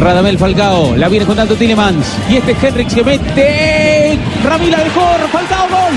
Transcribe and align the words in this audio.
Radamel 0.00 0.38
Falcao, 0.38 0.96
la 0.96 1.08
viene 1.08 1.26
contando 1.26 1.54
Tillemans. 1.54 2.16
Y 2.30 2.38
este 2.38 2.56
Henrix 2.60 2.94
que 2.94 3.04
mete. 3.04 4.18
Ramila 4.42 4.78
dejó, 4.78 5.02
Falcao, 5.30 5.68
gol. 5.68 5.92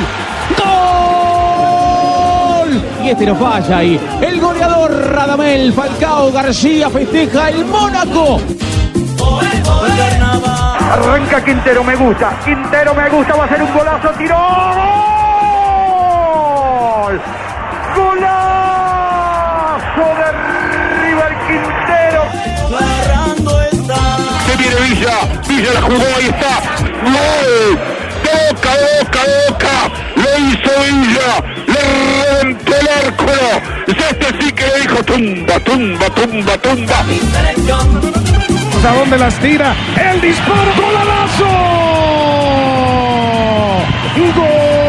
¡Gol! 2.67 2.81
Y 3.02 3.09
este 3.09 3.26
no 3.26 3.35
falla 3.35 3.77
ahí. 3.77 3.98
El 4.21 4.41
goleador 4.41 4.91
Radamel 5.09 5.71
Falcao 5.71 6.34
García 6.34 6.90
festeja 6.90 7.49
el 7.49 7.63
Mónaco. 7.65 8.41
Arranca 10.91 11.43
Quintero, 11.46 11.81
me 11.85 11.96
gusta. 11.96 12.37
Quintero 12.43 12.93
me 12.93 13.09
gusta, 13.09 13.35
va 13.35 13.46
a 13.46 13.48
ser 13.48 13.63
un 13.63 13.74
golazo, 13.74 14.09
tiró. 14.18 14.35
¡Gol! 17.05 17.21
Se 24.54 24.59
viene 24.59 24.76
Villa, 24.82 25.18
Villa 25.48 25.73
la 25.73 25.82
jugó, 25.82 26.05
ahí 26.15 26.27
está. 26.27 26.62
¡Gol! 27.04 27.79
Boca, 28.23 28.70
boca, 28.99 29.20
boca. 29.49 29.76
Lo 30.15 30.29
hizo 30.48 30.71
Villa. 30.85 31.29
Le 31.65 31.82
reventó 32.35 32.71
el 32.76 32.87
arco. 32.87 33.34
Este 33.87 34.27
sí 34.40 34.51
que 34.51 34.68
le 34.68 34.79
dijo 34.81 35.04
tumba, 35.04 35.59
tumba, 35.62 36.09
tumba, 36.09 36.57
tumba. 36.59 37.04
Selección. 37.31 38.01
¿A 38.87 38.93
dónde 38.93 39.18
las 39.18 39.35
tira? 39.40 39.76
El 39.98 40.21
disparo, 40.21 40.71
golalazo. 40.77 41.46
Gol. 44.35 44.82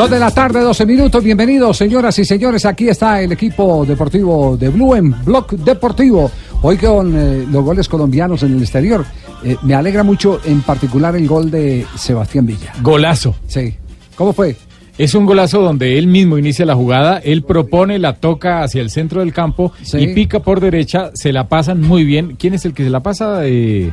Dos 0.00 0.08
de 0.08 0.18
la 0.18 0.30
tarde, 0.30 0.60
12 0.62 0.86
minutos. 0.86 1.22
Bienvenidos, 1.22 1.76
señoras 1.76 2.18
y 2.18 2.24
señores. 2.24 2.64
Aquí 2.64 2.88
está 2.88 3.20
el 3.20 3.32
equipo 3.32 3.84
deportivo 3.84 4.56
de 4.56 4.70
Blue 4.70 4.94
en 4.94 5.14
Block 5.26 5.52
Deportivo. 5.52 6.30
Hoy 6.62 6.78
con 6.78 7.14
eh, 7.14 7.46
los 7.52 7.62
goles 7.62 7.86
colombianos 7.86 8.42
en 8.42 8.54
el 8.54 8.62
exterior. 8.62 9.04
Eh, 9.44 9.58
me 9.62 9.74
alegra 9.74 10.02
mucho, 10.02 10.40
en 10.46 10.62
particular, 10.62 11.16
el 11.16 11.28
gol 11.28 11.50
de 11.50 11.84
Sebastián 11.96 12.46
Villa. 12.46 12.72
Golazo. 12.80 13.34
Sí. 13.46 13.74
¿Cómo 14.16 14.32
fue? 14.32 14.56
Es 14.96 15.14
un 15.14 15.26
golazo 15.26 15.60
donde 15.60 15.98
él 15.98 16.06
mismo 16.06 16.38
inicia 16.38 16.64
la 16.64 16.74
jugada, 16.74 17.18
él 17.18 17.42
propone, 17.42 17.98
la 17.98 18.14
toca 18.14 18.62
hacia 18.62 18.80
el 18.80 18.88
centro 18.88 19.20
del 19.20 19.34
campo 19.34 19.74
Sí. 19.82 19.98
y 19.98 20.14
pica 20.14 20.40
por 20.40 20.60
derecha, 20.60 21.10
se 21.12 21.30
la 21.30 21.46
pasan 21.46 21.82
muy 21.82 22.04
bien. 22.04 22.36
¿Quién 22.38 22.54
es 22.54 22.64
el 22.64 22.72
que 22.72 22.84
se 22.84 22.90
la 22.90 23.00
pasa? 23.00 23.40
Eh, 23.44 23.92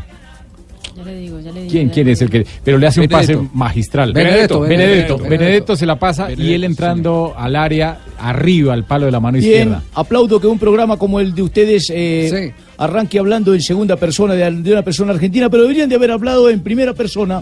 Ya 0.98 1.04
le 1.04 1.16
digo, 1.20 1.40
ya 1.40 1.52
le 1.52 1.60
digo. 1.62 1.72
¿Quién, 1.72 1.90
quién 1.90 2.08
es 2.10 2.22
el 2.24 2.30
que? 2.30 2.46
Pero 2.64 2.78
le 2.80 2.88
hace 2.88 3.02
un 3.02 3.08
pase 3.08 3.38
magistral. 3.54 4.14
Benedetto, 4.14 4.62
Benedetto, 4.62 4.62
Benedetto, 4.62 5.18
Benedetto, 5.18 5.30
Benedetto. 5.44 5.76
se 5.76 5.86
la 5.86 5.96
pasa 5.98 6.32
y 6.32 6.54
él 6.54 6.64
entrando 6.64 7.34
al 7.38 7.56
área 7.56 8.00
arriba, 8.20 8.74
al 8.74 8.84
palo 8.84 9.06
de 9.06 9.12
la 9.12 9.20
mano 9.20 9.38
Bien, 9.38 9.46
izquierda. 9.70 9.84
aplaudo 9.94 10.40
que 10.42 10.48
un 10.48 10.58
programa 10.58 10.98
como 10.98 11.20
el 11.20 11.36
de 11.36 11.42
ustedes 11.44 11.92
eh, 11.94 12.54
Sí. 12.56 12.64
Arranque 12.78 13.18
hablando 13.20 13.54
en 13.54 13.62
segunda 13.62 13.96
persona 13.96 14.34
de, 14.36 14.52
de 14.52 14.72
una 14.72 14.84
persona 14.84 15.12
argentina, 15.14 15.50
pero 15.50 15.64
deberían 15.64 15.90
de 15.90 15.96
haber 15.96 16.12
hablado 16.12 16.50
en 16.50 16.62
primera 16.62 16.94
persona. 16.94 17.42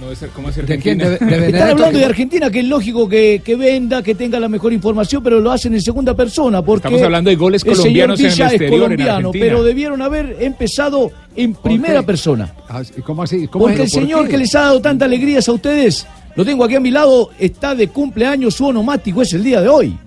¿De 0.65 0.79
quién? 0.79 0.97
¿De, 0.97 1.17
de 1.17 1.45
Están 1.47 1.69
hablando 1.71 1.99
de 1.99 2.05
Argentina, 2.05 2.49
que 2.49 2.59
es 2.59 2.65
lógico 2.65 3.07
que, 3.09 3.41
que 3.43 3.55
venda, 3.55 4.01
que 4.01 4.15
tenga 4.15 4.39
la 4.39 4.47
mejor 4.49 4.71
información, 4.73 5.21
pero 5.23 5.39
lo 5.39 5.51
hacen 5.51 5.73
en 5.73 5.81
segunda 5.81 6.13
persona. 6.13 6.61
Porque 6.61 6.87
Estamos 6.87 7.01
hablando 7.03 7.29
de 7.29 7.35
goles 7.35 7.63
el 7.65 7.75
señor 7.75 8.07
colombianos 8.07 8.19
en 8.19 8.25
el 8.25 8.31
Villa 8.31 8.47
es 8.47 8.61
en 8.61 8.69
colombiano, 8.69 9.11
Argentina. 9.29 9.45
pero 9.45 9.63
debieron 9.63 10.01
haber 10.01 10.37
empezado 10.39 11.11
en 11.35 11.53
primera 11.53 12.03
persona. 12.03 12.53
Ah, 12.69 12.81
¿Cómo 13.03 13.23
así? 13.23 13.47
¿Cómo 13.47 13.65
Porque 13.65 13.81
el 13.81 13.87
es? 13.87 13.93
¿Por 13.93 14.01
señor 14.03 14.23
qué? 14.25 14.31
que 14.31 14.37
les 14.37 14.55
ha 14.55 14.61
dado 14.61 14.81
tanta 14.81 15.05
alegrías 15.05 15.47
a 15.49 15.51
ustedes, 15.51 16.07
lo 16.35 16.45
tengo 16.45 16.63
aquí 16.63 16.75
a 16.75 16.79
mi 16.79 16.91
lado, 16.91 17.29
está 17.39 17.75
de 17.75 17.89
cumpleaños, 17.89 18.53
su 18.55 18.67
onomático 18.67 19.21
es 19.21 19.33
el 19.33 19.43
día 19.43 19.61
de 19.61 19.67
hoy. 19.69 19.97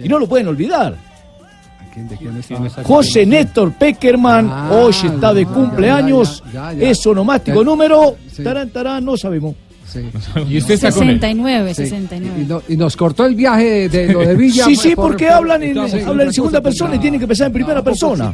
Y 0.00 0.08
no 0.08 0.18
lo 0.18 0.26
pueden 0.26 0.48
olvidar. 0.48 0.96
¿Quién- 1.92 2.08
de 2.08 2.16
quién 2.16 2.36
está? 2.38 2.82
José 2.84 3.26
Néstor 3.26 3.72
Peckerman, 3.74 4.48
Ah, 4.50 4.70
hoy 4.72 4.92
está 4.92 5.34
de 5.34 5.44
ya, 5.44 5.50
cumpleaños, 5.50 6.42
ya, 6.52 6.72
ya, 6.72 6.78
ya. 6.80 6.88
es 6.90 7.06
número, 7.64 8.16
Sí. 8.34 8.42
tarán, 8.42 8.70
tarán, 8.70 9.04
no 9.04 9.16
sabemos. 9.16 9.54
Sí. 9.86 10.00
Y 10.48 10.56
usted 10.56 10.72
está 10.74 10.90
con 10.90 11.02
él. 11.02 11.16
69, 11.20 11.74
Sí. 11.74 11.82
69. 11.82 12.40
Y, 12.40 12.44
no- 12.46 12.62
y 12.66 12.76
nos 12.78 12.96
cortó 12.96 13.26
el 13.26 13.34
viaje 13.34 13.64
de, 13.64 14.06
de 14.06 14.10
lo 14.14 14.20
de 14.20 14.34
Villa. 14.36 14.64
Sí, 14.64 14.74
sí, 14.74 14.94
por- 14.96 15.08
porque 15.08 15.26
por- 15.26 15.34
hablan 15.34 15.62
en, 15.64 15.74
Sí, 15.90 16.00
hablan 16.00 16.28
en 16.28 16.32
segunda 16.32 16.62
persona 16.62 16.94
y 16.96 16.98
tienen 16.98 17.20
que 17.20 17.24
empezar 17.24 17.48
en 17.48 17.52
primera 17.52 17.82
persona. 17.82 18.32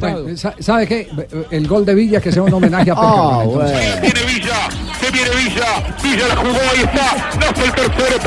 ¿Sabe 0.59 0.87
qué? 0.87 1.09
El 1.51 1.67
gol 1.67 1.85
de 1.85 1.95
Villa 1.95 2.21
que 2.21 2.31
sea 2.31 2.43
un 2.43 2.53
homenaje 2.53 2.91
a 2.91 2.93
Ah, 2.97 3.39
Peckerman. 3.41 3.47
bueno. 3.55 3.71
Viene 4.01 4.21
Villa, 4.33 4.69
se 5.01 5.11
viene 5.11 5.29
Villa. 5.35 5.95
Villa 6.01 6.27
la 6.29 6.35
jugó, 6.37 6.59
ahí 6.71 6.81
está. 6.81 7.29
No 7.35 7.53
fue 7.53 7.65
el 7.65 7.73
tercero. 7.73 8.19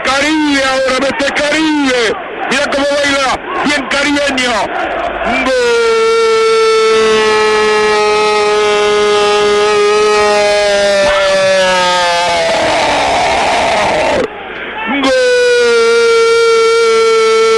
Caribe 0.00 0.62
ahora, 0.64 0.98
mete 1.00 1.26
Caribe. 1.34 2.02
Mira 2.50 2.66
cómo 2.70 2.86
baila, 2.96 3.28
bien 3.64 3.82
caribeño. 3.88 4.54
¡Gol! 5.44 5.68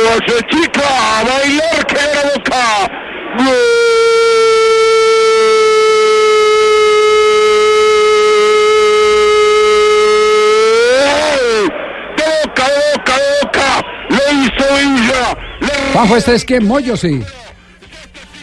¡Gol! 0.04 0.18
¡Se 0.26 0.36
chica! 0.48 0.88
¡A 0.88 1.22
bailar 1.24 1.80
que 1.86 1.94
la 1.94 2.22
boca! 2.32 2.64
¡Gol! 3.38 3.80
¡De 12.16 12.24
boca, 12.42 12.64
de 12.68 12.78
boca, 12.92 13.14
de 13.16 13.28
boca! 13.42 13.68
¡Lo 14.08 14.22
hizo 14.32 14.66
Villa! 14.76 15.24
¡Le 15.60 15.74
Juanjo, 16.00 16.16
este 16.16 16.34
es 16.34 16.44
que 16.44 16.60
Moyo, 16.60 16.96
sí. 16.96 17.20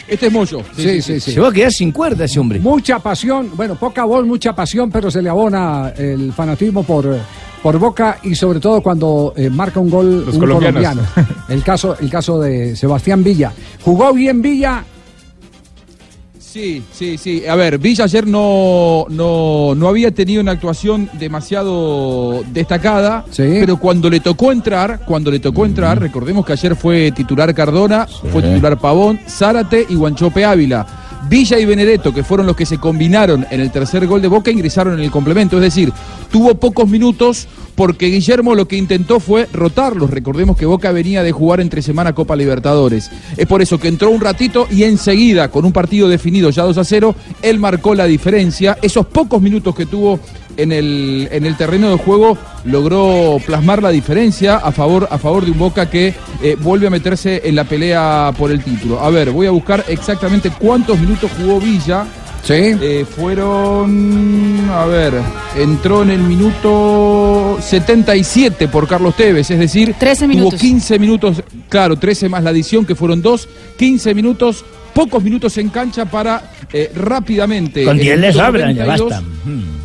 Este 0.06 0.26
es 0.26 0.32
Moyo. 0.32 0.62
Sí, 0.76 1.02
sí, 1.02 1.18
sí. 1.20 1.32
Se 1.32 1.40
va 1.40 1.48
a 1.48 1.52
quedar 1.52 1.72
sin 1.72 1.90
cuerda 1.92 2.24
ese 2.24 2.38
hombre. 2.38 2.60
Mucha 2.60 2.98
pasión, 3.00 3.50
bueno, 3.56 3.74
poca 3.74 4.04
voz, 4.04 4.24
mucha 4.24 4.54
pasión, 4.54 4.90
pero 4.90 5.10
se 5.10 5.20
le 5.20 5.28
abona 5.28 5.92
el 5.96 6.32
fanatismo 6.32 6.82
por, 6.84 7.18
por 7.62 7.78
Boca 7.78 8.18
y 8.22 8.34
sobre 8.36 8.60
todo 8.60 8.80
cuando 8.80 9.34
eh, 9.36 9.50
marca 9.50 9.80
un 9.80 9.90
gol 9.90 10.24
Los 10.26 10.34
un 10.34 10.40
colombianos. 10.40 10.82
colombiano. 10.82 11.36
El 11.48 11.62
caso, 11.64 11.96
el 12.00 12.08
caso 12.10 12.38
de 12.40 12.76
Sebastián 12.76 13.24
Villa. 13.24 13.52
Jugó 13.82 14.12
bien 14.12 14.40
Villa, 14.40 14.84
Sí, 16.50 16.82
sí, 16.92 17.18
sí. 17.18 17.46
A 17.46 17.54
ver, 17.56 17.78
Villa 17.78 18.04
ayer 18.04 18.26
no, 18.26 19.04
no, 19.10 19.74
no 19.76 19.86
había 19.88 20.10
tenido 20.12 20.40
una 20.40 20.52
actuación 20.52 21.10
demasiado 21.18 22.42
destacada, 22.52 23.24
Sí. 23.30 23.42
pero 23.60 23.76
cuando 23.76 24.08
le 24.08 24.20
tocó 24.20 24.50
entrar, 24.50 25.00
cuando 25.04 25.30
le 25.30 25.40
tocó 25.40 25.66
entrar, 25.66 26.00
recordemos 26.00 26.46
que 26.46 26.54
ayer 26.54 26.74
fue 26.74 27.12
titular 27.12 27.54
Cardona, 27.54 28.06
fue 28.32 28.42
titular 28.42 28.78
Pavón, 28.78 29.20
Zárate 29.28 29.84
y 29.90 29.94
Guanchope 29.94 30.44
Ávila. 30.44 30.86
Villa 31.28 31.58
y 31.58 31.64
Benedetto, 31.64 32.14
que 32.14 32.24
fueron 32.24 32.46
los 32.46 32.56
que 32.56 32.66
se 32.66 32.78
combinaron 32.78 33.46
en 33.50 33.60
el 33.60 33.70
tercer 33.70 34.06
gol 34.06 34.22
de 34.22 34.28
Boca, 34.28 34.50
ingresaron 34.50 34.94
en 34.94 35.00
el 35.00 35.10
complemento. 35.10 35.56
Es 35.56 35.62
decir, 35.62 35.92
tuvo 36.30 36.54
pocos 36.54 36.88
minutos 36.88 37.48
porque 37.74 38.06
Guillermo 38.06 38.54
lo 38.54 38.66
que 38.66 38.76
intentó 38.76 39.20
fue 39.20 39.46
rotarlos. 39.52 40.10
Recordemos 40.10 40.56
que 40.56 40.66
Boca 40.66 40.90
venía 40.90 41.22
de 41.22 41.32
jugar 41.32 41.60
entre 41.60 41.82
semana 41.82 42.14
Copa 42.14 42.34
Libertadores. 42.34 43.10
Es 43.36 43.46
por 43.46 43.62
eso 43.62 43.78
que 43.78 43.88
entró 43.88 44.10
un 44.10 44.20
ratito 44.20 44.66
y 44.70 44.84
enseguida, 44.84 45.48
con 45.50 45.64
un 45.64 45.72
partido 45.72 46.08
definido 46.08 46.50
ya 46.50 46.64
2 46.64 46.78
a 46.78 46.84
0, 46.84 47.14
él 47.42 47.58
marcó 47.58 47.94
la 47.94 48.06
diferencia. 48.06 48.78
Esos 48.82 49.06
pocos 49.06 49.40
minutos 49.40 49.74
que 49.74 49.86
tuvo 49.86 50.18
en 50.58 50.72
el, 50.72 51.28
en 51.30 51.46
el 51.46 51.56
terreno 51.56 51.88
de 51.88 51.96
juego 51.96 52.36
logró 52.64 53.38
plasmar 53.46 53.82
la 53.82 53.90
diferencia 53.90 54.56
a 54.56 54.72
favor, 54.72 55.08
a 55.10 55.16
favor 55.16 55.44
de 55.44 55.52
un 55.52 55.58
Boca 55.58 55.88
que 55.88 56.14
eh, 56.42 56.56
vuelve 56.60 56.88
a 56.88 56.90
meterse 56.90 57.40
en 57.44 57.54
la 57.54 57.64
pelea 57.64 58.32
por 58.36 58.50
el 58.50 58.62
título. 58.62 59.00
A 59.00 59.08
ver, 59.10 59.30
voy 59.30 59.46
a 59.46 59.50
buscar 59.50 59.84
exactamente 59.88 60.50
cuántos 60.50 60.98
minutos 60.98 61.30
jugó 61.38 61.60
Villa. 61.60 62.06
Sí. 62.42 62.54
Eh, 62.54 63.04
fueron, 63.04 64.68
a 64.70 64.86
ver, 64.86 65.14
entró 65.56 66.02
en 66.02 66.10
el 66.10 66.20
minuto 66.20 67.58
77 67.60 68.68
por 68.68 68.86
Carlos 68.86 69.16
Tevez, 69.16 69.50
es 69.50 69.58
decir, 69.58 69.94
13 69.98 70.24
tuvo 70.24 70.28
minutos. 70.28 70.60
15 70.60 70.98
minutos, 70.98 71.42
claro, 71.68 71.96
13 71.96 72.28
más 72.28 72.42
la 72.42 72.50
adición 72.50 72.86
que 72.86 72.94
fueron 72.94 73.20
dos, 73.20 73.48
15 73.76 74.14
minutos, 74.14 74.64
pocos 74.94 75.22
minutos 75.22 75.58
en 75.58 75.68
cancha 75.68 76.06
para 76.06 76.52
eh, 76.72 76.90
rápidamente. 76.94 77.84
Con 77.84 77.96
en 77.96 78.02
10 78.02 78.14
el 78.14 78.20
le 78.20 78.26
minuto 78.28 78.46
sobran, 78.46 78.74
ya 78.74 78.84
92, 78.84 79.10
basta. 79.10 79.77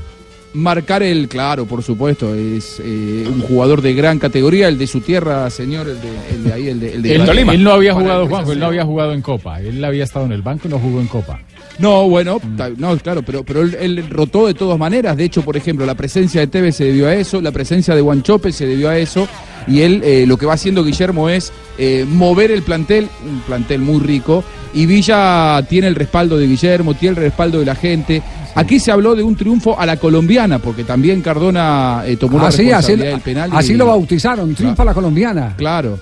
Marcar 0.54 1.04
el, 1.04 1.28
claro, 1.28 1.66
por 1.66 1.84
supuesto, 1.84 2.34
es 2.34 2.80
eh, 2.84 3.26
un 3.28 3.42
jugador 3.42 3.82
de 3.82 3.94
gran 3.94 4.20
categoría, 4.20 4.68
el 4.68 4.78
de 4.78 4.88
su 4.88 5.02
tierra, 5.02 5.50
señor, 5.50 5.88
el 5.90 6.02
de, 6.02 6.36
el 6.36 6.44
de 6.44 6.54
ahí, 6.54 6.68
el 6.70 6.80
de, 6.80 6.94
el 6.94 7.02
de 7.02 7.16
Él, 7.16 7.26
Tolima. 7.26 7.54
él 7.54 7.64
no 7.64 7.72
había 7.72 7.94
jugado, 7.94 8.28
Juanjo, 8.28 8.52
él 8.52 8.60
no 8.60 8.68
había 8.68 8.86
jugado 8.86 9.14
en 9.14 9.22
Copa. 9.22 9.60
Él 9.60 9.84
había 9.84 10.04
estado 10.04 10.26
en 10.26 10.32
el 10.32 10.42
banco 10.42 10.68
y 10.68 10.72
no 10.72 10.80
jugó 10.80 11.02
en 11.02 11.08
Copa. 11.08 11.40
No, 11.80 12.08
bueno, 12.08 12.40
no, 12.78 12.98
claro, 12.98 13.24
pero, 13.24 13.44
pero 13.44 13.64
él, 13.64 13.76
él 13.80 14.10
rotó 14.10 14.46
de 14.46 14.54
todas 14.54 14.78
maneras. 14.78 15.18
De 15.18 15.24
hecho, 15.24 15.42
por 15.42 15.58
ejemplo, 15.58 15.86
la 15.86 15.96
presencia 15.96 16.42
de 16.42 16.48
Tevez 16.48 16.76
se 16.76 16.86
debió 16.86 17.08
a 17.08 17.16
eso, 17.16 17.42
la 17.42 17.52
presencia 17.52 17.96
de 17.96 18.02
Guanchope 18.02 18.52
se 18.52 18.68
debió 18.68 18.90
a 18.90 18.98
eso. 18.98 19.28
Y 19.68 19.82
él 19.82 20.02
eh, 20.04 20.26
lo 20.28 20.38
que 20.38 20.46
va 20.46 20.54
haciendo 20.54 20.84
Guillermo 20.84 21.30
es 21.30 21.52
eh, 21.78 22.06
mover 22.08 22.52
el 22.52 22.64
plantel, 22.64 23.08
un 23.26 23.40
plantel 23.42 23.82
muy 23.82 24.00
rico. 24.00 24.44
Y 24.74 24.86
Villa 24.86 25.66
tiene 25.70 25.88
el 25.88 25.96
respaldo 25.96 26.38
de 26.38 26.48
Guillermo, 26.48 26.94
tiene 26.96 27.18
el 27.18 27.24
respaldo 27.24 27.60
de 27.60 27.66
la 27.66 27.76
gente. 27.76 28.22
Aquí 28.56 28.80
se 28.80 28.92
habló 28.92 29.16
de 29.16 29.24
un 29.24 29.36
triunfo 29.36 29.80
a 29.80 29.86
la 29.86 29.98
colombiana, 29.98 30.60
porque 30.60 30.84
también 30.84 31.22
Cardona 31.22 32.04
eh, 32.06 32.18
tomó 32.18 32.38
la 32.38 32.48
Así, 32.48 32.64
así, 32.72 32.94
responsabilidad 32.96 33.12
del 33.12 33.22
penal. 33.22 33.50
así 33.54 33.74
lo 33.74 33.88
bautizaron, 33.88 34.54
triunfa 34.56 34.86
la 34.86 34.94
colombiana. 34.94 35.54
Claro. 35.58 35.98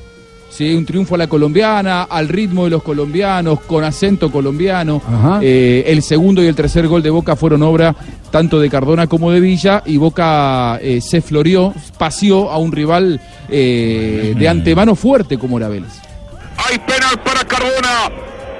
Sí, 0.49 0.75
un 0.75 0.85
triunfo 0.85 1.15
a 1.15 1.17
la 1.17 1.27
colombiana, 1.27 2.03
al 2.03 2.27
ritmo 2.27 2.65
de 2.65 2.71
los 2.71 2.83
colombianos, 2.83 3.61
con 3.61 3.85
acento 3.85 4.29
colombiano. 4.29 5.01
Eh, 5.41 5.85
el 5.87 6.03
segundo 6.03 6.43
y 6.43 6.47
el 6.47 6.55
tercer 6.55 6.89
gol 6.89 7.01
de 7.01 7.09
Boca 7.09 7.37
fueron 7.37 7.63
obra 7.63 7.95
tanto 8.31 8.59
de 8.59 8.69
Cardona 8.69 9.07
como 9.07 9.31
de 9.31 9.39
Villa 9.39 9.81
y 9.85 9.95
Boca 9.95 10.77
eh, 10.81 10.99
se 10.99 11.21
floreó, 11.21 11.73
paseó 11.97 12.51
a 12.51 12.57
un 12.57 12.73
rival 12.73 13.21
eh, 13.49 14.35
de 14.37 14.49
antemano 14.49 14.95
fuerte 14.95 15.37
como 15.37 15.57
era 15.57 15.69
Vélez. 15.69 15.93
Hay 16.57 16.77
penal 16.79 17.17
para 17.23 17.45
Cardona. 17.45 18.09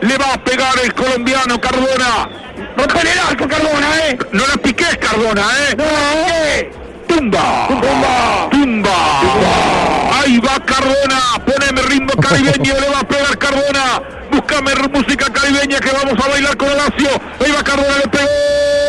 Le 0.02 0.18
va 0.18 0.34
a 0.34 0.44
pegar 0.44 0.74
el 0.84 0.94
colombiano 0.94 1.60
Cardona. 1.60 2.51
Rompe 2.78 3.02
el 3.02 3.20
arco 3.20 3.48
Cardona, 3.48 3.88
¿eh? 4.08 4.18
No 4.32 4.48
la 4.48 4.58
piques 4.58 4.98
Cardona, 4.98 5.42
¿eh? 5.42 5.76
No, 5.78 5.84
¿eh? 5.84 6.72
Tumba. 7.08 7.68
Tumba. 7.68 8.50
Tumba. 8.52 10.20
Ahí 10.22 10.40
va 10.40 10.60
Cardona. 10.66 11.20
Poneme 11.46 11.82
ritmo 11.84 12.14
caribeño. 12.22 12.74
le 12.80 12.90
va 12.90 13.00
a 13.00 13.04
pegar 13.04 13.38
Cardona. 13.38 14.02
Búscame 14.32 14.76
música 14.94 15.26
caribeña 15.32 15.80
que 15.80 15.92
vamos 15.92 16.26
a 16.26 16.30
bailar 16.30 16.58
con 16.58 16.70
Horacio. 16.70 17.10
Ahí 17.44 17.52
va 17.52 17.64
Cardona, 17.64 17.98
le 17.98 18.08
pegó. 18.08 18.81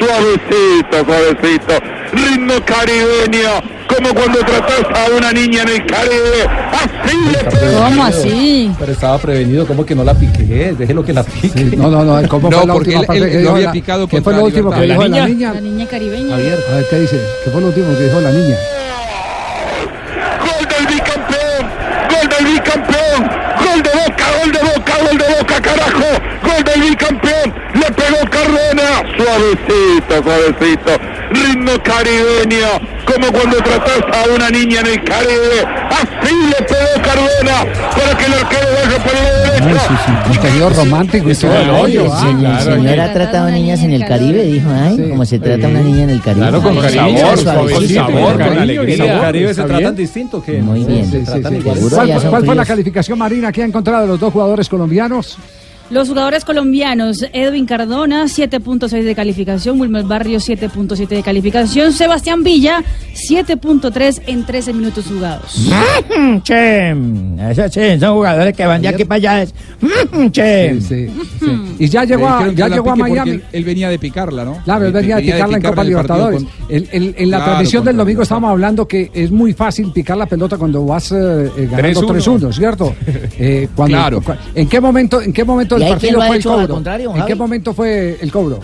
Suavecito, 0.00 1.04
suavecito, 1.04 1.74
ritmo 2.12 2.54
caribeño, 2.64 3.50
como 3.88 4.14
cuando 4.14 4.38
tratas 4.40 4.84
a 4.94 5.16
una 5.16 5.32
niña 5.32 5.62
en 5.62 5.68
el 5.68 5.86
Caribe, 5.86 6.46
así 6.72 7.16
le. 7.16 7.74
¿Cómo 7.76 8.04
así? 8.04 8.72
Pero 8.78 8.92
estaba 8.92 9.18
prevenido, 9.18 9.66
como 9.66 9.84
que 9.84 9.94
no 9.94 10.04
la 10.04 10.14
piqué? 10.14 10.74
Déjelo 10.78 11.04
que 11.04 11.12
la 11.12 11.22
pique. 11.24 11.76
No, 11.76 11.90
no, 11.90 12.04
no, 12.04 12.28
¿cómo 12.28 12.48
No, 12.50 12.58
fue 12.58 12.66
la 12.66 12.74
última 12.74 13.00
él- 13.00 13.06
parte 13.06 13.22
él 13.24 13.30
que 13.30 13.38
dijo 13.38 13.50
había 13.52 13.66
la- 13.66 13.72
picado 13.72 14.06
¿Qué 14.08 14.22
fue 14.22 14.32
lo 14.34 14.44
último 14.44 14.70
que 14.70 14.80
Libertad. 14.80 15.02
dijo 15.04 15.08
¿La 15.08 15.18
la 15.20 15.26
niña? 15.26 15.34
niña? 15.34 15.54
La 15.54 15.60
niña 15.60 15.86
caribeña. 15.86 16.30
Javier, 16.36 16.58
a 16.70 16.74
ver, 16.76 16.86
¿qué 16.88 17.00
dice? 17.00 17.20
¿Qué 17.44 17.50
fue 17.50 17.60
lo 17.60 17.66
último 17.68 17.86
que 17.96 18.04
dijo 18.04 18.20
la 18.20 18.30
niña? 18.30 18.56
Gol 20.40 20.68
del 20.68 20.86
bicampeón, 20.94 21.62
gol 22.10 22.28
del 22.28 22.52
bicampeón, 22.54 23.20
gol 23.58 23.82
de 23.82 23.90
boca, 23.90 24.24
gol 24.40 24.52
de 24.52 24.58
boca, 24.60 24.92
gol 25.04 25.18
de 25.18 25.34
boca, 25.38 25.60
carajo, 25.60 26.08
gol 26.42 26.64
del 26.64 26.80
bicampeón, 26.90 27.54
le 27.74 27.86
pegó 27.92 28.30
Cardona, 28.30 28.99
suavecito, 29.16 30.22
suavecito, 30.22 30.90
ritmo 31.30 31.72
caribeño, 31.82 32.68
como 33.06 33.32
cuando 33.32 33.56
tratas 33.58 34.00
a 34.12 34.34
una 34.34 34.50
niña 34.50 34.80
en 34.80 34.86
el 34.86 35.04
Caribe, 35.04 35.64
así 35.90 36.34
le 36.34 36.64
pegó 36.64 37.02
Cardona, 37.02 37.72
para 37.96 38.18
que 38.18 38.24
el 38.26 38.32
arquero 38.34 38.66
vaya 38.74 39.04
por 39.04 39.14
la 39.14 39.52
derecha. 39.52 40.22
Contenido 40.28 40.70
romántico 40.70 41.30
y 41.30 41.34
todo 41.34 41.56
el 41.60 41.68
rollo. 41.68 42.04
sí, 42.04 42.10
ah. 42.12 42.36
claro. 42.38 42.58
El 42.74 42.80
señor 42.82 43.00
ha 43.00 43.12
tratado 43.12 43.50
niñas 43.50 43.80
en 43.82 43.92
el 43.92 44.04
Caribe, 44.06 44.42
dijo, 44.44 44.70
ay, 44.72 45.08
como 45.10 45.24
se 45.24 45.38
trata 45.38 45.68
una 45.68 45.80
niña 45.80 46.04
en 46.04 46.10
el 46.10 46.20
Caribe. 46.22 46.40
Claro, 46.48 46.62
con 46.62 46.76
Ay, 46.78 46.82
cariño, 46.94 47.18
sabor, 47.18 47.34
con 47.34 47.38
suavecito. 47.68 47.94
sabor, 48.06 48.32
con 48.32 48.58
alegría. 48.58 48.94
en 49.04 49.10
el 49.10 49.20
Caribe 49.20 49.44
se 49.46 49.50
¿Está 49.52 49.64
tratan 49.66 49.80
bien? 49.82 49.96
distinto 49.96 50.42
que 50.42 50.62
Muy 50.62 50.84
bien. 50.84 51.04
Sí, 51.10 51.24
sí, 51.26 51.32
sí. 51.42 51.60
¿Cuál, 51.62 52.20
cuál 52.30 52.44
fue 52.44 52.54
la 52.54 52.64
calificación, 52.64 53.18
Marina, 53.18 53.50
que 53.52 53.62
ha 53.62 53.66
encontrado 53.66 54.02
de 54.02 54.08
los 54.08 54.20
dos 54.20 54.32
jugadores 54.32 54.68
colombianos? 54.68 55.36
Los 55.90 56.08
jugadores 56.08 56.44
colombianos, 56.44 57.24
Edwin 57.32 57.66
Cardona, 57.66 58.24
7.6 58.26 59.02
de 59.02 59.14
calificación, 59.16 59.80
Wilmer 59.80 60.04
Barrios, 60.04 60.48
7.7 60.48 61.08
de 61.08 61.22
calificación, 61.22 61.92
Sebastián 61.92 62.44
Villa, 62.44 62.84
7.3 63.14 64.22
en 64.28 64.46
13 64.46 64.72
minutos 64.72 65.06
jugados. 65.06 65.68
Che, 66.44 66.90
esos 67.50 67.72
sí, 67.72 67.98
son 67.98 68.14
jugadores 68.14 68.56
que 68.56 68.66
van 68.66 68.80
de 68.82 68.88
aquí 68.88 69.04
para 69.04 69.16
allá. 69.16 69.42
es- 69.42 69.54
Che. 70.30 70.80
Sí, 70.80 71.08
sí. 71.40 71.54
Y 71.80 71.88
ya 71.88 72.04
llegó 72.04 72.22
Le 72.22 72.50
a, 72.50 72.52
ya 72.52 72.68
llegó 72.68 72.90
a 72.92 72.96
Miami. 72.96 73.30
Él, 73.32 73.44
él 73.52 73.64
venía 73.64 73.88
de 73.88 73.98
picarla, 73.98 74.44
¿no? 74.44 74.58
Claro, 74.64 74.86
él 74.86 74.92
venía 74.92 75.16
de 75.16 75.22
picarla 75.22 75.56
en 75.56 75.62
Copa 75.62 75.82
Libertadores. 75.84 76.42
con- 76.44 76.50
El- 76.68 76.88
el- 76.92 77.14
en 77.18 77.30
la 77.30 77.38
Claro, 77.38 77.44
transmisión 77.52 77.84
del 77.84 77.96
domingo 77.96 78.22
estábamos 78.22 78.50
hablando 78.52 78.86
que 78.86 79.10
es 79.12 79.30
muy 79.32 79.52
fácil 79.54 79.90
picar 79.92 80.16
la 80.16 80.26
pelota 80.26 80.56
cuando 80.56 80.84
vas 80.86 81.10
eh, 81.10 81.50
eh, 81.56 81.68
ganando 81.70 82.02
3-1. 82.02 82.38
3-1, 82.48 82.52
¿cierto? 82.52 82.94
Eh, 83.42 83.68
cuando- 83.74 83.96
Claro. 83.96 84.22
¿En 84.54 84.68
qué 84.68 84.80
momento, 84.80 85.20
en 85.20 85.32
qué 85.32 85.44
momento 85.44 85.78
¿Y 85.78 85.79
del 85.84 85.92
partido 85.92 86.20
fue 86.20 86.36
el 86.36 86.42
cobro? 86.44 86.68
contrario, 86.74 87.08
¿En 87.10 87.14
qué 87.16 87.20
Javi? 87.22 87.34
momento 87.34 87.74
fue 87.74 88.18
el 88.20 88.30
cobro? 88.32 88.60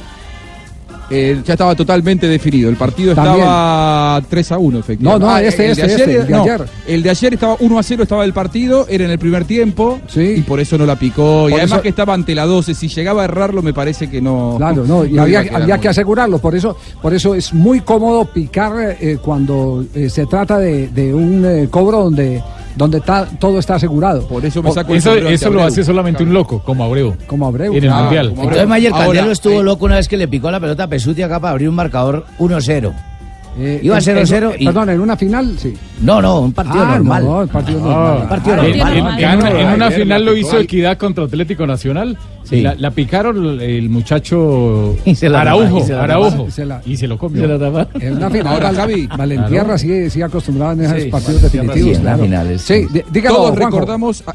Eh, 1.09 1.41
ya 1.47 1.53
estaba 1.55 1.77
totalmente 1.77 2.27
definido. 2.27 2.69
El 2.69 2.75
partido 2.75 3.15
También. 3.15 3.37
estaba 3.37 4.21
3 4.29 4.51
a 4.53 4.59
1, 4.59 4.79
efectivamente. 4.81 5.25
No, 5.25 5.31
no, 5.31 5.37
Ah, 5.37 5.41
este, 5.41 5.67
el 5.67 5.71
este, 5.71 5.87
de 5.87 5.93
ayer, 5.95 6.01
este, 6.09 6.21
el 6.21 6.27
de 6.27 6.33
no, 6.33 6.43
ayer. 6.43 6.65
el 6.89 7.03
de 7.05 7.11
ayer 7.11 7.35
estaba 7.35 7.57
1 7.61 7.79
a 7.79 7.83
0, 7.85 8.03
estaba 8.03 8.25
el 8.25 8.33
partido, 8.33 8.87
era 8.89 9.05
en 9.05 9.13
el 9.13 9.19
primer 9.21 9.45
tiempo 9.45 10.01
Sí. 10.09 10.35
y 10.39 10.41
por 10.41 10.59
eso 10.59 10.77
no 10.77 10.85
la 10.85 10.97
picó. 10.99 11.49
y 11.49 11.53
Por 11.53 11.61
además 11.61 11.77
eso- 11.77 11.83
que 11.83 11.89
estaba 11.91 12.13
ante 12.13 12.35
la 12.35 12.45
12, 12.45 12.75
si 12.75 12.89
llegaba 12.89 13.23
a 13.23 13.27
errarlo 13.27 13.63
me 13.63 13.73
parece 13.73 14.11
que 14.11 14.21
no. 14.21 14.55
Claro, 14.57 14.85
no, 14.85 15.05
y 15.05 15.11
iba 15.13 15.23
había, 15.23 15.45
había 15.55 15.79
que 15.79 15.89
asegurarlo, 15.89 16.39
por 16.41 16.57
eso, 16.57 16.77
por 17.01 17.15
eso 17.15 17.37
es 17.37 17.55
muy 17.55 17.83
cómodo 17.83 18.25
picar 18.25 18.97
eh, 19.01 19.19
cuando 19.25 19.85
eh, 19.95 20.11
se 20.11 20.27
trata 20.27 20.59
de, 20.59 20.89
de 20.89 21.15
un 21.15 21.45
eh, 21.45 21.69
cobro 21.71 22.03
donde, 22.03 22.43
donde 22.77 22.99
está, 22.99 23.27
todo 23.39 23.59
está 23.59 23.75
asegurado. 23.77 24.27
Por 24.29 24.45
eso 24.45 24.63
me 24.63 24.71
saco 24.71 24.93
el 24.93 24.99
Eso, 24.99 25.15
eso 25.17 25.51
lo 25.51 25.63
hace 25.65 25.83
solamente 25.83 26.23
un 26.23 26.33
loco, 26.33 26.61
como 26.63 26.85
Abreu. 26.85 27.17
Como 27.27 27.47
Abreu. 27.47 27.75
En 27.75 27.83
el 27.85 27.91
Ah, 27.91 28.03
Mundial. 28.03 28.35
Entonces 28.37 28.69
Mayer 28.69 28.93
Candelo 28.93 29.33
estuvo 29.33 29.61
eh, 29.61 29.65
loco 29.65 29.87
una 29.87 29.97
vez 29.97 30.07
que 30.09 30.17
le 30.17 30.29
picó 30.29 30.51
la 30.51 30.61
pelota 30.61 30.85
a 30.85 30.87
Pesuti 30.87 31.23
acá 31.23 31.41
para 31.41 31.53
abrir 31.53 31.69
un 31.69 31.75
marcador 31.75 32.27
1-0. 32.39 32.93
Eh, 33.59 33.81
Iba 33.83 33.97
en- 33.99 34.03
0-0 34.05 34.53
en- 34.55 34.63
y- 34.63 34.65
Perdón, 34.67 34.91
en 34.91 35.01
una 35.01 35.17
final, 35.17 35.59
sí. 35.59 35.73
No, 36.03 36.21
no, 36.21 36.41
un 36.41 36.53
partido 36.53 36.83
Ah, 36.85 36.97
normal. 36.97 37.25
no, 37.25 37.43
el 37.43 37.49
partido 37.49 37.81
Ah, 37.85 37.89
normal. 37.89 38.19
Un 38.23 38.29
partido 38.29 38.55
en, 38.55 38.61
normal. 38.61 38.75
en- 38.77 38.79
normal. 39.05 39.19
en 39.25 39.39
una, 39.39 39.61
en 39.61 39.75
una 39.75 39.87
Ayer 39.87 40.01
final 40.01 40.25
lo 40.27 40.37
hizo 40.37 40.59
Equidad 40.59 40.99
contra 40.99 41.25
Atlético 41.25 41.67
Nacional. 41.67 42.19
Sí. 42.45 42.61
La, 42.61 42.75
la 42.77 42.91
picaron 42.93 43.61
el 43.61 43.89
muchacho 43.89 44.95
Y 45.05 45.15
se 45.17 45.29
la 45.29 45.41
Araujo, 45.41 45.79
y 45.79 45.83
se 45.83 45.93
la 45.95 46.05
Araujo, 46.05 46.47
y 46.47 46.51
se 46.53 46.65
la- 46.67 46.83
y 46.87 46.97
se 46.97 47.07
lo 47.09 47.19
comió. 47.19 47.43
Se 47.43 47.49
la. 47.49 47.89
En 47.99 48.17
una 48.19 48.31
final, 48.31 48.47
Ahora, 48.55 48.73
Javi. 48.75 49.07
Valentierra 49.09 49.65
Claro. 49.65 49.79
sí, 49.79 50.11
sí 50.11 50.23
acostumbrado 50.23 50.73
en 50.73 50.83
esos 50.83 51.03
Sí, 51.03 51.09
partidos 51.09 51.43
definitivos. 51.43 51.89
sí, 51.91 51.95
en 51.95 52.01
claro. 52.03 52.23
finales, 52.23 52.63
Sí, 52.63 52.83
sí. 52.83 52.89
dí- 52.93 53.05
dígalo, 53.11 53.37
Todos 53.37 53.51
Juanjo. 53.57 53.71
recordamos. 53.71 54.23
a- 54.27 54.35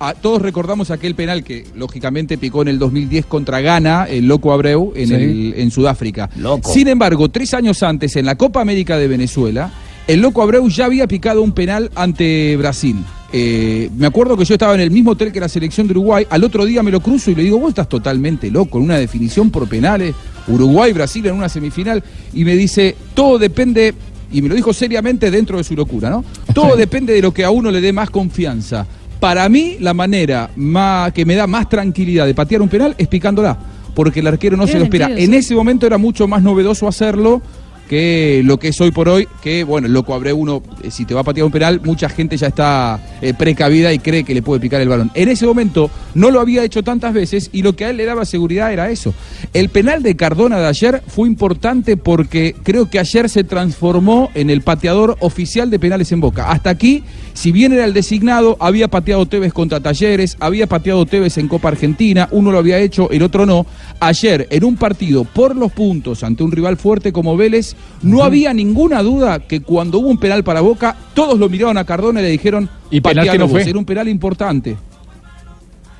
a- 0.00 0.14
todos 0.14 0.42
recordamos 0.42 0.90
aquel 0.90 1.14
penal 1.14 1.44
que 1.44 1.64
lógicamente 1.76 2.36
picó 2.38 2.62
en 2.62 2.68
el 2.68 2.78
2010 2.78 3.26
contra 3.26 3.60
Ghana, 3.60 4.06
el 4.08 4.26
Loco 4.26 4.52
Abreu, 4.52 4.92
en, 4.96 5.08
Sí. 5.08 5.14
el- 5.14 5.54
en 5.56 5.70
Sudáfrica. 5.70 6.28
Loco. 6.36 6.72
Sin 6.72 6.88
embargo, 6.88 7.28
tres 7.28 7.54
años 7.54 7.82
antes, 7.82 8.16
en 8.16 8.26
la 8.26 8.34
Copa 8.34 8.60
América 8.60 8.96
de 8.98 9.06
Venezuela, 9.06 9.70
el 10.06 10.20
Loco 10.20 10.42
Abreu 10.42 10.68
ya 10.68 10.86
había 10.86 11.06
picado 11.06 11.42
un 11.42 11.52
penal 11.52 11.90
ante 11.94 12.56
Brasil. 12.56 12.96
Eh, 13.32 13.88
me 13.96 14.06
acuerdo 14.06 14.36
que 14.36 14.44
yo 14.44 14.54
estaba 14.54 14.74
en 14.74 14.80
el 14.80 14.90
mismo 14.90 15.12
hotel 15.12 15.30
que 15.30 15.38
la 15.38 15.48
selección 15.48 15.86
de 15.86 15.92
Uruguay. 15.92 16.26
Al 16.30 16.42
otro 16.42 16.64
día 16.64 16.82
me 16.82 16.90
lo 16.90 16.98
cruzo 17.00 17.30
y 17.30 17.36
le 17.36 17.44
digo, 17.44 17.60
vos 17.60 17.68
estás 17.68 17.88
totalmente 17.88 18.50
loco, 18.50 18.78
en 18.78 18.84
una 18.84 18.96
definición 18.98 19.50
por 19.50 19.68
penales. 19.68 20.14
Uruguay-Brasil 20.48 21.26
en 21.26 21.34
una 21.34 21.48
semifinal. 21.48 22.02
Y 22.34 22.44
me 22.44 22.56
dice, 22.56 22.96
todo 23.14 23.38
depende, 23.38 23.94
y 24.32 24.42
me 24.42 24.48
lo 24.48 24.54
dijo 24.56 24.72
seriamente 24.72 25.30
dentro 25.30 25.58
de 25.58 25.64
su 25.64 25.76
locura, 25.76 26.10
¿no? 26.10 26.24
Todo 26.54 26.74
depende 26.76 27.12
de 27.12 27.22
lo 27.22 27.32
que 27.32 27.44
a 27.44 27.50
uno 27.50 27.70
le 27.70 27.80
dé 27.80 27.92
más 27.92 28.10
confianza. 28.10 28.86
Para 29.20 29.48
mí, 29.48 29.76
la 29.80 29.92
manera 29.94 30.50
más, 30.56 31.12
que 31.12 31.24
me 31.26 31.34
da 31.34 31.46
más 31.46 31.68
tranquilidad 31.68 32.26
de 32.26 32.34
patear 32.34 32.62
un 32.62 32.68
penal 32.68 32.94
es 32.98 33.06
picándola. 33.06 33.56
Porque 33.94 34.20
el 34.20 34.26
arquero 34.26 34.56
no 34.56 34.66
se 34.66 34.78
lo 34.78 34.84
espera. 34.84 35.06
sentido, 35.06 35.24
En 35.26 35.32
sí. 35.32 35.38
ese 35.38 35.54
momento 35.54 35.86
era 35.86 35.98
mucho 35.98 36.26
más 36.26 36.42
novedoso 36.42 36.88
hacerlo 36.88 37.42
que 37.90 38.42
lo 38.44 38.60
que 38.60 38.68
es 38.68 38.80
hoy 38.80 38.92
por 38.92 39.08
hoy, 39.08 39.26
que 39.42 39.64
bueno, 39.64 39.88
loco 39.88 40.14
abre 40.14 40.32
uno, 40.32 40.62
eh, 40.80 40.92
si 40.92 41.04
te 41.04 41.12
va 41.12 41.22
a 41.22 41.24
patear 41.24 41.44
un 41.44 41.50
penal, 41.50 41.80
mucha 41.82 42.08
gente 42.08 42.36
ya 42.36 42.46
está 42.46 43.00
eh, 43.20 43.34
precavida 43.34 43.92
y 43.92 43.98
cree 43.98 44.22
que 44.22 44.32
le 44.32 44.42
puede 44.42 44.60
picar 44.60 44.80
el 44.80 44.88
balón. 44.88 45.10
En 45.14 45.28
ese 45.28 45.44
momento 45.44 45.90
no 46.14 46.30
lo 46.30 46.38
había 46.38 46.62
hecho 46.62 46.84
tantas 46.84 47.12
veces 47.12 47.50
y 47.52 47.62
lo 47.62 47.74
que 47.74 47.86
a 47.86 47.90
él 47.90 47.96
le 47.96 48.04
daba 48.04 48.24
seguridad 48.24 48.72
era 48.72 48.90
eso. 48.90 49.12
El 49.54 49.70
penal 49.70 50.04
de 50.04 50.14
Cardona 50.14 50.60
de 50.60 50.68
ayer 50.68 51.02
fue 51.08 51.26
importante 51.26 51.96
porque 51.96 52.54
creo 52.62 52.88
que 52.88 53.00
ayer 53.00 53.28
se 53.28 53.42
transformó 53.42 54.30
en 54.34 54.50
el 54.50 54.62
pateador 54.62 55.16
oficial 55.18 55.68
de 55.68 55.80
penales 55.80 56.12
en 56.12 56.20
Boca. 56.20 56.48
Hasta 56.48 56.70
aquí, 56.70 57.02
si 57.34 57.50
bien 57.50 57.72
era 57.72 57.84
el 57.84 57.92
designado, 57.92 58.56
había 58.60 58.86
pateado 58.86 59.26
Tevez 59.26 59.52
contra 59.52 59.80
Talleres, 59.80 60.36
había 60.38 60.68
pateado 60.68 61.06
Tevez 61.06 61.38
en 61.38 61.48
Copa 61.48 61.70
Argentina, 61.70 62.28
uno 62.30 62.52
lo 62.52 62.58
había 62.58 62.78
hecho, 62.78 63.10
el 63.10 63.24
otro 63.24 63.46
no. 63.46 63.66
Ayer, 63.98 64.46
en 64.50 64.62
un 64.62 64.76
partido 64.76 65.24
por 65.24 65.56
los 65.56 65.72
puntos 65.72 66.22
ante 66.22 66.44
un 66.44 66.52
rival 66.52 66.76
fuerte 66.76 67.12
como 67.12 67.36
Vélez, 67.36 67.74
no 68.02 68.22
había 68.24 68.52
ninguna 68.54 69.02
duda 69.02 69.40
que 69.40 69.60
cuando 69.62 69.98
hubo 69.98 70.08
un 70.08 70.18
penal 70.18 70.42
para 70.44 70.60
Boca, 70.60 70.96
todos 71.14 71.38
lo 71.38 71.48
miraron 71.48 71.76
a 71.78 71.84
Cardona 71.84 72.20
y 72.20 72.24
le 72.24 72.30
dijeron, 72.30 72.68
¿Y 72.90 73.00
penal 73.00 73.24
que 73.24 73.28
"Patealo 73.30 73.38
no 73.46 73.52
vos". 73.52 73.62
fue? 73.62 73.70
Era 73.70 73.78
un 73.78 73.84
penal 73.84 74.08
importante. 74.08 74.76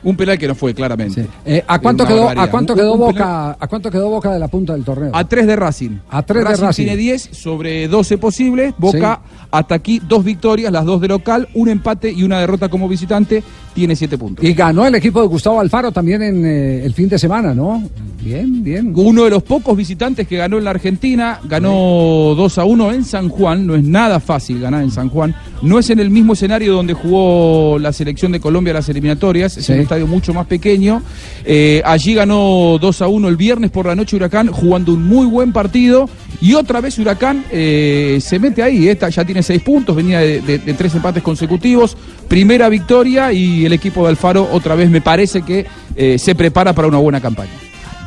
Un 0.02 0.16
penal 0.16 0.38
que 0.38 0.48
no 0.48 0.54
fue, 0.54 0.72
claramente. 0.72 1.26
Eh, 1.44 1.62
¿A 1.66 1.78
cuánto 1.78 2.06
quedó, 2.06 2.20
barbaridad. 2.20 2.44
a 2.44 2.50
cuánto 2.50 2.74
quedó 2.74 2.92
penal- 2.94 3.12
Boca, 3.12 3.56
a 3.60 3.66
cuánto 3.68 3.90
quedó 3.90 4.08
Boca 4.08 4.32
de 4.32 4.38
la 4.38 4.48
punta 4.48 4.72
del 4.72 4.82
torneo? 4.82 5.10
A 5.12 5.24
3 5.28 5.46
de 5.46 5.56
Racing. 5.56 5.98
A 6.08 6.22
tres 6.22 6.42
de 6.42 6.56
Racing. 6.56 6.84
tiene 6.84 6.96
10 6.96 7.28
sobre 7.32 7.86
12 7.86 8.16
posibles. 8.16 8.72
Boca 8.78 9.20
hasta 9.50 9.74
aquí 9.74 10.00
dos 10.08 10.24
victorias, 10.24 10.72
las 10.72 10.86
dos 10.86 11.02
de 11.02 11.08
local, 11.08 11.48
un 11.52 11.68
empate 11.68 12.10
y 12.10 12.22
una 12.22 12.40
derrota 12.40 12.70
como 12.70 12.88
visitante. 12.88 13.42
Tiene 13.74 13.94
7 13.94 14.18
puntos. 14.18 14.44
Y 14.44 14.52
ganó 14.52 14.84
el 14.84 14.94
equipo 14.96 15.20
de 15.20 15.28
Gustavo 15.28 15.60
Alfaro 15.60 15.92
también 15.92 16.22
en 16.22 16.44
eh, 16.44 16.84
el 16.84 16.92
fin 16.92 17.08
de 17.08 17.18
semana, 17.18 17.54
¿no? 17.54 17.82
Bien, 18.22 18.62
bien. 18.62 18.92
Uno 18.94 19.24
de 19.24 19.30
los 19.30 19.42
pocos 19.42 19.74
visitantes 19.76 20.26
que 20.26 20.36
ganó 20.36 20.58
en 20.58 20.64
la 20.64 20.70
Argentina, 20.70 21.40
ganó 21.44 22.34
2 22.36 22.58
a 22.58 22.64
1 22.64 22.92
en 22.92 23.04
San 23.04 23.28
Juan, 23.28 23.66
no 23.66 23.74
es 23.76 23.84
nada 23.84 24.20
fácil 24.20 24.60
ganar 24.60 24.82
en 24.82 24.90
San 24.90 25.08
Juan, 25.08 25.34
no 25.62 25.78
es 25.78 25.88
en 25.88 26.00
el 26.00 26.10
mismo 26.10 26.32
escenario 26.34 26.74
donde 26.74 26.92
jugó 26.94 27.78
la 27.78 27.92
selección 27.92 28.32
de 28.32 28.40
Colombia 28.40 28.74
las 28.74 28.88
eliminatorias, 28.88 29.56
es 29.56 29.64
Sí. 29.66 29.72
un 29.72 29.80
estadio 29.80 30.06
mucho 30.06 30.34
más 30.34 30.46
pequeño, 30.46 31.02
Eh, 31.46 31.80
allí 31.86 32.12
ganó 32.14 32.76
2 32.78 33.00
a 33.02 33.08
1 33.08 33.28
el 33.28 33.36
viernes 33.36 33.70
por 33.70 33.86
la 33.86 33.94
noche 33.94 34.16
Huracán, 34.16 34.48
jugando 34.48 34.92
un 34.92 35.02
muy 35.08 35.26
buen 35.26 35.52
partido, 35.52 36.08
y 36.42 36.52
otra 36.52 36.80
vez 36.82 36.98
Huracán 36.98 37.44
eh, 37.50 38.18
se 38.20 38.38
mete 38.38 38.62
ahí, 38.62 38.88
esta 38.88 39.08
ya 39.08 39.24
tiene 39.24 39.42
6 39.42 39.62
puntos, 39.62 39.96
venía 39.96 40.18
de, 40.20 40.40
de- 40.42 40.58
de 40.58 40.74
tres 40.74 40.94
empates 40.94 41.22
consecutivos, 41.22 41.96
primera 42.28 42.68
victoria 42.68 43.32
y 43.32 43.59
el 43.66 43.72
equipo 43.72 44.02
de 44.04 44.10
Alfaro 44.10 44.48
otra 44.52 44.74
vez 44.74 44.90
me 44.90 45.00
parece 45.00 45.42
que 45.42 45.66
eh, 45.96 46.18
se 46.18 46.34
prepara 46.34 46.72
para 46.72 46.88
una 46.88 46.98
buena 46.98 47.20
campaña. 47.20 47.50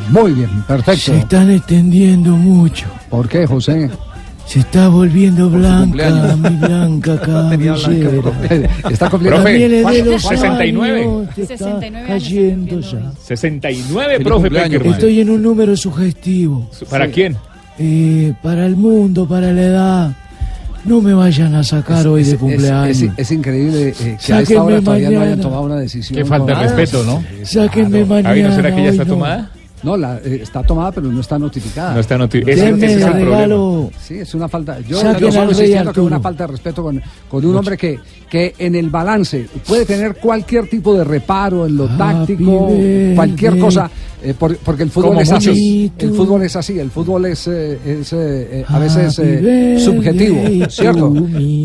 Muy 0.10 0.33
bien, 0.33 0.50
perfecto. 0.67 1.01
Se 1.13 1.19
están 1.19 1.50
extendiendo 1.51 2.31
mucho. 2.31 2.86
¿Por 3.10 3.29
qué, 3.29 3.45
José? 3.48 3.89
Se 4.45 4.60
está 4.60 4.89
volviendo 4.89 5.50
blanca, 5.50 6.36
mi 6.36 6.50
blanca 6.57 7.19
cabellera. 7.25 8.72
Está 8.89 9.10
cumpliendo. 9.10 9.41
Profe, 9.41 9.69
de 9.69 9.81
¿cuánto? 9.81 10.05
los 10.05 10.22
69. 10.22 11.01
años 11.01 11.29
que 11.33 11.41
está 11.43 11.57
69 11.57 11.98
años 11.98 12.07
cayendo 12.07 12.79
ya. 12.81 13.12
69, 13.24 14.13
Feliz 14.13 14.27
profe 14.27 14.51
Peckerman. 14.51 14.93
Estoy 14.93 15.22
en 15.22 15.29
un 15.29 15.41
número 15.41 15.77
sugestivo. 15.77 16.69
¿Para 16.89 17.07
quién? 17.07 17.38
Eh, 17.79 18.33
para 18.43 18.65
el 18.65 18.75
mundo, 18.75 19.27
para 19.27 19.51
la 19.53 19.62
edad. 19.62 20.17
No 20.85 20.99
me 21.01 21.13
vayan 21.13 21.55
a 21.55 21.63
sacar 21.63 22.05
hoy 22.07 22.23
de 22.23 22.31
Es- 22.33 22.37
cumpleaños. 22.37 23.01
Es, 23.01 23.09
es 23.17 23.31
increíble 23.31 23.93
eh, 23.99 24.17
que 24.25 24.33
a 24.33 24.41
esta 24.41 24.61
hora 24.63 24.81
todavía 24.81 25.09
no 25.09 25.17
hayan 25.17 25.23
mañana. 25.29 25.41
tomado 25.41 25.61
una 25.63 25.77
decisión. 25.77 26.17
Qué 26.17 26.25
falta 26.25 26.55
de 26.59 26.63
respeto, 26.67 27.03
¿no? 27.05 27.23
Sáquenme 27.43 28.03
mañana. 28.05 28.29
Javi, 28.29 28.43
¿no 28.43 28.51
será 28.55 28.69
que 28.75 28.77
ya 28.77 28.83
hoy 28.83 28.89
está 28.89 29.05
no. 29.05 29.13
tomada? 29.13 29.51
No, 29.81 29.97
la, 29.97 30.17
eh, 30.23 30.39
está 30.41 30.63
tomada, 30.63 30.93
pero 30.93 31.07
no 31.07 31.19
está 31.19 31.37
notificada. 31.37 31.93
No 31.93 31.99
está 31.99 32.17
notificada. 32.17 32.53
Ese, 32.53 32.69
es 32.69 32.79
de 32.79 32.93
el 32.93 32.99
problema. 33.01 33.19
regalo. 33.35 33.91
Sí, 34.01 34.13
es 34.19 34.33
una 34.33 34.47
falta. 34.47 34.79
Yo 34.79 35.01
yo 35.19 35.29
solo 35.31 35.31
rey 35.31 35.49
insistiendo 35.49 35.91
que 35.93 35.99
es 35.99 36.05
una 36.05 36.19
falta 36.21 36.43
de 36.45 36.51
respeto 36.53 36.83
con, 36.83 37.01
con 37.29 37.45
un 37.45 37.55
hombre 37.57 37.77
que, 37.77 37.99
que 38.29 38.55
en 38.59 38.75
el 38.75 38.89
balance 38.89 39.45
puede 39.67 39.85
tener 39.85 40.15
cualquier 40.15 40.67
tipo 40.69 40.93
de 40.95 41.03
reparo 41.03 41.65
en 41.65 41.75
lo 41.75 41.83
Happy 41.85 41.97
táctico, 41.97 42.71
cualquier 43.15 43.59
cosa, 43.59 43.89
eh, 44.23 44.33
por- 44.37 44.57
porque 44.57 44.83
el 44.83 44.89
fútbol 44.89 45.09
Como 45.09 45.21
es 45.21 45.31
así. 45.31 45.91
El 45.99 46.11
fútbol 46.13 46.43
es 46.43 46.55
así, 46.55 46.79
el 46.79 46.89
fútbol 46.91 47.25
es, 47.25 47.47
eh, 47.47 47.77
es, 47.85 48.13
eh, 48.13 48.17
eh, 48.59 48.65
a 48.67 48.79
veces 48.79 49.19
eh, 49.19 49.77
subjetivo, 49.83 50.69
¿cierto? 50.69 51.13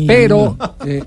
Pero 0.07 0.57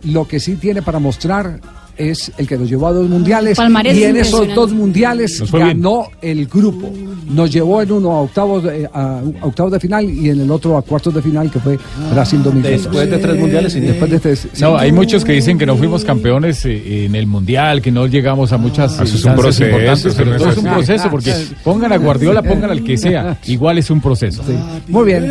lo 0.04 0.26
que 0.26 0.40
sí 0.40 0.56
tiene 0.56 0.82
para 0.82 0.98
mostrar 0.98 1.60
es 1.96 2.32
el 2.38 2.46
que 2.46 2.56
nos 2.56 2.68
llevó 2.68 2.86
a 2.88 2.92
dos 2.92 3.08
mundiales 3.08 3.56
Palmarés 3.56 3.96
y 3.96 4.04
en 4.04 4.16
esos 4.16 4.54
dos 4.54 4.72
mundiales 4.72 5.42
bien. 5.52 5.66
ganó 5.68 6.06
el 6.20 6.46
grupo. 6.46 6.90
Nos 7.28 7.50
llevó 7.52 7.82
en 7.82 7.92
uno 7.92 8.10
a 8.12 8.20
octavos 8.22 8.64
de, 8.64 8.88
a, 8.92 9.18
a 9.20 9.46
octavos 9.46 9.72
de 9.72 9.80
final 9.80 10.08
y 10.10 10.28
en 10.30 10.40
el 10.40 10.50
otro 10.50 10.76
a 10.76 10.82
cuartos 10.82 11.14
de 11.14 11.22
final 11.22 11.50
que 11.50 11.58
fue 11.60 11.78
Brasil 12.12 12.42
2006. 12.42 12.82
Después 12.84 13.10
de 13.10 13.18
tres 13.18 13.36
mundiales, 13.38 13.72
sin 13.72 13.86
Después 13.86 14.22
de 14.22 14.36
sí. 14.36 14.48
No, 14.60 14.76
hay 14.76 14.92
muchos 14.92 15.24
que 15.24 15.32
dicen 15.32 15.58
que 15.58 15.66
no 15.66 15.76
fuimos 15.76 16.04
campeones 16.04 16.64
eh, 16.64 17.04
en 17.06 17.14
el 17.14 17.26
mundial, 17.26 17.80
que 17.82 17.90
no 17.92 18.06
llegamos 18.06 18.52
a 18.52 18.58
muchas 18.58 18.98
Eso 19.00 19.16
es 19.16 19.24
un 19.24 19.34
proceso, 19.34 19.64
importantes, 19.64 20.04
eso 20.06 20.16
pero 20.16 20.30
no 20.32 20.36
todo 20.38 20.48
es 20.48 20.56
es 20.56 20.62
un 20.64 20.70
proceso, 20.70 21.10
porque 21.10 21.34
pongan 21.64 21.92
a 21.92 21.96
Guardiola, 21.98 22.42
pongan 22.42 22.70
al 22.70 22.82
que 22.84 22.96
sea, 22.96 23.38
igual 23.46 23.78
es 23.78 23.90
un 23.90 24.00
proceso. 24.00 24.42
Muy 24.88 25.04
bien. 25.06 25.30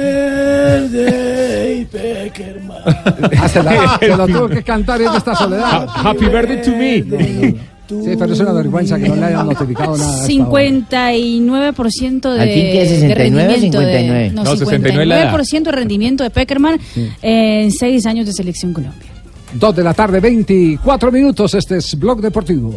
Peckerman. 1.92 2.78
Ah, 3.42 3.48
se, 3.48 3.64
la- 3.64 3.98
se 4.00 4.08
lo 4.16 4.28
tuvo 4.28 4.48
que 4.50 4.62
cantar 4.64 5.02
en 5.02 5.14
esta 5.16 5.36
soledad. 5.36 5.88
Ha- 5.90 6.10
Happy 6.10 6.26
birthday 6.26 6.51
to 6.58 6.72
me. 6.72 7.56
Sí, 7.92 8.16
pero 8.18 8.32
es 8.32 8.40
una 8.40 8.54
vergüenza 8.54 8.98
que 8.98 9.10
no 9.10 9.18
le 9.18 9.26
hayan 9.26 9.46
notificado 9.48 9.98
nada. 9.98 10.24
a 10.24 10.26
esta 10.26 10.48
hora. 10.48 10.72
59% 11.12 12.34
de, 12.34 12.42
¿Al 12.42 12.48
fin 12.50 12.64
qué, 12.72 12.80
de 12.80 12.88
69 12.88 13.12
o 13.12 13.16
rendimiento. 13.18 13.80
59? 13.80 14.20
De, 14.24 14.30
no, 14.32 14.44
No, 14.46 14.56
69 14.56 15.06
la 15.06 15.22
edad. 15.24 15.34
59% 15.38 15.64
de 15.64 15.72
rendimiento 15.74 16.24
de 16.24 16.30
Peckerman 16.30 16.80
en 17.22 17.72
seis 17.74 18.06
años 18.06 18.26
de 18.28 18.32
selección 18.32 18.72
Colombia. 18.72 19.10
Dos 19.54 19.76
de 19.76 19.84
la 19.84 19.94
tarde, 19.94 20.22
24 20.22 21.12
minutos. 21.12 21.54
Este 21.54 21.76
es 21.80 22.00
Blog 22.00 22.22
Deportivo. 22.22 22.74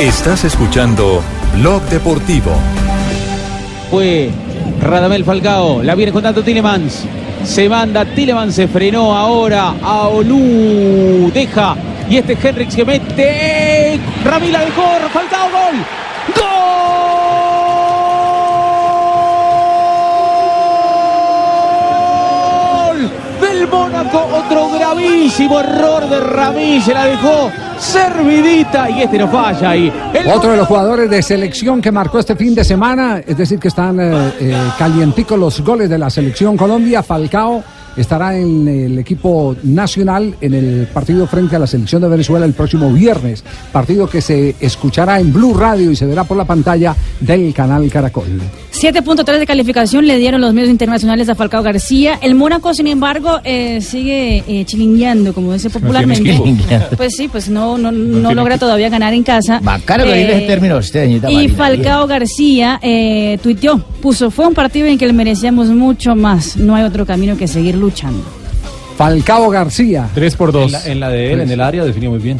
Estás 0.00 0.44
escuchando 0.44 1.20
Blog 1.58 1.82
Deportivo. 1.90 2.52
Fue 3.90 4.30
Radamel 4.80 5.22
Falcao, 5.24 5.82
la 5.82 5.94
viene 5.94 6.12
contando 6.12 6.42
Tillemans. 6.42 7.04
Se 7.44 7.68
manda, 7.68 8.06
Tillemans 8.06 8.54
se 8.54 8.68
frenó 8.68 9.14
ahora 9.14 9.74
a 9.82 10.08
Olú. 10.08 11.30
Deja. 11.34 11.76
Y 12.08 12.18
este 12.18 12.38
Henrix 12.40 12.76
que 12.76 12.84
mete. 12.84 13.98
Ramila 14.24 14.60
de 14.60 14.70
Cor, 14.70 15.00
Falcao, 15.12 15.50
gol. 15.50 15.84
¡Gol! 22.96 23.10
Del 23.40 23.68
Mónaco, 23.68 24.28
otro 24.32 24.70
gravísimo 24.70 25.60
error 25.60 26.08
de 26.08 26.20
Ramí, 26.20 26.80
se 26.80 26.94
la 26.94 27.06
dejó 27.06 27.50
servidita 27.78 28.88
y 28.88 29.02
este 29.02 29.18
no 29.18 29.28
falla 29.28 29.70
ahí. 29.70 29.92
El 30.14 30.28
Otro 30.28 30.52
de 30.52 30.56
los 30.58 30.68
jugadores 30.68 31.10
de 31.10 31.20
selección 31.22 31.82
que 31.82 31.92
marcó 31.92 32.18
este 32.20 32.36
fin 32.36 32.54
de 32.54 32.64
semana, 32.64 33.20
es 33.26 33.36
decir, 33.36 33.58
que 33.58 33.68
están 33.68 34.00
eh, 34.00 34.32
eh, 34.40 34.56
calienticos 34.78 35.38
los 35.38 35.60
goles 35.60 35.90
de 35.90 35.98
la 35.98 36.08
selección 36.08 36.56
Colombia, 36.56 37.02
Falcao 37.02 37.62
estará 37.96 38.36
en 38.36 38.68
el 38.68 38.98
equipo 38.98 39.56
nacional 39.62 40.36
en 40.40 40.54
el 40.54 40.88
partido 40.92 41.26
frente 41.26 41.56
a 41.56 41.58
la 41.58 41.66
selección 41.66 42.02
de 42.02 42.08
Venezuela 42.08 42.46
el 42.46 42.52
próximo 42.52 42.92
viernes, 42.92 43.44
partido 43.72 44.08
que 44.08 44.20
se 44.20 44.54
escuchará 44.60 45.20
en 45.20 45.32
Blue 45.32 45.54
Radio 45.54 45.90
y 45.90 45.96
se 45.96 46.06
verá 46.06 46.24
por 46.24 46.36
la 46.36 46.44
pantalla 46.44 46.94
del 47.20 47.52
canal 47.54 47.90
Caracol. 47.90 48.40
7.3 48.80 49.38
de 49.38 49.46
calificación 49.46 50.06
le 50.06 50.18
dieron 50.18 50.40
los 50.40 50.52
medios 50.52 50.70
internacionales 50.70 51.28
a 51.28 51.34
Falcao 51.34 51.62
García. 51.62 52.18
El 52.20 52.34
Mónaco, 52.34 52.74
sin 52.74 52.86
embargo, 52.86 53.40
eh, 53.42 53.80
sigue 53.80 54.44
eh, 54.46 54.64
chilingueando, 54.66 55.32
como 55.32 55.52
dice 55.54 55.70
popularmente. 55.70 56.38
Pues 56.96 57.16
sí, 57.16 57.28
pues 57.28 57.48
no, 57.48 57.78
no, 57.78 57.90
no 57.90 58.34
logra 58.34 58.58
todavía 58.58 58.88
ganar 58.88 59.14
en 59.14 59.22
casa. 59.22 59.60
Bacano 59.62 60.04
que 60.04 60.10
Eh, 60.12 60.36
ese 60.36 60.46
término 60.46 60.76
usted, 60.76 61.08
Y 61.08 61.18
Marina. 61.20 61.54
Falcao 61.56 62.06
García 62.06 62.78
eh, 62.82 63.38
tuiteó, 63.42 63.78
puso, 63.78 64.30
fue 64.30 64.46
un 64.46 64.54
partido 64.54 64.86
en 64.86 64.98
que 64.98 65.06
le 65.06 65.12
merecíamos 65.12 65.68
mucho 65.68 66.14
más. 66.14 66.56
No 66.56 66.74
hay 66.74 66.84
otro 66.84 67.06
camino 67.06 67.36
que 67.36 67.48
seguir 67.48 67.76
luchando. 67.76 68.22
Falcao 68.96 69.48
García. 69.50 70.08
3 70.14 70.36
por 70.36 70.48
En 70.48 70.52
2. 70.54 70.72
la, 70.72 70.86
en 70.86 71.00
la 71.00 71.08
de 71.08 71.32
él, 71.32 71.40
en 71.40 71.50
el 71.50 71.60
área, 71.60 71.84
definió 71.84 72.10
muy 72.10 72.18
bien. 72.18 72.38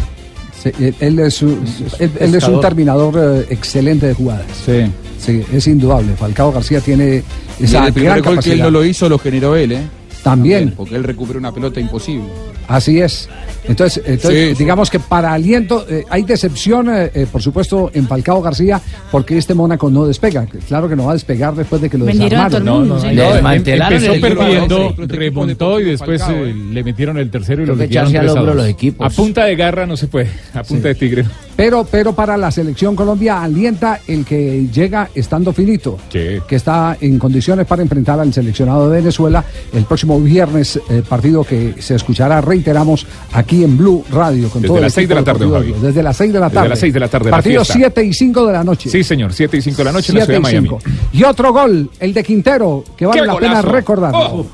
Sí, 0.63 0.71
él, 1.01 1.19
es 1.19 1.43
un, 1.43 1.63
él- 1.99 2.11
él 2.19 2.35
es 2.35 2.45
un 2.45 2.61
terminador 2.61 3.15
eh, 3.17 3.47
excelente 3.51 4.07
de 4.07 4.15
jugadas. 4.15 4.47
Sí. 4.65 4.91
Sí, 5.19 5.43
es 5.53 5.67
indudable. 5.67 6.13
Falcao 6.17 6.53
García 6.53 6.81
tiene 6.81 7.23
Y 7.59 7.65
esa 7.65 7.87
el 7.87 7.93
primer 7.93 8.21
gran 8.23 8.35
gol 8.35 8.43
que 8.43 8.53
él 8.53 8.61
no 8.61 8.71
lo 8.71 8.85
hizo 8.85 9.09
lo 9.09 9.19
generó 9.19 9.57
él, 9.57 9.73
¿eh? 9.73 9.83
También. 10.23 10.73
Porque 10.77 10.97
él 10.97 11.05
recuperó 11.05 11.39
una 11.39 11.53
pelota 11.53 11.81
imposible. 11.81 12.25
Así 12.69 13.01
es. 13.01 13.29
Entonces, 13.69 14.03
entonces 14.07 14.49
Sí, 14.51 14.55
sí. 14.55 14.59
digamos 14.63 14.91
que 14.91 15.01
para 15.01 15.33
aliento 15.33 15.85
eh, 15.89 16.05
hay 16.09 16.23
decepción, 16.23 16.89
eh, 16.89 17.11
eh, 17.15 17.27
por 17.31 17.43
supuesto, 17.43 17.91
en 17.95 18.07
Falcao 18.07 18.41
García, 18.43 18.81
porque 19.11 19.37
este 19.39 19.55
Mónaco 19.55 19.91
no 19.91 20.07
despega. 20.07 20.47
Claro 20.69 20.89
que 20.89 20.97
no 20.97 21.05
va 21.07 21.11
a 21.11 21.15
despegar 21.15 21.55
después 21.55 21.81
de 21.83 21.91
que 21.91 21.99
lo 21.99 22.05
desarmaron. 22.05 23.01
sí. 23.01 23.09
No, 23.15 23.33
Desmantelaron 23.33 23.93
empezó 24.05 24.13
el- 24.15 24.21
perdiendo, 24.21 24.95
remontó 25.09 25.81
y 25.81 25.85
después 25.85 26.23
Falcao, 26.23 26.45
eh, 26.45 26.55
le 26.55 26.85
metieron 26.85 27.19
el 27.19 27.31
tercero 27.31 27.63
y 27.63 27.67
lo 27.67 27.75
liquidaron 27.75 28.11
echarse 28.11 28.19
al 28.19 28.25
3 28.27 28.37
a 28.37 28.41
hombro 28.41 28.55
2. 28.55 28.63
los 28.63 28.71
equipos. 28.73 29.07
A 29.13 29.17
punta 29.17 29.45
de 29.45 29.57
garra 29.57 29.87
no 29.87 29.97
se 29.97 30.07
puede, 30.09 30.29
a 30.55 30.63
punta 30.63 30.89
de 30.89 30.95
tigre. 30.95 31.25
Pero, 31.57 31.87
pero 31.91 32.13
para 32.13 32.37
la 32.37 32.51
selección 32.51 32.95
Colombia 32.95 33.43
alienta 33.43 34.01
el 34.07 34.25
que 34.27 34.67
llega 34.73 35.09
estando 35.15 35.53
finito, 35.55 35.97
Sí. 36.13 36.39
que 36.47 36.57
está 36.57 36.97
en 37.01 37.19
condiciones 37.19 37.67
para 37.67 37.83
enfrentar 37.83 38.21
al 38.21 38.33
seleccionado 38.33 38.91
de 38.91 38.99
Venezuela 39.01 39.43
el 39.73 39.85
próximo 39.85 40.21
viernes, 40.21 40.79
eh, 40.91 41.03
partido 41.09 41.45
que 41.45 41.75
se 41.81 41.95
escuchará, 41.95 42.41
reiteramos, 42.43 43.07
aquí 43.33 43.65
en 43.65 43.79
Blue 43.79 44.05
Radio. 44.13 44.51
Con 44.51 44.61
Desde 44.63 44.75
todo 44.75 44.83
las 44.83 44.93
seis 44.93 45.09
de 45.09 45.15
la 45.15 45.25
tarde, 45.25 45.49
Javi. 45.49 45.75
Desde 45.81 46.03
las 46.03 46.17
6 46.17 46.33
de 46.33 46.39
la 46.41 46.47
Desde 46.47 46.55
tarde. 46.55 46.69
las 46.69 46.79
seis 46.79 46.93
de 46.95 47.01
la 47.01 47.09
tarde, 47.09 47.31
Partido 47.31 47.65
fiesta. 47.65 47.75
7 47.75 48.05
y 48.05 48.13
5 48.13 48.47
de 48.47 48.53
la 48.53 48.65
noche. 48.65 48.91
Sí, 48.91 49.03
señor, 49.03 49.33
7 49.33 49.57
y 49.57 49.63
5 49.63 49.77
de 49.79 49.85
la 49.85 49.93
noche 49.93 50.13
en 50.13 50.19
la 50.19 50.25
7 50.27 50.39
ciudad 50.41 50.51
de 50.51 50.61
Miami. 50.63 50.69
5. 50.69 51.09
Y 51.13 51.25
otro 51.25 51.53
gol, 51.53 51.91
el 52.01 52.13
de 52.13 52.23
Quintero, 52.23 52.85
que 52.97 53.07
vale 53.07 53.21
¡Qué 53.23 53.27
la 53.27 53.35
pena 53.37 53.49
golazo! 53.63 53.69
recordarlo. 53.73 54.19
Oh. 54.19 54.47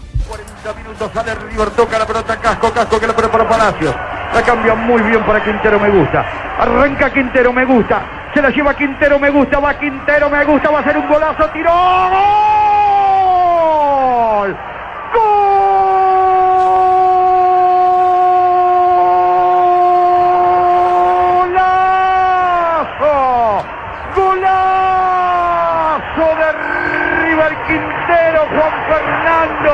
40 1.02 1.08
minutos 1.08 1.10
sale 1.12 1.34
River, 1.34 1.70
toca 1.70 1.98
la 1.98 2.06
pelota 2.06 2.36
Casco, 2.36 2.70
Casco 2.72 3.00
que 3.00 3.06
la 3.06 3.14
pone 3.14 3.28
para 3.28 3.48
Palacios. 3.48 3.94
La 4.34 4.42
cambia 4.42 4.74
muy 4.74 5.02
bien 5.02 5.22
para 5.24 5.42
Quintero, 5.42 5.80
me 5.80 5.90
gusta. 5.90 6.24
Arranca 6.58 7.10
Quintero, 7.12 7.52
me 7.52 7.64
gusta. 7.64 8.02
Se 8.34 8.40
la 8.40 8.50
lleva 8.50 8.74
Quintero, 8.74 9.18
me 9.18 9.30
gusta. 9.30 9.58
Va 9.58 9.74
Quintero, 9.74 10.30
me 10.30 10.44
gusta. 10.44 10.70
Va 10.70 10.78
a 10.78 10.84
ser 10.84 10.96
un 10.96 11.08
golazo. 11.08 11.50
Tiró. 11.50 11.70
¡Golazo! 23.02 23.64
¡Golazo 24.16 25.46
de 26.38 26.52
River 27.22 27.52
Quintero, 27.66 28.40
Juan 28.48 28.74
Fernando! 28.88 29.72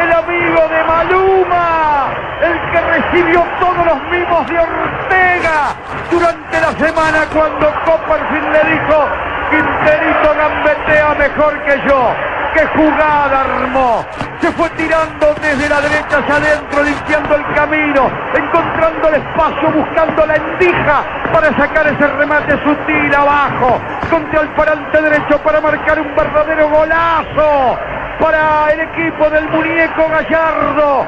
El 0.00 0.10
amigo 0.12 0.68
de 0.68 0.82
Maluma, 1.02 2.14
el 2.42 2.70
que 2.70 2.80
recibió 2.80 3.44
todos 3.58 3.86
los 3.86 4.02
mimos 4.04 4.46
de 4.46 4.58
Ortega 4.58 5.74
durante 6.08 6.60
la 6.60 6.72
semana 6.72 7.26
cuando 7.32 7.72
Copperfield 7.84 8.52
le 8.52 8.70
dijo, 8.70 9.08
Quinterito 9.50 10.34
gambetea 10.36 11.14
mejor 11.14 11.60
que 11.64 11.88
yo. 11.88 12.14
¡Qué 12.54 12.66
jugada 12.66 13.40
armó! 13.40 14.06
Se 14.40 14.52
fue 14.52 14.68
tirando 14.70 15.34
desde 15.40 15.68
la 15.68 15.80
derecha 15.80 16.18
hacia 16.18 16.36
adentro, 16.36 16.82
limpiando 16.84 17.34
el 17.34 17.54
camino, 17.54 18.10
encontrando 18.34 19.08
el 19.08 19.14
espacio, 19.14 19.70
buscando 19.72 20.26
la 20.26 20.36
endija 20.36 21.02
para 21.32 21.48
sacar 21.56 21.86
ese 21.88 22.06
remate 22.06 22.52
sutil 22.62 23.14
abajo, 23.14 23.80
contra 24.08 24.42
el 24.42 24.48
parante 24.50 25.02
derecho 25.02 25.38
para 25.42 25.60
marcar 25.60 26.00
un 26.00 26.14
verdadero 26.14 26.68
golazo 26.68 27.91
para 28.22 28.72
el 28.72 28.80
equipo 28.80 29.28
del 29.30 29.48
muñeco 29.48 30.08
Gallardo. 30.08 31.06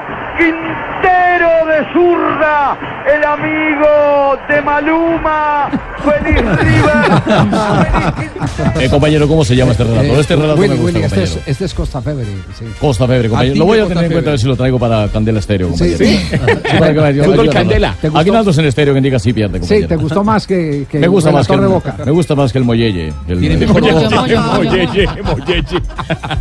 Quintero 1.04 1.66
de 1.66 1.92
zurda, 1.92 2.78
el 3.14 3.24
amigo 3.24 4.38
de 4.48 4.62
Maluma. 4.62 5.70
Feliz 6.02 6.42
River. 6.58 8.24
Eh, 8.78 8.88
compañero, 8.88 9.26
¿cómo 9.26 9.44
se 9.44 9.56
llama 9.56 9.72
este 9.72 9.84
relator? 9.84 10.16
Eh, 10.16 10.20
Este 10.20 10.36
relator 10.36 10.58
Willy, 10.60 10.74
me 10.74 10.80
gusta, 10.80 10.98
Willy, 10.98 11.06
este, 11.06 11.22
es, 11.22 11.38
este 11.46 11.64
es 11.64 11.74
Costa 11.74 12.02
Febre. 12.02 12.24
sí. 12.58 12.64
Costa 12.78 13.06
Febre, 13.06 13.28
compañero. 13.28 13.56
Lo 13.56 13.64
voy 13.64 13.78
a 13.78 13.82
Costa 13.82 13.94
tener 13.94 14.04
en 14.06 14.12
cuenta 14.12 14.30
a 14.30 14.32
ver 14.32 14.38
si 14.40 14.46
lo 14.46 14.56
traigo 14.56 14.78
para 14.78 15.08
Candela 15.08 15.38
Estéreo, 15.38 15.68
compañero. 15.70 15.98
Sí, 15.98 16.06
sí. 16.30 16.36
para 16.78 17.12
que 17.12 17.22
Fútbol 17.22 17.50
Candela. 17.50 17.94
En 18.02 18.64
estéreo, 18.66 18.94
quien 18.94 19.02
diga 19.04 19.18
sí 19.18 19.32
pierde, 19.32 19.62
Sí, 19.62 19.86
te 19.86 19.96
gustó 19.96 20.22
más 20.22 20.46
que, 20.46 20.86
que 20.90 20.98
me 20.98 21.08
gusta 21.08 21.30
el 21.30 21.36
más 21.36 21.46
que 21.46 21.54
el, 21.54 21.60
relator 21.60 21.82
de 21.82 21.90
Boca. 21.90 22.04
me 22.04 22.12
gusta 22.12 22.34
más 22.34 22.52
que 22.52 22.58
el 22.58 22.64
Molleye. 22.64 23.12
El, 23.28 23.44
el- 23.44 23.58
mejor 23.58 23.80
voz. 23.80 24.12
Molleye, 24.12 25.08
Molleye. 25.24 25.82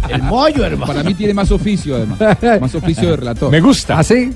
el 0.09 0.23
mollo, 0.23 0.65
hermano. 0.65 0.85
Para 0.85 1.03
mí 1.03 1.13
tiene 1.13 1.33
más 1.33 1.51
oficio, 1.51 1.95
además. 1.95 2.19
Más 2.61 2.75
oficio 2.75 3.09
de 3.11 3.15
relator. 3.17 3.49
Me 3.51 3.59
gusta. 3.61 3.99
¿Ah, 3.99 4.03
sí? 4.03 4.31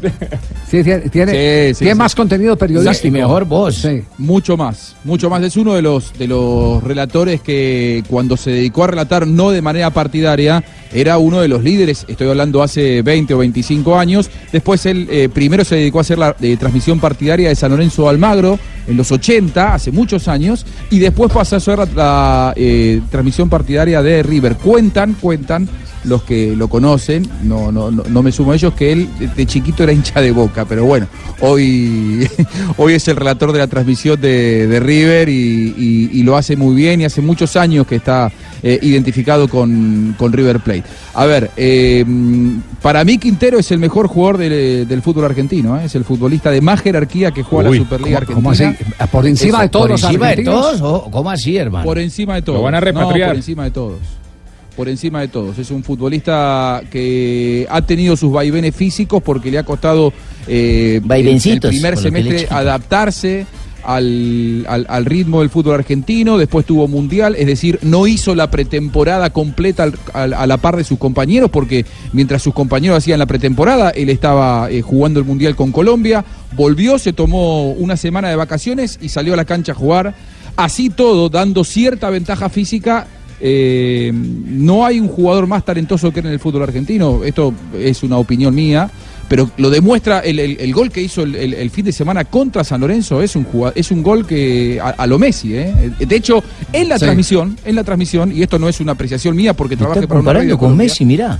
Sí, 0.69 0.83
tiene, 0.83 1.09
tiene, 1.09 1.31
Sí, 1.31 1.73
sí, 1.75 1.79
tiene 1.79 1.93
sí. 1.93 1.97
más 1.97 2.13
contenido 2.13 2.57
periodístico. 2.57 3.07
Y 3.07 3.11
mejor 3.11 3.45
voz. 3.45 3.75
Sí. 3.75 4.03
Mucho 4.17 4.57
más, 4.57 4.95
mucho 5.05 5.29
más. 5.29 5.41
Es 5.43 5.55
uno 5.55 5.73
de 5.73 5.81
los, 5.81 6.11
de 6.17 6.27
los 6.27 6.83
relatores 6.83 7.41
que 7.41 8.03
cuando 8.09 8.35
se 8.35 8.51
dedicó 8.51 8.83
a 8.83 8.87
relatar 8.87 9.25
no 9.25 9.51
de 9.51 9.61
manera 9.61 9.91
partidaria, 9.91 10.63
era 10.93 11.17
uno 11.17 11.39
de 11.41 11.47
los 11.47 11.63
líderes, 11.63 12.05
estoy 12.07 12.29
hablando 12.29 12.63
hace 12.63 13.01
20 13.01 13.33
o 13.33 13.37
25 13.37 13.97
años. 13.97 14.29
Después 14.51 14.85
él 14.85 15.07
eh, 15.09 15.29
primero 15.33 15.63
se 15.63 15.75
dedicó 15.75 15.99
a 15.99 16.01
hacer 16.01 16.17
la 16.17 16.35
eh, 16.41 16.57
transmisión 16.57 16.99
partidaria 16.99 17.49
de 17.49 17.55
San 17.55 17.71
Lorenzo 17.71 18.09
Almagro 18.09 18.59
en 18.87 18.97
los 18.97 19.11
80, 19.11 19.73
hace 19.73 19.91
muchos 19.91 20.27
años, 20.27 20.65
y 20.89 20.99
después 20.99 21.31
pasó 21.31 21.55
a 21.55 21.57
hacer 21.57 21.77
la, 21.77 21.85
la, 21.95 22.53
eh, 22.55 23.01
transmisión 23.09 23.49
partidaria 23.49 24.01
de 24.01 24.23
River. 24.23 24.55
Cuentan, 24.55 25.13
cuentan 25.13 25.67
los 26.03 26.23
que 26.23 26.55
lo 26.55 26.67
conocen, 26.69 27.27
no, 27.43 27.71
no, 27.71 27.91
no, 27.91 28.03
no 28.07 28.23
me 28.23 28.31
sumo 28.31 28.51
a 28.51 28.55
ellos, 28.55 28.73
que 28.73 28.91
él 28.91 29.07
de, 29.19 29.27
de 29.27 29.45
chiquito 29.45 29.83
era 29.83 29.91
hincha 29.91 30.21
de 30.21 30.31
boca, 30.31 30.65
pero 30.65 30.85
bueno, 30.85 31.07
hoy, 31.41 32.27
hoy 32.77 32.93
es 32.93 33.07
el 33.07 33.15
relator 33.15 33.51
de 33.51 33.59
la 33.59 33.67
transmisión 33.67 34.19
de, 34.19 34.67
de 34.67 34.79
River 34.79 35.29
y, 35.29 35.73
y- 35.77 36.09
y 36.13 36.23
lo 36.23 36.37
hace 36.37 36.55
muy 36.55 36.75
bien 36.75 37.01
y 37.01 37.05
hace 37.05 37.21
muchos 37.21 37.55
años 37.55 37.85
que 37.87 37.95
está 37.95 38.31
eh, 38.63 38.79
identificado 38.81 39.47
con, 39.47 40.15
con 40.17 40.31
River 40.33 40.59
Plate. 40.59 40.83
A 41.13 41.25
ver, 41.25 41.51
eh, 41.57 42.05
para 42.81 43.03
mí 43.03 43.17
Quintero 43.17 43.59
es 43.59 43.71
el 43.71 43.79
mejor 43.79 44.07
jugador 44.07 44.37
del, 44.37 44.87
del 44.87 45.01
fútbol 45.01 45.25
argentino, 45.25 45.77
¿eh? 45.79 45.85
es 45.85 45.95
el 45.95 46.03
futbolista 46.03 46.51
de 46.51 46.61
más 46.61 46.81
jerarquía 46.81 47.31
que 47.31 47.43
juega 47.43 47.69
Uy, 47.69 47.79
la 47.79 47.83
Superliga 47.85 48.21
¿cómo- 48.21 48.35
cómo 48.35 48.49
Argentina. 48.51 48.93
así? 48.99 49.09
¿Por 49.11 49.27
encima 49.27 49.61
de 49.63 49.69
todos 49.69 49.83
¿Por 49.83 49.91
los 49.91 50.03
encima 50.03 50.25
de 50.27 50.31
argentinos? 50.31 50.79
todos? 50.79 51.03
¿O 51.07 51.11
¿Cómo 51.11 51.29
así, 51.31 51.57
hermano? 51.57 51.85
Por 51.85 51.99
encima 51.99 52.35
de 52.35 52.41
todos. 52.43 52.59
Lo 52.59 52.63
van 52.63 52.75
a 52.75 52.79
No, 52.79 52.85
repatriar. 52.85 53.29
por 53.29 53.35
encima 53.37 53.63
de 53.65 53.71
todos. 53.71 53.97
Por 54.77 54.87
encima 54.87 55.19
de 55.21 55.27
todos. 55.27 55.57
Es 55.57 55.71
un 55.71 55.83
futbolista 55.83 56.81
que 56.91 57.65
ha 57.69 57.81
tenido 57.81 58.15
sus 58.15 58.31
vaivenes 58.31 58.73
físicos 58.75 59.21
porque 59.23 59.49
le 59.51 59.57
ha 59.57 59.63
costado 59.63 60.13
eh, 60.47 60.99
el, 61.01 61.07
Vaivencitos, 61.09 61.71
el 61.71 61.77
primer 61.77 61.97
semestre 61.97 62.47
adaptarse 62.55 63.45
al, 63.83 64.65
al- 64.69 64.85
al 64.87 65.05
ritmo 65.05 65.39
del 65.41 65.49
fútbol 65.49 65.75
argentino. 65.75 66.37
Después 66.37 66.63
tuvo 66.65 66.87
mundial, 66.87 67.35
es 67.35 67.47
decir, 67.47 67.79
no 67.81 68.05
hizo 68.05 68.35
la 68.35 68.51
pretemporada 68.51 69.31
completa 69.31 69.83
al- 69.83 69.93
al- 70.13 70.33
a 70.33 70.45
la 70.45 70.57
par 70.57 70.75
de 70.77 70.83
sus 70.83 70.99
compañeros 70.99 71.49
porque 71.49 71.83
mientras 72.13 72.43
sus 72.43 72.53
compañeros 72.53 72.99
hacían 72.99 73.17
la 73.17 73.25
pretemporada, 73.25 73.89
él 73.89 74.09
estaba 74.11 74.69
eh, 74.69 74.81
jugando 74.83 75.19
el 75.19 75.25
mundial 75.25 75.55
con 75.55 75.71
Colombia. 75.71 76.23
Volvió, 76.55 76.99
se 76.99 77.13
tomó 77.13 77.71
una 77.71 77.97
semana 77.97 78.29
de 78.29 78.35
vacaciones 78.35 78.99
y 79.01 79.09
salió 79.09 79.33
a 79.33 79.37
la 79.37 79.45
cancha 79.45 79.71
a 79.71 79.75
jugar. 79.75 80.13
Así 80.55 80.89
todo, 80.91 81.29
dando 81.29 81.63
cierta 81.63 82.09
ventaja 82.09 82.49
física, 82.49 83.05
eh, 83.39 84.11
no 84.13 84.85
hay 84.85 84.99
un 84.99 85.07
jugador 85.07 85.47
más 85.47 85.63
talentoso 85.65 86.11
que 86.11 86.19
él 86.21 86.25
en 86.27 86.33
el 86.33 86.39
fútbol 86.39 86.63
argentino. 86.63 87.23
Esto 87.23 87.53
es 87.77 88.01
una 88.03 88.17
opinión 88.17 88.53
mía, 88.55 88.89
pero 89.29 89.51
lo 89.57 89.69
demuestra 89.69 90.19
el, 90.19 90.39
el- 90.39 90.57
el 90.59 90.73
gol 90.73 90.89
que 90.91 91.01
hizo 91.01 91.23
el, 91.23 91.69
fin 91.69 91.85
de 91.85 91.91
semana 91.91 92.25
contra 92.25 92.63
San 92.63 92.81
Lorenzo. 92.81 93.21
Es 93.21 93.35
un 93.35 93.45
es 93.75 93.91
un 93.91 94.01
gol 94.01 94.25
que 94.25 94.79
a, 94.81 94.89
a 94.89 95.05
lo 95.07 95.19
Messi. 95.19 95.55
¿eh? 95.55 95.91
De 95.99 96.15
hecho, 96.15 96.43
en 96.73 96.89
la 96.89 96.97
Sí. 96.97 97.05
transmisión, 97.05 97.57
en 97.65 97.75
la 97.75 97.83
transmisión, 97.83 98.31
y 98.35 98.41
esto 98.41 98.57
no 98.57 98.69
es 98.69 98.79
una 98.79 98.93
apreciación 98.93 99.35
mía 99.35 99.53
porque 99.53 99.75
Está 99.75 99.85
trabajé 99.85 100.07
para 100.07 100.19
una 100.21 100.33
radio 100.33 100.57
con. 100.57 100.75
Messi, 100.77 101.05
mirá. 101.05 101.39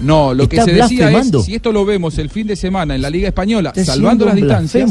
No, 0.00 0.32
lo 0.34 0.48
que 0.48 0.62
se 0.62 0.72
decía 0.72 1.10
es, 1.12 1.30
si 1.44 1.54
esto 1.54 1.72
lo 1.72 1.84
vemos 1.84 2.16
el 2.18 2.30
fin 2.30 2.46
de 2.46 2.56
semana 2.56 2.94
en 2.94 3.02
la 3.02 3.10
Liga 3.10 3.28
Española, 3.28 3.72
salvando 3.84 4.24
las 4.24 4.34
distancias, 4.34 4.90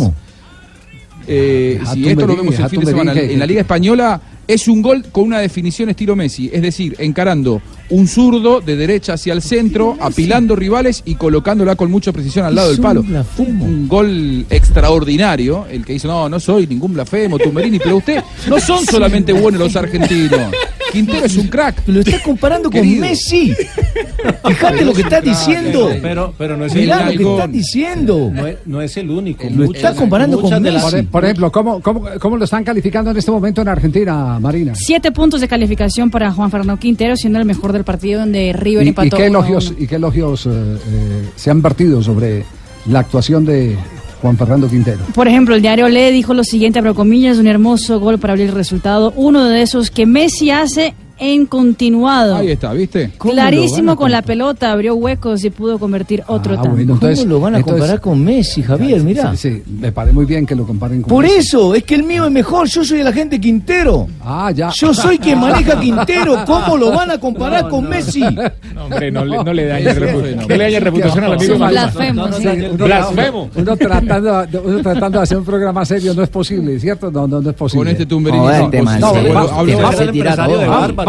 eh, 1.27 1.77
Deja 1.79 1.93
si 1.93 2.07
esto 2.09 2.25
lo 2.27 2.35
vemos 2.35 2.57
el 2.59 2.69
fin 2.69 2.79
de 2.79 2.85
semana 2.87 3.13
en 3.13 3.39
la 3.39 3.45
Liga 3.45 3.61
Española, 3.61 4.21
es 4.49 4.67
un 4.67 4.81
gol 4.81 5.05
con 5.11 5.25
una 5.25 5.37
definición 5.37 5.89
estilo 5.89 6.15
Messi, 6.15 6.49
es 6.51 6.63
decir, 6.63 6.95
encarando 6.97 7.61
un 7.91 8.07
zurdo 8.07 8.61
de 8.61 8.75
derecha 8.75 9.13
hacia 9.13 9.31
el 9.33 9.43
centro, 9.43 9.95
apilando 9.99 10.55
rivales 10.55 11.03
y 11.05 11.15
colocándola 11.15 11.75
con 11.75 11.91
mucha 11.91 12.11
precisión 12.11 12.45
al 12.45 12.55
lado 12.55 12.71
del 12.71 12.81
palo. 12.81 13.05
un 13.37 13.87
gol 13.87 14.47
extraordinario, 14.49 15.67
el 15.69 15.85
que 15.85 15.93
dice, 15.93 16.07
no, 16.07 16.27
no 16.29 16.39
soy 16.39 16.65
ningún 16.65 16.93
blasfemo, 16.93 17.37
Tumberini, 17.37 17.77
pero 17.77 17.97
usted, 17.97 18.23
no 18.47 18.59
son 18.59 18.83
solamente 18.85 19.33
buenos 19.33 19.59
los 19.61 19.75
argentinos. 19.75 20.51
Quintero 20.91 21.25
es 21.25 21.37
un 21.37 21.47
crack. 21.47 21.83
Lo 21.87 21.99
está 21.99 22.19
comparando 22.23 22.71
con 22.71 22.81
Querido. 22.81 23.01
Messi. 23.01 23.53
Fíjate 24.47 24.83
lo 24.83 24.93
que 24.93 25.01
está 25.01 25.21
diciendo. 25.21 25.91
Pero, 26.01 26.33
pero 26.37 26.57
no 26.57 26.65
es 26.65 26.73
el 26.73 26.81
Mirá 26.81 27.05
lo 27.05 27.11
que 27.11 27.17
único. 27.17 27.35
está 27.35 27.47
diciendo. 27.47 28.31
No 28.33 28.47
es, 28.47 28.57
no 28.65 28.81
es 28.81 28.97
el 28.97 29.09
único. 29.11 29.47
Lo 29.51 29.71
está 29.71 29.93
comparando 29.93 30.41
con 30.41 30.49
Por, 30.49 31.05
por 31.05 31.25
ejemplo, 31.25 31.51
¿cómo, 31.51 31.79
cómo, 31.81 32.05
cómo 32.19 32.37
lo 32.37 32.45
están 32.45 32.63
calificando 32.63 33.11
en 33.11 33.17
este 33.17 33.29
momento 33.29 33.61
en 33.61 33.67
Argentina, 33.67 34.38
Marina? 34.39 34.73
Siete 34.75 35.11
puntos 35.11 35.41
de 35.41 35.47
calificación 35.47 36.09
para 36.09 36.31
Juan 36.31 36.51
Fernando 36.51 36.77
Quintero, 36.77 37.15
siendo 37.15 37.39
el 37.39 37.45
mejor 37.45 37.73
del 37.73 37.83
partido 37.83 38.21
donde 38.21 38.53
River 38.53 38.85
¿Y, 38.85 38.89
empató 38.89 39.15
y 39.15 39.19
qué 39.19 39.25
elogios, 39.27 39.73
y 39.77 39.87
qué 39.87 39.95
elogios 39.95 40.45
eh, 40.45 40.49
eh, 40.51 41.29
se 41.35 41.49
han 41.49 41.61
vertido 41.61 42.01
sobre 42.01 42.43
la 42.85 42.99
actuación 42.99 43.45
de, 43.45 43.77
Juan 44.21 44.37
Fernando 44.37 44.69
Quintero. 44.69 44.99
Por 45.13 45.27
ejemplo, 45.27 45.55
el 45.55 45.61
diario 45.61 45.87
Le 45.87 46.11
dijo 46.11 46.33
lo 46.33 46.43
siguiente, 46.43 46.79
abro 46.79 46.93
comillas, 46.93 47.37
un 47.37 47.47
hermoso 47.47 47.99
gol 47.99 48.19
para 48.19 48.33
abrir 48.33 48.49
el 48.49 48.55
resultado, 48.55 49.13
uno 49.15 49.45
de 49.45 49.61
esos 49.61 49.91
que 49.91 50.05
Messi 50.05 50.51
hace 50.51 50.93
en 51.19 51.45
continuado. 51.45 52.35
Ahí 52.37 52.51
está, 52.51 52.73
¿viste? 52.73 53.11
Clarísimo 53.17 53.95
con 53.95 54.11
la 54.11 54.21
pelota, 54.21 54.71
abrió 54.71 54.95
huecos 54.95 55.43
y 55.43 55.49
pudo 55.49 55.77
convertir 55.79 56.23
otro 56.27 56.53
Ah, 56.53 56.61
tanto. 56.61 56.71
bueno, 56.71 56.93
entonces- 56.93 57.19
¿Cómo 57.19 57.33
lo 57.33 57.39
van 57.41 57.55
a 57.55 57.57
entonces- 57.57 57.79
comparar 57.81 58.01
con 58.01 58.23
Messi, 58.23 58.63
Javier? 58.63 59.01
Mirá. 59.03 59.35
Sí, 59.35 59.49
sí, 59.63 59.63
me 59.79 59.91
parece 59.91 60.13
muy 60.13 60.25
bien 60.25 60.45
que 60.45 60.55
lo 60.55 60.65
comparen 60.65 61.01
con 61.01 61.09
Por 61.09 61.23
Messi. 61.25 61.37
eso, 61.39 61.75
es 61.75 61.83
que 61.83 61.95
el 61.95 62.03
mío 62.03 62.25
es 62.25 62.31
mejor, 62.31 62.67
yo 62.67 62.83
soy 62.83 63.01
el 63.01 63.07
agente 63.07 63.39
Quintero. 63.39 64.07
Ah, 64.23 64.51
ya. 64.55 64.69
Yo 64.71 64.93
soy 64.93 65.17
quien 65.19 65.39
maneja 65.41 65.79
Quintero, 65.79 66.37
¿cómo 66.45 66.77
lo 66.77 66.91
van 66.91 67.11
a 67.11 67.19
comparar 67.19 67.67
con 67.69 67.87
Messi? 67.89 68.23
No, 68.79 68.85
hombre, 68.85 69.11
no, 69.11 69.25
le- 69.25 69.43
no 69.43 69.53
le 69.53 69.65
dañe 69.65 69.93
no 69.93 70.79
reputación 70.79 71.23
al 71.25 71.33
amigo. 71.33 71.55
Uno- 71.55 71.67
Blasfemo. 71.67 73.49
Uno 73.55 73.77
tratando, 73.77 74.45
de- 74.45 74.57
uno 74.57 74.81
tratando 74.81 75.17
de 75.19 75.23
hacer 75.23 75.37
un 75.37 75.43
programa 75.45 75.83
serio 75.85 76.13
no 76.13 76.23
es 76.23 76.29
posible, 76.29 76.79
¿cierto? 76.79 77.11
No, 77.11 77.27
no, 77.27 77.41
no 77.41 77.49
es 77.49 77.55
posible. 77.55 77.79
Con 77.79 77.87
este 77.89 78.05
tumberín 78.05 78.39
No, 78.39 78.49
es 78.49 78.61
este 78.61 78.81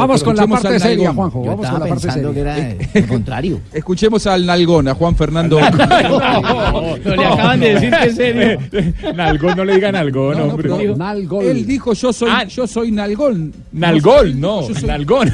Vamos, 0.01 0.23
con 0.25 0.37
la 0.37 0.47
parte 0.47 0.79
seria, 0.81 1.13
Nalgón. 1.13 1.17
Juanjo. 1.31 1.45
Yo 1.45 1.51
Vamos 1.51 1.57
con 1.57 1.65
estaba 1.67 1.79
la 1.87 1.91
parte 1.95 2.07
pensando 2.07 2.33
seria. 2.35 2.55
que 2.55 2.71
era 2.85 2.91
el 2.95 3.07
contrario. 3.07 3.61
Escuchemos 3.73 4.27
al 4.27 4.47
Nalgón, 4.47 4.89
a 4.89 4.95
Juan 4.95 5.17
Fernando. 5.17 5.59
No, 5.71 6.97
le 7.17 7.25
acaban 7.25 7.61
de 7.61 7.75
decir 7.75 7.91
que 7.91 8.07
es 8.09 8.15
serio. 8.17 8.59
Nalgón, 9.15 9.57
no 9.57 9.65
le 9.65 9.75
digan 9.75 9.93
Nalgón, 9.93 10.41
hombre. 10.41 10.69
no, 10.69 10.97
Nalgol. 10.97 11.45
Él 11.45 11.67
dijo 11.67 11.93
yo 11.93 12.13
soy, 12.13 12.29
Ah. 12.33 12.45
yo 12.45 12.67
soy 12.67 12.91
Nalgón. 12.93 13.53
Nalgón, 13.73 14.41
no, 14.41 14.67
Yo 14.69 14.75
soy- 14.75 14.89
Nalgón. 14.89 15.31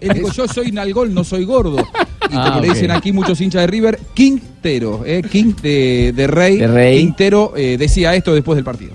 Él 0.00 0.12
dijo 0.14 0.30
yo 0.32 0.48
soy 0.48 0.72
Nalgón, 0.72 1.14
no 1.14 1.24
soy 1.24 1.44
gordo. 1.44 1.76
Y 1.78 2.34
Ah, 2.34 2.44
como 2.48 2.60
le 2.60 2.68
dicen 2.70 2.90
aquí 2.90 3.12
muchos 3.12 3.40
hinchas 3.40 3.62
de 3.62 3.66
River, 3.66 3.98
Quintero, 4.14 5.02
eh, 5.04 5.22
King 5.22 5.52
de, 5.62 6.12
de 6.14 6.26
Rey. 6.26 6.56
De 6.58 6.66
Rey. 6.66 6.98
Quintero 7.00 7.52
eh, 7.56 7.76
decía 7.78 8.14
esto 8.14 8.34
después 8.34 8.56
del 8.56 8.64
partido. 8.64 8.92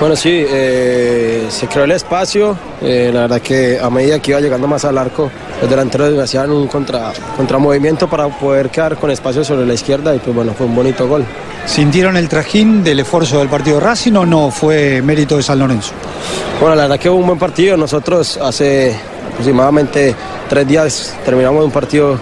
Bueno, 0.00 0.16
sí, 0.16 0.30
eh, 0.48 1.46
se 1.50 1.66
creó 1.66 1.84
el 1.84 1.90
espacio. 1.90 2.56
eh, 2.80 3.10
la 3.12 3.20
verdad 3.20 3.42
que 3.42 3.78
a 3.78 3.90
medida 3.90 4.18
que 4.18 4.30
iba 4.30 4.40
llegando 4.40 4.66
más 4.66 4.86
al 4.86 4.96
arco, 4.96 5.30
los 5.60 5.68
delanteros 5.68 6.18
hacían 6.18 6.50
un 6.50 6.68
contra, 6.68 7.12
contramovimiento 7.36 8.08
para 8.08 8.26
poder 8.28 8.70
quedar 8.70 8.96
con 8.96 9.10
espacio 9.10 9.44
sobre 9.44 9.66
la 9.66 9.74
izquierda 9.74 10.14
y 10.14 10.18
pues 10.18 10.34
bueno, 10.34 10.54
fue 10.54 10.66
un 10.66 10.74
bonito 10.74 11.06
gol. 11.06 11.22
¿Sintieron 11.66 12.16
el 12.16 12.30
trajín 12.30 12.82
del 12.82 13.00
esfuerzo 13.00 13.40
del 13.40 13.50
partido 13.50 13.78
de 13.78 13.84
Racing 13.84 14.14
o 14.14 14.24
no 14.24 14.50
fue 14.50 15.02
mérito 15.02 15.36
de 15.36 15.42
San 15.42 15.58
Lorenzo? 15.58 15.92
Bueno, 16.58 16.74
la 16.76 16.82
verdad 16.84 16.98
que 16.98 17.10
hubo 17.10 17.18
un 17.18 17.26
buen 17.26 17.38
partido. 17.38 17.76
Nosotros 17.76 18.38
hace 18.42 18.96
aproximadamente 19.32 20.14
tres 20.48 20.66
días 20.66 21.14
terminamos 21.26 21.62
un 21.62 21.70
partido 21.70 22.18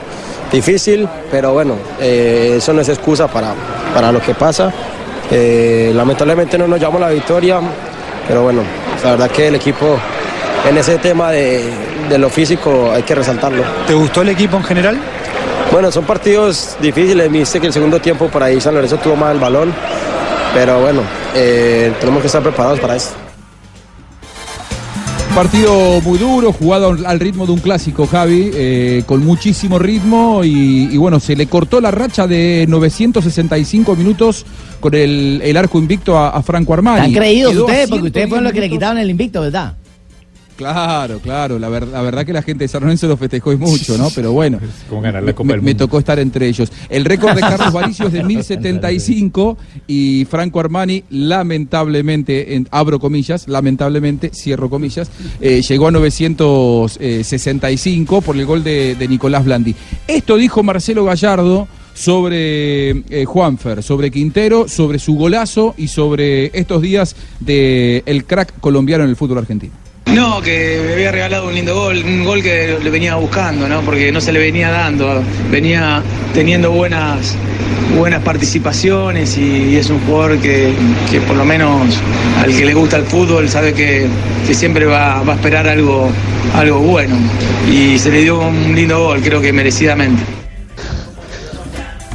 difícil, 0.51 1.09
pero 1.31 1.53
bueno, 1.53 1.77
eh, 2.01 2.55
eso 2.59 2.73
no 2.73 2.81
es 2.81 2.89
excusa 2.89 3.29
para, 3.29 3.55
para 3.95 4.11
lo 4.11 4.21
que 4.21 4.35
pasa. 4.35 4.73
Eh, 5.31 5.93
lamentablemente 5.95 6.57
no 6.57 6.67
nos 6.67 6.79
llevamos 6.79 7.01
la 7.01 7.11
victoria, 7.11 7.61
pero 8.27 8.43
bueno, 8.43 8.63
la 9.05 9.11
verdad 9.11 9.31
que 9.31 9.49
el 9.49 9.57
equipo 9.57 9.99
en 10.69 10.77
ese 10.77 10.99
tema 10.99 11.31
de, 11.31 11.65
de 12.09 12.19
lo 12.19 12.31
físico 12.31 12.91
hay 12.93 13.03
que 13.03 13.15
resaltarlo. 13.15 13.63
¿Te 13.87 13.95
gustó 13.95 14.23
el 14.23 14.31
equipo 14.31 14.57
en 14.57 14.65
general? 14.65 14.99
Bueno, 15.71 15.93
son 15.93 16.05
partidos 16.05 16.77
difíciles, 16.81 17.31
viste 17.31 17.61
que 17.61 17.67
el 17.67 17.73
segundo 17.73 18.01
tiempo 18.01 18.29
por 18.29 18.43
ahí 18.43 18.59
San 18.61 18.75
Lorenzo 18.75 18.97
tuvo 18.97 19.17
más 19.17 19.33
el 19.33 19.39
balón, 19.39 19.75
pero 20.55 20.81
bueno, 20.81 21.03
eh, 21.35 21.93
tenemos 22.01 22.23
que 22.23 22.27
estar 22.27 22.43
preparados 22.43 22.81
para 22.81 22.97
eso. 22.97 23.28
Partido 25.39 26.01
muy 26.01 26.19
duro, 26.19 26.53
jugado 26.53 26.97
al 27.07 27.21
ritmo 27.21 27.47
de 27.47 27.53
un 27.53 27.61
clásico, 27.61 28.09
Javi, 28.09 28.51
eh, 28.55 29.05
con 29.07 29.25
muchísimo 29.25 29.79
ritmo 29.79 30.43
y, 30.43 30.89
y 30.91 30.97
bueno, 30.97 31.21
se 31.21 31.37
le 31.37 31.47
cortó 31.47 31.81
la 31.81 31.93
racha 31.93 32.27
de 32.27 32.67
965 32.69 33.95
minutos 33.95 34.45
con 34.81 34.97
el, 34.97 35.41
el 35.45 35.57
arco 35.57 35.79
invicto 35.79 36.19
a, 36.19 36.31
a 36.31 36.43
Franco 36.43 36.75
Armani. 36.75 37.07
¿Están 37.07 37.13
creídos 37.13 37.55
ustedes? 37.55 37.89
Porque 37.89 38.07
ustedes 38.07 38.27
110 38.27 38.29
fueron 38.29 38.45
los 38.45 38.53
que 38.53 38.61
le 38.61 38.69
quitaron 38.69 38.99
el 38.99 39.11
invicto, 39.11 39.43
¿verdad? 39.43 39.75
Claro, 40.59 41.21
claro, 41.21 41.57
la, 41.59 41.69
ver- 41.69 41.87
la 41.87 42.03
verdad 42.03 42.27
que 42.27 42.33
la 42.33 42.43
gente 42.43 42.65
de 42.65 42.69
San 42.69 42.83
Lorenzo 42.83 43.07
lo 43.07 43.17
festejó 43.17 43.53
y 43.53 43.57
mucho, 43.57 43.97
¿no? 43.97 44.09
Pero 44.13 44.33
bueno, 44.33 44.59
Como 44.91 45.01
ganar 45.01 45.23
la 45.23 45.33
Copa 45.33 45.47
me, 45.47 45.53
del 45.55 45.63
me 45.63 45.71
Mundo. 45.71 45.85
tocó 45.87 46.01
estar 46.01 46.19
entre 46.19 46.49
ellos. 46.49 46.73
El 46.89 47.05
récord 47.05 47.37
de 47.37 47.41
Carlos 47.43 47.73
Varicio 47.73 48.09
es 48.09 48.13
de 48.13 48.25
1075 48.25 49.57
y 49.87 50.27
Franco 50.29 50.59
Armani, 50.59 51.05
lamentablemente, 51.11 52.57
en- 52.57 52.67
abro 52.73 52.99
comillas, 52.99 53.47
lamentablemente, 53.47 54.33
cierro 54.35 54.69
comillas, 54.69 55.09
eh, 55.41 55.63
llegó 55.63 55.87
a 55.87 55.91
965 55.93 58.21
por 58.21 58.37
el 58.37 58.45
gol 58.45 58.65
de, 58.65 58.97
de 58.97 59.09
Nicolás 59.09 59.45
Blandi. 59.45 59.77
Esto 60.09 60.37
dijo 60.37 60.65
Marcelo 60.65 61.05
Gallardo 61.05 61.69
sobre 61.95 62.91
eh, 63.11 63.25
Juanfer, 63.27 63.83
sobre 63.83 64.11
Quintero, 64.11 64.69
sobre 64.69 64.99
su 64.99 65.15
golazo 65.15 65.75
y 65.77 65.89
sobre 65.89 66.47
estos 66.59 66.83
días 66.83 67.15
del 67.41 68.03
el 68.07 68.25
crack 68.25 68.59
colombiano 68.61 69.05
en 69.05 69.11
el 69.11 69.17
fútbol 69.17 69.39
argentino. 69.39 69.73
No, 70.15 70.41
que 70.41 70.83
me 70.87 70.95
había 70.95 71.13
regalado 71.13 71.49
un 71.49 71.55
lindo 71.55 71.75
gol, 71.75 72.03
un 72.05 72.25
gol 72.25 72.43
que 72.43 72.79
le 72.83 72.91
venía 72.91 73.15
buscando, 73.17 73.69
¿no? 73.69 73.83
Porque 73.83 74.11
no 74.11 74.21
se 74.21 74.33
le 74.33 74.39
venía 74.39 74.71
dando, 74.71 75.23
venía 75.51 76.03
teniendo 76.33 76.71
buenas 76.71 77.37
buenas 77.97 78.23
participaciones 78.23 79.37
y, 79.39 79.77
es 79.77 79.91
un 79.91 80.01
jugador 80.01 80.39
que, 80.39 80.73
que 81.11 81.21
por 81.21 81.37
lo 81.37 81.45
menos 81.45 82.01
al 82.43 82.55
que 82.55 82.65
le 82.65 82.75
gusta 82.75 82.97
el 82.97 83.05
fútbol 83.05 83.49
sabe 83.49 83.73
que, 83.73 84.07
que 84.47 84.55
siempre 84.55 84.85
va, 84.87 85.23
va 85.23 85.33
a 85.35 85.37
esperar 85.37 85.69
algo, 85.69 86.11
algo 86.55 86.79
bueno. 86.81 87.17
Y 87.71 87.99
se 87.99 88.11
le 88.11 88.23
dio 88.23 88.41
un 88.41 88.75
lindo 88.75 88.99
gol, 88.99 89.21
creo 89.21 89.41
que 89.41 89.53
merecidamente. 89.53 90.38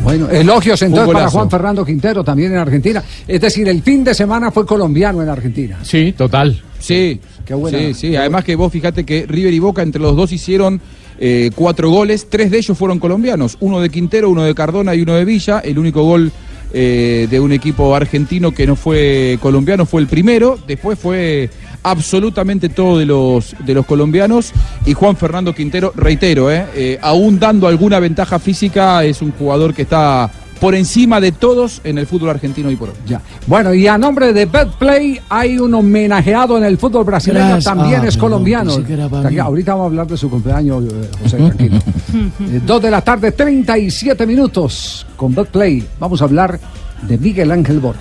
Bueno, 0.03 0.29
elogios 0.29 0.81
entonces 0.81 1.13
para. 1.13 1.29
Juan 1.29 1.49
Fernando 1.49 1.85
Quintero 1.85 2.23
también 2.23 2.51
en 2.51 2.57
Argentina. 2.59 3.03
Es 3.27 3.39
decir, 3.41 3.67
el 3.67 3.81
fin 3.81 4.03
de 4.03 4.13
semana 4.13 4.51
fue 4.51 4.65
colombiano 4.65 5.21
en 5.21 5.29
Argentina. 5.29 5.79
Sí, 5.83 6.13
total. 6.13 6.61
Sí, 6.79 7.19
Qué 7.45 7.53
buena. 7.53 7.77
sí, 7.77 7.93
sí. 7.93 8.15
Además 8.15 8.43
que 8.43 8.55
vos 8.55 8.71
fíjate 8.71 9.05
que 9.05 9.25
River 9.25 9.53
y 9.53 9.59
Boca 9.59 9.81
entre 9.81 10.01
los 10.01 10.15
dos 10.15 10.31
hicieron 10.33 10.81
eh, 11.19 11.51
cuatro 11.55 11.89
goles, 11.89 12.27
tres 12.29 12.51
de 12.51 12.57
ellos 12.57 12.77
fueron 12.77 12.99
colombianos, 12.99 13.57
uno 13.61 13.79
de 13.79 13.89
Quintero, 13.89 14.29
uno 14.29 14.43
de 14.43 14.53
Cardona 14.53 14.93
y 14.93 15.01
uno 15.01 15.13
de 15.13 15.23
Villa. 15.23 15.59
El 15.59 15.79
único 15.79 16.03
gol 16.03 16.31
eh, 16.73 17.27
de 17.29 17.39
un 17.39 17.51
equipo 17.53 17.95
argentino 17.95 18.51
que 18.51 18.67
no 18.67 18.75
fue 18.75 19.37
colombiano 19.41 19.85
fue 19.85 20.01
el 20.01 20.07
primero, 20.07 20.59
después 20.67 20.99
fue 20.99 21.49
absolutamente 21.83 22.69
todo 22.69 22.97
de 22.97 23.05
los 23.05 23.55
de 23.65 23.73
los 23.73 23.85
colombianos 23.85 24.51
y 24.85 24.93
Juan 24.93 25.15
Fernando 25.17 25.53
Quintero, 25.53 25.91
reitero, 25.95 26.49
eh, 26.51 26.65
eh, 26.75 26.99
aún 27.01 27.39
dando 27.39 27.67
alguna 27.67 27.99
ventaja 27.99 28.39
física, 28.39 29.03
es 29.03 29.21
un 29.21 29.31
jugador 29.31 29.73
que 29.73 29.83
está 29.83 30.31
por 30.59 30.75
encima 30.75 31.19
de 31.19 31.33
todos 31.33 31.81
en 31.83 31.97
el 31.97 32.07
fútbol 32.07 32.29
argentino 32.29 32.71
y 32.71 32.77
por 32.77 32.87
hoy. 32.89 32.95
Ya. 33.05 33.19
Bueno, 33.47 33.73
y 33.73 33.85
a 33.85 33.97
nombre 33.97 34.31
de 34.31 34.45
Betplay 34.45 35.19
hay 35.27 35.59
un 35.59 35.73
homenajeado 35.73 36.57
en 36.57 36.63
el 36.63 36.77
fútbol 36.77 37.03
brasileño, 37.03 37.47
Gracias. 37.49 37.65
también 37.75 37.99
Ah, 38.01 38.07
es 38.07 38.15
colombiano. 38.15 38.71
ahorita 38.71 39.71
vamos 39.73 39.83
a 39.83 39.87
hablar 39.87 40.07
de 40.07 40.15
su 40.15 40.29
cumpleaños, 40.29 40.85
eh, 40.85 41.09
José, 41.21 41.37
tranquilo. 41.37 41.79
Eh, 42.13 42.61
dos 42.65 42.81
de 42.81 42.91
la 42.91 43.01
tarde, 43.01 43.31
37 43.33 44.25
minutos 44.27 45.05
con 45.17 45.33
Betplay. 45.35 45.83
Vamos 45.99 46.21
a 46.21 46.25
hablar 46.25 46.57
de 47.01 47.17
Miguel 47.17 47.51
Ángel 47.51 47.79
Borja. 47.79 47.99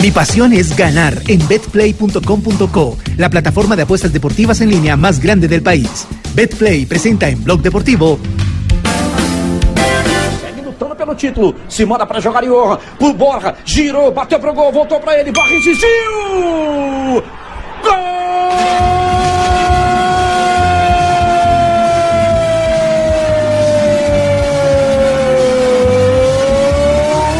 Mi 0.00 0.10
pasión 0.10 0.52
es 0.52 0.76
ganar 0.76 1.20
en 1.28 1.46
betplay.com.co, 1.46 2.98
la 3.16 3.30
plataforma 3.30 3.76
de 3.76 3.82
apuestas 3.82 4.12
deportivas 4.12 4.60
en 4.60 4.70
línea 4.70 4.96
más 4.96 5.20
grande 5.20 5.48
del 5.48 5.62
país. 5.62 6.06
Betplay 6.34 6.86
presenta 6.86 7.28
en 7.28 7.42
Blog 7.42 7.62
Deportivo 7.62 8.18
lutando 10.72 10.96
pelo 10.96 11.14
título. 11.14 11.54
Se 11.68 11.86
manda 11.86 12.06
para 12.06 12.20
jogar 12.20 12.44
e 12.44 12.50
honra. 12.50 12.78
Por 12.98 13.14
Borja. 13.14 13.54
Girou, 13.64 14.10
bateu 14.12 14.38
pro 14.40 14.52
gol, 14.54 14.72
voltou 14.72 15.00
pra 15.00 15.18
ele. 15.18 15.30
Borja 15.32 15.54
insistiu. 15.54 15.88
Gol 17.82 17.92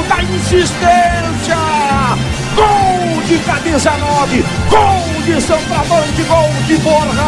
da 0.08 0.22
insistência. 0.22 1.21
Gol 3.44 3.54
de 3.56 3.62
camisa 3.62 3.90
9. 3.98 4.44
Gol 4.70 5.22
de 5.24 5.40
centroavante. 5.40 6.22
Gol 6.22 6.48
de 6.66 6.76
Borja. 6.78 7.22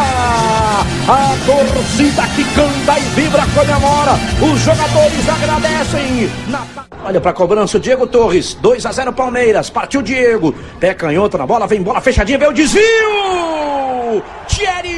A 1.07 1.35
torcida 1.45 2.23
que 2.35 2.43
canta 2.55 2.99
e 2.99 3.03
vibra, 3.19 3.43
comemora. 3.53 4.13
Os 4.41 4.59
jogadores 4.61 5.29
agradecem. 5.29 6.29
Na- 6.47 6.63
Olha 7.03 7.21
pra 7.21 7.33
cobrança, 7.33 7.77
o 7.77 7.79
Diego 7.79 8.07
Torres. 8.07 8.55
2 8.55 8.85
a 8.85 8.91
0 8.91 9.13
Palmeiras. 9.13 9.69
Partiu 9.69 10.01
Diego. 10.01 10.53
Pé 10.79 10.93
canhoto 10.93 11.37
na 11.37 11.45
bola, 11.45 11.67
vem 11.67 11.81
bola 11.83 12.01
fechadinha, 12.01 12.37
veio 12.37 12.51
o 12.51 12.53
desvio. 12.53 12.81
Thierry. 14.47 14.94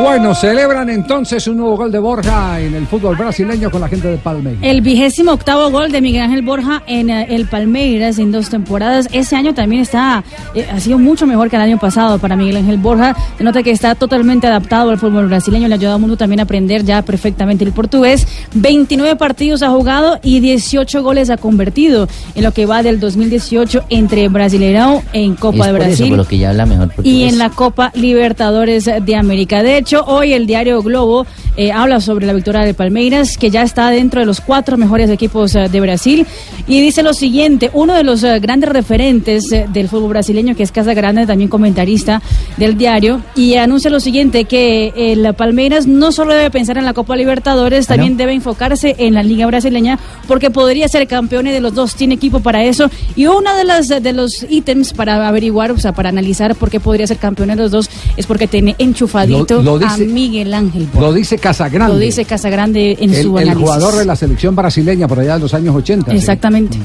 Bueno, 0.00 0.34
celebran 0.34 0.88
entonces 0.88 1.46
un 1.46 1.58
nuevo 1.58 1.76
gol 1.76 1.92
de 1.92 1.98
Borja 1.98 2.58
en 2.60 2.74
el 2.74 2.86
fútbol 2.86 3.14
brasileño 3.14 3.70
con 3.70 3.82
la 3.82 3.88
gente 3.88 4.08
de 4.08 4.16
Palmeiras. 4.16 4.62
El 4.62 4.80
vigésimo 4.80 5.32
octavo 5.32 5.70
gol 5.70 5.92
de 5.92 6.00
Miguel 6.00 6.22
Ángel 6.22 6.42
Borja 6.42 6.82
en 6.86 7.10
eh, 7.10 7.26
el 7.28 7.46
Palmeiras 7.46 8.18
en 8.18 8.32
dos 8.32 8.48
temporadas. 8.48 9.08
Ese 9.12 9.36
año 9.36 9.52
también 9.52 9.82
está, 9.82 10.24
eh, 10.54 10.66
ha 10.72 10.80
sido 10.80 10.98
mucho 10.98 11.26
mejor 11.26 11.50
que 11.50 11.56
el 11.56 11.62
año 11.62 11.78
pasado 11.78 12.18
para 12.18 12.36
Miguel 12.36 12.56
Ángel 12.56 12.78
Borja. 12.78 13.14
Se 13.36 13.44
nota 13.44 13.62
que 13.62 13.70
está 13.70 13.94
totalmente 13.94 14.46
adaptado 14.46 14.90
al 14.90 14.98
fútbol 14.98 15.28
brasileño. 15.28 15.68
Le 15.68 15.74
ha 15.74 15.76
ayudado 15.76 15.98
mucho 15.98 16.16
también 16.16 16.40
a 16.40 16.44
aprender 16.44 16.84
ya 16.84 17.02
perfectamente 17.02 17.64
el 17.64 17.72
portugués. 17.72 18.26
29 18.54 19.16
partidos 19.16 19.62
ha 19.62 19.68
jugado 19.68 20.18
y 20.22 20.40
18 20.40 21.02
goles 21.02 21.28
ha 21.28 21.36
convertido 21.36 22.08
en 22.34 22.44
lo 22.44 22.52
que 22.52 22.64
va 22.64 22.82
del 22.82 22.98
2018 22.98 23.84
entre 23.90 24.28
Brasileirão 24.28 25.02
en 25.12 25.34
Copa 25.34 25.58
Es 25.58 25.66
de 25.66 25.72
por 25.72 25.80
eso 25.80 25.88
Brasil 25.88 26.08
por 26.08 26.18
lo 26.18 26.26
que 26.26 26.38
ya 26.38 26.50
habla 26.50 26.66
mejor 26.66 26.90
y 27.02 27.24
en 27.24 27.38
la 27.38 27.50
Copa 27.50 27.92
Libertadores 27.94 28.84
de 28.84 29.16
América. 29.16 29.62
De 29.62 29.81
hecho, 29.82 30.04
hoy 30.06 30.32
el 30.32 30.46
diario 30.46 30.82
Globo 30.82 31.26
eh, 31.56 31.70
habla 31.70 32.00
sobre 32.00 32.26
la 32.26 32.32
victoria 32.32 32.62
de 32.62 32.72
Palmeiras, 32.74 33.36
que 33.36 33.50
ya 33.50 33.62
está 33.62 33.90
dentro 33.90 34.20
de 34.20 34.26
los 34.26 34.40
cuatro 34.40 34.76
mejores 34.78 35.10
equipos 35.10 35.54
eh, 35.54 35.68
de 35.70 35.80
Brasil, 35.80 36.26
y 36.66 36.80
dice 36.80 37.02
lo 37.02 37.12
siguiente, 37.14 37.70
uno 37.74 37.94
de 37.94 38.02
los 38.04 38.22
eh, 38.24 38.40
grandes 38.40 38.70
referentes 38.70 39.44
del 39.50 39.88
fútbol 39.88 40.08
brasileño, 40.10 40.54
que 40.56 40.62
es 40.62 40.72
Casa 40.72 40.94
Grande, 40.94 41.26
también 41.26 41.48
comentarista 41.50 42.22
del 42.56 42.76
diario, 42.78 43.20
y 43.36 43.56
anuncia 43.56 43.90
lo 43.90 44.00
siguiente, 44.00 44.44
que 44.46 44.92
el 44.96 45.34
Palmeiras 45.34 45.86
no 45.86 46.10
solo 46.12 46.32
debe 46.34 46.50
pensar 46.50 46.78
en 46.78 46.84
la 46.84 46.94
Copa 46.94 47.16
Libertadores, 47.16 47.86
también 47.86 48.16
debe 48.16 48.32
enfocarse 48.32 48.96
en 48.98 49.14
la 49.14 49.22
Liga 49.22 49.46
Brasileña, 49.46 49.98
porque 50.26 50.50
podría 50.50 50.88
ser 50.88 51.06
campeón 51.06 51.44
de 51.44 51.60
los 51.60 51.74
dos, 51.74 51.94
tiene 51.94 52.14
equipo 52.14 52.40
para 52.40 52.64
eso, 52.64 52.90
y 53.16 53.26
uno 53.26 53.54
de, 53.56 53.64
las, 53.64 53.88
de 53.88 54.12
los 54.12 54.46
ítems 54.48 54.92
para 54.94 55.28
averiguar, 55.28 55.70
o 55.72 55.78
sea, 55.78 55.92
para 55.92 56.08
analizar 56.08 56.54
por 56.54 56.70
qué 56.70 56.80
podría 56.80 57.06
ser 57.06 57.18
campeón 57.18 57.48
de 57.48 57.56
los 57.56 57.70
dos, 57.70 57.90
es 58.16 58.26
porque 58.26 58.46
tiene 58.46 58.74
enchufadito 58.78 59.56
Lo- 59.56 59.71
lo 59.71 59.71
dice- 59.78 60.04
a 60.04 60.06
Miguel 60.06 60.54
Ángel. 60.54 60.86
Borja. 60.92 61.00
Lo 61.08 61.12
dice 61.12 61.38
Casagrande. 61.38 61.94
Lo 61.94 61.98
dice 62.00 62.24
Casagrande 62.24 62.96
en 63.00 63.14
el, 63.14 63.22
su 63.22 63.36
el 63.38 63.44
análisis. 63.48 63.60
jugador 63.62 63.94
de 63.96 64.04
la 64.04 64.16
selección 64.16 64.54
brasileña 64.56 65.06
por 65.08 65.20
allá 65.20 65.34
de 65.34 65.40
los 65.40 65.54
años 65.54 65.74
80. 65.74 66.10
sí. 66.10 66.16
Exactamente. 66.16 66.78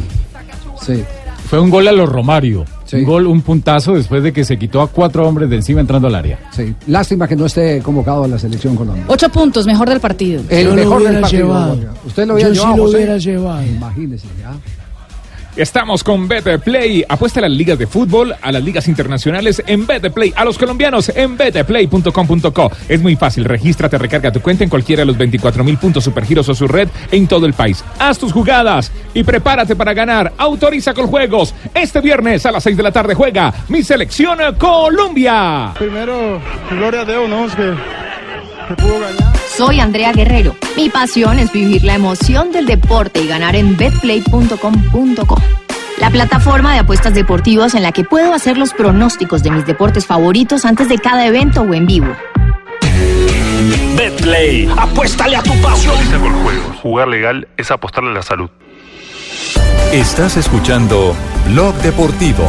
Sí. 0.86 1.04
Fue 1.50 1.60
un 1.62 1.70
gol 1.70 1.88
a 1.88 1.92
los 1.94 2.10
Romario. 2.10 2.66
Un 2.94 3.04
gol, 3.04 3.28
un 3.28 3.42
puntazo 3.42 3.94
después 3.94 4.22
de 4.24 4.32
que 4.32 4.44
se 4.46 4.58
quitó 4.58 4.82
a 4.82 4.88
cuatro 4.88 5.28
hombres 5.28 5.50
de 5.50 5.58
encima 5.58 5.82
entrando 5.82 6.08
al 6.08 6.16
área. 6.16 6.40
Sí. 6.52 6.74
Lástima 6.88 7.28
que 7.28 7.36
no 7.36 7.46
esté 7.46 7.82
convocado 7.82 8.24
a 8.24 8.28
la 8.30 8.40
selección 8.40 8.76
Colombia. 8.76 9.04
Ocho 9.08 9.28
puntos, 9.30 9.66
mejor 9.66 9.90
del 9.90 10.00
partido. 10.00 10.42
El 10.50 10.64
Yo 10.66 10.70
lo 10.70 10.76
mejor 10.76 11.04
del 11.04 11.20
partido. 11.22 11.48
llevado. 11.48 11.78
Usted 12.06 12.28
lo 12.28 12.34
hubiera 12.36 12.50
Yo 12.50 12.54
sí 12.56 12.60
llevado. 12.62 12.78
lo 12.78 12.84
José? 12.84 12.98
hubiera 12.98 13.18
llevado. 13.18 13.66
Imagínese, 13.66 14.28
ya. 14.40 14.52
Estamos 15.58 16.04
con 16.04 16.28
Betplay. 16.28 17.04
Apuesta 17.10 17.40
a 17.40 17.44
las 17.44 17.52
ligas 17.52 17.80
de 17.80 17.88
fútbol, 17.88 18.36
a 18.42 18.52
las 18.52 18.64
ligas 18.64 18.88
internacionales 18.88 19.62
en 19.66 19.88
Betplay. 19.88 20.34
A 20.36 20.46
los 20.46 20.58
colombianos 20.58 21.10
en 21.10 21.36
betplay.com.co. 21.36 22.72
Es 22.88 23.02
muy 23.02 23.16
fácil. 23.16 23.44
Regístrate, 23.44 23.98
recarga 23.98 24.32
tu 24.32 24.40
cuenta 24.42 24.64
en 24.64 24.70
cualquiera 24.70 25.02
de 25.02 25.08
los 25.08 25.18
24 25.18 25.64
mil 25.64 25.78
puntos 25.78 26.04
supergiros 26.04 26.48
o 26.50 26.56
su 26.56 26.68
red 26.68 26.88
en 27.12 27.28
todo 27.28 27.46
el 27.46 27.54
país. 27.54 27.84
Haz 28.00 28.20
tus 28.20 28.32
jugadas 28.32 28.92
y 29.14 29.24
prepárate 29.24 29.76
para 29.76 29.94
ganar. 29.94 30.34
Autoriza 30.38 30.94
con 30.94 31.08
juegos. 31.08 31.54
Este 31.74 32.02
viernes 32.02 32.46
a 32.46 32.52
las 32.52 32.64
6 32.64 32.78
de 32.78 32.84
la 32.84 32.92
tarde 32.92 33.16
juega 33.16 33.54
mi 33.70 33.84
selección 33.84 34.38
Colombia. 34.58 35.74
Primero, 35.78 36.40
gloria 36.70 37.02
a 37.02 37.06
Dios. 37.06 37.18
Soy 39.56 39.80
Andrea 39.80 40.12
Guerrero. 40.12 40.56
Mi 40.76 40.90
pasión 40.90 41.40
es 41.40 41.52
vivir 41.52 41.84
la 41.84 41.96
emoción 41.96 42.52
del 42.52 42.66
deporte 42.66 43.22
y 43.22 43.28
ganar 43.28 43.56
en 43.56 43.76
betplay.com.co. 43.78 45.42
La 46.00 46.12
plataforma 46.12 46.74
de 46.74 46.80
apuestas 46.80 47.14
deportivas 47.14 47.74
en 47.74 47.82
la 47.84 47.92
que 47.92 48.04
puedo 48.04 48.34
hacer 48.34 48.58
los 48.58 48.74
pronósticos 48.74 49.42
de 49.42 49.52
mis 49.52 49.66
deportes 49.66 50.06
favoritos 50.06 50.66
antes 50.66 50.90
de 50.90 51.00
cada 51.00 51.26
evento 51.26 51.62
o 51.62 51.74
en 51.74 51.88
vivo. 51.88 52.16
Betplay, 53.98 54.70
apuéstale 54.78 55.38
a 55.38 55.42
tu 55.42 55.54
pasión. 55.62 55.96
con 56.22 56.44
juegos. 56.44 56.76
Jugar 56.82 57.08
legal 57.08 57.48
es 57.58 57.72
apostarle 57.72 58.12
a 58.12 58.14
la 58.14 58.22
salud. 58.22 58.50
Estás 59.92 60.38
escuchando 60.38 61.16
Blog 61.48 61.74
Deportivo. 61.78 62.44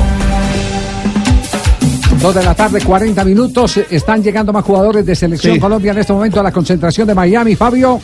Dos 2.21 2.35
de 2.35 2.43
la 2.43 2.55
tarde, 2.55 2.81
40 2.81 3.25
minutos. 3.25 3.77
Están 3.91 4.23
llegando 4.23 4.53
más 4.53 4.65
jugadores 4.65 5.07
de 5.07 5.15
Selección 5.15 5.55
Sí. 5.55 5.61
Colombia 5.61 5.93
en 5.93 5.99
este 5.99 6.13
momento 6.13 6.41
a 6.41 6.43
la 6.43 6.53
concentración 6.53 7.07
de 7.07 7.15
Miami. 7.15 7.55
Fabio. 7.55 8.01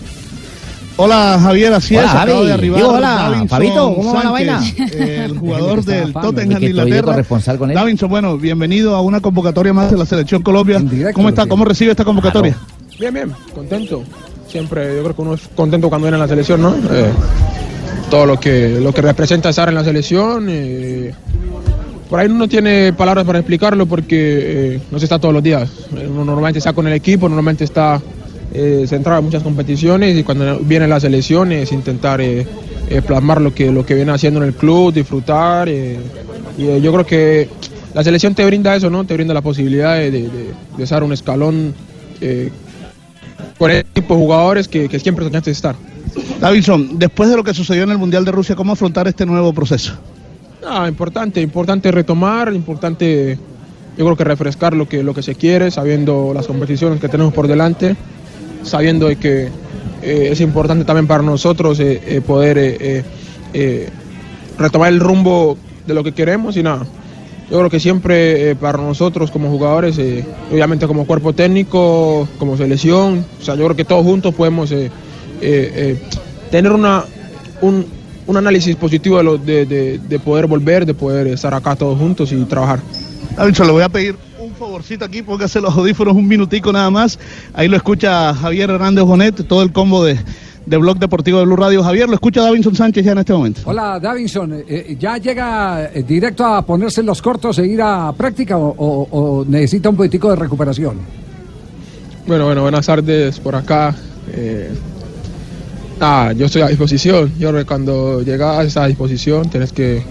Hola 0.96 1.40
Javier, 1.42 1.72
así 1.74 1.96
Hola, 1.96 2.06
es, 2.06 2.12
Javi. 2.12 2.46
de 2.46 2.52
arribar 2.52 2.78
Digo, 2.80 2.92
hola, 2.92 3.10
Davinson 3.14 3.48
Fabito, 3.48 3.94
¿cómo 3.96 4.14
va 4.14 4.22
la 4.22 4.30
vaina? 4.30 4.60
Sánchez, 4.62 4.94
el 4.94 5.38
jugador 5.40 5.84
del 5.84 6.12
Tottenham 6.12 6.60
de 6.60 6.66
Inglaterra. 6.66 7.02
corresponsal 7.06 7.58
con 7.58 7.70
él. 7.70 7.74
Davinson, 7.74 8.08
bueno, 8.08 8.38
bienvenido 8.38 8.94
a 8.94 9.00
una 9.02 9.20
convocatoria 9.20 9.72
más 9.72 9.90
de 9.90 9.96
la 9.96 10.06
selección 10.06 10.42
Colombia. 10.42 10.80
¿Cómo 11.12 11.28
está? 11.30 11.46
¿Cómo 11.46 11.64
recibe 11.64 11.90
esta 11.90 12.04
convocatoria? 12.04 12.56
Bien, 13.00 13.12
bien, 13.12 13.32
contento. 13.52 14.04
Siempre 14.46 14.94
yo 14.94 15.02
creo 15.02 15.16
que 15.16 15.22
uno 15.22 15.34
es 15.34 15.40
contento 15.56 15.88
cuando 15.88 16.04
viene 16.06 16.16
a 16.16 16.20
la 16.20 16.28
selección, 16.28 16.62
¿no? 16.62 16.72
Eh, 16.92 17.10
todo 18.08 18.24
lo 18.26 18.38
que, 18.38 18.78
lo 18.80 18.94
que 18.94 19.02
representa 19.02 19.48
estar 19.48 19.68
en 19.68 19.74
la 19.74 19.82
selección. 19.82 20.46
eh, 20.48 21.12
por 22.14 22.20
ahí 22.20 22.28
no 22.28 22.46
tiene 22.46 22.92
palabras 22.92 23.24
para 23.24 23.40
explicarlo 23.40 23.86
porque 23.86 24.74
eh, 24.76 24.80
no 24.92 25.00
se 25.00 25.06
está 25.06 25.18
todos 25.18 25.34
los 25.34 25.42
días. 25.42 25.68
Eh, 25.96 26.06
Uno 26.08 26.24
normalmente 26.24 26.60
está 26.60 26.72
con 26.72 26.86
el 26.86 26.92
equipo, 26.92 27.28
normalmente 27.28 27.64
está 27.64 28.00
eh, 28.52 28.84
centrado 28.86 29.18
en 29.18 29.24
muchas 29.24 29.42
competiciones 29.42 30.16
y 30.16 30.22
cuando 30.22 30.60
viene 30.60 30.86
la 30.86 31.00
selección 31.00 31.50
es 31.50 31.72
intentar 31.72 32.20
plasmar 33.04 33.40
lo 33.40 33.52
que, 33.52 33.72
lo 33.72 33.84
que 33.84 33.96
viene 33.96 34.12
haciendo 34.12 34.40
en 34.40 34.46
el 34.46 34.54
club, 34.54 34.94
disfrutar. 34.94 35.68
y 35.68 35.96
yo 36.56 36.92
creo 36.92 37.04
que 37.04 37.48
la 37.94 38.04
selección 38.04 38.32
te 38.32 38.44
brinda 38.46 38.76
eso, 38.76 38.90
¿no? 38.90 39.02
Te 39.04 39.14
brinda 39.14 39.34
la 39.34 39.42
posibilidad 39.42 39.96
de, 39.96 40.12
de, 40.12 40.22
de- 40.28 41.02
un 41.02 41.12
escalón 41.12 41.74
con 43.58 43.70
el 43.72 43.84
tipo 43.86 44.14
de 44.14 44.20
jugadores 44.20 44.68
que, 44.68 44.88
que 44.88 45.00
siempre 45.00 45.24
soñaste 45.24 45.50
estar. 45.50 45.74
Davinson, 46.40 46.96
después 46.96 47.28
de 47.28 47.34
lo 47.34 47.42
que 47.42 47.54
sucedió 47.54 47.82
en 47.82 47.90
el 47.90 47.98
Mundial 47.98 48.24
de 48.24 48.30
Rusia, 48.30 48.54
¿cómo 48.54 48.72
afrontar 48.72 49.08
este 49.08 49.26
nuevo 49.26 49.52
proceso? 49.52 49.94
Ah, 50.66 50.88
importante, 50.88 51.40
importante 51.40 51.90
retomar, 51.90 52.52
importante 52.52 53.38
yo 53.96 54.04
creo 54.04 54.16
que 54.16 54.24
refrescar 54.24 54.74
lo 54.74 54.88
que, 54.88 55.02
lo 55.02 55.14
que 55.14 55.22
se 55.22 55.34
quiere, 55.34 55.70
sabiendo 55.70 56.32
las 56.34 56.46
competiciones 56.46 57.00
que 57.00 57.08
tenemos 57.08 57.32
por 57.32 57.46
delante, 57.46 57.96
sabiendo 58.62 59.08
que 59.18 59.48
eh, 60.02 60.28
es 60.32 60.40
importante 60.40 60.84
también 60.84 61.06
para 61.06 61.22
nosotros 61.22 61.78
eh, 61.80 62.00
eh, 62.06 62.20
poder 62.20 63.04
retomar 64.58 64.92
el 64.92 65.00
rumbo 65.00 65.56
de 65.86 65.94
lo 65.94 66.02
que 66.02 66.12
queremos 66.12 66.56
y 66.56 66.62
nada. 66.62 66.86
Yo 67.50 67.58
creo 67.58 67.70
que 67.70 67.78
siempre 67.78 68.56
para 68.56 68.78
nosotros 68.78 69.30
como 69.30 69.50
jugadores, 69.50 69.98
obviamente 70.50 70.86
como 70.86 71.06
cuerpo 71.06 71.34
técnico, 71.34 72.26
como 72.38 72.56
selección, 72.56 73.24
o 73.40 73.44
sea, 73.44 73.54
yo 73.54 73.64
creo 73.64 73.76
que 73.76 73.84
todos 73.84 74.02
juntos 74.02 74.34
podemos 74.34 74.72
tener 76.50 76.72
una, 76.72 77.04
un, 77.60 77.86
un 78.26 78.36
análisis 78.36 78.74
positivo 78.76 79.18
de, 79.18 79.24
lo- 79.24 79.38
de, 79.38 79.66
de- 79.66 79.98
de 79.98 80.18
poder 80.18 80.46
volver, 80.46 80.86
de 80.86 80.94
poder 80.94 81.26
estar 81.28 81.52
acá 81.54 81.76
todos 81.76 81.98
juntos 81.98 82.32
y 82.32 82.36
trabajar. 82.44 82.80
Davinson, 83.36 83.66
le 83.66 83.72
voy 83.72 83.82
a 83.82 83.88
pedir 83.88 84.16
un 84.38 84.52
favorcito 84.54 85.04
aquí, 85.04 85.22
póngase 85.22 85.60
los 85.60 85.74
audífonos 85.76 86.14
un 86.14 86.26
minutico 86.28 86.72
nada 86.72 86.90
más. 86.90 87.18
Ahí 87.52 87.68
lo 87.68 87.76
escucha 87.76 88.32
Javier 88.34 88.70
Hernández 88.70 89.04
Bonet, 89.04 89.46
todo 89.48 89.62
el 89.62 89.72
combo 89.72 90.04
de, 90.04 90.18
de 90.66 90.76
Blog 90.76 90.98
Deportivo 90.98 91.38
de 91.38 91.44
Blue 91.46 91.56
Radio. 91.56 91.82
Javier, 91.82 92.08
lo 92.08 92.14
escucha 92.14 92.42
Davinson 92.42 92.74
Sánchez 92.76 93.04
ya 93.04 93.12
en 93.12 93.18
este 93.18 93.32
momento. 93.32 93.62
Hola, 93.64 93.98
Davinson. 93.98 94.52
eh, 94.52 94.64
eh, 94.68 94.96
¿Ya 95.00 95.16
llega 95.18 95.90
eh, 95.92 96.02
directo 96.06 96.44
a 96.44 96.64
ponerse 96.64 97.00
en 97.00 97.06
los 97.06 97.20
cortos 97.20 97.58
e 97.58 97.66
ir 97.66 97.80
a 97.82 98.12
práctica 98.12 98.56
o, 98.56 98.68
o- 98.76 99.08
o 99.40 99.44
necesita 99.46 99.88
un 99.88 99.96
poquitico 99.96 100.30
de 100.30 100.36
recuperación? 100.36 100.98
Bueno, 102.26 102.46
bueno, 102.46 102.62
buenas 102.62 102.86
tardes 102.86 103.38
por 103.40 103.54
acá. 103.56 103.94
Eh, 104.32 104.70
ah, 106.00 106.32
yo 106.36 106.46
estoy 106.46 106.62
a 106.62 106.68
disposición. 106.68 107.32
Yo 107.38 107.50
creo 107.50 107.60
que 107.62 107.66
cuando 107.66 108.22
llegas 108.22 108.76
a 108.76 108.86
disposición 108.86 109.48
tienes 109.50 109.72
que 109.72 110.02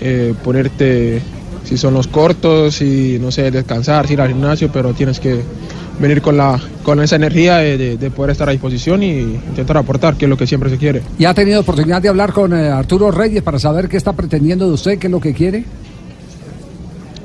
eh, 0.00 0.34
ponerte, 0.44 1.20
si 1.64 1.76
son 1.76 1.94
los 1.94 2.06
cortos, 2.06 2.80
y 2.82 3.18
no 3.20 3.30
sé, 3.30 3.50
descansar, 3.50 4.10
ir 4.10 4.20
al 4.20 4.28
gimnasio, 4.28 4.70
pero 4.72 4.92
tienes 4.94 5.20
que 5.20 5.40
venir 6.00 6.20
con, 6.20 6.36
la, 6.36 6.60
con 6.82 7.00
esa 7.02 7.16
energía 7.16 7.56
de, 7.56 7.78
de- 7.78 7.96
de 7.96 8.10
poder 8.10 8.30
estar 8.32 8.48
a 8.48 8.52
disposición 8.52 9.02
y 9.02 9.18
intentar 9.20 9.78
aportar, 9.78 10.16
que 10.16 10.26
es 10.26 10.28
lo 10.28 10.36
que 10.36 10.46
siempre 10.46 10.68
se 10.70 10.76
quiere. 10.76 11.02
¿Y 11.18 11.24
ha 11.24 11.32
tenido 11.34 11.60
oportunidad 11.60 12.02
de 12.02 12.08
hablar 12.10 12.32
con 12.32 12.52
eh, 12.52 12.68
Arturo 12.68 13.10
Reyes 13.10 13.42
para 13.42 13.58
saber 13.58 13.88
qué 13.88 13.96
está 13.96 14.12
pretendiendo 14.12 14.66
de 14.66 14.72
usted, 14.74 14.98
qué 14.98 15.06
es 15.06 15.10
lo 15.10 15.20
que 15.20 15.32
quiere? 15.32 15.64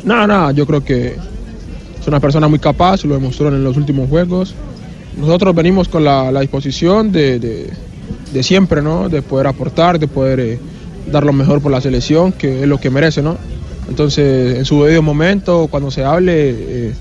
Nada, 0.04 0.26
nada, 0.26 0.52
yo 0.52 0.66
creo 0.66 0.84
que 0.84 1.08
es 2.00 2.08
una 2.08 2.20
persona 2.20 2.48
muy 2.48 2.60
capaz, 2.60 3.04
lo 3.06 3.14
demostró 3.14 3.50
en 3.50 3.64
los 3.64 3.78
últimos 3.78 4.10
juegos. 4.10 4.56
Nosotros 5.18 5.54
venimos 5.54 5.88
con 5.90 6.04
la, 6.06 6.32
la 6.32 6.40
disposición 6.40 7.12
de, 7.12 7.40
de- 7.40 7.70
de 8.32 8.44
siempre, 8.44 8.82
¿no? 8.82 9.10
De 9.10 9.22
poder 9.22 9.48
aportar, 9.48 10.00
de 10.00 10.08
poder 10.08 10.40
eh, 10.40 10.60
dar 11.12 11.26
lo 11.26 11.34
mejor 11.34 11.62
por 11.62 11.72
la 11.72 11.82
selección, 11.82 12.32
que 12.32 12.62
es 12.62 12.68
lo 12.68 12.80
que 12.80 12.90
merece, 12.90 13.22
¿no? 13.22 13.38
Entonces, 13.90 14.58
en 14.58 14.66
su 14.66 14.84
debido 14.84 15.02
momento, 15.02 15.68
cuando 15.70 15.92
se 15.92 16.04
hable, 16.04 16.50
eh, 16.50 16.94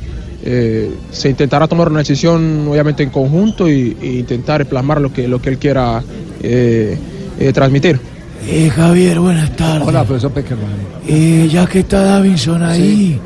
eh, 0.42 0.90
se 1.12 1.30
intentará 1.30 1.68
tomar 1.68 1.88
una 1.88 1.98
decisión, 2.00 2.66
obviamente 2.68 3.02
en 3.02 3.10
conjunto, 3.10 3.68
y, 3.68 3.96
y 4.00 4.18
intentar 4.18 4.66
plasmar 4.66 5.00
lo 5.00 5.12
que, 5.12 5.28
lo 5.28 5.40
que 5.40 5.50
él 5.50 5.58
quiera 5.58 6.02
eh, 6.42 6.96
eh, 7.38 7.52
transmitir. 7.52 8.00
Eh, 8.48 8.70
Javier, 8.70 9.20
buenas 9.20 9.54
tardes. 9.54 9.86
Hola, 9.86 10.04
profesor 10.04 10.32
Peckerman. 10.32 10.70
Eh, 11.06 11.48
ya 11.50 11.66
que 11.66 11.80
está 11.80 12.02
Davinson 12.02 12.62
ahí, 12.62 13.20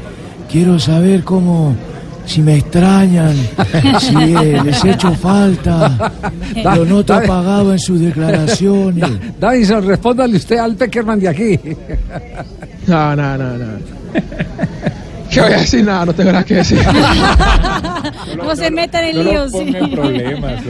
quiero 0.50 0.78
saber 0.78 1.22
cómo, 1.22 1.74
si 2.26 2.40
me 2.42 2.56
extrañan, 2.56 3.34
si 4.00 4.14
eh, 4.20 4.60
les 4.64 4.84
echo 4.84 5.12
falta, 5.14 6.12
lo 6.74 6.84
noto 6.84 7.12
David- 7.12 7.24
apagado 7.30 7.72
en 7.72 7.78
sus 7.78 8.00
declaraciones. 8.00 9.10
Davison, 9.38 9.86
respóndale 9.86 10.36
usted 10.36 10.56
al 10.58 10.74
Peckerman 10.76 11.20
de 11.20 11.28
aquí. 11.28 11.58
No, 12.86 13.14
no, 13.16 13.38
no, 13.38 13.56
no. 13.58 13.66
¿Qué 15.30 15.40
voy 15.40 15.52
a 15.52 15.56
decir? 15.58 15.84
Nada, 15.84 16.06
no 16.06 16.12
tengo 16.14 16.30
nada 16.32 16.44
que 16.44 16.54
decir. 16.56 16.78
No 18.36 18.54
se 18.54 18.70
metan 18.70 19.04
en 19.04 19.24
líos. 19.24 19.52
sí. 19.52 19.74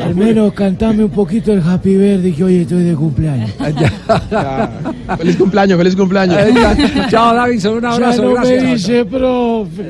Al 0.03 0.15
menos 0.15 0.53
cantame 0.53 1.03
un 1.05 1.11
poquito 1.11 1.53
el 1.53 1.61
Happy 1.61 1.97
Birthday 1.97 2.33
que 2.33 2.45
hoy 2.45 2.57
estoy 2.59 2.85
de 2.85 2.95
cumpleaños. 2.95 3.51
Feliz 5.19 5.37
cumpleaños, 5.37 5.79
feliz 5.79 5.97
cumpleaños. 5.97 6.37
Ya. 6.55 7.09
Chao, 7.09 7.35
Davison, 7.35 7.75
un 7.75 7.81
Ya 7.83 7.91
abrazo. 7.91 8.23
no 8.23 8.41
me 8.41 8.59
dice 8.59 9.05
profe. 9.05 9.83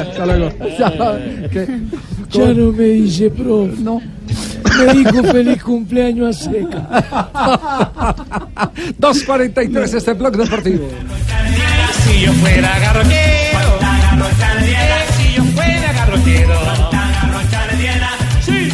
Hasta 0.00 0.26
luego. 0.26 0.50
Ya 2.30 2.52
no 2.52 2.72
me 2.72 2.84
dice 2.84 3.30
profe. 3.30 3.76
No. 3.78 4.02
Me 4.78 4.92
dijo 4.92 5.22
feliz 5.22 5.62
cumpleaños 5.62 6.36
a 6.36 6.50
seca. 6.50 6.88
2.43 8.98 9.94
este 9.94 10.12
blog 10.14 10.36
deportivo. 10.36 10.88
Si 12.04 12.22
yo 12.22 12.32
fuera 12.32 12.74
si 15.16 15.34
yo 15.36 15.44
fuera 15.54 16.04
sí. 18.44 18.70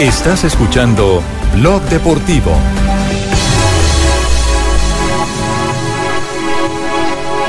Estás 0.00 0.44
escuchando 0.44 1.22
Blog 1.54 1.82
Deportivo. 1.84 2.56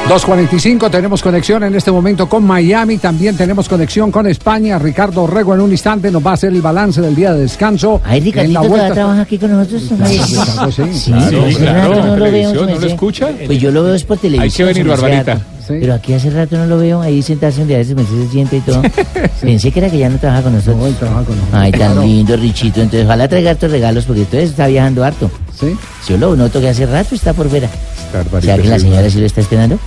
2.45, 0.10 0.90
tenemos 0.90 1.22
conexión 1.22 1.64
en 1.66 1.76
este 1.76 1.92
momento 1.92 2.28
con 2.28 2.44
Miami, 2.44 2.98
también 2.98 3.38
tenemos 3.38 3.70
conexión 3.70 4.10
con 4.12 4.26
España. 4.26 4.80
Ricardo 4.80 5.28
Rego 5.28 5.54
en 5.54 5.62
un 5.62 5.70
instante 5.72 6.10
nos 6.10 6.26
va 6.26 6.32
a 6.32 6.34
hacer 6.34 6.52
el 6.52 6.64
balance 6.64 7.00
del 7.00 7.14
día 7.16 7.32
de 7.32 7.42
descanso. 7.42 8.02
Ay, 8.04 8.18
en 8.18 8.24
Ricardito, 8.26 8.54
la 8.54 8.60
¿todavía 8.62 8.78
vuelta. 8.86 8.94
trabaja 8.96 9.22
aquí 9.22 9.38
con 9.38 9.52
nosotros? 9.52 9.84
Ricardo, 9.92 10.72
sí. 10.72 10.84
Sí, 10.94 11.12
Claro, 11.12 11.46
claro, 11.60 11.96
no 11.96 12.18
lo 12.18 12.24
veo. 12.24 12.24
televisión, 12.26 12.54
se 12.54 12.60
me 12.60 12.66
¿no 12.66 12.72
lo 12.72 12.78
hace- 12.78 12.88
escucha? 12.88 13.30
Pues 13.46 13.60
yo 13.60 13.70
lo 13.72 13.84
veo 13.84 13.94
es 13.94 14.04
por 14.04 14.18
televisión. 14.18 14.44
Hay 14.44 14.52
que 14.52 14.64
venir, 14.64 14.88
Barbarita. 14.90 15.42
Pero 15.80 15.94
aquí 15.94 16.14
hace 16.14 16.30
rato 16.32 16.58
no 16.58 16.66
lo 16.66 16.78
veo, 16.80 17.00
ahí 17.02 17.22
sentarse 17.22 17.60
donde 17.60 17.76
a 17.76 17.78
veces 17.78 17.96
me 17.96 18.04
se 18.04 18.28
siente 18.30 18.58
y 18.58 18.62
todo. 18.62 18.82
Pensé 19.42 19.72
que 19.72 19.80
era 19.80 19.90
que 19.90 19.98
ya 20.00 20.10
no 20.10 20.18
trabaja 20.18 20.42
con 20.44 20.54
nosotros. 20.54 20.78
No, 20.78 20.88
él 20.88 20.96
trabaja 20.96 21.24
con 21.24 21.36
nosotros. 21.38 21.62
Ay, 21.62 21.72
tan 21.72 21.80
Claro. 21.94 22.02
lindo, 22.02 22.36
Richito. 22.38 22.82
Entonces, 22.82 23.06
ojalá 23.06 23.28
traiga 23.28 23.52
hartos 23.52 23.70
regalos 23.72 24.06
porque 24.06 24.22
entonces 24.22 24.50
está 24.50 24.68
viajando 24.68 25.04
harto. 25.04 25.30
¿Sí? 25.60 25.76
Yo 26.08 26.18
lo 26.18 26.36
noto 26.36 26.60
que 26.60 26.70
hace 26.70 26.86
rato 26.86 27.14
está 27.16 27.34
por 27.34 27.50
fuera. 27.50 27.70
Barbarita, 28.14 28.42
¿Será 28.54 28.64
que 28.64 28.70
la 28.70 28.80
señora 28.80 29.10
sí 29.10 29.20
lo 29.20 29.26
está 29.28 29.42
esperando? 29.42 29.78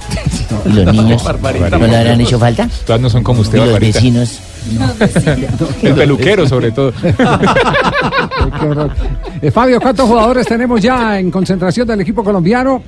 ¿Y 0.66 0.68
los 0.72 0.94
niños? 0.94 1.24
Barbarita. 1.24 1.70
¿No 1.76 1.86
le 1.86 1.96
habrán 1.96 2.20
hecho 2.20 2.38
falta? 2.38 2.68
Todas 2.86 3.00
no 3.00 3.10
son 3.10 3.24
como 3.24 3.40
usted, 3.40 3.56
¿Y 3.58 3.60
los 3.62 3.72
Barbarita. 3.72 3.98
vecinos? 3.98 4.38
El 5.82 5.94
peluquero, 5.94 6.46
sobre 6.48 6.70
todo. 6.70 6.92
Qué 8.60 8.66
horror. 8.66 8.90
Eh, 9.40 9.50
Fabio, 9.50 9.80
¿cuántos 9.80 10.08
jugadores 10.08 10.46
tenemos 10.46 10.80
ya 10.80 11.18
en 11.18 11.30
concentración 11.30 11.86
del 11.88 12.00
equipo 12.02 12.22
colombiano? 12.22 12.82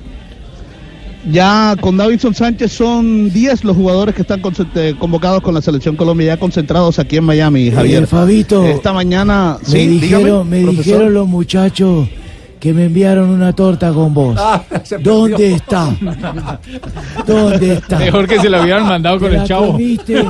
Ya 1.31 1.75
con 1.81 1.97
Davidson 1.97 2.35
Sánchez 2.35 2.71
son 2.71 3.31
10 3.31 3.63
los 3.63 3.75
jugadores 3.75 4.13
que 4.13 4.21
están 4.21 4.41
eh, 4.75 4.95
convocados 4.99 5.41
con 5.41 5.53
la 5.55 5.61
selección 5.61 5.95
Colombia, 5.95 6.27
ya 6.27 6.37
concentrados 6.37 6.99
aquí 6.99 7.17
en 7.17 7.23
Miami, 7.23 7.71
Javier. 7.71 8.03
Eh, 8.03 8.07
Fabito, 8.07 8.63
Esta 8.65 8.93
mañana, 8.93 9.57
me 9.61 9.65
sí, 9.67 9.87
dijeron, 9.87 10.23
dígame, 10.23 10.57
me 10.57 10.63
profesor. 10.63 10.83
dijeron 10.85 11.13
los 11.13 11.27
muchachos 11.27 12.07
que 12.59 12.73
me 12.73 12.85
enviaron 12.85 13.29
una 13.29 13.53
torta 13.53 13.91
con 13.91 14.13
vos. 14.13 14.35
Ah, 14.39 14.63
¿Dónde 15.01 15.53
está? 15.53 15.95
¿Dónde 17.25 17.73
está? 17.73 17.99
Mejor 17.99 18.27
que 18.27 18.39
se 18.39 18.49
lo 18.49 18.61
hubieran 18.61 18.87
mandado 18.87 19.19
con 19.19 19.29
¿Te 19.29 19.35
el 19.35 19.41
la 19.41 19.47
chavo. 19.47 19.71
comiste? 19.73 20.23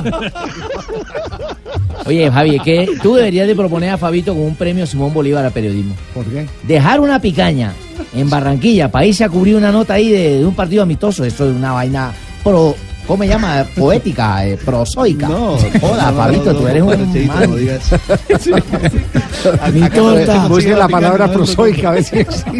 Oye, 2.06 2.30
Javi, 2.30 2.60
que 2.60 2.88
tú 3.02 3.14
deberías 3.14 3.46
de 3.46 3.54
proponer 3.56 3.90
a 3.90 3.98
Fabito 3.98 4.32
con 4.32 4.42
un 4.44 4.54
premio 4.54 4.86
Simón 4.86 5.12
Bolívar 5.12 5.44
a 5.44 5.50
periodismo. 5.50 5.94
¿Por 6.14 6.24
qué? 6.26 6.46
Dejar 6.66 7.00
una 7.00 7.20
picaña 7.20 7.72
en 8.14 8.28
Barranquilla 8.30 8.90
para 8.90 9.06
irse 9.06 9.24
a 9.24 9.28
cubrir 9.28 9.56
una 9.56 9.70
nota 9.72 9.94
ahí 9.94 10.10
de, 10.10 10.38
de 10.38 10.44
un 10.46 10.54
partido 10.54 10.82
amistoso. 10.82 11.24
Esto 11.24 11.48
es 11.48 11.54
una 11.56 11.72
vaina 11.72 12.12
pro. 12.42 12.74
¿Cómo 13.06 13.22
se 13.22 13.28
llama? 13.28 13.64
Poética, 13.76 14.44
eh, 14.44 14.58
prosoica. 14.64 15.28
No, 15.28 15.56
Joda, 15.80 16.10
no, 16.10 16.16
Fabito, 16.16 16.52
no, 16.52 16.58
tú 16.58 16.66
eres 16.66 16.82
no, 16.84 16.90
un 16.90 17.26
man. 17.28 17.50
no 17.50 17.54
digas. 17.56 17.90
Mi 19.72 19.88
torta. 19.90 20.48
Busque 20.48 20.74
la 20.74 20.88
palabra 20.88 21.30
prosoica, 21.32 21.90
a 21.90 21.92
ver 21.92 22.02
si 22.02 22.18
existe. 22.20 22.50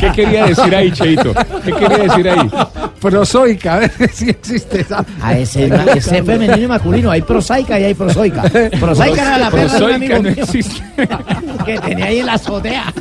¿Qué 0.00 0.10
quería 0.12 0.46
decir 0.46 0.74
ahí, 0.74 0.90
Cheito? 0.90 1.32
¿Qué 1.64 1.72
quería 1.72 1.98
decir 1.98 2.28
ahí? 2.28 2.50
Prosoica, 3.00 3.74
a 3.74 3.78
ver 3.78 3.92
si 4.12 4.30
existe. 4.30 4.80
esa. 4.80 5.04
A 5.22 5.38
ese, 5.38 5.70
ese 5.94 6.22
femenino 6.24 6.56
y 6.58 6.66
masculino, 6.66 7.10
hay 7.12 7.22
prosaica 7.22 7.78
y 7.78 7.84
hay 7.84 7.94
prosoica. 7.94 8.42
Prosaica 8.80 9.22
era 9.22 9.38
la 9.38 9.50
perra 9.52 9.78
de 9.78 9.84
un 9.84 9.92
amigo 9.92 10.14
Prosoica 10.16 10.18
no 10.18 10.22
mío 10.34 10.42
existe. 10.42 10.82
que 11.64 11.78
tenía 11.78 12.06
ahí 12.06 12.18
en 12.18 12.26
la 12.26 12.32
azotea. 12.34 12.92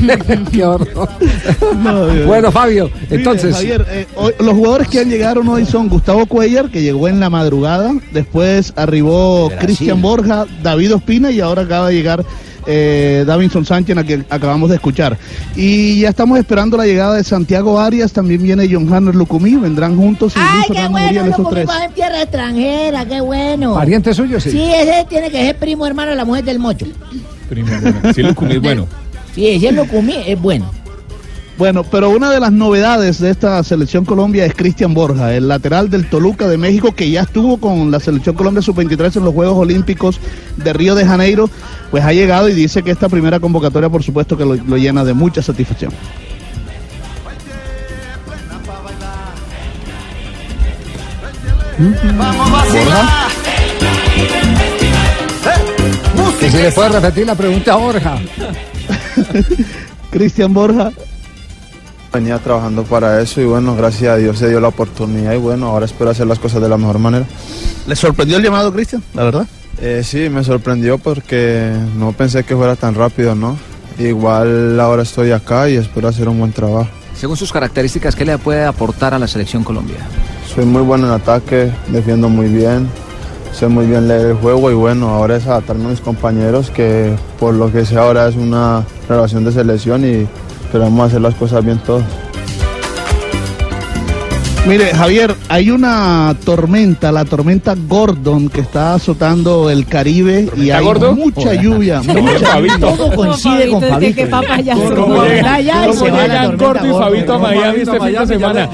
Qué 0.52 0.64
horror. 0.64 1.08
No, 1.82 2.06
Dios. 2.06 2.26
Bueno, 2.26 2.52
Fabio, 2.52 2.90
Mire, 3.02 3.16
entonces. 3.16 3.54
Javier, 3.54 3.86
eh, 3.90 4.06
hoy- 4.14 4.32
los 4.38 4.54
jugadores 4.54 4.88
que 4.88 5.00
han 5.00 5.08
llegado 5.08 5.40
hoy 5.40 5.64
son 5.66 5.88
Gustavo 5.88 6.26
Cuellar, 6.26 6.70
que 6.70 6.82
llegó 6.82 7.08
en 7.08 7.18
la 7.20 7.30
madrugada, 7.30 7.92
después 8.12 8.72
arribó. 8.76 9.50
Cristian 9.60 10.00
Borja, 10.02 10.46
David 10.62 10.94
Ospina 10.94 11.30
y 11.30 11.40
ahora 11.40 11.62
acaba 11.62 11.88
de 11.88 11.94
llegar 11.94 12.24
eh, 12.66 13.24
Davinson 13.26 13.64
Sánchez, 13.64 13.96
a 13.96 14.04
quien 14.04 14.24
acabamos 14.30 14.68
de 14.70 14.76
escuchar. 14.76 15.18
Y 15.56 16.00
ya 16.00 16.10
estamos 16.10 16.38
esperando 16.38 16.76
la 16.76 16.84
llegada 16.86 17.16
de 17.16 17.24
Santiago 17.24 17.80
Arias, 17.80 18.12
también 18.12 18.42
viene 18.42 18.68
John 18.70 18.92
Hanner 18.92 19.14
Lucumí, 19.14 19.56
vendrán 19.56 19.96
juntos 19.96 20.34
y 20.36 20.38
Ay, 20.40 20.62
qué 20.68 20.86
bueno, 20.88 20.90
Muriel, 21.06 21.28
esos 21.28 21.50
tres. 21.50 21.68
en 21.84 21.92
tierra 21.92 22.22
extranjera, 22.22 23.04
qué 23.06 23.20
bueno. 23.20 23.74
¿Pariente 23.74 24.14
suyo? 24.14 24.38
Sí. 24.40 24.50
Sí, 24.52 24.62
ese 24.62 25.04
tiene 25.08 25.30
que 25.30 25.44
ser 25.44 25.56
primo 25.56 25.86
hermano 25.86 26.10
de 26.10 26.16
la 26.16 26.24
mujer 26.24 26.44
del 26.44 26.58
mocho. 26.60 26.86
Primo, 27.48 27.68
bueno, 27.82 28.14
Sí, 28.14 28.22
lo 28.22 28.34
comí, 28.34 28.58
bueno. 28.58 28.86
Sí, 29.34 29.48
ese 29.48 29.72
lo 29.72 29.86
comí, 29.86 30.14
es 30.26 30.40
bueno. 30.40 30.70
Bueno, 31.58 31.84
pero 31.84 32.10
una 32.10 32.30
de 32.30 32.40
las 32.40 32.50
novedades 32.50 33.20
de 33.20 33.30
esta 33.30 33.62
selección 33.62 34.04
Colombia 34.04 34.44
es 34.44 34.54
Cristian 34.54 34.94
Borja, 34.94 35.34
el 35.34 35.48
lateral 35.48 35.90
del 35.90 36.08
Toluca 36.08 36.48
de 36.48 36.56
México, 36.56 36.92
que 36.94 37.10
ya 37.10 37.22
estuvo 37.22 37.58
con 37.58 37.90
la 37.90 38.00
selección 38.00 38.34
Colombia 38.34 38.62
sub-23 38.62 39.16
en 39.16 39.24
los 39.24 39.34
Juegos 39.34 39.58
Olímpicos 39.58 40.18
de 40.56 40.72
Río 40.72 40.94
de 40.94 41.04
Janeiro, 41.04 41.50
pues 41.90 42.04
ha 42.04 42.12
llegado 42.12 42.48
y 42.48 42.54
dice 42.54 42.82
que 42.82 42.90
esta 42.90 43.08
primera 43.08 43.38
convocatoria, 43.38 43.90
por 43.90 44.02
supuesto, 44.02 44.36
que 44.36 44.44
lo, 44.44 44.54
lo 44.54 44.76
llena 44.76 45.04
de 45.04 45.12
mucha 45.12 45.42
satisfacción. 45.42 45.92
Borja. 51.78 53.28
Que 56.40 56.50
si 56.50 56.56
le 56.56 56.72
puede 56.72 56.88
repetir 56.88 57.26
la 57.26 57.34
pregunta 57.34 57.74
a 57.74 57.76
Borja. 57.76 58.18
Cristian 60.10 60.52
Borja. 60.52 60.92
Venía 62.12 62.38
trabajando 62.38 62.84
para 62.84 63.22
eso 63.22 63.40
y 63.40 63.44
bueno, 63.44 63.74
gracias 63.74 64.12
a 64.12 64.16
Dios 64.16 64.38
se 64.38 64.48
dio 64.48 64.60
la 64.60 64.68
oportunidad 64.68 65.32
y 65.32 65.38
bueno, 65.38 65.68
ahora 65.68 65.86
espero 65.86 66.10
hacer 66.10 66.26
las 66.26 66.38
cosas 66.38 66.60
de 66.60 66.68
la 66.68 66.76
mejor 66.76 66.98
manera. 66.98 67.24
¿Le 67.86 67.96
sorprendió 67.96 68.36
el 68.36 68.42
llamado, 68.42 68.72
Cristian? 68.72 69.02
La 69.14 69.24
verdad. 69.24 69.46
Eh, 69.80 70.02
sí, 70.04 70.28
me 70.28 70.44
sorprendió 70.44 70.98
porque 70.98 71.72
no 71.96 72.12
pensé 72.12 72.44
que 72.44 72.54
fuera 72.54 72.76
tan 72.76 72.94
rápido, 72.94 73.34
¿no? 73.34 73.56
Igual 73.98 74.78
ahora 74.78 75.02
estoy 75.02 75.32
acá 75.32 75.68
y 75.70 75.76
espero 75.76 76.08
hacer 76.08 76.28
un 76.28 76.38
buen 76.38 76.52
trabajo. 76.52 76.90
Según 77.16 77.36
sus 77.36 77.52
características, 77.52 78.14
¿qué 78.14 78.24
le 78.24 78.36
puede 78.36 78.64
aportar 78.64 79.14
a 79.14 79.18
la 79.18 79.26
selección 79.26 79.64
Colombia? 79.64 79.98
Soy 80.54 80.66
muy 80.66 80.82
bueno 80.82 81.06
en 81.06 81.12
ataque, 81.12 81.72
defiendo 81.88 82.28
muy 82.28 82.48
bien, 82.48 82.88
sé 83.52 83.68
muy 83.68 83.86
bien 83.86 84.08
leer 84.08 84.26
el 84.26 84.34
juego 84.34 84.70
y 84.70 84.74
bueno, 84.74 85.10
ahora 85.10 85.36
es 85.36 85.46
adaptarme 85.46 85.86
a 85.86 85.88
mis 85.88 86.00
compañeros 86.00 86.70
que 86.70 87.14
por 87.38 87.54
lo 87.54 87.70
que 87.70 87.84
sé 87.84 87.98
ahora 87.98 88.28
es 88.28 88.36
una 88.36 88.84
relación 89.08 89.44
de 89.44 89.52
selección 89.52 90.04
y 90.04 90.26
queremos 90.70 91.06
hacer 91.06 91.20
las 91.20 91.34
cosas 91.34 91.64
bien 91.64 91.78
todos. 91.78 92.02
Mire, 94.64 94.94
Javier, 94.94 95.34
hay 95.48 95.70
una 95.72 96.36
tormenta, 96.44 97.10
la 97.10 97.24
tormenta 97.24 97.74
Gordon, 97.88 98.48
que 98.48 98.60
está 98.60 98.94
azotando 98.94 99.68
el 99.68 99.86
Caribe 99.86 100.48
y 100.56 100.70
hay 100.70 100.84
gordo? 100.84 101.16
mucha 101.16 101.52
lluvia. 101.54 102.00
No, 102.06 102.14
mucha. 102.22 102.78
Todo 102.78 103.12
coincide 103.14 103.68
con 103.70 103.82
Fabito, 103.82 104.10
es 104.10 104.14
que 104.16 104.26
papayazo. 104.26 104.94
¿Cómo 104.94 105.24
llega- 105.24 105.58
llegan 105.60 106.56
Gordo 106.56 106.86
y 106.86 106.90
Gordon. 106.90 107.02
Fabito 107.02 107.32
a 107.34 107.38
Miami 107.38 107.80
este 107.80 108.00
fin 108.00 108.14
de 108.14 108.26
semana? 108.26 108.70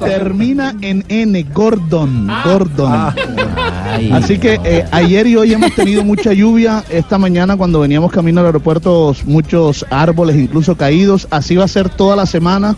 Termina 0.00 0.74
en 0.80 1.04
N, 1.08 1.46
Gordon, 1.54 2.28
Gordon. 2.44 2.92
Ay, 2.92 4.10
Así 4.12 4.36
que 4.38 4.58
eh, 4.64 4.84
ayer 4.90 5.28
y 5.28 5.36
hoy 5.36 5.52
hemos 5.52 5.72
tenido 5.76 6.04
mucha 6.04 6.32
lluvia. 6.32 6.82
Esta 6.90 7.18
mañana 7.18 7.56
cuando 7.56 7.78
veníamos 7.78 8.10
camino 8.10 8.40
al 8.40 8.46
aeropuerto, 8.46 9.14
muchos 9.26 9.86
árboles 9.90 10.34
incluso 10.36 10.76
caídos. 10.76 11.28
Así 11.30 11.54
va 11.54 11.64
a 11.64 11.68
ser 11.68 11.88
toda 11.88 12.16
la 12.16 12.26
semana. 12.26 12.74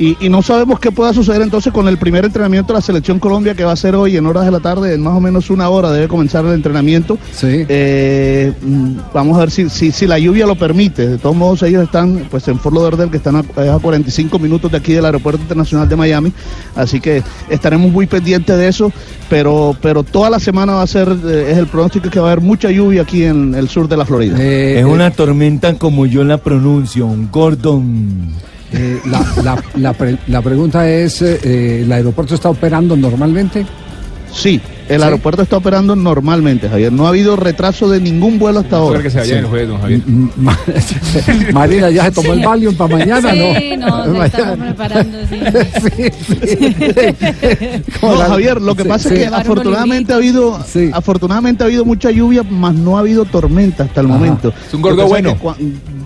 Y, 0.00 0.16
y 0.18 0.30
no 0.30 0.40
sabemos 0.40 0.80
qué 0.80 0.90
pueda 0.90 1.12
suceder 1.12 1.42
entonces 1.42 1.74
con 1.74 1.86
el 1.86 1.98
primer 1.98 2.24
entrenamiento 2.24 2.72
de 2.72 2.78
la 2.78 2.80
Selección 2.80 3.18
Colombia 3.18 3.54
que 3.54 3.64
va 3.64 3.72
a 3.72 3.76
ser 3.76 3.94
hoy 3.94 4.16
en 4.16 4.24
horas 4.24 4.46
de 4.46 4.50
la 4.50 4.60
tarde, 4.60 4.94
en 4.94 5.02
más 5.02 5.14
o 5.14 5.20
menos 5.20 5.50
una 5.50 5.68
hora 5.68 5.92
debe 5.92 6.08
comenzar 6.08 6.42
el 6.46 6.54
entrenamiento. 6.54 7.18
Eh, 7.42 8.50
mm, 8.62 8.92
vamos 9.12 9.36
a 9.36 9.40
ver 9.40 9.50
si, 9.50 9.68
si, 9.68 9.92
si 9.92 10.06
la 10.06 10.18
lluvia 10.18 10.46
lo 10.46 10.54
permite. 10.54 11.06
De 11.06 11.18
todos 11.18 11.36
modos, 11.36 11.62
ellos 11.64 11.84
están 11.84 12.26
pues 12.30 12.48
en 12.48 12.58
Fort 12.58 12.76
Lauderdale, 12.76 13.10
que 13.10 13.18
están 13.18 13.36
a, 13.36 13.40
es 13.40 13.68
a 13.68 13.78
45 13.78 14.38
minutos 14.38 14.70
de 14.70 14.78
aquí 14.78 14.94
del 14.94 15.04
Aeropuerto 15.04 15.42
Internacional 15.42 15.86
de 15.86 15.96
Miami. 15.96 16.32
Así 16.74 16.98
que 16.98 17.22
estaremos 17.50 17.92
muy 17.92 18.06
pendientes 18.06 18.56
de 18.56 18.68
eso. 18.68 18.90
Pero, 19.28 19.76
pero 19.82 20.02
toda 20.02 20.30
la 20.30 20.40
semana 20.40 20.72
va 20.72 20.82
a 20.82 20.86
ser, 20.86 21.08
eh, 21.08 21.48
es 21.50 21.58
el 21.58 21.66
pronóstico 21.66 22.08
que 22.08 22.18
va 22.20 22.30
a 22.30 22.32
haber 22.32 22.42
mucha 22.42 22.70
lluvia 22.70 23.02
aquí 23.02 23.24
en 23.24 23.54
el 23.54 23.68
sur 23.68 23.86
de 23.86 23.98
la 23.98 24.06
Florida. 24.06 24.42
es 24.42 24.84
una 24.84 25.10
tormenta 25.10 25.74
como 25.74 26.06
yo 26.06 26.24
la 26.24 26.38
pronuncio, 26.38 27.04
un 27.04 27.30
Gordon. 27.30 28.49
Eh, 28.72 29.00
la, 29.06 29.20
la- 29.42 29.64
la 29.76 29.92
pre- 29.92 30.18
la 30.28 30.42
pregunta 30.42 30.88
es, 30.88 31.22
eh, 31.22 31.40
eh, 31.42 31.80
¿el 31.84 31.92
aeropuerto 31.92 32.34
está 32.34 32.48
operando 32.50 32.96
normalmente? 32.96 33.66
Sí, 34.32 34.60
el 34.88 34.98
¿Sí? 35.00 35.04
aeropuerto 35.04 35.42
está 35.42 35.56
operando 35.56 35.96
normalmente, 35.96 36.68
Javier. 36.68 36.92
No 36.92 37.06
ha 37.06 37.08
habido 37.08 37.34
retraso 37.34 37.88
de 37.90 38.00
ningún 38.00 38.38
vuelo 38.38 38.60
hasta 38.60 38.76
ahora. 38.76 39.02
que 39.02 39.10
se 39.10 39.18
vaya 39.18 39.40
el 39.40 39.46
jueves, 39.46 39.68
don 39.68 39.80
Javier. 39.80 40.00
Marina, 41.52 41.90
¿ya 41.90 42.04
se 42.04 42.10
tomó 42.12 42.32
el 42.34 42.44
Valium 42.44 42.76
para 42.76 42.96
mañana? 42.96 43.32
Sí, 43.32 43.76
no, 43.76 44.06
no, 44.06 44.24
estamos 44.24 44.56
preparando, 44.58 45.18
sí. 45.28 45.40
No, 48.02 48.16
Javier, 48.18 48.60
lo 48.60 48.74
que 48.74 48.82
Sí, 48.84 48.88
pasa 48.88 49.08
sí. 49.08 49.14
es 49.16 49.20
que 49.30 49.34
afortunadamente 49.34 50.12
ha 50.12 50.16
habido, 50.16 50.58
afortunadamente 50.92 51.64
ha 51.64 51.66
habido 51.66 51.84
mucha 51.84 52.10
lluvia, 52.10 52.42
más 52.44 52.74
no 52.74 52.96
ha 52.96 53.00
habido 53.00 53.24
tormenta 53.24 53.84
hasta 53.84 54.00
el 54.00 54.06
Ajá. 54.06 54.14
momento. 54.16 54.52
Es 54.66 54.74
un 54.74 54.82
gordo 54.82 55.06
bueno. 55.08 55.36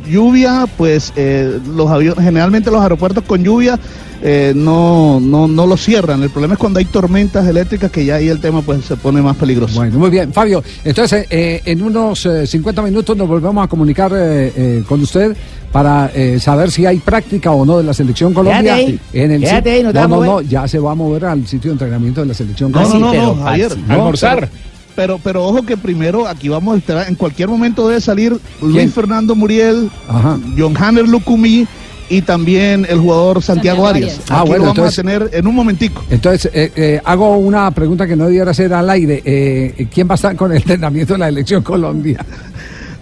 Lluvia, 0.09 0.67
pues 0.77 1.13
eh, 1.17 1.59
los 1.75 1.91
aviones, 1.91 2.25
generalmente 2.25 2.71
los 2.71 2.81
aeropuertos 2.83 3.25
con 3.25 3.43
lluvia 3.43 3.79
eh, 4.23 4.53
no, 4.57 5.21
no, 5.21 5.47
no 5.47 5.67
lo 5.67 5.77
cierran. 5.77 6.23
El 6.23 6.31
problema 6.31 6.55
es 6.55 6.59
cuando 6.61 6.79
hay 6.79 6.87
tormentas 6.87 7.47
eléctricas 7.47 7.91
que 7.91 8.05
ya 8.07 8.15
ahí 8.17 8.29
el 8.29 8.41
tema 8.41 8.63
pues 8.63 8.85
se 8.85 8.97
pone 8.97 9.21
más 9.21 9.37
peligroso. 9.37 9.75
Bueno, 9.77 9.99
muy 9.99 10.09
bien. 10.11 10.33
Fabio, 10.33 10.63
entonces 10.83 11.27
eh, 11.29 11.61
en 11.65 11.83
unos 11.83 12.25
eh, 12.25 12.47
50 12.47 12.81
minutos 12.83 13.17
nos 13.17 13.29
volvemos 13.29 13.63
a 13.63 13.69
comunicar 13.69 14.13
eh, 14.15 14.53
eh, 14.57 14.83
con 14.89 15.03
usted 15.03 15.37
para 15.71 16.11
eh, 16.15 16.39
saber 16.41 16.71
si 16.71 16.87
hay 16.87 16.99
práctica 16.99 17.51
o 17.51 17.67
no 17.67 17.79
de 17.79 17.85
la 17.85 17.93
Selección 17.93 18.33
Colombia. 18.33 18.77
Ahí. 18.77 18.99
En 19.13 19.33
el 19.33 19.45
ahí, 19.45 19.83
no 19.83 19.93
no, 19.93 20.09
no, 20.09 20.25
no, 20.25 20.41
ya 20.41 20.67
se 20.69 20.79
va 20.79 20.93
a 20.93 20.95
mover 20.95 21.25
al 21.27 21.47
sitio 21.47 21.71
de 21.71 21.73
entrenamiento 21.73 22.21
de 22.21 22.29
la 22.29 22.35
Selección 22.35 22.71
No, 22.73 22.81
no, 22.81 22.89
Colombia. 22.89 23.21
no, 23.23 23.35
no, 23.35 23.43
Javier. 23.43 23.77
No, 23.89 24.13
Pero, 24.13 24.49
pero, 24.95 25.19
pero 25.23 25.45
ojo 25.45 25.63
que 25.65 25.77
primero 25.77 26.27
aquí 26.27 26.49
vamos 26.49 26.75
a 26.75 26.79
estar, 26.79 27.09
en 27.09 27.15
cualquier 27.15 27.49
momento 27.49 27.87
debe 27.89 28.01
salir 28.01 28.39
Luis 28.61 28.75
¿Quién? 28.77 28.93
Fernando 28.93 29.35
Muriel, 29.35 29.91
Ajá. 30.09 30.39
John 30.57 30.75
Hanner 30.77 31.07
Lucumí 31.09 31.67
y 32.11 32.21
también 32.23 32.87
el 32.89 32.99
jugador 32.99 33.43
Santiago, 33.43 33.85
Santiago 33.85 33.87
Arias. 33.87 34.11
Arias. 34.19 34.31
Ah, 34.31 34.41
Aquí 34.41 34.49
bueno, 34.49 34.65
lo 34.67 34.71
vamos 34.75 34.79
entonces- 34.79 34.99
a 34.99 35.03
tener 35.03 35.31
en 35.33 35.47
un 35.47 35.55
momentico. 35.55 36.05
Entonces, 36.11 36.51
eh, 36.55 36.73
eh, 36.77 37.01
hago 37.05 37.37
una 37.39 37.71
pregunta 37.71 38.07
que 38.07 38.15
no 38.15 38.27
debiera 38.27 38.51
hacer 38.51 38.73
al 38.75 38.89
aire. 38.91 39.23
Eh, 39.25 39.89
¿Quién 39.93 40.07
va 40.09 40.13
a 40.13 40.17
estar 40.17 40.37
con 40.37 40.51
el 40.53 40.59
entrenamiento 40.59 41.15
de 41.15 41.19
la 41.21 41.29
Elección 41.29 41.63
Colombia? 41.63 42.25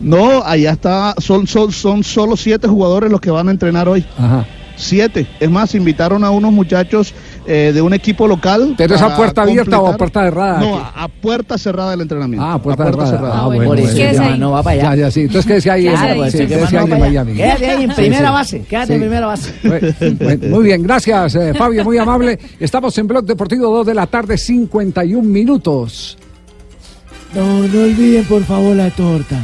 No, 0.01 0.43
allá 0.45 0.73
está, 0.73 1.15
son, 1.19 1.47
son, 1.47 1.71
son 1.73 2.03
solo 2.05 2.37
siete 2.37 2.67
jugadores 2.69 3.11
los 3.11 3.21
que 3.21 3.31
van 3.31 3.49
a 3.49 3.51
entrenar 3.53 3.89
hoy. 3.89 4.05
Ajá. 4.19 4.47
Siete. 4.77 5.27
Es 5.41 5.51
más, 5.51 5.75
invitaron 5.75 6.25
a 6.25 6.31
unos 6.31 6.53
muchachos 6.53 7.15
eh, 7.47 7.73
de 7.75 7.83
un 7.83 7.93
equipo 7.95 8.27
local. 8.27 8.75
¿Pero 8.79 8.95
es 8.95 9.01
a 9.03 9.07
para 9.07 9.17
puerta 9.17 9.43
abierta 9.43 9.81
o 9.81 9.87
a 9.89 9.97
puerta 9.97 10.23
cerrada? 10.23 10.61
No, 10.61 10.79
a, 10.79 10.89
a 11.05 11.09
puerta 11.09 11.59
cerrada 11.59 11.95
el 11.95 12.01
entrenamiento. 12.01 12.47
Ah, 12.47 12.61
puerta, 12.61 12.85
A 12.85 13.07
cerrada. 13.07 13.41
Ah, 13.41 13.47
bueno. 13.47 13.65
Por 13.65 13.79
eso 13.81 13.95
bueno, 13.97 14.13
ya. 14.13 14.31
no, 14.31 14.37
no 14.37 14.51
va 14.53 14.63
para 14.63 14.75
allá. 14.75 14.95
Ya, 14.95 15.03
ya, 15.03 15.11
sí. 15.11 15.21
Entonces, 15.23 15.47
¿qué 15.47 15.55
decía 15.55 15.73
ahí? 15.75 15.87
Claro, 15.89 16.13
Sí, 16.13 16.19
pues, 16.19 16.33
sí, 16.33 16.39
el 16.39 16.49
que 16.49 16.55
¿qué 16.55 16.61
más 16.61 16.71
decía 16.71 16.81
no 16.81 16.85
ahí 16.95 17.01
va 17.01 17.07
en. 17.07 17.13
Miami? 17.13 17.33
Quédate 17.35 17.67
ahí 17.71 17.85
en 17.85 17.95
primera 17.95 18.29
sí. 18.29 18.33
base. 18.33 18.61
Quédate 18.69 18.87
Sí. 18.87 18.93
en 18.95 19.01
primera 19.01 19.27
base. 19.27 20.49
Muy 20.49 20.65
bien, 20.65 20.83
gracias 20.83 21.35
eh, 21.35 21.53
Fabio, 21.55 21.85
muy 21.85 21.99
amable. 21.99 22.39
Estamos 22.61 22.97
en 22.99 23.07
Blog 23.07 23.25
Deportivo 23.25 23.67
2 23.77 23.87
de 23.87 23.95
la 23.95 24.07
tarde, 24.07 24.37
51 24.39 25.23
minutos. 25.29 26.17
No, 27.35 27.67
no 27.67 27.83
olviden 27.85 28.25
por 28.25 28.45
favor 28.45 28.77
la 28.77 28.91
torta. 28.91 29.39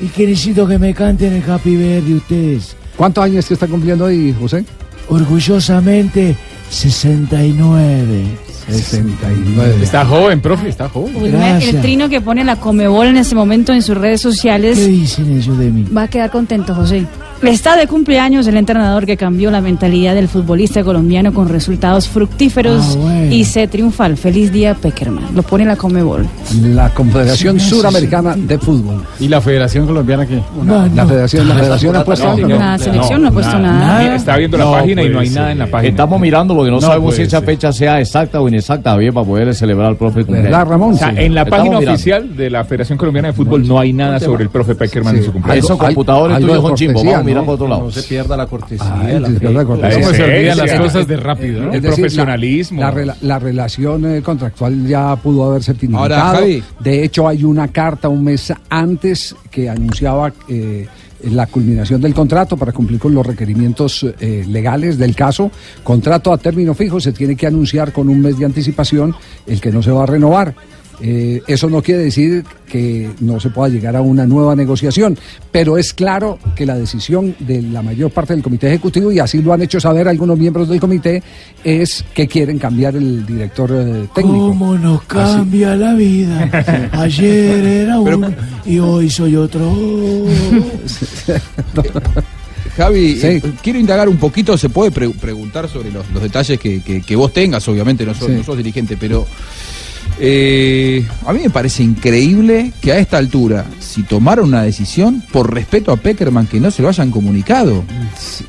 Y 0.00 0.06
que 0.08 0.26
necesito 0.26 0.66
que 0.66 0.78
me 0.78 0.92
canten 0.92 1.32
el 1.32 1.50
Happy 1.50 1.74
Birthday 1.76 2.14
ustedes. 2.14 2.76
¿Cuántos 2.96 3.24
años 3.24 3.46
que 3.46 3.54
está 3.54 3.66
cumpliendo 3.66 4.04
hoy, 4.06 4.34
José? 4.38 4.64
Orgullosamente, 5.08 6.36
69. 6.70 8.24
69. 8.66 9.76
Está 9.82 10.04
joven, 10.06 10.40
profe, 10.40 10.68
está 10.68 10.88
joven. 10.88 11.16
Uy, 11.16 11.30
el 11.62 11.80
trino 11.80 12.08
que 12.08 12.20
pone 12.20 12.44
la 12.44 12.56
Comebol 12.56 13.08
en 13.08 13.16
este 13.16 13.34
momento 13.34 13.72
en 13.72 13.82
sus 13.82 13.96
redes 13.96 14.20
sociales. 14.20 14.78
¿Qué 14.78 14.86
dicen 14.86 15.36
ellos 15.36 15.58
de 15.58 15.70
mí? 15.70 15.84
Va 15.94 16.04
a 16.04 16.08
quedar 16.08 16.30
contento, 16.30 16.74
José. 16.74 17.06
Está 17.44 17.76
de 17.76 17.86
cumpleaños 17.86 18.46
el 18.46 18.56
entrenador 18.56 19.06
que 19.06 19.16
cambió 19.16 19.50
la 19.50 19.60
mentalidad 19.60 20.14
del 20.14 20.28
futbolista 20.28 20.82
colombiano 20.82 21.32
con 21.34 21.48
resultados 21.48 22.08
fructíferos 22.08 22.94
Ah, 22.96 22.98
bueno. 22.98 23.32
y 23.34 23.44
se 23.44 23.68
triunfal. 23.68 24.16
Feliz 24.16 24.50
día, 24.50 24.74
Peckerman. 24.74 25.34
Lo 25.34 25.42
pone 25.42 25.64
la 25.64 25.76
Comebol. 25.76 26.26
La 26.62 26.88
Confederación 26.90 27.60
Sí, 27.60 27.68
sí, 27.68 27.74
Suramericana 27.76 28.34
de 28.36 28.58
Fútbol. 28.58 29.04
¿Y 29.20 29.28
la 29.28 29.40
Federación 29.40 29.86
Colombiana 29.86 30.26
qué? 30.26 30.40
La 30.94 31.06
Federación, 31.06 31.48
la 31.48 31.54
Federación 31.54 31.96
ha 31.96 32.04
puesto 32.04 32.30
algo. 32.30 32.48
La 32.48 32.78
selección 32.78 33.22
no 33.22 33.28
ha 33.28 33.32
puesto 33.32 33.58
nada. 33.58 34.14
Está 34.16 34.36
viendo 34.36 34.56
la 34.56 34.70
página 34.70 35.02
y 35.02 35.08
no 35.10 35.20
hay 35.20 35.30
nada 35.30 35.52
en 35.52 35.58
la 35.58 35.66
página. 35.66 35.90
Estamos 35.90 36.20
mirando 36.20 36.54
porque 36.54 36.70
no, 36.70 36.76
No 36.76 36.80
sabemos 36.86 37.14
si 37.14 37.22
esa 37.22 37.38
ser. 37.38 37.46
fecha 37.46 37.72
sea 37.72 38.00
exacta 38.00 38.40
o 38.40 38.48
inexacta, 38.48 38.96
bien, 38.96 39.12
para 39.14 39.26
poder 39.26 39.54
celebrar 39.54 39.88
al 39.88 39.96
profe 39.96 40.20
cumpleaños. 40.24 40.50
¿Verdad, 40.50 40.66
Ramón? 40.66 40.94
O 40.94 40.96
sea, 40.96 41.10
Sí. 41.10 41.16
en 41.18 41.34
la 41.34 41.42
Estamos 41.42 41.58
página 41.58 41.78
mirando. 41.78 41.94
oficial 41.94 42.36
de 42.36 42.50
la 42.50 42.64
Federación 42.64 42.98
Colombiana 42.98 43.28
de 43.28 43.34
Fútbol 43.34 43.66
no 43.68 43.78
hay 43.78 43.92
nada 43.92 44.18
sobre 44.18 44.44
el 44.44 44.50
profe 44.50 44.74
Peckerman 44.74 45.18
y 45.18 45.22
su 45.22 45.32
cumpleaños. 45.32 45.64
Esos 45.66 45.78
computadores 45.78 46.38
tuyos 46.38 46.54
de 46.56 46.60
son 46.62 46.76
¿no? 47.40 47.44
por 47.46 47.54
otro 47.54 47.68
lado. 47.68 47.82
No 47.84 47.90
se 47.90 48.02
pierda 48.02 48.36
la 48.36 48.46
cortesía. 48.46 48.86
Ah, 48.88 49.02
se 49.26 49.32
pierde 49.40 49.54
la 49.54 49.64
cortesía. 49.64 50.00
¿Cómo 50.00 50.14
se 50.14 50.22
olvidan 50.24 50.58
las 50.58 50.80
cosas 50.80 51.06
de 51.06 51.16
rápido, 51.16 51.60
no? 51.62 51.72
El 51.74 51.82
decir, 51.82 51.96
profesionalismo. 51.96 52.80
La, 52.80 52.90
la 52.90 52.94
rela- 52.96 53.16
la 53.20 53.38
relación 53.38 54.06
eh, 54.16 54.22
contractual 54.22 54.86
ya 54.86 55.16
pudo 55.16 55.44
haberse. 55.44 55.74
Ahora, 55.94 56.20
Javi. 56.20 56.62
De 56.80 57.04
hecho, 57.04 57.26
hay 57.28 57.44
una 57.44 57.68
carta 57.68 58.08
un 58.08 58.24
mes 58.24 58.52
antes 58.70 59.34
que 59.50 59.68
anunciaba 59.68 60.32
eh, 60.48 60.86
la 61.30 61.46
culminación 61.46 62.00
del 62.02 62.12
contrato 62.12 62.56
para 62.56 62.72
cumplir 62.72 62.98
con 63.00 63.14
los 63.14 63.26
requerimientos 63.26 64.04
eh, 64.20 64.44
legales 64.46 64.98
del 64.98 65.14
caso. 65.14 65.50
Contrato 65.82 66.32
a 66.32 66.38
término 66.38 66.74
fijo 66.74 67.00
se 67.00 67.12
tiene 67.12 67.34
que 67.34 67.46
anunciar 67.46 67.92
con 67.92 68.08
un 68.08 68.20
mes 68.20 68.38
de 68.38 68.44
anticipación 68.44 69.14
el 69.46 69.60
que 69.60 69.70
no 69.72 69.82
se 69.82 69.90
va 69.90 70.02
a 70.02 70.06
renovar. 70.06 70.54
Eh, 71.00 71.42
eso 71.46 71.68
no 71.68 71.82
quiere 71.82 72.04
decir 72.04 72.44
que 72.68 73.10
no 73.20 73.38
se 73.40 73.50
pueda 73.50 73.68
llegar 73.68 73.94
a 73.96 74.00
una 74.00 74.26
nueva 74.26 74.54
negociación, 74.56 75.18
pero 75.52 75.76
es 75.76 75.92
claro 75.92 76.38
que 76.56 76.64
la 76.66 76.76
decisión 76.76 77.34
de 77.40 77.62
la 77.62 77.82
mayor 77.82 78.10
parte 78.10 78.32
del 78.32 78.42
comité 78.42 78.68
ejecutivo, 78.68 79.12
y 79.12 79.18
así 79.18 79.42
lo 79.42 79.52
han 79.52 79.62
hecho 79.62 79.78
saber 79.80 80.08
algunos 80.08 80.38
miembros 80.38 80.68
del 80.68 80.80
comité, 80.80 81.22
es 81.62 82.04
que 82.14 82.26
quieren 82.26 82.58
cambiar 82.58 82.96
el 82.96 83.26
director 83.26 83.70
eh, 83.72 84.08
técnico. 84.14 84.48
¿Cómo 84.48 84.78
nos 84.78 85.02
cambia 85.02 85.74
la 85.76 85.94
vida? 85.94 86.48
Ayer 86.92 87.64
era 87.64 87.98
uno 88.00 88.32
y 88.64 88.78
hoy 88.78 89.10
soy 89.10 89.36
otro. 89.36 89.70
Javi, 92.76 93.18
eh, 93.22 93.42
quiero 93.62 93.78
indagar 93.78 94.08
un 94.08 94.16
poquito, 94.16 94.58
se 94.58 94.68
puede 94.68 94.90
pre- 94.90 95.10
preguntar 95.10 95.68
sobre 95.68 95.92
los, 95.92 96.10
los 96.10 96.20
detalles 96.22 96.58
que, 96.58 96.82
que- 96.82 97.02
que 97.02 97.14
vos 97.16 97.32
tengas, 97.32 97.66
obviamente 97.68 98.04
no 98.04 98.14
sos, 98.14 98.26
Sí. 98.28 98.32
no 98.34 98.42
sos 98.42 98.56
dirigente, 98.56 98.96
pero 98.96 99.24
eh, 100.20 101.06
a 101.26 101.32
mí 101.32 101.40
me 101.42 101.50
parece 101.50 101.82
increíble 101.82 102.72
que 102.80 102.92
a 102.92 102.98
esta 102.98 103.18
altura, 103.18 103.64
si 103.80 104.02
tomaron 104.04 104.48
una 104.48 104.62
decisión, 104.62 105.22
por 105.32 105.52
respeto 105.52 105.90
a 105.92 105.96
Peckerman, 105.96 106.46
que 106.46 106.60
no 106.60 106.70
se 106.70 106.82
lo 106.82 106.88
hayan 106.88 107.10
comunicado. 107.10 107.82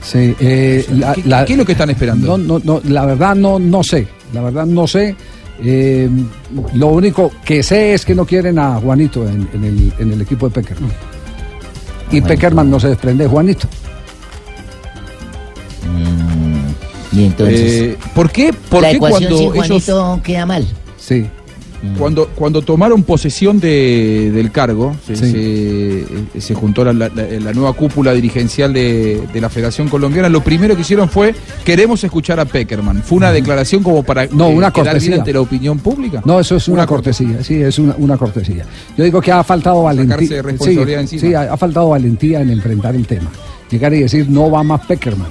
Sí, 0.02 0.36
eh, 0.40 0.86
la- 0.92 1.14
¿Qué, 1.14 1.24
la- 1.26 1.46
qué 1.46 1.54
es 1.54 1.58
lo 1.60 1.66
que 1.66 1.72
están 1.72 1.90
esperando? 1.90 2.38
No, 2.38 2.60
no, 2.60 2.62
no, 2.64 2.82
la 2.90 3.06
verdad 3.06 3.36
no, 3.36 3.58
no 3.60 3.84
sé. 3.84 4.08
La 4.34 4.42
verdad 4.42 4.66
no 4.66 4.86
sé. 4.88 5.16
Eh, 5.64 6.10
lo 6.74 6.88
único 6.88 7.32
que 7.46 7.64
sé 7.64 7.94
es 7.94 8.04
que 8.06 8.14
no 8.14 8.26
quieren 8.26 8.60
a 8.60 8.76
Juanito 8.76 9.26
en, 9.28 9.48
en 9.54 9.64
el, 9.64 9.94
en 10.00 10.12
el 10.12 10.22
equipo 10.22 10.50
de 10.50 10.56
Peckerman. 10.62 10.92
Y 12.12 12.22
Peckerman 12.22 12.70
no 12.70 12.80
se 12.80 12.90
desprende 12.90 13.24
de 13.24 13.30
Juanito. 13.30 13.68
Y 17.12 17.26
entonces. 17.26 17.60
Eh, 17.72 17.98
¿Por 18.14 18.30
qué, 18.32 18.52
por 18.70 18.82
la 18.82 18.90
qué 18.92 18.98
ecuación 18.98 19.30
cuando 19.32 19.38
sin 19.38 19.48
ellos 19.64 19.86
Juanito 19.86 20.22
queda 20.24 20.46
mal. 20.46 20.68
Sí. 20.98 21.26
Cuando, 21.98 22.28
cuando 22.36 22.62
tomaron 22.62 23.04
posesión 23.04 23.60
de- 23.60 24.32
del 24.34 24.52
cargo, 24.52 24.96
se, 25.06 25.16
se- 25.16 26.06
se 26.42 26.54
juntó 26.54 26.84
la, 26.86 26.94
la- 26.94 27.54
nueva 27.54 27.74
cúpula 27.74 28.12
dirigencial 28.14 28.74
de, 28.74 29.22
de 29.34 29.42
la 29.42 29.50
Federación 29.50 29.88
Colombiana, 29.88 30.28
lo 30.30 30.42
primero 30.44 30.76
que 30.76 30.82
hicieron 30.82 31.10
fue, 31.10 31.34
queremos 31.64 32.04
escuchar 32.04 32.40
a 32.40 32.46
Peckerman. 32.46 33.02
¿Fue 33.04 33.18
una 33.18 33.32
declaración 33.32 33.84
como 33.84 34.04
para 34.04 34.26
No, 34.28 34.50
eh, 34.50 34.56
una 34.56 34.72
cortesía. 34.72 35.16
ante 35.16 35.32
la 35.34 35.42
opinión 35.42 35.80
pública? 35.80 36.22
No, 36.26 36.40
eso 36.40 36.56
es 36.58 36.68
una, 36.68 36.86
cortesía, 36.86 37.44
sí, 37.44 37.62
es 37.62 37.80
una, 37.80 37.96
una 37.98 38.18
cortesía. 38.18 38.66
Yo 38.98 39.04
digo 39.04 39.22
que 39.22 39.32
ha 39.32 39.44
faltado 39.44 39.84
valentía. 39.84 40.18
Sí, 40.18 40.34
encima. 41.00 41.22
sí, 41.22 41.34
ha, 41.34 41.54
ha 41.54 41.58
faltado 41.58 41.90
valentía 41.90 42.42
en 42.42 42.50
enfrentar 42.50 42.96
el 42.96 43.06
tema. 43.08 43.32
Llegar 43.70 43.94
y 43.94 44.02
decir, 44.02 44.30
no 44.30 44.50
va 44.52 44.64
más 44.64 44.86
Peckerman. 44.86 45.30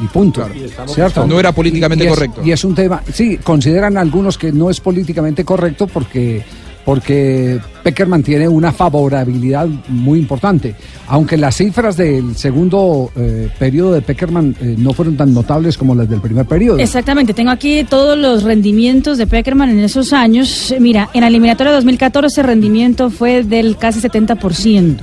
Y 0.00 0.06
punto. 0.06 0.48
¿Cierto? 0.86 1.26
No 1.26 1.38
era 1.38 1.52
políticamente 1.52 2.04
Y 2.04 2.08
es- 2.08 2.14
correcto. 2.14 2.40
Y 2.44 2.50
es 2.52 2.64
un 2.64 2.74
tema, 2.74 3.02
sí, 3.12 3.38
consideran 3.38 3.96
algunos 3.96 4.36
que 4.38 4.52
no 4.52 4.70
es 4.70 4.80
políticamente 4.80 5.44
correcto 5.44 5.86
porque 5.86 6.42
porque 6.84 7.58
Peckerman 7.82 8.22
tiene 8.22 8.46
una 8.46 8.70
favorabilidad 8.70 9.66
muy 9.88 10.18
importante. 10.18 10.74
Aunque 11.08 11.38
las 11.38 11.56
cifras 11.56 11.96
del 11.96 12.36
segundo 12.36 13.10
eh, 13.16 13.48
periodo 13.58 13.92
de 13.92 14.02
Peckerman 14.02 14.54
eh, 14.60 14.74
no 14.76 14.92
fueron 14.92 15.16
tan 15.16 15.32
notables 15.32 15.78
como 15.78 15.94
las 15.94 16.10
del 16.10 16.20
primer 16.20 16.44
periodo. 16.44 16.78
Exactamente, 16.78 17.32
tengo 17.32 17.50
aquí 17.50 17.84
todos 17.84 18.18
los 18.18 18.42
rendimientos 18.42 19.16
de 19.16 19.26
Peckerman 19.26 19.70
en 19.70 19.78
esos 19.80 20.12
años. 20.12 20.74
Mira, 20.78 21.08
en 21.14 21.22
la 21.22 21.28
eliminatoria 21.28 21.70
de 21.70 21.76
2014 21.76 22.42
el 22.42 22.46
rendimiento 22.48 23.08
fue 23.08 23.42
del 23.44 23.78
casi 23.78 24.00
70%. 24.00 24.96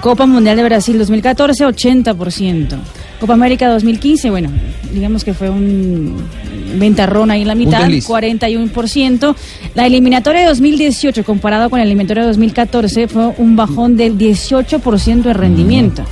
Copa 0.00 0.26
Mundial 0.26 0.56
de 0.56 0.64
Brasil 0.64 0.98
2014, 0.98 1.66
80%. 1.66 2.78
Copa 3.20 3.32
América 3.32 3.68
2015, 3.68 4.30
bueno, 4.30 4.50
digamos 4.92 5.24
que 5.24 5.34
fue 5.34 5.50
un 5.50 6.16
ventarrón 6.76 7.30
ahí 7.30 7.42
en 7.42 7.48
la 7.48 7.54
mitad, 7.54 7.80
desliz. 7.80 8.08
41%. 8.08 9.34
La 9.74 9.86
eliminatoria 9.86 10.42
de 10.42 10.46
2018 10.48 11.24
comparado 11.24 11.68
con 11.68 11.78
la 11.80 11.84
eliminatoria 11.84 12.22
de 12.22 12.28
2014 12.28 13.08
fue 13.08 13.26
un 13.38 13.56
bajón 13.56 13.96
del 13.96 14.16
18% 14.16 15.22
de 15.22 15.34
rendimiento. 15.34 16.04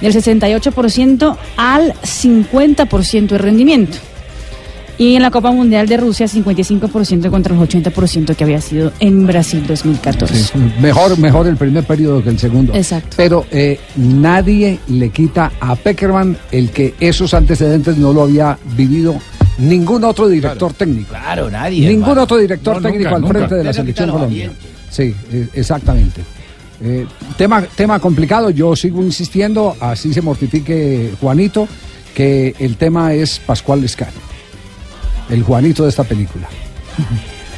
Del 0.00 0.12
68% 0.12 1.36
al 1.56 1.94
50% 1.94 3.28
de 3.28 3.38
rendimiento. 3.38 3.98
Y 4.98 5.14
en 5.14 5.22
la 5.22 5.30
Copa 5.30 5.52
Mundial 5.52 5.86
de 5.86 5.96
Rusia, 5.96 6.26
55% 6.26 7.30
contra 7.30 7.54
los 7.54 7.68
80% 7.68 8.34
que 8.34 8.44
había 8.44 8.60
sido 8.60 8.92
en 8.98 9.26
Brasil 9.28 9.64
2014. 9.66 10.34
Sí, 10.34 10.52
mejor, 10.80 11.16
mejor 11.18 11.46
el 11.46 11.56
primer 11.56 11.84
periodo 11.84 12.22
que 12.22 12.30
el 12.30 12.38
segundo. 12.38 12.74
Exacto. 12.74 13.14
Pero 13.16 13.46
eh, 13.52 13.78
nadie 13.96 14.80
le 14.88 15.10
quita 15.10 15.52
a 15.60 15.76
Peckerman 15.76 16.36
el 16.50 16.70
que 16.70 16.94
esos 16.98 17.32
antecedentes 17.32 17.96
no 17.96 18.12
lo 18.12 18.22
había 18.22 18.58
vivido 18.76 19.14
ningún 19.58 20.02
otro 20.02 20.28
director 20.28 20.72
técnico. 20.74 21.10
Claro, 21.10 21.48
nadie. 21.48 21.86
Ningún 21.88 22.02
hermano. 22.02 22.22
otro 22.24 22.38
director 22.38 22.76
No, 22.76 22.82
técnico 22.82 23.04
nunca, 23.10 23.16
al 23.16 23.22
nunca. 23.22 23.34
frente 23.38 23.54
de 23.54 23.64
la 23.64 23.72
selección 23.72 24.10
colombiana. 24.10 24.52
Sí, 24.90 25.14
eh, 25.32 25.46
exactamente. 25.54 26.22
Eh, 26.82 27.06
tema, 27.36 27.62
tema 27.62 27.98
complicado, 28.00 28.50
yo 28.50 28.74
sigo 28.74 29.02
insistiendo, 29.04 29.76
así 29.80 30.12
se 30.12 30.22
mortifique 30.22 31.12
Juanito, 31.20 31.68
que 32.14 32.54
el 32.58 32.76
tema 32.76 33.14
es 33.14 33.40
Pascual 33.40 33.80
Lescano, 33.80 34.12
el 35.30 35.42
Juanito 35.42 35.82
de 35.84 35.88
esta 35.90 36.04
película. 36.04 36.48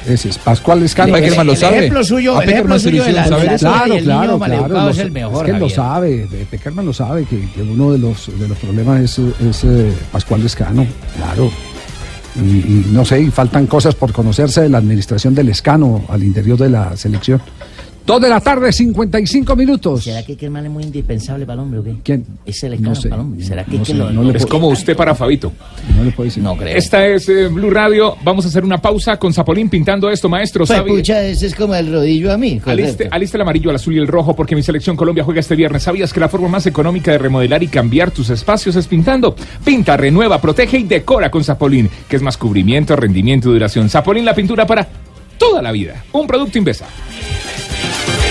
Ese 0.06 0.30
es 0.30 0.38
Pascual 0.38 0.80
Lescano. 0.80 1.14
El- 1.16 1.24
el- 1.24 1.28
el 1.28 1.32
ejemplo 1.74 2.02
suyo, 2.04 2.40
el 2.40 2.48
ejemplo 2.50 2.78
suyo 2.78 3.04
de 3.04 3.12
la, 3.12 3.24
de 3.28 3.44
la 3.44 3.56
Claro, 3.58 3.98
claro, 3.98 4.32
niño 4.38 4.38
claro. 4.44 4.68
lo 4.68 4.88
es 4.90 4.98
el 4.98 5.10
mejor. 5.12 5.44
que 5.44 5.52
lo 5.52 5.58
Javier. 5.58 5.76
sabe, 5.76 6.22
eh, 6.32 6.46
Peckerman 6.50 6.86
lo 6.86 6.92
sabe, 6.92 7.24
que, 7.24 7.48
que 7.54 7.62
uno 7.62 7.92
de 7.92 7.98
los, 7.98 8.30
de 8.38 8.48
los 8.48 8.56
problemas 8.58 9.00
es, 9.00 9.18
es, 9.18 9.64
eh, 9.64 9.92
Pascual 10.10 10.42
Lescano, 10.42 10.86
claro. 11.16 11.50
Y, 12.36 12.40
y 12.40 12.86
no 12.92 13.04
sé, 13.04 13.20
y 13.20 13.30
faltan 13.30 13.66
cosas 13.66 13.94
por 13.94 14.12
conocerse 14.12 14.62
de 14.62 14.68
la 14.70 14.78
administración 14.78 15.34
del 15.34 15.48
Escano 15.50 16.04
al 16.08 16.22
interior 16.22 16.56
de 16.58 16.70
la 16.70 16.96
selección. 16.96 17.42
Dos 18.06 18.20
de 18.20 18.28
la 18.28 18.40
tarde, 18.40 18.72
55 18.72 19.54
minutos. 19.54 20.04
¿Será 20.04 20.24
que 20.24 20.36
Kerman 20.36 20.66
es 20.66 20.70
muy 20.72 20.82
indispensable 20.82 21.46
para 21.46 21.54
el 21.54 21.60
hombre 21.60 21.80
o 21.80 21.84
qué? 21.84 21.94
¿Quién? 22.02 22.26
Es 22.44 22.62
el 22.64 22.80
No 22.82 22.94
sé. 22.94 23.08
para 23.08 23.22
el 23.22 23.28
hombre. 23.28 23.44
¿Será 23.44 23.64
que, 23.64 23.76
No 23.76 23.84
que 23.84 23.92
sé, 23.92 23.98
lo, 23.98 24.10
no 24.10 24.22
le 24.24 24.36
Es 24.36 24.46
como 24.46 24.68
usted 24.68 24.96
para 24.96 25.14
Fabito. 25.14 25.52
No 25.96 26.02
le 26.04 26.10
puedo 26.10 26.26
decir. 26.26 26.42
No 26.42 26.56
creo. 26.56 26.76
Esta 26.76 27.06
es 27.06 27.28
eh, 27.28 27.48
Blue 27.48 27.70
Radio. 27.70 28.16
Vamos 28.24 28.44
a 28.44 28.48
hacer 28.48 28.64
una 28.64 28.78
pausa 28.78 29.16
con 29.18 29.32
Zapolín 29.32 29.68
pintando 29.68 30.10
esto, 30.10 30.28
maestro. 30.28 30.64
Pues 30.66 30.82
pucha, 30.82 31.22
ese 31.22 31.46
es 31.46 31.54
como 31.54 31.74
el 31.74 31.92
rodillo 31.92 32.32
a 32.32 32.36
mí. 32.38 32.60
Aliste, 32.64 33.08
aliste 33.10 33.36
el 33.36 33.42
amarillo, 33.42 33.70
el 33.70 33.76
azul 33.76 33.94
y 33.94 33.98
el 33.98 34.06
rojo 34.08 34.34
porque 34.34 34.56
mi 34.56 34.62
selección 34.62 34.96
Colombia 34.96 35.22
juega 35.22 35.40
este 35.40 35.54
viernes. 35.54 35.82
¿Sabías 35.82 36.12
que 36.12 36.20
la 36.20 36.28
forma 36.28 36.48
más 36.48 36.66
económica 36.66 37.12
de 37.12 37.18
remodelar 37.18 37.62
y 37.62 37.68
cambiar 37.68 38.10
tus 38.10 38.30
espacios 38.30 38.74
es 38.76 38.86
pintando? 38.86 39.36
Pinta, 39.64 39.96
renueva, 39.96 40.40
protege 40.40 40.78
y 40.78 40.82
decora 40.84 41.30
con 41.30 41.44
Zapolín, 41.44 41.88
que 42.08 42.16
es 42.16 42.22
más 42.22 42.36
cubrimiento, 42.36 42.96
rendimiento 42.96 43.50
y 43.50 43.52
duración. 43.52 43.88
Zapolín, 43.88 44.24
la 44.24 44.34
pintura 44.34 44.66
para 44.66 44.88
toda 45.38 45.62
la 45.62 45.70
vida. 45.70 46.04
Un 46.12 46.26
producto 46.26 46.58
Invesa. 46.58 46.86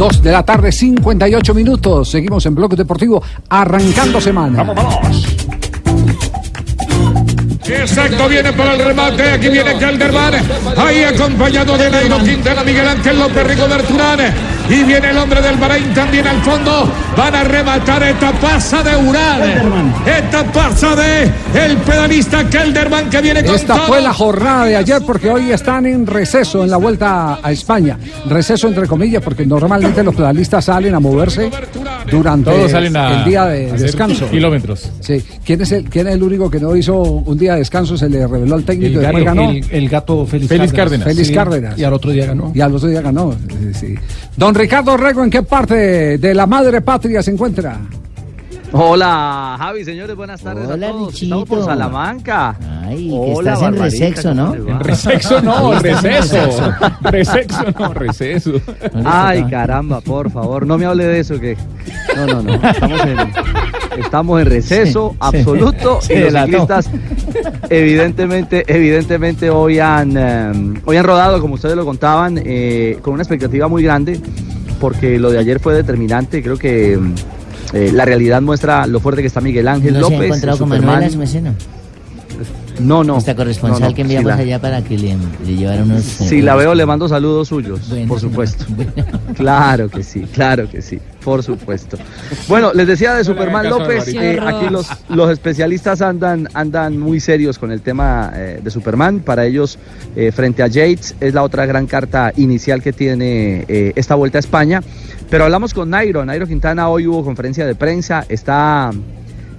Dos 0.00 0.22
de 0.22 0.32
la 0.32 0.42
tarde, 0.42 0.72
58 0.72 1.52
minutos. 1.52 2.10
Seguimos 2.10 2.46
en 2.46 2.54
Bloque 2.54 2.74
Deportivo, 2.74 3.22
arrancando 3.50 4.18
semana. 4.18 4.64
Exacto, 7.66 8.26
viene 8.26 8.50
para 8.54 8.76
el 8.76 8.82
remate. 8.82 9.32
Aquí 9.32 9.50
viene 9.50 9.76
Calderman. 9.76 10.36
Ahí 10.78 11.02
acompañado 11.02 11.76
de 11.76 11.90
Nairo 11.90 12.18
Quintana, 12.20 12.64
Miguel 12.64 12.88
Ángel 12.88 13.18
López 13.18 13.46
Rigoberto 13.46 13.94
Urán. 13.94 14.20
Y 14.70 14.84
viene 14.84 15.10
el 15.10 15.16
hombre 15.18 15.42
del 15.42 15.56
Bahrein 15.56 15.92
también 15.94 16.26
al 16.26 16.40
fondo. 16.42 16.88
Van 17.16 17.34
a 17.34 17.42
rematar 17.42 18.02
esta 18.04 18.30
pasa 18.34 18.82
de 18.84 18.96
Urán. 19.08 19.92
Esta 20.06 20.44
pasa 20.52 20.94
de 20.94 21.24
el 21.64 21.76
pedalista 21.78 22.48
Calderman 22.48 23.10
que 23.10 23.20
viene 23.20 23.42
con 23.44 23.54
Esta 23.56 23.74
todo. 23.74 23.86
fue 23.88 24.00
la 24.00 24.12
jornada 24.14 24.64
de 24.66 24.76
ayer 24.76 25.02
porque 25.04 25.28
hoy 25.28 25.50
están 25.50 25.86
en 25.86 26.06
receso 26.06 26.62
en 26.62 26.70
la 26.70 26.76
vuelta 26.76 27.40
a 27.42 27.50
España. 27.50 27.98
Receso 28.28 28.68
entre 28.68 28.86
comillas 28.86 29.22
porque 29.24 29.44
normalmente 29.44 30.04
los 30.04 30.14
pedalistas 30.14 30.64
salen 30.66 30.94
a 30.94 31.00
moverse 31.00 31.50
durante 32.10 32.50
Todos 32.52 32.70
salen 32.70 32.96
a 32.96 33.18
el 33.18 33.24
día 33.24 33.46
de 33.46 33.72
descanso. 33.72 34.30
kilómetros. 34.30 34.88
Sí. 35.00 35.20
¿Quién 35.44 35.62
es, 35.62 35.72
el, 35.72 35.84
¿Quién 35.90 36.06
es 36.06 36.14
el 36.14 36.22
único 36.22 36.48
que 36.48 36.60
no 36.60 36.76
hizo 36.76 36.96
un 37.02 37.36
día 37.36 37.54
de 37.54 37.58
descanso? 37.58 37.96
Se 37.96 38.08
le 38.08 38.24
reveló 38.24 38.54
al 38.54 38.62
técnico 38.64 38.92
y 38.92 38.94
El 38.96 39.00
después 39.02 39.24
gato, 39.24 39.36
ganó. 39.36 39.50
el- 39.50 39.64
el 39.70 39.88
gato 39.88 40.26
Félix 40.26 40.48
Félix 40.48 40.72
Cárdenas. 40.72 41.08
Félix 41.08 41.26
Sí, 41.28 41.34
Cárdenas. 41.34 41.76
y 41.78 41.82
al 41.82 41.92
otro 41.92 42.12
día 42.12 42.26
ganó. 42.26 42.52
Y 42.54 42.60
al 42.60 42.72
otro 42.74 42.88
día 42.88 43.00
ganó. 43.00 43.32
sí, 43.32 43.74
sí. 43.74 43.94
Don 44.36 44.54
Ricardo 44.60 44.94
Rego, 44.98 45.24
¿en 45.24 45.30
qué 45.30 45.42
parte 45.42 46.18
de 46.18 46.34
la 46.34 46.46
madre 46.46 46.82
patria 46.82 47.22
se 47.22 47.30
encuentra? 47.30 47.78
Hola, 48.72 49.56
Javi, 49.58 49.84
señores, 49.86 50.14
buenas 50.14 50.42
tardes 50.42 50.68
Hola, 50.68 50.88
a 50.88 50.90
todos. 50.90 51.22
Estamos 51.22 51.48
por 51.48 51.64
Salamanca. 51.64 52.56
Ay, 52.82 53.08
que 53.08 53.32
estás 53.32 53.62
en 53.62 53.76
resexo, 53.78 54.34
¿no? 54.34 54.54
En 54.54 54.80
resexo 54.80 55.40
no, 55.40 55.78
receso. 55.80 56.36
Receso 57.00 57.64
no, 57.78 57.94
receso. 57.94 58.52
Ay, 59.04 59.44
caramba, 59.44 60.02
por 60.02 60.30
favor, 60.30 60.66
no 60.66 60.76
me 60.76 60.84
hable 60.84 61.06
de 61.06 61.20
eso 61.20 61.40
que. 61.40 61.56
No, 62.14 62.26
no, 62.26 62.42
no. 62.42 62.54
Estamos 62.54 63.00
en, 63.06 63.18
estamos 63.98 64.40
en 64.40 64.46
receso 64.46 65.10
Sí, 65.10 65.14
sí. 65.14 65.18
absoluto 65.20 66.00
Se 66.02 66.14
y 66.14 66.30
los 66.30 66.44
ciclistas, 66.44 66.90
evidentemente, 67.70 68.64
evidentemente 68.68 69.50
hoy 69.50 69.78
han, 69.78 70.16
eh, 70.16 70.80
hoy 70.84 70.96
han 70.96 71.04
rodado, 71.04 71.40
como 71.40 71.54
ustedes 71.54 71.74
lo 71.76 71.84
contaban, 71.84 72.40
eh, 72.44 72.98
con 73.02 73.14
una 73.14 73.22
expectativa 73.22 73.66
muy 73.66 73.82
grande, 73.82 74.20
porque 74.80 75.18
lo 75.20 75.30
de 75.30 75.38
ayer 75.38 75.60
fue 75.60 75.74
determinante. 75.74 76.42
Creo 76.42 76.56
que 76.56 76.98
eh, 77.72 77.90
la 77.92 78.04
realidad 78.04 78.42
muestra 78.42 78.86
lo 78.86 78.98
fuerte 78.98 79.20
que 79.20 79.28
está 79.28 79.40
Miguel 79.40 79.68
Ángel 79.68 79.94
¿No 79.94 80.00
se 80.00 80.06
ha 80.06 80.10
López. 80.10 80.26
encontrado 80.26 80.58
con. 80.58 80.70
No, 82.80 83.04
no. 83.04 83.18
Esta 83.18 83.34
corresponsal 83.34 83.80
no, 83.80 83.88
no, 83.88 83.94
que 83.94 84.02
enviamos 84.02 84.32
sí 84.32 84.36
la- 84.36 84.42
allá 84.42 84.58
para 84.60 84.82
que 84.82 84.96
le, 84.98 85.16
le 85.46 85.56
llevara 85.56 85.82
unos... 85.82 86.02
Si 86.02 86.42
la 86.42 86.54
veo, 86.56 86.74
le 86.74 86.86
mando 86.86 87.08
saludos 87.08 87.48
suyos, 87.48 87.88
Bueno, 87.88 88.08
por 88.08 88.20
supuesto. 88.20 88.64
Claro 89.36 89.88
que 89.88 90.02
sí, 90.02 90.22
claro 90.32 90.68
que 90.68 90.82
sí, 90.82 90.98
por 91.24 91.42
supuesto. 91.42 91.96
Bueno, 92.48 92.72
les 92.74 92.86
decía 92.86 93.14
de 93.14 93.24
Superman 93.24 93.70
López, 93.70 94.08
eh, 94.08 94.38
aquí 94.44 94.68
los, 94.68 94.86
los 95.08 95.30
especialistas 95.30 96.02
andan, 96.02 96.48
andan 96.52 96.98
muy 96.98 97.20
serios 97.20 97.58
con 97.58 97.70
el 97.72 97.80
tema 97.80 98.32
eh, 98.34 98.60
de 98.62 98.70
Superman. 98.70 99.20
Para 99.20 99.46
ellos, 99.46 99.78
eh, 100.16 100.30
frente 100.32 100.62
a 100.62 100.66
Yates, 100.66 101.14
es 101.20 101.32
la 101.32 101.42
otra 101.42 101.64
gran 101.64 101.86
carta 101.86 102.32
inicial 102.36 102.82
que 102.82 102.92
tiene 102.92 103.64
eh, 103.68 103.92
esta 103.96 104.14
vuelta 104.14 104.38
a 104.38 104.40
España. 104.40 104.82
Pero 105.30 105.44
hablamos 105.44 105.72
con 105.72 105.88
Nairo, 105.90 106.24
Nairo 106.26 106.46
Quintana 106.46 106.88
hoy 106.88 107.06
hubo 107.06 107.24
conferencia 107.24 107.64
de 107.66 107.74
prensa, 107.76 108.26
está 108.28 108.90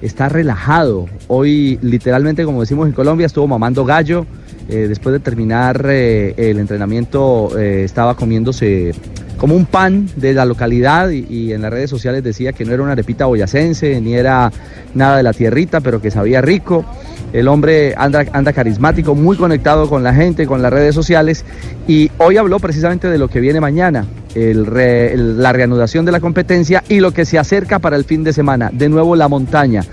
está 0.02 0.30
relajado. 0.30 1.08
Hoy, 1.28 1.80
literalmente, 1.82 2.44
como 2.46 2.62
decimos 2.62 2.88
en 2.88 2.94
Colombia, 2.94 3.26
estuvo 3.26 3.48
mamando 3.48 3.86
gallo. 3.86 4.26
Eh, 4.70 4.88
después 4.88 5.14
de 5.14 5.20
terminar 5.20 5.86
eh, 5.90 6.34
el 6.38 6.60
entrenamiento, 6.60 7.58
eh, 7.60 7.84
estaba 7.84 8.16
comiéndose 8.16 8.94
como 9.38 9.56
un 9.56 9.66
pan 9.66 10.08
de 10.16 10.34
la 10.34 10.46
localidad 10.46 11.10
y, 11.10 11.26
y 11.30 11.52
en 11.52 11.64
las 11.64 11.72
redes 11.72 11.90
sociales 11.90 12.24
decía 12.24 12.54
que 12.54 12.64
no 12.64 12.74
era 12.74 12.84
una 12.84 12.92
arepita 12.92 13.26
boyacense, 13.26 14.00
ni 14.00 14.14
era 14.14 14.52
nada 14.94 15.18
de 15.18 15.24
la 15.24 15.34
tierrita, 15.34 15.82
pero 15.82 16.02
que 16.02 16.12
sabía 16.12 16.42
rico. 16.42 16.86
El 17.34 17.48
hombre 17.48 17.94
anda, 17.98 18.26
anda 18.34 18.54
carismático, 18.54 19.16
muy 19.16 19.38
conectado 19.38 19.90
con 19.90 20.04
la 20.04 20.14
gente, 20.14 20.46
con 20.46 20.62
las 20.62 20.72
redes 20.72 20.94
sociales. 20.94 21.46
Y 21.88 22.12
hoy 22.18 22.38
habló 22.38 22.60
precisamente 22.60 23.10
de 23.10 23.18
lo 23.18 23.30
que 23.30 23.40
viene 23.40 23.60
mañana, 23.60 24.06
la 24.36 25.54
reanudación 25.54 26.06
de 26.06 26.12
la 26.12 26.20
competencia 26.20 26.84
y 26.88 27.00
lo 27.00 27.12
que 27.12 27.26
se 27.26 27.38
acerca 27.38 27.80
para 27.80 27.96
el 27.96 28.06
fin 28.06 28.24
de 28.24 28.34
semana. 28.34 28.70
De 28.72 28.90
nuevo 28.90 29.16
la 29.16 29.28
montaña. 29.28 29.84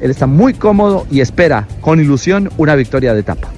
Él 0.00 0.10
está 0.10 0.26
muy 0.26 0.54
cómodo 0.54 1.06
y 1.10 1.20
espera 1.20 1.66
con 1.80 2.00
ilusión 2.00 2.50
una 2.58 2.74
victoria 2.74 3.14
de 3.14 3.20
etapa. 3.20 3.48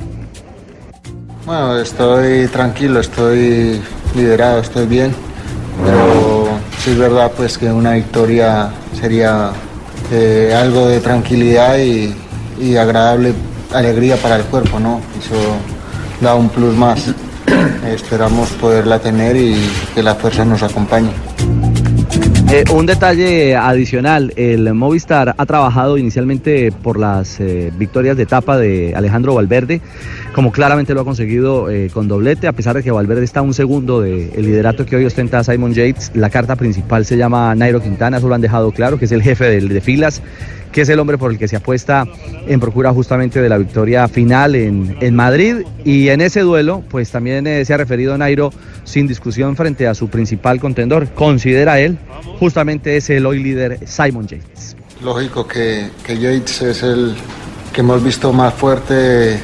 Bueno, 1.47 1.79
estoy 1.79 2.47
tranquilo, 2.49 3.01
estoy 3.01 3.81
liderado, 4.15 4.61
estoy 4.61 4.87
bien, 4.87 5.13
pero 5.85 6.47
sí 6.79 6.91
es 6.91 6.99
verdad 6.99 7.33
pues 7.37 7.57
que 7.57 7.73
una 7.73 7.95
victoria 7.95 8.71
sería 9.01 9.51
eh, 10.13 10.55
algo 10.55 10.87
de 10.87 11.01
tranquilidad 11.01 11.79
y, 11.79 12.15
y 12.61 12.77
agradable 12.77 13.33
alegría 13.73 14.17
para 14.17 14.37
el 14.37 14.45
cuerpo, 14.45 14.79
¿no? 14.79 15.01
Eso 15.19 15.35
da 16.21 16.35
un 16.35 16.49
plus 16.49 16.75
más. 16.75 17.15
Esperamos 17.87 18.51
poderla 18.53 18.99
tener 18.99 19.37
y 19.37 19.57
que 19.95 20.03
la 20.03 20.15
fuerza 20.15 20.45
nos 20.45 20.63
acompañe. 20.63 21.11
Eh, 22.51 22.65
un 22.73 22.87
detalle 22.87 23.57
adicional, 23.57 24.33
el 24.37 24.73
Movistar 24.73 25.35
ha 25.37 25.45
trabajado 25.45 25.99
inicialmente 25.99 26.73
por 26.73 26.99
las 26.99 27.39
eh, 27.41 27.71
victorias 27.77 28.17
de 28.17 28.23
etapa 28.23 28.57
de 28.57 28.95
Alejandro 28.97 29.35
Valverde, 29.35 29.83
como 30.35 30.51
claramente 30.51 30.95
lo 30.95 31.03
ha 31.03 31.05
conseguido 31.05 31.69
eh, 31.69 31.91
con 31.93 32.09
doblete, 32.09 32.47
a 32.47 32.53
pesar 32.53 32.75
de 32.75 32.83
que 32.83 32.91
Valverde 32.91 33.25
está 33.25 33.43
un 33.43 33.53
segundo 33.53 34.01
del 34.01 34.31
liderato 34.35 34.87
que 34.87 34.97
hoy 34.97 35.05
ostenta 35.05 35.45
Simon 35.45 35.75
Yates, 35.75 36.13
la 36.15 36.31
carta 36.31 36.57
principal 36.57 37.05
se 37.05 37.19
llama 37.19 37.55
Nairo 37.55 37.83
Quintana, 37.83 38.17
eso 38.17 38.29
lo 38.29 38.35
han 38.35 38.41
dejado 38.41 38.73
claro, 38.73 38.99
que 38.99 39.05
es 39.05 39.13
el 39.13 39.23
jefe 39.23 39.45
de, 39.45 39.61
de 39.61 39.81
filas, 39.83 40.23
que 40.73 40.83
es 40.83 40.89
el 40.89 40.99
hombre 40.99 41.19
por 41.19 41.31
el 41.31 41.39
que 41.39 41.49
se 41.49 41.57
apuesta 41.57 42.05
en 42.47 42.61
procura 42.61 42.93
justamente 42.93 43.41
de 43.41 43.49
la 43.49 43.59
victoria 43.59 44.09
final 44.09 44.55
en, 44.55 44.97
en 45.01 45.15
Madrid. 45.15 45.63
Y 45.85 46.09
en 46.09 46.21
ese 46.21 46.41
duelo, 46.41 46.83
pues 46.89 47.11
también 47.11 47.47
eh, 47.47 47.65
se 47.65 47.75
ha 47.75 47.77
referido 47.77 48.17
Nairo 48.17 48.53
sin 48.85 49.07
discusión 49.07 49.57
frente 49.57 49.87
a 49.87 49.95
su 49.95 50.09
principal 50.09 50.61
contendor. 50.61 51.09
Considera 51.15 51.81
él 51.81 51.99
justamente 52.39 52.97
es 52.97 53.11
el 53.11 53.27
hoy 53.27 53.43
líder 53.43 53.79
Simon 53.87 54.27
Yates. 54.27 54.77
Lógico 55.03 55.47
que, 55.47 55.91
que 56.05 56.19
Yates 56.19 56.63
es 56.63 56.83
el 56.83 57.15
que 57.73 57.83
hemos 57.83 58.03
visto 58.03 58.33
más 58.33 58.55
fuerte, 58.55 59.39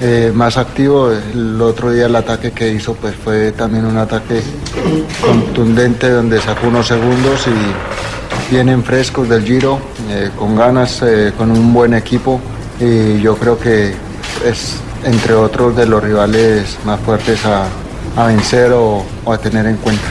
eh, 0.00 0.32
más 0.34 0.56
activo. 0.58 1.10
El 1.10 1.60
otro 1.60 1.92
día 1.92 2.06
el 2.06 2.16
ataque 2.16 2.50
que 2.50 2.70
hizo 2.70 2.94
pues 2.94 3.14
fue 3.14 3.52
también 3.52 3.86
un 3.86 3.96
ataque 3.96 4.40
contundente 5.20 6.10
donde 6.10 6.40
sacó 6.40 6.68
unos 6.68 6.86
segundos 6.86 7.46
y 7.46 8.52
vienen 8.52 8.82
frescos 8.82 9.28
del 9.28 9.44
Giro, 9.44 9.78
eh, 10.10 10.30
con 10.38 10.56
ganas, 10.56 11.02
eh, 11.02 11.32
con 11.36 11.50
un 11.50 11.72
buen 11.72 11.92
equipo 11.92 12.40
y 12.80 13.20
yo 13.20 13.36
creo 13.36 13.58
que 13.58 13.92
es 14.44 14.76
entre 15.04 15.34
otros 15.34 15.76
de 15.76 15.84
los 15.84 16.02
rivales 16.02 16.78
más 16.86 16.98
fuertes 17.00 17.44
a, 17.44 17.66
a 18.16 18.26
vencer 18.26 18.72
o, 18.72 19.04
a 19.26 19.36
tener 19.36 19.66
en 19.66 19.76
cuenta. 19.76 20.02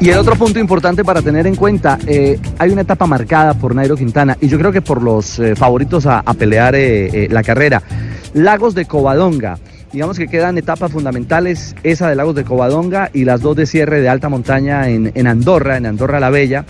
Y 0.00 0.10
el 0.10 0.18
otro 0.18 0.36
punto 0.36 0.60
importante 0.60 1.02
para 1.02 1.22
tener 1.22 1.46
en 1.46 1.56
cuenta, 1.56 1.98
eh, 2.06 2.38
hay 2.58 2.70
una 2.70 2.82
etapa 2.82 3.06
marcada 3.06 3.54
por 3.54 3.74
Nairo 3.74 3.96
Quintana 3.96 4.36
y 4.40 4.46
yo 4.46 4.58
creo 4.58 4.70
que 4.70 4.82
por 4.82 5.02
los 5.02 5.40
favoritos 5.56 6.06
a, 6.06 6.22
pelear 6.34 6.76
la 7.30 7.42
carrera. 7.42 7.82
Lagos 8.32 8.74
de 8.74 8.84
Covadonga. 8.84 9.58
Digamos 9.92 10.18
que 10.18 10.28
quedan 10.28 10.58
etapas 10.58 10.92
fundamentales, 10.92 11.74
esa 11.82 12.08
de 12.08 12.14
Lagos 12.14 12.34
de 12.34 12.44
Covadonga 12.44 13.10
y 13.12 13.24
las 13.24 13.40
dos 13.40 13.56
de 13.56 13.66
cierre 13.66 14.00
de 14.00 14.08
alta 14.08 14.28
montaña 14.28 14.88
en, 14.88 15.10
en 15.14 15.26
Andorra, 15.26 15.78
en 15.78 15.86
Andorra 15.86 16.20
la 16.20 16.30
Bella. 16.30 16.66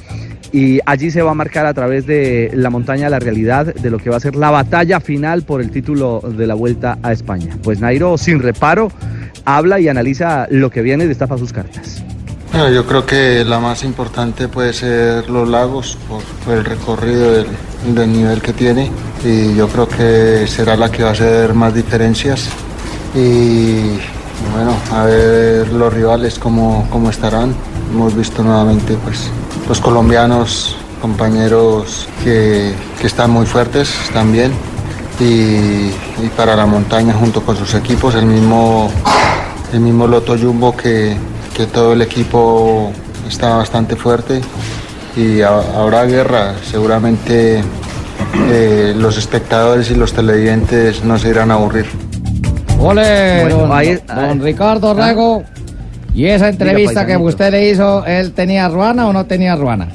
Y 0.52 0.78
allí 0.86 1.10
se 1.10 1.22
va 1.22 1.32
a 1.32 1.34
marcar 1.34 1.66
a 1.66 1.74
través 1.74 2.06
de 2.06 2.50
la 2.54 2.70
montaña 2.70 3.08
la 3.08 3.18
realidad 3.18 3.74
de 3.74 3.90
lo 3.90 3.98
que 3.98 4.10
va 4.10 4.16
a 4.16 4.20
ser 4.20 4.36
la 4.36 4.50
batalla 4.50 5.00
final 5.00 5.42
por 5.42 5.60
el 5.60 5.70
título 5.70 6.20
de 6.20 6.46
la 6.46 6.54
Vuelta 6.54 6.98
a 7.02 7.12
España. 7.12 7.56
Pues 7.62 7.80
Nairo, 7.80 8.16
sin 8.16 8.40
reparo, 8.40 8.90
habla 9.44 9.80
y 9.80 9.88
analiza 9.88 10.46
lo 10.50 10.70
que 10.70 10.82
viene 10.82 11.04
y 11.04 11.08
destapa 11.08 11.36
sus 11.36 11.52
cartas. 11.52 12.02
Bueno, 12.52 12.70
yo 12.70 12.86
creo 12.86 13.04
que 13.04 13.44
la 13.44 13.58
más 13.58 13.82
importante 13.82 14.48
puede 14.48 14.72
ser 14.72 15.28
los 15.28 15.48
lagos 15.48 15.98
por, 16.08 16.54
el 16.54 16.64
recorrido 16.64 17.32
del, 17.32 17.46
del 17.94 18.12
nivel 18.12 18.40
que 18.40 18.52
tiene 18.52 18.90
y 19.24 19.54
yo 19.54 19.68
creo 19.68 19.88
que 19.88 20.46
será 20.46 20.76
la 20.76 20.90
que 20.90 21.02
va 21.02 21.10
a 21.10 21.12
hacer 21.12 21.52
más 21.54 21.74
diferencias 21.74 22.48
y 23.14 23.98
bueno, 24.52 24.74
a 24.92 25.04
ver 25.04 25.72
los 25.72 25.92
rivales 25.92 26.38
cómo, 26.38 26.86
cómo 26.90 27.10
estarán. 27.10 27.54
Hemos 27.92 28.14
visto 28.16 28.42
nuevamente 28.42 28.96
pues 29.04 29.30
los 29.68 29.80
colombianos, 29.80 30.76
compañeros 31.00 32.08
que, 32.24 32.74
que 33.00 33.06
están 33.06 33.30
muy 33.30 33.46
fuertes, 33.46 33.88
están 34.04 34.32
bien 34.32 34.52
y, 35.20 35.24
y 35.24 36.30
para 36.36 36.56
la 36.56 36.66
montaña 36.66 37.14
junto 37.14 37.42
con 37.42 37.56
sus 37.56 37.74
equipos, 37.74 38.14
el 38.16 38.26
mismo, 38.26 38.90
el 39.72 39.80
mismo 39.80 40.06
Loto 40.06 40.36
Jumbo 40.38 40.76
que, 40.76 41.16
que 41.56 41.66
todo 41.66 41.92
el 41.94 42.02
equipo 42.02 42.92
está 43.28 43.56
bastante 43.56 43.96
fuerte 43.96 44.40
y 45.16 45.40
a- 45.40 45.80
habrá 45.80 46.04
guerra. 46.04 46.54
Seguramente 46.70 47.62
eh, 48.50 48.94
los 48.96 49.16
espectadores 49.16 49.90
y 49.90 49.94
los 49.94 50.12
televidentes 50.12 51.02
no 51.04 51.18
se 51.18 51.30
irán 51.30 51.50
a 51.50 51.54
aburrir. 51.54 51.86
Ole, 52.78 53.40
Bueno, 53.42 53.56
don, 53.60 53.72
ahí- 53.72 53.98
don 54.06 54.40
Ricardo 54.42 54.92
Rego. 54.92 55.42
¿Y 56.16 56.24
esa 56.24 56.48
entrevista 56.48 57.04
que 57.04 57.14
usted 57.18 57.50
le 57.50 57.68
hizo, 57.68 58.06
él 58.06 58.32
tenía 58.32 58.70
ruana 58.70 59.06
o 59.06 59.12
no 59.12 59.26
tenía 59.26 59.54
ruana? 59.54 59.88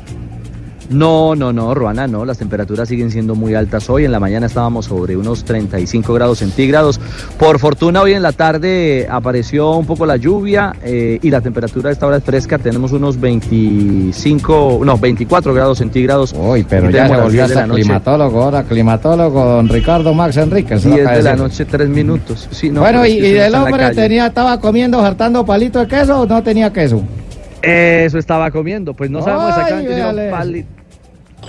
No, 0.91 1.35
no, 1.35 1.53
no, 1.53 1.73
Ruana, 1.73 2.07
no. 2.07 2.25
Las 2.25 2.37
temperaturas 2.37 2.89
siguen 2.89 3.11
siendo 3.11 3.33
muy 3.33 3.55
altas 3.55 3.89
hoy. 3.89 4.05
En 4.05 4.11
la 4.11 4.19
mañana 4.19 4.47
estábamos 4.47 4.85
sobre 4.85 5.15
unos 5.15 5.43
35 5.45 6.13
grados 6.13 6.39
centígrados. 6.39 6.99
Por 7.37 7.59
fortuna, 7.59 8.01
hoy 8.01 8.13
en 8.13 8.21
la 8.21 8.33
tarde 8.33 9.07
apareció 9.09 9.71
un 9.71 9.85
poco 9.85 10.05
la 10.05 10.17
lluvia 10.17 10.73
eh, 10.83 11.19
y 11.21 11.29
la 11.29 11.41
temperatura 11.41 11.89
a 11.89 11.93
esta 11.93 12.07
hora 12.07 12.17
es 12.17 12.23
fresca. 12.23 12.57
Tenemos 12.57 12.91
unos 12.91 13.19
25, 13.19 14.81
no, 14.83 14.97
24 14.97 15.53
grados 15.53 15.77
centígrados. 15.77 16.33
Uy, 16.37 16.65
pero 16.67 16.89
ya 16.89 17.07
se 17.07 17.15
volvió 17.15 17.29
10 17.45 17.49
de 17.49 17.55
hasta 17.61 17.73
climatólogo 17.73 18.43
ahora, 18.43 18.63
climatólogo, 18.63 19.45
don 19.45 19.69
Ricardo 19.69 20.13
Max 20.13 20.37
Enríquez. 20.37 20.83
10 20.83 20.95
lo 20.95 21.01
acaba 21.01 21.17
de 21.17 21.23
la 21.23 21.35
noche, 21.35 21.65
3 21.65 21.87
minutos. 21.87 22.49
Sí, 22.51 22.69
no, 22.69 22.81
bueno, 22.81 23.05
y, 23.05 23.11
y 23.11 23.37
el 23.37 23.55
hombre 23.55 23.91
tenía, 23.95 24.27
estaba 24.27 24.59
comiendo, 24.59 24.99
hartando 24.99 25.45
palito 25.45 25.79
de 25.79 25.87
queso 25.87 26.21
o 26.21 26.25
no 26.25 26.43
tenía 26.43 26.71
queso? 26.73 27.01
Eso 27.61 28.17
estaba 28.17 28.51
comiendo. 28.51 28.93
Pues 28.93 29.09
no 29.09 29.21
sabemos 29.21 29.49
exactamente 29.49 29.95
si 29.95 30.80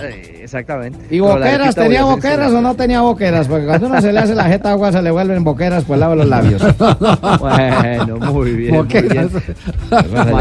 Eh, 0.01 0.39
exactamente. 0.43 0.97
¿Y 1.11 1.19
boqueras? 1.19 1.75
¿Tenía 1.75 2.03
boqueras 2.03 2.51
o 2.51 2.61
no 2.61 2.75
tenía 2.75 3.01
boqueras? 3.01 3.47
Porque 3.47 3.65
cuando 3.65 3.87
uno 3.87 4.01
se 4.01 4.11
le 4.11 4.19
hace 4.19 4.33
la 4.35 4.45
jeta 4.45 4.71
agua 4.71 4.91
se 4.91 5.01
le 5.01 5.11
vuelven 5.11 5.43
boqueras, 5.43 5.83
pues 5.85 5.99
lava 5.99 6.15
los 6.15 6.27
labios. 6.27 6.61
Bueno, 7.39 8.17
muy 8.31 8.51
bien. 8.53 8.75
Boqueras. 8.75 9.31
Muy 9.31 9.41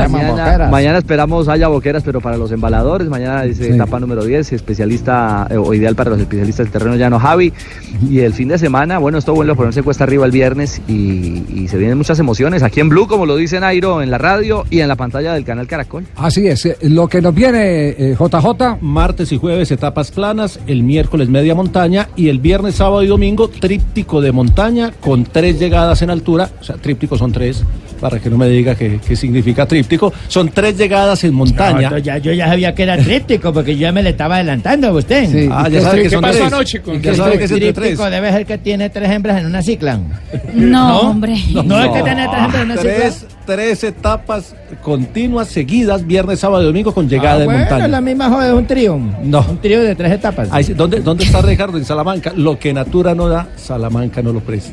Mañana, 0.01 0.31
boqueras. 0.31 0.71
mañana 0.71 0.99
esperamos 0.99 1.49
haya 1.49 1.69
boqueras, 1.69 2.03
pero 2.03 2.21
para 2.21 2.37
los 2.37 2.51
embaladores. 2.53 3.09
Mañana 3.09 3.43
dice 3.43 3.65
Sí. 3.65 3.73
etapa 3.73 4.01
número 4.01 4.25
10, 4.25 4.53
especialista 4.53 5.47
eh, 5.51 5.57
o 5.57 5.73
ideal 5.75 5.95
para 5.95 6.11
los 6.11 6.21
especialistas 6.21 6.67
del 6.67 6.73
terreno 6.73 6.97
llano 6.97 7.19
Javi. 7.19 7.53
Y 8.09 8.21
el 8.21 8.33
fin 8.33 8.49
de 8.49 8.59
semana, 8.59 8.99
bueno, 8.99 9.19
esto 9.19 9.35
vuelve 9.35 9.53
a 9.53 9.55
ponerse 9.55 9.83
cuesta 9.83 10.05
arriba 10.05 10.25
el 10.27 10.33
viernes 10.33 10.81
y, 10.89 11.45
y 11.53 11.69
se 11.69 11.77
vienen 11.79 11.99
muchas 11.99 12.19
emociones 12.19 12.63
aquí 12.63 12.81
en 12.81 12.89
Blue, 12.89 13.07
como 13.07 13.27
lo 13.27 13.37
dice 13.37 13.61
Nairo, 13.61 14.03
en 14.03 14.11
la 14.11 14.19
radio 14.19 14.65
y 14.71 14.81
en 14.81 14.89
la 14.89 14.97
pantalla 14.97 15.35
del 15.35 15.45
canal 15.45 15.67
Caracol. 15.67 16.05
Así 16.17 16.47
es, 16.49 16.69
lo 16.83 17.09
que 17.09 17.21
nos 17.21 17.35
viene 17.35 17.89
eh, 17.91 18.17
JJ. 18.19 18.79
Martes 18.81 19.31
y 19.33 19.39
jueves 19.43 19.73
etapas 19.73 20.13
planas, 20.13 20.61
el 20.69 20.85
miércoles 20.85 21.29
media 21.29 21.57
montaña 21.57 22.09
y 22.15 22.29
el 22.29 22.39
viernes, 22.39 22.77
sábado 22.77 23.03
y 23.03 23.09
domingo 23.09 23.49
tríptico 23.49 24.21
de 24.21 24.31
montaña 24.31 24.93
con 25.01 25.25
tres 25.25 25.59
llegadas 25.59 26.01
en 26.01 26.11
altura. 26.11 26.49
O 26.61 26.63
sea, 26.63 26.77
tríptico 26.77 27.19
son 27.19 27.33
tres, 27.33 27.65
para 28.03 28.19
que 28.19 28.29
no 28.29 28.37
me 28.37 28.49
diga 28.49 28.75
qué, 28.75 28.99
significa 29.15 29.65
tríptico. 29.65 30.13
Son 30.27 30.49
tres 30.49 30.77
llegadas 30.77 31.23
en 31.23 31.33
montaña. 31.35 31.89
No, 31.89 31.99
ya, 31.99 32.19
yo 32.19 32.33
ya 32.33 32.49
sabía 32.49 32.75
que 32.75 32.83
era 32.83 32.99
tríptico 32.99 33.53
porque 33.53 33.77
yo 33.77 33.83
ya 33.83 33.93
me 33.93 34.03
le 34.03 34.11
estaba 34.11 34.35
adelantando 34.35 34.89
a 34.89 34.93
usted. 34.93 35.31
Sí. 35.31 35.49
Ah, 35.51 35.69
ya 35.69 35.81
sabe 35.83 36.03
que 36.03 36.11
son 36.11 36.21
tres. 36.25 36.43
¿Y 36.75 36.77
¿Y 36.77 36.81
qué 36.81 37.01
qué 37.01 37.15
sabe 37.15 37.39
que 37.39 37.45
es 37.45 37.51
entre 37.53 37.73
tríptico 37.73 38.03
tres? 38.03 38.11
debe 38.11 38.33
ser 38.33 38.45
que 38.45 38.59
tiene 38.59 38.91
tres 38.91 39.09
hembras 39.09 39.39
en 39.41 39.47
una 39.47 39.63
cicla. 39.63 40.01
No, 40.53 41.01
hombre. 41.03 41.37
No, 41.65 41.81
es 41.81 41.91
que 41.93 42.03
tiene 42.03 42.27
tres 42.29 42.43
hembras 42.45 42.63
en 42.63 42.71
una 42.73 42.77
Tres, 42.81 43.15
cicla. 43.15 43.37
tres 43.47 43.85
etapas 43.85 44.55
continuas, 44.83 45.47
seguidas, 45.47 46.05
viernes, 46.05 46.41
sábado 46.41 46.65
y 46.65 46.67
domingo 46.67 46.93
con 46.93 47.09
llegada 47.09 47.37
Ah, 47.37 47.39
de 47.39 47.45
bueno, 47.45 47.61
montaña. 47.61 47.87
la 47.89 48.01
misma 48.01 48.29
joda 48.31 48.49
es 48.49 48.53
un 48.55 48.67
trío. 48.67 48.99
No. 49.23 49.47
Un 49.49 49.59
trío 49.59 49.81
de 49.81 49.95
tres 49.95 50.11
etapas. 50.11 50.49
Ahí 50.51 50.65
¿dónde, 50.75 50.99
¿Dónde 51.01 51.23
está 51.23 51.41
Ricardo? 51.41 51.79
En 51.79 51.85
Salamanca. 51.85 52.33
Lo 52.35 52.59
que 52.59 52.73
Natura 52.75 53.15
no 53.15 53.29
da, 53.29 53.47
Salamanca 53.57 54.23
no 54.23 54.33
lo 54.33 54.41
presta. 54.41 54.73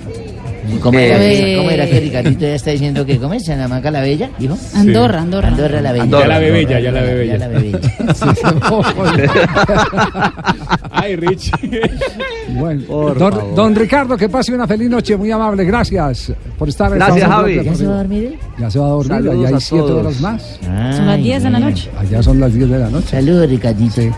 ¿Cómo 0.82 1.00
era 1.00 1.18
que- 1.18 1.56
¿Cómo 1.58 1.70
era 1.70 1.86
que 1.88 2.00
Ricardito 2.00 2.42
ya 2.42 2.56
está 2.56 2.72
diciendo 2.72 3.06
que 3.06 3.18
cómo 3.18 3.34
es 3.34 3.46
Salamanca 3.46 3.92
la 3.92 4.02
Bella, 4.02 4.30
dijo? 4.38 4.58
Andorra, 4.76 5.22
Andorra. 5.22 5.48
Andorra 5.50 5.82
la 5.82 5.92
Bella. 5.92 6.04
Andorra. 6.04 6.24
Ya 6.24 6.28
la 6.28 6.40
Andorra, 6.40 6.80
ya, 6.80 6.92
la 6.92 7.02
bebé, 7.02 7.28
Ya 7.28 7.38
la 7.38 7.48
bebé. 7.48 7.72
Ay, 10.92 11.16
Rich. 11.16 11.52
Bueno, 12.56 12.82
Por 12.88 13.18
don, 13.18 13.32
favor. 13.34 13.56
don 13.56 13.76
Ricardo, 13.76 14.18
que 14.18 14.30
pase 14.30 14.54
una 14.54 14.68
feliz 14.68 14.90
noche, 14.90 15.16
muy 15.18 15.32
amable, 15.32 15.64
gracias 15.66 16.32
por 16.58 16.70
estar 16.70 16.92
en 16.92 17.00
Gracias, 17.00 17.28
Javi. 17.28 17.64
¿Ya 17.64 17.76
se 17.76 17.86
va 17.88 17.94
a 17.94 17.98
dormir? 17.98 18.40
Ya 18.58 18.72
se 18.72 18.80
va 18.80 18.86
a 18.86 18.90
dormir, 18.90 19.08
Saludos 19.12 19.46
allá 19.46 19.56
hay 19.56 19.62
siete 19.62 19.88
todos. 19.88 20.06
horas 20.06 20.22
más. 20.22 20.60
Son 20.96 21.08
las 21.08 21.18
10 21.18 21.44
de 21.44 21.50
la 21.50 21.60
noche. 21.60 21.90
Allá 21.98 22.24
son 22.24 22.40
las 22.40 22.54
10 22.54 22.70
de 22.70 22.80
la 22.80 22.90
noche. 22.90 23.08
Saludos, 23.10 23.50
Ricardito. 23.50 23.94
Sí. 24.02 24.10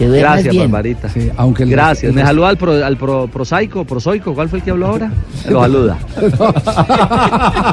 Que 0.00 0.08
Gracias, 0.08 0.54
bien. 0.54 0.70
Barbarita. 0.70 1.08
aunque 1.36 1.62
el- 1.64 1.70
Gracias. 1.70 2.08
el- 2.08 2.14
Me 2.14 2.22
saluda 2.22 2.48
al, 2.48 2.56
pro, 2.56 2.72
al 2.84 2.96
pro- 2.96 3.28
prosaico, 3.28 3.84
prosaico. 3.84 4.34
¿Cuál 4.34 4.48
fue 4.48 4.60
el 4.60 4.64
que 4.64 4.70
habló 4.70 4.86
ahora? 4.86 5.12
Lo 5.48 5.60
saluda. 5.60 5.98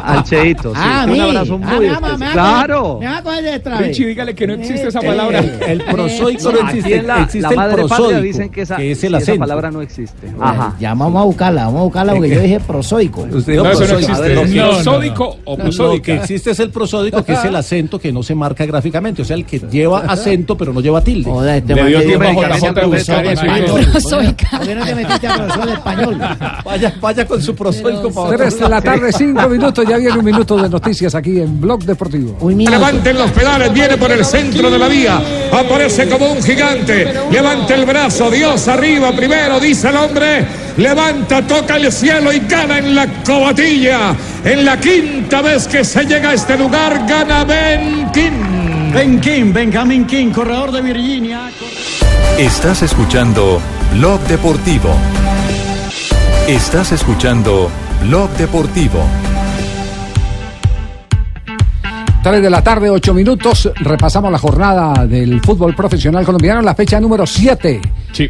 al 0.03 0.23
Cheito. 0.23 0.71
sí. 0.73 0.81
Ah, 0.83 1.03
Un 1.05 1.13
mí. 1.13 1.19
abrazo 1.19 1.59
Ah, 1.63 1.75
muy 1.79 1.87
Claro. 2.33 2.97
Me 2.99 3.05
va 3.07 3.17
a 3.17 3.23
coger 3.23 3.43
detrás. 3.43 3.79
Richie, 3.79 4.07
dígale 4.07 4.35
que 4.35 4.45
no 4.47 4.53
existe 4.55 4.87
esa 4.89 4.99
Eh, 4.99 5.07
palabra. 5.07 5.39
El 5.39 5.83
prosóico 5.83 6.51
no 6.51 6.59
existe, 6.67 7.01
la, 7.01 7.15
existe 7.23 7.39
la 7.41 7.49
el 7.49 7.55
madre 7.55 7.71
patria 7.83 7.87
prosódico, 7.97 8.21
dicen 8.21 8.49
que 8.49 8.61
esa, 8.61 8.75
que 8.75 8.91
es 8.91 9.03
el 9.03 9.15
sí, 9.21 9.31
esa 9.31 9.35
palabra 9.39 9.71
no 9.71 9.81
existe. 9.81 10.27
Ajá. 10.39 10.75
Ya 10.79 10.93
vamos 10.93 11.21
a 11.21 11.25
buscarla, 11.25 11.65
vamos 11.65 11.79
a 11.79 11.83
buscarla 11.83 12.13
porque 12.13 12.29
yo 12.29 12.41
dije 12.41 12.59
prosóico. 12.59 13.21
Usted 13.31 13.53
dijo 13.53 13.63
No, 13.63 13.71
eso 13.71 13.79
no 13.81 13.87
prosódico. 13.87 14.11
existe. 14.11 14.21
Ver, 14.21 14.35
lo 14.35 14.43
que- 14.43 14.67
¿Prosódico 14.83 15.37
o 15.45 15.51
Lo 15.57 15.63
prosódica? 15.63 16.03
que 16.05 16.15
existe 16.15 16.51
es 16.51 16.59
el 16.59 16.69
prosódico, 16.71 17.23
que 17.23 17.33
es 17.33 17.43
el 17.45 17.55
acento 17.55 17.99
que 17.99 18.11
no 18.11 18.21
se 18.23 18.35
marca 18.35 18.65
gráficamente, 18.65 19.21
o 19.21 19.25
sea, 19.25 19.35
el 19.37 19.45
que 19.45 19.59
lleva 19.71 19.99
acento 20.01 20.57
pero 20.57 20.73
no 20.73 20.81
lleva 20.81 21.01
tilde. 21.01 21.29
Joda, 21.29 21.55
este 21.57 21.73
Español. 25.69 26.19
Vaya, 26.63 26.93
vaya 26.99 27.25
con 27.25 27.41
su 27.41 27.55
prosódico 27.55 28.11
para 28.11 28.37
Tres 28.37 28.59
de 28.59 28.69
la 28.69 28.81
tarde, 28.81 29.11
cinco 29.11 29.47
minutos. 29.49 29.85
Ya 29.87 29.97
viene 29.97 30.17
un 30.17 30.25
minuto 30.25 30.57
de 30.57 30.69
noticias 30.69 31.15
aquí 31.15 31.39
en 31.39 31.59
Blog 31.59 31.83
Deportivo. 31.83 32.37
Levanten 32.49 33.17
los 33.17 33.31
pedales, 33.31 33.73
viene 33.73 33.97
por 33.97 34.11
el 34.11 34.23
centro 34.25 34.69
de 34.69 34.77
la 34.77 34.87
vía, 34.87 35.21
aparece 35.51 36.07
como 36.07 36.31
un 36.31 36.43
gigante, 36.43 37.13
levanta 37.31 37.75
el 37.75 37.85
brazo, 37.85 38.29
Dios 38.29 38.67
arriba 38.67 39.11
primero, 39.11 39.59
dice 39.59 39.89
el 39.89 39.95
hombre, 39.97 40.45
levanta, 40.77 41.41
toca 41.45 41.77
el 41.77 41.91
cielo 41.91 42.31
y 42.31 42.39
gana 42.39 42.79
en 42.79 42.95
la 42.95 43.07
cobatilla. 43.23 44.15
En 44.43 44.65
la 44.65 44.79
quinta 44.79 45.41
vez 45.41 45.67
que 45.67 45.83
se 45.83 46.05
llega 46.05 46.29
a 46.29 46.33
este 46.33 46.57
lugar, 46.57 47.05
gana 47.07 47.43
Ben 47.43 48.09
King. 48.11 48.91
Ben 48.93 49.19
King, 49.19 49.53
Benjamin 49.53 50.05
King, 50.05 50.31
corredor 50.31 50.71
de 50.71 50.81
Virginia. 50.81 51.49
Estás 52.37 52.83
escuchando 52.83 53.59
Blog 53.93 54.19
Deportivo. 54.21 54.89
Estás 56.47 56.91
escuchando 56.91 57.69
Blog 58.03 58.29
Deportivo. 58.31 59.03
3 62.23 62.41
de 62.41 62.49
la 62.49 62.61
tarde, 62.61 62.89
8 62.89 63.13
minutos. 63.13 63.71
Repasamos 63.75 64.31
la 64.31 64.37
jornada 64.37 65.05
del 65.05 65.39
fútbol 65.41 65.73
profesional 65.75 66.25
colombiano, 66.25 66.61
la 66.61 66.75
fecha 66.75 66.99
número 66.99 67.25
7. 67.25 67.81
Sí. 68.11 68.29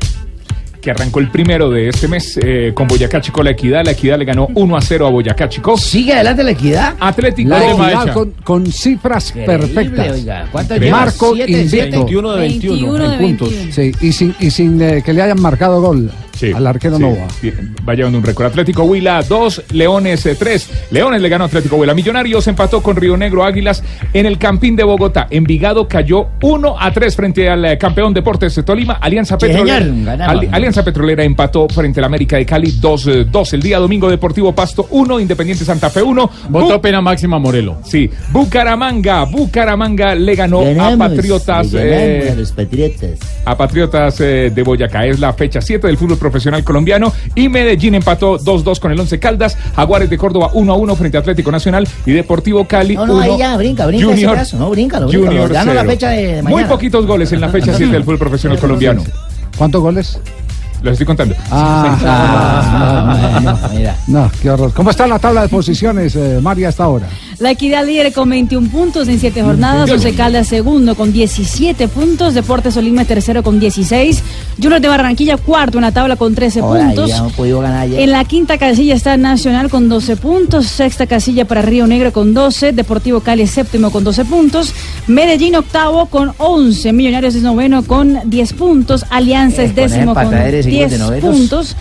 Que 0.87 0.91
arrancó 0.91 1.19
el 1.19 1.29
primero 1.29 1.69
de 1.69 1.89
este 1.89 2.07
mes 2.07 2.39
eh, 2.41 2.71
con 2.73 2.87
Boyacá 2.87 3.19
Chico 3.19 3.43
La 3.43 3.49
Equidad. 3.49 3.83
La 3.83 3.91
Equidad 3.91 4.17
le 4.17 4.23
ganó 4.23 4.47
1 4.53 4.77
a 4.77 4.79
0 4.79 5.07
a 5.07 5.09
Boyacá 5.09 5.49
Chico. 5.49 5.77
¿Sigue 5.77 6.13
adelante 6.13 6.43
la 6.43 6.51
equidad? 6.51 6.95
Atlético 6.97 7.49
La 7.49 7.59
de 7.59 7.71
equidad 7.71 7.93
Maecha. 7.95 8.13
con, 8.13 8.31
con 8.41 8.65
cifras 8.71 9.35
Increíble, 9.35 9.57
perfectas. 9.57 10.11
oiga. 10.13 10.49
Marco 10.89 11.35
invicto. 11.35 11.69
siete. 11.69 11.89
21 11.89 12.31
de 12.31 12.39
21, 12.39 12.73
21 12.93 13.09
de 13.09 13.17
puntos. 13.17 13.49
21. 13.49 13.73
Sí, 13.73 13.91
y 13.99 14.11
sin, 14.13 14.35
y 14.39 14.49
sin 14.49 14.81
eh, 14.81 15.01
que 15.03 15.11
le 15.11 15.23
hayan 15.23 15.41
marcado 15.41 15.81
gol 15.81 16.09
Sí, 16.37 16.51
al 16.53 16.67
arquero 16.67 16.97
sí, 16.97 17.01
Nova. 17.01 17.27
bien, 17.41 17.75
Va 17.87 17.93
llevando 17.95 18.17
un 18.19 18.23
récord. 18.23 18.47
Atlético 18.47 18.83
Huila 18.83 19.21
2, 19.23 19.63
Leones 19.73 20.27
3. 20.37 20.69
Leones 20.91 21.21
le 21.21 21.29
ganó 21.29 21.45
Atlético 21.45 21.77
Huila. 21.77 21.93
Millonarios 21.93 22.47
empató 22.47 22.81
con 22.81 22.95
Río 22.95 23.17
Negro 23.17 23.43
Águilas 23.43 23.83
en 24.13 24.25
el 24.25 24.37
Campín 24.37 24.75
de 24.75 24.83
Bogotá. 24.83 25.27
Envigado 25.29 25.87
cayó 25.87 26.27
1 26.41 26.75
a 26.79 26.91
3 26.91 27.15
frente 27.15 27.49
al 27.49 27.65
eh, 27.65 27.77
campeón 27.77 28.13
Deportes 28.13 28.59
Tolima. 28.63 28.93
Alianza 28.95 29.37
Petrolera. 29.37 29.85
Alianza 30.51 30.83
Petrolera 30.83 31.23
empató 31.23 31.67
frente 31.67 31.99
al 31.99 32.05
América 32.05 32.37
de 32.37 32.45
Cali 32.45 32.71
2-2. 32.79 33.53
El 33.53 33.61
día 33.61 33.79
domingo 33.79 34.09
Deportivo 34.09 34.53
Pasto 34.53 34.87
1, 34.91 35.19
Independiente 35.19 35.65
Santa 35.65 35.89
Fe 35.89 36.01
1. 36.01 36.29
Votó 36.49 36.79
pena 36.81 37.01
máxima 37.01 37.39
Morelo. 37.39 37.77
Sí, 37.83 38.09
Bucaramanga, 38.31 39.23
Bucaramanga 39.25 40.15
le 40.15 40.35
ganó 40.35 40.61
a 40.61 40.97
Patriotas. 40.97 41.73
eh, 41.73 42.29
a 42.31 42.35
los 42.35 42.51
patriotas. 42.51 43.19
a 43.45 43.57
Patriotas 43.57 44.21
eh, 44.21 44.51
de 44.53 44.63
Boyacá. 44.63 45.05
Es 45.05 45.19
la 45.19 45.33
fecha 45.33 45.61
7 45.61 45.87
del 45.87 45.97
fútbol 45.97 46.17
profesional 46.27 46.63
colombiano 46.63 47.13
y 47.35 47.49
Medellín 47.49 47.95
empató 47.95 48.37
2-2 48.37 48.79
con 48.79 48.91
el 48.91 48.99
Once 48.99 49.19
Caldas, 49.19 49.57
Jaguares 49.75 50.09
de 50.09 50.17
Córdoba 50.17 50.51
1-1 50.53 50.95
frente 50.95 51.17
a 51.17 51.21
Atlético 51.21 51.51
Nacional 51.51 51.87
y 52.05 52.11
Deportivo 52.11 52.65
Cali 52.65 52.95
No, 52.95 53.05
no, 53.05 53.13
1, 53.15 53.21
ahí 53.23 53.37
ya, 53.37 53.57
brinca, 53.57 53.85
brinca 53.87 54.05
ese 54.05 54.13
Junior, 54.15 54.35
caso, 54.35 54.57
no, 54.57 54.69
bríncalo, 54.69 55.07
bríncalo. 55.07 55.47
Junior 55.47 55.75
la 55.75 55.85
fecha 55.85 56.09
de- 56.09 56.41
Muy 56.43 56.65
poquitos 56.65 57.05
goles 57.05 57.31
en 57.31 57.41
la 57.41 57.49
fecha 57.49 57.73
7 57.73 57.91
del 57.91 58.03
fútbol 58.03 58.19
profesional 58.19 58.59
colombiano. 58.59 59.03
¿Cuántos 59.57 59.81
goles? 59.81 60.19
Los 60.87 60.93
estoy 60.93 61.05
contando. 61.05 61.35
Ah, 61.51 63.41
no, 63.43 63.69
mira. 63.77 63.97
no, 64.07 64.31
qué 64.41 64.49
horror. 64.49 64.71
¿Cómo 64.73 64.89
está 64.89 65.05
la 65.05 65.19
tabla 65.19 65.41
de 65.41 65.49
posiciones, 65.49 66.15
eh, 66.15 66.39
María, 66.41 66.69
hasta 66.69 66.85
ahora? 66.85 67.07
La 67.39 67.51
Equidad 67.51 67.85
líder 67.85 68.13
con 68.13 68.29
21 68.29 68.69
puntos 68.69 69.07
en 69.09 69.19
7 69.19 69.43
jornadas. 69.43 69.91
Once 69.91 70.13
Caldas 70.15 70.47
segundo 70.47 70.95
con 70.95 71.11
17 71.11 71.87
puntos. 71.89 72.33
Deportes 72.33 72.77
Olima 72.77 73.03
tercero 73.03 73.43
con 73.43 73.59
16. 73.59 74.23
Junior 74.61 74.79
de 74.81 74.87
Barranquilla 74.87 75.37
cuarto 75.37 75.77
en 75.77 75.83
la 75.83 75.91
tabla 75.91 76.15
con 76.15 76.33
13 76.33 76.61
Ahora, 76.61 76.79
ahí 76.79 76.85
puntos. 76.87 77.09
ya 77.09 77.17
hemos 77.17 77.33
podido 77.33 77.59
ganar 77.59 77.81
ayer. 77.81 77.99
En 77.99 78.11
la 78.11 78.23
quinta 78.23 78.57
casilla 78.57 78.95
está 78.95 79.17
Nacional 79.17 79.69
con 79.69 79.89
12 79.89 80.15
puntos, 80.15 80.67
sexta 80.67 81.05
casilla 81.05 81.45
para 81.45 81.61
Río 81.61 81.85
Negro 81.85 82.13
con 82.13 82.33
12, 82.33 82.71
Deportivo 82.71 83.19
Cali 83.19 83.45
séptimo 83.45 83.91
con 83.91 84.03
12 84.03 84.25
puntos, 84.25 84.73
Medellín 85.07 85.55
octavo 85.55 86.05
con 86.05 86.33
11, 86.37 86.93
Millonarios 86.93 87.35
es 87.35 87.41
noveno 87.43 87.83
con 87.83 88.19
10 88.25 88.53
puntos, 88.53 89.05
Alianza 89.09 89.63
Eh, 89.63 89.65
es 89.65 89.75
décimo 89.75 90.13
con 90.13 90.23
empatadero, 90.23 90.57
ese 90.57 90.69
equipo 90.69 90.76
10 90.77 90.91
de 90.91 90.97
novenos. 90.97 91.35
puntos. 91.35 91.75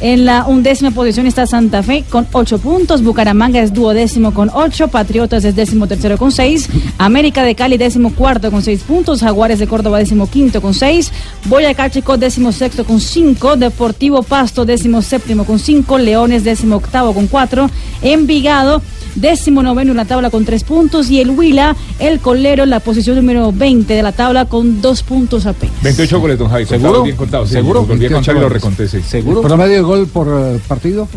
En 0.00 0.24
la 0.24 0.46
undécima 0.46 0.90
posición 0.90 1.28
está 1.28 1.46
Santa 1.46 1.84
Fe 1.84 2.04
con 2.10 2.26
8 2.32 2.58
puntos, 2.58 3.04
Bucaramanga 3.04 3.60
es 3.60 3.72
duodécimo 3.72 4.34
con 4.34 4.50
8, 4.52 4.88
Patriotas 4.88 5.44
es 5.44 5.54
décimo 5.54 5.86
tercero 5.86 6.18
con 6.18 6.32
6, 6.32 6.68
América 6.98 7.44
de 7.44 7.54
Cali 7.54 7.76
décimo 7.76 8.12
cuarto 8.12 8.50
con 8.50 8.62
6 8.62 8.82
puntos, 8.82 9.20
Jaguares 9.20 9.60
de 9.60 9.68
Córdoba 9.68 9.98
décimo 9.98 10.28
quinto 10.28 10.60
con 10.60 10.74
6, 10.74 11.12
Boyacá 11.44 11.88
Chico 11.88 12.16
décimo 12.16 12.50
sexto 12.50 12.84
con 12.84 12.98
5, 13.00 13.56
Deportivo 13.56 14.24
Pasto 14.24 14.64
décimo 14.64 15.02
séptimo 15.02 15.44
con 15.44 15.60
5, 15.60 15.98
Leones 15.98 16.42
décimo 16.42 16.76
octavo 16.76 17.14
con 17.14 17.28
4, 17.28 17.70
Envigado 18.02 18.82
décimo 19.14 19.62
noveno 19.62 19.90
en 19.92 19.96
la 19.96 20.04
tabla 20.04 20.30
con 20.30 20.44
3 20.44 20.64
puntos 20.64 21.10
y 21.10 21.20
el 21.20 21.30
Huila, 21.30 21.76
el 21.98 22.20
colero 22.20 22.64
en 22.64 22.70
la 22.70 22.80
posición 22.80 23.16
número 23.16 23.52
20 23.52 23.92
de 23.92 24.02
la 24.02 24.12
tabla 24.12 24.46
con 24.46 24.80
2 24.80 25.02
puntos 25.02 25.46
apenas. 25.46 25.82
28 25.82 26.20
goles, 26.20 26.38
don 26.38 26.48
Javi. 26.48 26.66
¿Seguro? 26.66 27.02
Bien 27.02 27.16
contados. 27.16 27.48
sí, 27.48 27.54
¿Seguro? 27.54 27.80
volví 27.82 28.06
a 28.06 28.08
28 28.08 28.14
contar 28.16 28.36
y 28.36 28.40
lo 28.40 28.48
reconté, 28.48 28.88
sí. 28.88 29.02
¿Seguro? 29.02 29.42
¿Promedio 29.42 29.74
de 29.76 29.82
gol 29.82 30.06
por 30.06 30.28
eh, 30.28 30.58
partido? 30.66 31.08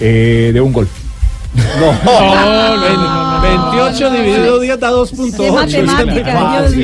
Eh, 0.00 0.50
de 0.52 0.60
un 0.60 0.72
gol. 0.72 0.88
No, 1.82 2.76
no, 2.76 3.42
28 3.42 4.10
dividido 4.10 4.60
10 4.60 4.78
da 4.80 4.90
2.8. 4.92 5.36
De 5.36 5.50
matemática, 5.50 6.62
Dios 6.68 6.74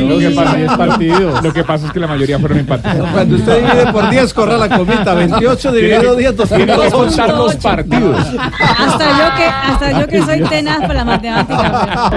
mío. 0.99 1.33
Lo 1.43 1.53
que 1.53 1.63
pasa 1.65 1.87
es 1.87 1.93
que 1.93 2.01
la 2.01 2.07
mayoría 2.09 2.39
fueron 2.39 2.59
empates. 2.59 2.95
Cuando 3.13 3.37
usted 3.37 3.63
divide 3.65 3.93
por 3.93 4.11
10, 4.11 4.35
corra 4.35 4.59
la 4.59 4.69
comita. 4.69 5.15
28 5.15 5.73
dividido 5.73 6.17
10, 6.17 6.35
Tiene 6.49 6.67
que 6.67 6.91
contar 6.91 7.31
2.8. 7.31 7.37
los 7.37 7.57
partidos. 7.57 8.19
Hasta 8.79 9.05
yo 9.09 9.37
que, 9.37 9.45
hasta 9.45 10.01
yo 10.01 10.07
que 10.09 10.23
soy 10.23 10.41
tenaz 10.49 10.81
para 10.81 10.95
la 10.95 11.05
matemática. 11.05 12.11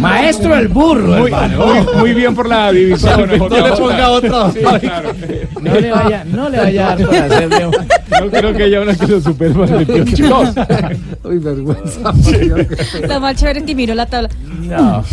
Maestro 0.00 0.54
el 0.54 0.68
burro, 0.68 1.16
Muy, 1.16 1.30
muy, 1.32 1.86
muy 1.98 2.14
bien 2.14 2.34
por 2.34 2.48
la 2.48 2.70
división. 2.70 3.18
No 3.20 3.26
le 3.26 3.38
ponga 3.72 4.10
otra. 4.10 4.50
Sí, 4.52 4.60
claro. 4.60 5.10
No 5.60 5.74
le 5.74 5.90
vaya, 5.90 6.24
no 6.26 6.48
le 6.48 6.58
vaya 6.58 6.86
a 6.92 6.96
dar 6.96 7.06
por 7.06 7.16
hacerle 7.16 7.66
un- 7.66 7.74
No 8.08 8.30
creo 8.30 8.54
que 8.54 8.62
haya 8.64 8.80
una 8.80 8.94
que 8.94 9.06
lo 9.06 9.20
supere 9.20 9.52
por 9.54 9.68
28. 9.68 10.28
Dos. 10.28 10.48
Uy, 11.24 11.38
vergüenza. 11.38 12.12
Lo 13.08 13.20
más 13.20 13.36
chévere 13.36 13.60
es 13.60 13.66
que 13.66 13.74
miró 13.74 13.94
la 13.94 14.06
tabla. 14.06 14.28
No. 14.60 15.04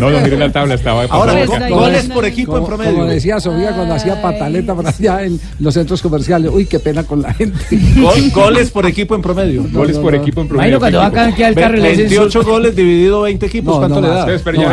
No, 0.00 0.10
no, 0.10 0.20
mire 0.20 0.36
la 0.38 0.50
tabla, 0.50 0.74
estaba. 0.74 1.04
Ahora, 1.04 1.44
goles 1.68 2.06
por 2.06 2.24
equipo 2.24 2.58
en 2.58 2.64
promedio. 2.66 2.92
como 2.92 3.04
decía 3.06 3.40
Sofía 3.40 3.72
cuando 3.74 3.94
hacía 3.94 4.20
pataleta 4.20 4.74
por 4.74 4.86
allá 4.86 5.22
en 5.24 5.40
los 5.58 5.74
centros 5.74 6.00
comerciales. 6.02 6.50
Uy, 6.52 6.66
qué 6.66 6.78
pena 6.78 7.04
con 7.04 7.22
la 7.22 7.32
gente. 7.34 7.58
Gol- 7.96 8.30
goles 8.32 8.70
por 8.70 8.86
equipo 8.86 9.14
en 9.14 9.22
promedio. 9.22 9.64
Goles 9.70 9.98
por 9.98 10.14
equipo 10.14 10.40
en 10.42 10.48
promedio. 10.48 10.78
Cuando 10.78 10.98
va 10.98 11.06
a 11.06 11.12
canjear 11.12 11.50
el 11.50 11.54
carro 11.56 11.76
y 11.78 11.80
le 11.82 11.90
dicen 11.90 12.08
28 12.08 12.42
goles 12.42 12.76
dividido 12.76 13.22
20 13.22 13.46
equipos, 13.46 13.74
No, 13.74 13.78
¿cuánto 13.80 14.00
le 14.00 14.08
más. 14.08 14.26
da? 14.26 14.34
Espera, 14.34 14.56
ya, 14.58 14.68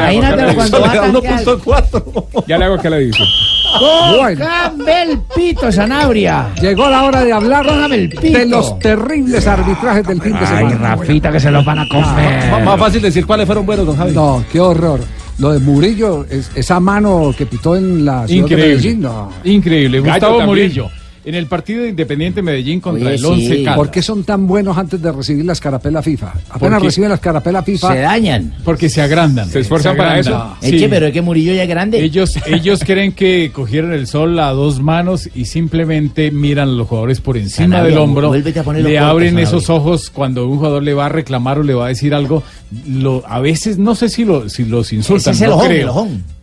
le 2.57 2.65
hago 2.65 2.75
acá 2.75 2.89
la 2.89 2.97
división. 2.97 3.27
Va 3.73 4.07
a 4.07 4.29
Le 4.29 4.35
da 4.35 4.37
canjear. 4.37 4.37
1.4. 4.37 4.37
Ya 4.37 4.47
le 4.47 4.47
hago 4.47 4.47
acá 4.47 4.47
la 4.47 4.69
división. 4.69 4.87
Cójame 4.87 5.03
el 5.11 5.19
pito, 5.35 5.71
Sanabria. 5.71 6.47
Llegó 6.61 6.89
la 6.89 7.03
hora 7.03 7.23
de 7.23 7.33
hablar 7.33 7.65
Cójame 7.65 7.95
el 7.95 8.09
pito. 8.09 8.37
de 8.37 8.45
los 8.45 8.79
terribles 8.79 9.47
arbitrajes 9.47 10.07
del 10.07 10.21
fin 10.21 10.33
de 10.33 10.39
Ay, 10.39 10.47
semana. 10.69 10.95
Rafita, 10.95 11.31
que 11.31 11.39
se 11.39 11.51
los 11.51 11.65
van 11.65 11.79
a 11.79 11.87
comer. 11.87 12.63
Más 12.65 12.79
fácil 12.79 13.01
decir 13.01 13.25
cuáles 13.25 13.45
fueron 13.45 13.65
buenos, 13.65 13.85
don 13.85 13.95
Javi. 13.97 14.11
No, 14.13 14.43
qué 14.51 14.59
horror. 14.59 14.99
Lo 15.39 15.51
de 15.51 15.59
Murillo, 15.59 16.25
es- 16.29 16.49
esa 16.55 16.79
mano 16.79 17.31
que 17.37 17.45
pitó 17.45 17.75
en 17.75 18.03
la 18.03 18.25
ciudad 18.25 18.27
de 18.27 18.35
Increíble. 18.55 18.67
Medellín, 18.75 19.01
no. 19.01 19.29
Increíble. 19.43 19.99
Gustavo. 19.99 20.41
Murillo. 20.41 20.89
En 21.27 21.35
el 21.35 21.47
partido 21.47 21.83
de 21.83 21.89
Independiente 21.89 22.41
Medellín 22.41 22.79
contra 22.79 23.07
Oye, 23.07 23.17
el 23.17 23.25
11 23.25 23.55
sí. 23.57 23.65
¿Por 23.75 23.91
qué 23.91 24.01
son 24.01 24.23
tan 24.23 24.47
buenos 24.47 24.77
antes 24.77 25.01
de 25.01 25.11
recibir 25.11 25.43
la 25.43 25.51
escarapela 25.51 26.01
FIFA? 26.01 26.33
Apenas 26.51 26.81
reciben 26.81 27.09
la 27.09 27.15
escarapela 27.15 27.63
FIFA. 27.63 27.93
Se 27.93 27.99
dañan. 27.99 28.53
Porque 28.63 28.87
se 28.87 29.01
agrandan. 29.01 29.49
Se 29.49 29.59
esfuerzan 29.59 29.97
para 29.97 30.13
agrandan. 30.13 30.53
eso. 30.61 30.75
Eche, 30.77 30.87
pero 30.87 31.07
es 31.07 31.11
que 31.11 31.21
Murillo 31.21 31.53
ya 31.53 31.63
es 31.63 31.69
grande. 31.69 32.01
Ellos, 32.01 32.39
ellos 32.45 32.79
creen 32.85 33.11
que 33.11 33.51
cogieron 33.53 33.91
el 33.91 34.07
sol 34.07 34.39
a 34.39 34.51
dos 34.51 34.79
manos 34.79 35.29
y 35.35 35.43
simplemente 35.43 36.31
miran 36.31 36.69
a 36.69 36.71
los 36.71 36.87
jugadores 36.87 37.19
por 37.19 37.35
encima 37.35 37.83
del 37.83 37.97
hombro. 37.97 38.33
Le 38.33 38.53
cortes, 38.53 38.97
abren 39.01 39.37
esos 39.37 39.69
ojos 39.69 40.09
cuando 40.09 40.47
un 40.47 40.59
jugador 40.59 40.81
le 40.81 40.93
va 40.93 41.07
a 41.07 41.09
reclamar 41.09 41.59
o 41.59 41.63
le 41.63 41.73
va 41.73 41.87
a 41.87 41.89
decir 41.89 42.13
algo. 42.13 42.41
Lo, 42.87 43.25
a 43.27 43.41
veces 43.41 43.77
no 43.77 43.95
sé 43.95 44.07
si, 44.07 44.23
lo, 44.23 44.47
si 44.47 44.63
los 44.63 44.93
insultan. 44.93 45.33
Ese 45.33 45.39
es 45.39 45.41
el 45.41 45.49
no 45.49 45.55
ojón, 45.57 45.67
creo. 45.67 45.81
el 45.81 45.89
ojón. 45.89 46.36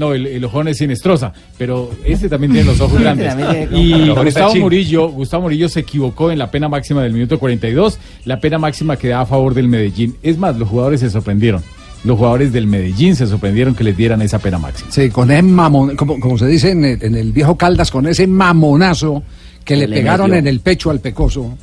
No, 0.00 0.14
el, 0.14 0.26
el 0.26 0.42
ojón 0.44 0.66
es 0.68 0.78
sinestrosa, 0.78 1.30
pero 1.58 1.90
este 2.06 2.30
también 2.30 2.52
tiene 2.54 2.66
los 2.68 2.80
ojos 2.80 2.98
grandes. 3.02 3.34
Y 3.70 4.08
Gustavo. 4.08 4.54
Murillo, 4.56 5.08
Gustavo 5.10 5.42
Murillo 5.42 5.68
se 5.68 5.80
equivocó 5.80 6.30
en 6.30 6.38
la 6.38 6.50
pena 6.50 6.70
máxima 6.70 7.02
del 7.02 7.12
minuto 7.12 7.38
42, 7.38 7.98
la 8.24 8.40
pena 8.40 8.58
máxima 8.58 8.96
que 8.96 9.08
da 9.08 9.20
a 9.20 9.26
favor 9.26 9.52
del 9.52 9.68
Medellín. 9.68 10.16
Es 10.22 10.38
más, 10.38 10.56
los 10.56 10.68
jugadores 10.70 11.00
se 11.00 11.10
sorprendieron. 11.10 11.62
Los 12.02 12.16
jugadores 12.16 12.50
del 12.50 12.66
Medellín 12.66 13.14
se 13.14 13.26
sorprendieron 13.26 13.74
que 13.74 13.84
les 13.84 13.94
dieran 13.94 14.22
esa 14.22 14.38
pena 14.38 14.56
máxima. 14.58 14.90
Sí, 14.90 15.10
con 15.10 15.30
ese 15.30 15.42
mamón, 15.42 15.96
como, 15.96 16.18
como 16.18 16.38
se 16.38 16.46
dice 16.46 16.70
en 16.70 16.82
el, 16.86 17.02
en 17.02 17.14
el 17.14 17.32
viejo 17.32 17.58
Caldas, 17.58 17.90
con 17.90 18.06
ese 18.06 18.26
mamonazo 18.26 19.22
que 19.66 19.76
le, 19.76 19.86
Le 19.86 19.96
pegaron 19.98 20.30
metió. 20.30 20.38
en 20.38 20.46
el 20.46 20.60
pecho 20.60 20.90
al 20.90 21.00
pecoso. 21.00 21.58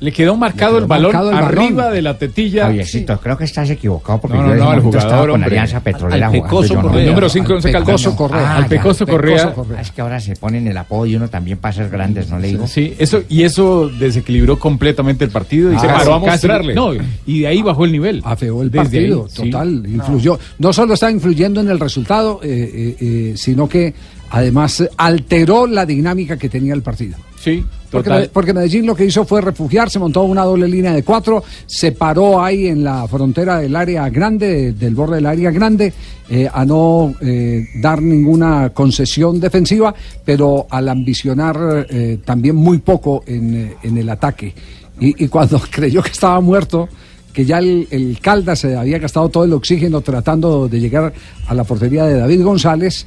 Le 0.00 0.12
quedó 0.12 0.34
marcado 0.34 0.72
quedó 0.72 0.78
el 0.78 0.86
balón 0.86 1.14
el 1.28 1.34
arriba 1.34 1.90
de 1.90 2.00
la 2.00 2.16
tetilla. 2.16 2.64
Javiercito, 2.66 3.20
creo 3.20 3.36
que 3.36 3.44
estás 3.44 3.68
equivocado 3.68 4.18
porque 4.22 4.36
No, 4.38 4.44
no, 4.44 4.48
no, 4.48 4.52
al 4.52 4.58
momento 4.82 4.82
jugador, 4.84 5.02
estaba 5.08 5.26
con. 5.32 5.44
Alianza 5.44 5.80
Petrolera 5.80 6.26
Al 6.26 6.32
jugando. 6.32 6.48
Pecoso 6.48 6.74
no- 6.74 6.82
Correa. 6.82 7.06
Número 7.06 7.28
cinco, 7.28 7.46
Al 7.48 7.52
once 7.56 7.72
Caldas, 7.72 7.86
Pecoso. 7.86 8.16
Correa. 8.16 8.50
Ah, 8.52 8.56
Al. 8.56 8.66
Pecoso 8.66 9.06
Correa. 9.06 9.54
Ah, 9.76 9.80
Es 9.82 9.90
que 9.90 10.00
ahora 10.00 10.18
se 10.20 10.36
ponen 10.36 10.66
el 10.66 10.76
apodo 10.78 11.04
y 11.06 11.16
uno 11.16 11.28
también 11.28 11.58
para 11.58 11.74
ser 11.74 11.90
grandes, 11.90 12.30
¿no 12.30 12.38
le 12.38 12.48
digo? 12.48 12.66
Sí, 12.66 12.94
eso, 12.98 13.22
y 13.28 13.42
eso 13.42 13.88
desequilibró 13.90 14.58
completamente 14.58 15.24
el 15.24 15.30
partido. 15.30 15.70
Y 15.72 15.76
Ah, 15.76 15.80
se 15.80 15.86
paró 15.86 16.14
a 16.14 16.18
mostrarle. 16.18 16.74
No, 16.74 16.92
y 17.26 17.40
de 17.40 17.46
ahí 17.46 17.60
bajó 17.60 17.84
el 17.84 17.92
nivel. 17.92 18.22
Afeó 18.24 18.62
el 18.62 18.70
partido, 18.70 19.24
ahí, 19.24 19.30
sí. 19.30 19.50
total, 19.50 19.84
influyó. 19.86 20.38
No 20.58 20.72
solo 20.72 20.94
está 20.94 21.10
influyendo 21.10 21.60
en 21.60 21.68
el 21.68 21.78
resultado, 21.78 22.40
eh, 22.42 22.48
eh, 22.72 22.96
eh, 23.00 23.32
sino 23.36 23.68
que 23.68 23.92
además 24.30 24.82
alteró 24.96 25.66
la 25.66 25.84
dinámica 25.84 26.38
que 26.38 26.48
tenía 26.48 26.72
el 26.72 26.82
partido. 26.82 27.18
Sí, 27.38 27.64
Porque, 27.90 28.30
porque 28.32 28.52
Medellín 28.54 28.86
lo 28.86 28.94
que 28.94 29.04
hizo 29.04 29.24
fue 29.24 29.40
refugiarse, 29.40 29.98
montó 29.98 30.22
una 30.22 30.44
doble 30.44 30.68
línea 30.68 30.92
de 30.92 31.02
cuatro, 31.02 31.42
se 31.66 31.92
paró 31.92 32.40
ahí 32.42 32.68
en 32.68 32.84
la 32.84 33.06
frontera 33.08 33.58
del 33.58 33.74
área 33.74 34.08
grande, 34.08 34.46
de- 34.46 34.72
del 34.72 34.94
borde 34.94 35.16
del 35.16 35.26
área 35.26 35.50
grande, 35.50 35.92
eh, 36.28 36.48
a 36.52 36.64
no 36.64 37.12
eh, 37.20 37.66
dar 37.80 38.00
ninguna 38.00 38.70
concesión 38.70 39.40
defensiva, 39.40 39.92
pero 40.24 40.66
al 40.70 40.88
ambicionar 40.88 41.86
eh, 41.90 42.18
también 42.24 42.54
muy 42.54 42.78
poco 42.78 43.24
en, 43.26 43.74
en 43.82 43.98
el 43.98 44.08
ataque. 44.08 44.54
Y, 45.00 45.24
y 45.24 45.28
cuando 45.28 45.60
creyó 45.70 46.02
que 46.02 46.10
estaba 46.10 46.40
muerto, 46.40 46.88
que 47.32 47.44
ya 47.44 47.58
el, 47.58 47.86
el 47.90 48.18
Caldas 48.20 48.58
se 48.60 48.76
había 48.76 48.98
gastado 48.98 49.28
todo 49.28 49.44
el 49.44 49.52
oxígeno 49.52 50.00
tratando 50.00 50.68
de 50.68 50.80
llegar 50.80 51.12
a 51.46 51.54
la 51.54 51.62
portería 51.64 52.04
de 52.04 52.18
David 52.18 52.42
González, 52.42 53.06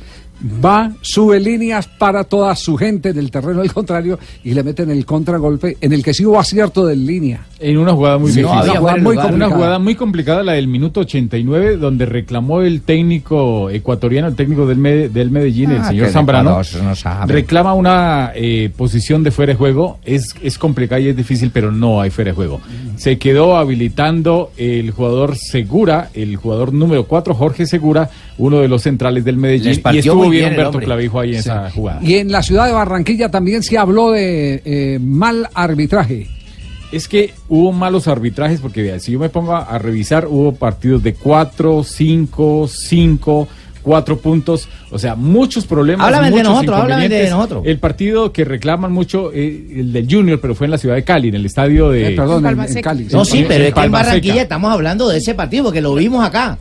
va, 0.63 0.91
sube 1.01 1.39
líneas 1.39 1.87
para 1.87 2.23
toda 2.23 2.55
su 2.55 2.75
gente 2.75 3.13
del 3.13 3.31
terreno 3.31 3.61
del 3.61 3.71
contrario 3.73 4.19
y 4.43 4.53
le 4.53 4.63
meten 4.63 4.89
el 4.91 5.05
contragolpe 5.05 5.77
en 5.79 5.93
el 5.93 6.03
que 6.03 6.13
sí 6.13 6.25
hubo 6.25 6.39
acierto 6.39 6.85
de 6.85 6.95
línea. 6.95 7.45
En 7.59 7.77
una 7.77 7.93
jugada 7.93 8.17
muy 8.17 8.31
Sí, 8.31 8.39
difícil. 8.41 8.61
una, 8.71 8.79
jugada 8.79 8.97
muy 8.97 9.17
una 9.17 9.49
jugada 9.49 9.79
muy 9.79 9.95
complicada, 9.95 10.43
la 10.43 10.53
del 10.53 10.67
minuto 10.67 10.99
89, 11.01 11.77
donde 11.77 12.05
reclamó 12.05 12.61
el 12.61 12.81
técnico 12.81 13.69
ecuatoriano, 13.69 14.27
el 14.27 14.35
técnico 14.35 14.65
del, 14.67 14.77
Mede- 14.79 15.07
del 15.09 15.31
Medellín, 15.31 15.71
el 15.71 15.81
Ah, 15.81 15.87
señor 15.87 16.09
Zambrano. 16.09 16.59
No 16.83 16.95
sabe. 16.95 17.31
reclama 17.33 17.73
una 17.73 18.31
eh, 18.35 18.69
posición 18.75 19.23
de 19.23 19.31
fuera 19.31 19.53
de 19.53 19.57
juego. 19.57 19.99
Es, 20.03 20.35
es 20.41 20.57
complicada 20.57 20.99
y 20.99 21.07
es 21.07 21.15
difícil, 21.15 21.51
pero 21.53 21.71
no 21.71 22.01
hay 22.01 22.09
fuera 22.09 22.31
de 22.31 22.35
juego. 22.35 22.59
Se 22.97 23.17
quedó 23.17 23.55
habilitando 23.55 24.51
el 24.57 24.91
jugador 24.91 25.37
Segura, 25.37 26.09
el 26.13 26.35
jugador 26.35 26.73
número 26.73 27.05
4, 27.05 27.33
Jorge 27.33 27.65
Segura, 27.65 28.09
uno 28.37 28.59
de 28.59 28.67
los 28.67 28.81
centrales 28.81 29.23
del 29.23 29.37
Medellín. 29.37 29.67
Les 29.69 29.77
Y 29.77 29.81
partió 29.81 30.15
estuvo 30.23 30.29
bien 30.31 30.49
Humberto. 30.51 30.79
Clavijo 30.79 31.19
ahí 31.19 31.29
en 31.35 31.43
Sí. 31.43 31.49
esa 31.49 31.69
jugada. 31.71 31.99
Y 32.03 32.15
en 32.15 32.31
la 32.31 32.41
ciudad 32.43 32.65
de 32.67 32.71
Barranquilla 32.73 33.29
también 33.29 33.63
se 33.63 33.77
habló 33.77 34.11
de 34.11 34.61
eh, 34.65 34.99
mal 35.01 35.47
arbitraje. 35.53 36.27
Es 36.91 37.07
que 37.07 37.33
hubo 37.49 37.71
malos 37.71 38.07
arbitrajes 38.07 38.59
porque 38.59 38.83
vea, 38.83 38.99
si 38.99 39.13
yo 39.13 39.19
me 39.19 39.29
pongo 39.29 39.55
a, 39.55 39.63
a 39.63 39.79
revisar, 39.79 40.27
hubo 40.27 40.53
partidos 40.53 41.01
de 41.01 41.15
4, 41.15 41.83
5, 41.83 42.67
5, 42.67 43.47
4 43.81 44.17
puntos, 44.19 44.69
o 44.91 44.99
sea, 44.99 45.15
muchos 45.15 45.65
problemas. 45.65 46.05
Háblame 46.05 46.29
de 46.31 46.43
nosotros, 46.43 46.79
háblame 46.79 47.09
de 47.09 47.29
nosotros. 47.31 47.63
El 47.65 47.79
partido 47.79 48.31
que 48.31 48.45
reclaman 48.45 48.91
mucho, 48.93 49.31
eh, 49.33 49.65
el 49.77 49.91
del 49.91 50.07
Junior, 50.09 50.39
pero 50.39 50.53
fue 50.55 50.67
en 50.67 50.71
la 50.71 50.77
ciudad 50.77 50.93
de 50.95 51.03
Cali, 51.03 51.29
en 51.29 51.35
el 51.35 51.45
estadio 51.47 51.89
de... 51.89 52.13
Eh, 52.13 52.15
perdón, 52.15 52.37
en- 52.37 52.43
Palma 52.43 52.65
en 52.67 52.73
Seca. 52.73 52.91
Cali. 52.91 53.07
No, 53.11 53.25
sí, 53.25 53.43
pero 53.47 53.63
es 53.65 53.73
que 53.73 53.79
en 53.81 53.91
Barranquilla 53.91 54.41
estamos 54.43 54.71
hablando 54.71 55.09
de 55.09 55.17
ese 55.17 55.33
partido 55.33 55.63
porque 55.65 55.81
lo 55.81 55.95
vimos 55.95 56.23
acá. 56.23 56.57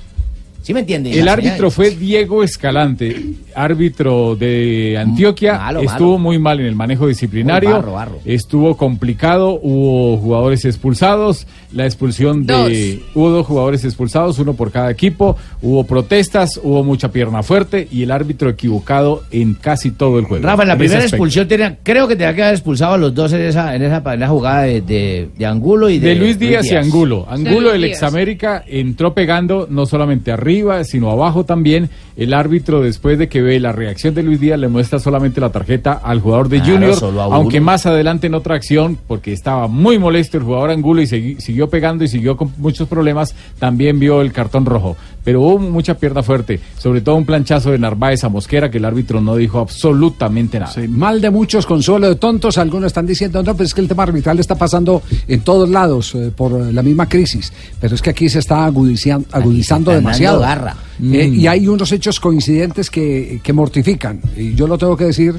¿Sí 0.63 0.73
me 0.73 0.81
entiendes? 0.81 1.17
El 1.17 1.29
árbitro 1.29 1.71
fue 1.71 1.91
Diego 1.91 2.43
Escalante, 2.43 3.21
árbitro 3.55 4.37
de 4.37 4.97
Antioquia. 4.99 5.59
Malo, 5.59 5.81
estuvo 5.81 6.13
malo. 6.13 6.19
muy 6.19 6.39
mal 6.39 6.61
en 6.61 6.67
el 6.67 6.75
manejo 6.75 7.09
disciplinario. 7.09 7.71
Muy 7.71 7.79
barro, 7.79 7.93
barro. 7.93 8.19
Estuvo 8.25 8.77
complicado. 8.77 9.59
Hubo 9.63 10.17
jugadores 10.19 10.65
expulsados. 10.65 11.47
La 11.73 11.85
expulsión 11.85 12.47
de. 12.47 13.03
Hubo 13.15 13.31
dos 13.31 13.47
jugadores 13.47 13.85
expulsados, 13.85 14.39
uno 14.39 14.55
por 14.55 14.71
cada 14.71 14.91
equipo. 14.91 15.37
Hubo 15.61 15.85
protestas, 15.85 16.61
hubo 16.63 16.85
mucha 16.85 17.11
pierna 17.11 17.43
fuerte 17.43 17.89
y 17.91 18.03
el 18.03 18.11
árbitro 18.11 18.49
equivocado 18.51 19.25
en 19.31 19.55
casi 19.55 19.91
todo 19.91 20.19
el 20.19 20.27
juego. 20.27 20.45
Rafa, 20.47 20.63
en 20.63 20.69
la 20.69 20.77
primera 20.79 21.03
expulsión 21.03 21.49
tenía, 21.49 21.79
creo 21.83 22.07
que 22.07 22.15
tenía 22.15 22.35
que 22.35 22.43
haber 22.43 22.55
expulsado 22.55 22.95
a 22.95 22.99
los 22.99 23.15
dos 23.15 23.33
en 23.33 23.41
esa, 23.43 23.75
en 23.75 23.83
esa, 23.83 24.03
en 24.13 24.23
esa 24.23 24.29
jugada 24.29 24.63
de, 24.63 24.81
de, 24.81 25.29
de 25.37 25.47
Angulo 25.47 25.89
y 25.89 25.99
de, 25.99 26.09
De 26.11 26.15
Luis 26.17 26.39
Díaz 26.39 26.71
y 26.71 26.77
Angulo. 26.77 27.27
Angulo, 27.29 27.73
el 27.73 27.83
Díaz. 27.83 27.99
ex 27.99 28.03
América, 28.03 28.63
entró 28.67 29.15
pegando 29.15 29.67
no 29.69 29.87
solamente 29.87 30.31
arriba, 30.31 30.52
sino 30.85 31.11
abajo 31.11 31.45
también. 31.45 31.91
El 32.17 32.35
árbitro, 32.35 32.83
después 32.83 33.19
de 33.19 33.29
que 33.29 33.41
ve 33.41 33.59
la 33.59 33.73
reacción 33.73 34.15
de 34.15 34.23
Luis 34.23 34.39
Díaz, 34.39 34.59
le 34.59 34.69
muestra 34.69 34.99
solamente 34.99 35.41
la 35.41 35.51
tarjeta 35.51 35.93
al 35.93 36.21
jugador 36.21 36.49
de 36.49 36.61
Claro, 36.61 36.95
Junior. 36.95 37.33
Aunque 37.33 37.61
más 37.61 37.87
adelante 37.87 38.27
en 38.27 38.35
otra 38.35 38.55
acción, 38.55 38.99
porque 39.07 39.33
estaba 39.33 39.67
muy 39.67 39.99
molesto 39.99 40.37
el 40.37 40.43
jugador 40.43 40.71
Angulo 40.71 41.01
y 41.01 41.07
siguió 41.07 41.71
pegando 41.71 42.05
y 42.05 42.09
siguió 42.09 42.37
con 42.37 42.53
muchos 42.59 42.89
problemas, 42.89 43.35
también 43.59 43.99
vio 43.99 44.21
el 44.21 44.33
cartón 44.33 44.67
rojo. 44.67 44.97
Pero 45.25 45.41
hubo 45.41 45.59
mucha 45.59 45.95
pierna 45.95 46.23
fuerte, 46.23 46.59
sobre 46.79 47.01
todo 47.01 47.15
un 47.15 47.25
planchazo 47.25 47.71
de 47.71 47.79
Narváez 47.79 48.25
a 48.25 48.29
Mosquera, 48.29 48.71
que 48.71 48.79
el 48.79 48.85
árbitro 48.85 49.21
no 49.21 49.37
dijo 49.37 49.61
absolutamente 49.61 50.59
nada. 50.59 50.73
Sí, 50.73 50.89
mal 50.89 51.21
de 51.21 51.31
muchos, 51.31 51.65
consuelo 51.65 52.09
de 52.09 52.17
tontos. 52.17 52.59
Algunos 52.59 52.89
están 52.89 53.07
diciendo, 53.07 53.43
no, 53.43 53.55
pues 53.57 53.69
es 53.69 53.75
que 53.75 53.81
el 53.83 53.89
tema 53.89 54.03
arbitral 54.03 54.41
está 54.41 54.57
pasando 54.57 55.01
en 55.29 55.41
todos 55.43 55.69
lados 55.69 56.15
eh, 56.17 56.33
por 56.35 56.53
eh, 56.61 56.73
la 56.73 56.83
misma 56.83 57.09
crisis. 57.09 57.53
Pero 57.81 57.95
es 57.95 58.03
que 58.03 58.11
aquí 58.11 58.29
se 58.29 58.41
está 58.41 58.65
agudizando 58.65 59.29
están 59.61 59.85
demasiado. 59.85 60.41
garra. 60.41 60.77
Eh, 61.03 61.29
Mm. 61.29 61.35
y 61.35 61.47
hay 61.47 61.67
unos 61.69 61.91
hechos 61.93 62.21
coincidentes 62.21 62.91
que, 62.91 63.41
que 63.43 63.53
mortifican. 63.53 64.21
Y 64.37 64.55
yo 64.55 64.67
lo 64.67 64.77
tengo 64.79 64.97
que 64.97 65.05
decir 65.07 65.35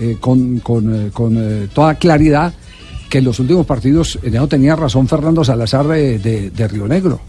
eh, 0.00 0.16
con, 0.20 0.58
con, 0.60 1.06
eh, 1.06 1.10
con, 1.12 1.36
eh, 1.38 1.68
toda 1.72 1.94
claridad 1.96 2.52
que 3.08 3.18
en 3.18 3.24
los 3.24 3.38
últimos 3.38 3.64
partidos 3.66 4.18
eso 4.22 4.48
tenía 4.48 4.74
razón 4.74 5.06
Fernando 5.06 5.44
Salazar 5.44 5.86
de, 5.86 6.18
de- 6.18 6.50
de 6.50 6.68
Río 6.68 6.88
Negro. 6.88 7.20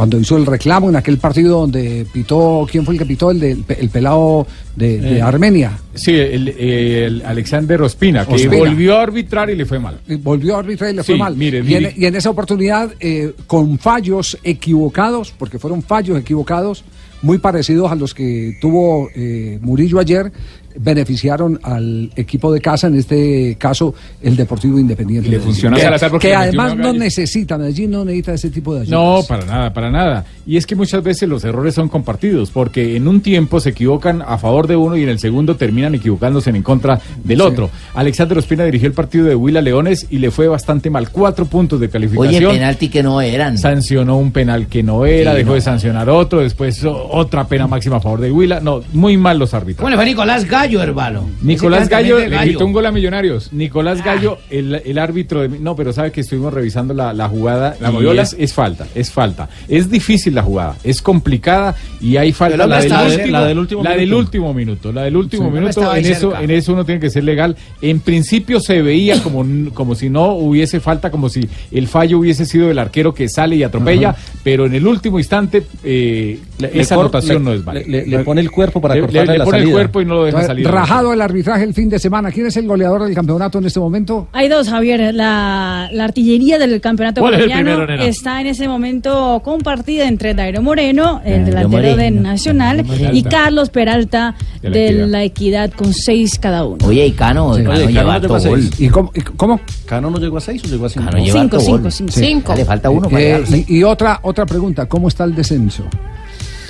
Cuando 0.00 0.18
hizo 0.18 0.38
el 0.38 0.46
reclamo 0.46 0.88
en 0.88 0.96
aquel 0.96 1.18
partido 1.18 1.60
donde 1.60 2.06
pitó, 2.10 2.66
¿quién 2.70 2.86
fue 2.86 2.94
el 2.94 2.98
que 3.00 3.04
pitó? 3.04 3.30
El, 3.32 3.62
el 3.68 3.88
pelado 3.90 4.46
de, 4.74 4.98
de 4.98 5.18
Eh, 5.18 5.20
Armenia. 5.20 5.78
Sí, 5.94 6.12
el, 6.14 6.48
el 6.48 7.22
Alexander 7.26 7.82
Ospina, 7.82 8.24
que 8.24 8.36
Ospina. 8.36 8.56
volvió 8.56 8.96
a 8.96 9.02
arbitrar 9.02 9.50
y 9.50 9.56
le 9.56 9.66
fue 9.66 9.78
mal. 9.78 9.98
Y 10.08 10.14
volvió 10.14 10.56
a 10.56 10.60
arbitrar 10.60 10.90
y 10.90 10.96
le 10.96 11.02
Sí, 11.02 11.12
fue 11.12 11.18
mal. 11.18 11.36
mire, 11.36 11.58
y, 11.58 11.60
en, 11.60 11.66
mire. 11.82 11.94
y 11.98 12.06
en 12.06 12.14
esa 12.16 12.30
oportunidad, 12.30 12.94
eh, 12.98 13.34
con 13.46 13.78
fallos 13.78 14.38
equivocados, 14.42 15.34
porque 15.38 15.58
fueron 15.58 15.82
fallos 15.82 16.18
equivocados, 16.18 16.82
muy 17.20 17.36
parecidos 17.36 17.92
a 17.92 17.94
los 17.94 18.14
que 18.14 18.56
tuvo 18.58 19.10
eh, 19.14 19.58
Murillo 19.60 19.98
ayer, 19.98 20.32
beneficiaron 20.76 21.58
al 21.62 22.10
equipo 22.16 22.52
de 22.52 22.60
casa, 22.60 22.86
en 22.86 22.96
este 22.96 23.56
caso 23.58 23.94
el 24.22 24.36
Deportivo 24.36 24.78
Independiente. 24.78 25.28
Y 25.28 25.32
le 25.32 25.40
funciona 25.40 25.76
a 25.76 25.78
que, 25.78 25.84
Salazar 25.84 26.10
porque 26.10 26.28
que 26.28 26.34
además 26.34 26.76
no 26.76 26.92
necesita, 26.92 27.58
Medellín 27.58 27.90
no 27.90 28.04
necesita 28.04 28.34
ese 28.34 28.50
tipo 28.50 28.74
de 28.74 28.82
ayudas. 28.82 28.90
No, 29.00 29.22
para 29.28 29.44
nada, 29.44 29.72
para 29.72 29.90
nada. 29.90 30.24
Y 30.46 30.56
es 30.56 30.66
que 30.66 30.74
muchas 30.76 31.02
veces 31.02 31.28
los 31.28 31.44
errores 31.44 31.74
son 31.74 31.88
compartidos, 31.88 32.50
porque 32.50 32.96
en 32.96 33.08
un 33.08 33.20
tiempo 33.20 33.60
se 33.60 33.70
equivocan 33.70 34.22
a 34.22 34.38
favor 34.38 34.66
de 34.66 34.76
uno 34.76 34.96
y 34.96 35.02
en 35.02 35.08
el 35.08 35.18
segundo 35.18 35.56
terminan 35.56 35.94
equivocándose 35.94 36.50
en 36.50 36.62
contra 36.62 37.00
del 37.22 37.40
otro. 37.40 37.70
Alexander 37.94 38.38
Ospina 38.38 38.64
dirigió 38.64 38.88
el 38.88 38.94
partido 38.94 39.26
de 39.26 39.34
Huila 39.34 39.60
Leones 39.60 40.06
y 40.10 40.18
le 40.18 40.30
fue 40.30 40.48
bastante 40.48 40.90
mal. 40.90 41.10
Cuatro 41.10 41.46
puntos 41.46 41.80
de 41.80 41.88
calificación. 41.88 42.44
Oye, 42.46 42.58
penalti 42.58 42.88
que 42.88 43.02
no 43.02 43.20
eran. 43.20 43.58
Sancionó 43.58 44.16
un 44.16 44.32
penal 44.32 44.66
que 44.66 44.82
no 44.82 45.06
era, 45.06 45.32
Sí, 45.32 45.38
dejó 45.38 45.50
no. 45.50 45.54
de 45.54 45.60
sancionar 45.60 46.08
otro, 46.10 46.40
después 46.40 46.84
otra 46.84 47.46
pena 47.46 47.66
máxima 47.66 47.96
a 47.96 48.00
favor 48.00 48.20
de 48.20 48.30
Huila. 48.30 48.60
No, 48.60 48.82
muy 48.92 49.16
mal 49.16 49.38
los 49.38 49.54
árbitros. 49.54 49.78
¿Cómo 49.78 49.90
le 49.90 49.96
fue 49.96 50.04
Nicolás 50.04 50.44
Gallo? 50.44 50.69
Gallo, 50.70 50.82
hermano. 50.82 51.28
Nicolás 51.42 51.88
Gallo 51.88 52.18
le 52.18 52.38
quitó 52.48 52.64
un 52.66 52.72
gol 52.72 52.86
a 52.86 52.92
Millonarios. 52.92 53.52
Nicolás 53.52 54.04
Gallo, 54.04 54.38
el, 54.50 54.74
el 54.84 54.98
árbitro 54.98 55.40
de... 55.42 55.48
No, 55.58 55.74
pero 55.76 55.92
sabe 55.92 56.12
que 56.12 56.20
estuvimos 56.20 56.52
revisando 56.52 56.94
la, 56.94 57.12
la 57.12 57.28
jugada. 57.28 57.76
¿La 57.80 57.90
y 57.90 57.92
moviola? 57.92 58.22
Es, 58.22 58.36
es 58.38 58.52
falta, 58.54 58.86
es 58.94 59.10
falta. 59.10 59.48
Es 59.68 59.90
difícil 59.90 60.34
la 60.34 60.42
jugada, 60.42 60.76
es 60.84 61.02
complicada 61.02 61.74
y 62.00 62.16
hay 62.16 62.32
falta. 62.32 62.56
La 62.66 62.80
del, 62.80 62.92
último, 62.92 63.32
la 63.32 63.44
del 63.46 63.58
último 63.58 63.82
la 63.82 63.90
del 63.90 64.00
minuto. 64.00 64.18
último 64.18 64.54
minuto. 64.54 64.92
La 64.92 65.02
del 65.02 65.16
último 65.16 65.46
Sí. 65.46 65.50
Minuto, 65.50 65.94
en 65.96 66.04
eso, 66.06 66.30
cerca. 66.30 66.42
en 66.44 66.50
eso 66.50 66.72
uno 66.72 66.84
tiene 66.84 67.00
que 67.00 67.10
ser 67.10 67.24
legal. 67.24 67.56
En 67.82 68.00
principio 68.00 68.60
se 68.60 68.82
veía 68.82 69.22
como, 69.22 69.44
como 69.74 69.94
si 69.94 70.10
no 70.10 70.32
hubiese 70.34 70.80
falta, 70.80 71.10
como 71.10 71.28
si 71.28 71.48
el 71.72 71.88
fallo 71.88 72.18
hubiese 72.18 72.46
sido 72.46 72.70
el 72.70 72.78
arquero 72.78 73.14
que 73.14 73.28
sale 73.28 73.56
y 73.56 73.62
atropella, 73.62 74.14
pero 74.42 74.66
en 74.66 74.74
el 74.74 74.86
último 74.86 75.18
instante 75.18 75.64
eh, 75.84 76.38
esa 76.72 76.94
cor- 76.94 77.04
anotación 77.06 77.38
le- 77.44 77.50
no 77.50 77.52
es 77.54 77.64
válida. 77.64 77.84
le- 77.86 78.06
le 78.06 78.18
pone 78.20 78.40
el 78.40 78.50
cuerpo 78.50 78.80
para 78.80 78.94
Le- 78.94 79.00
cortarle 79.02 79.32
le 79.32 79.38
la 79.38 79.44
pone 79.44 79.58
el 79.58 79.62
salida. 79.64 79.74
cuerpo 79.76 80.00
y 80.00 80.04
no 80.06 80.14
lo 80.14 80.24
deja 80.24 80.38
Entonces, 80.40 80.46
salir. 80.64 80.68
Rajado 80.68 81.12
el 81.12 81.20
arbitraje 81.20 81.64
el 81.64 81.74
fin 81.74 81.88
de 81.88 81.98
semana. 81.98 82.30
¿Quién 82.30 82.46
es 82.46 82.56
el 82.56 82.66
goleador 82.66 83.04
del 83.04 83.14
campeonato 83.14 83.58
en 83.58 83.66
este 83.66 83.80
momento? 83.80 84.28
Hay 84.32 84.48
dos, 84.48 84.68
Javier. 84.68 85.14
La, 85.14 85.88
la 85.92 86.04
artillería 86.04 86.58
del 86.58 86.80
campeonato 86.80 87.20
¿Cuál 87.20 87.34
es 87.34 87.40
el 87.40 87.46
colombiano 87.50 87.76
primero, 87.84 87.92
nena? 87.98 88.08
está 88.08 88.40
en 88.40 88.46
ese 88.46 88.68
momento 88.68 89.40
compartida 89.44 90.06
entre 90.08 90.34
Dairo 90.34 90.62
Moreno, 90.62 91.20
el 91.24 91.44
Dairo 91.44 91.68
delantero 91.68 91.96
de. 91.96 92.10
Nacional, 92.10 92.84
Moreno. 92.84 93.10
y 93.12 93.22
Carlos 93.22 93.70
Peralta 93.70 94.34
De 94.62 94.70
de 94.70 94.92
la 95.06 95.22
Equidad 95.24 95.70
con 95.72 95.92
seis 95.94 96.38
cada 96.38 96.64
uno. 96.64 96.86
Oye, 96.86 97.06
y 97.06 97.12
Cano, 97.12 97.54
Sí. 97.54 97.62
Cano 97.62 97.74
Oye, 97.74 97.86
lleva 97.86 97.92
Cano 97.92 97.92
no 97.92 98.00
llegó 98.00 98.10
a 98.10 98.14
harto 98.36 98.40
seis. 98.40 98.70
gol. 98.70 98.86
¿Y 98.86 98.88
cómo? 98.88 99.10
y 99.14 99.20
cómo? 99.20 99.60
¿Cano 99.86 100.10
no 100.10 100.18
llegó 100.18 100.36
a 100.36 100.40
seis 100.40 100.62
o 100.64 100.68
llegó 100.68 100.86
a 100.86 100.88
cinco? 100.88 101.06
Cano 101.10 101.24
lleva 101.24 101.40
harto 101.40 101.60
gol. 101.60 101.92
Sí. 101.92 102.42
Le 102.56 102.64
falta 102.64 102.90
uno 102.90 103.08
para 103.08 103.20
Eh, 103.22 103.44
llegar. 103.46 103.64
y, 103.68 103.76
y 103.78 103.82
otra 103.84 104.20
otra 104.30 104.46
pregunta, 104.46 104.86
¿cómo 104.86 105.08
está 105.08 105.24
el 105.24 105.34
descenso? 105.34 105.84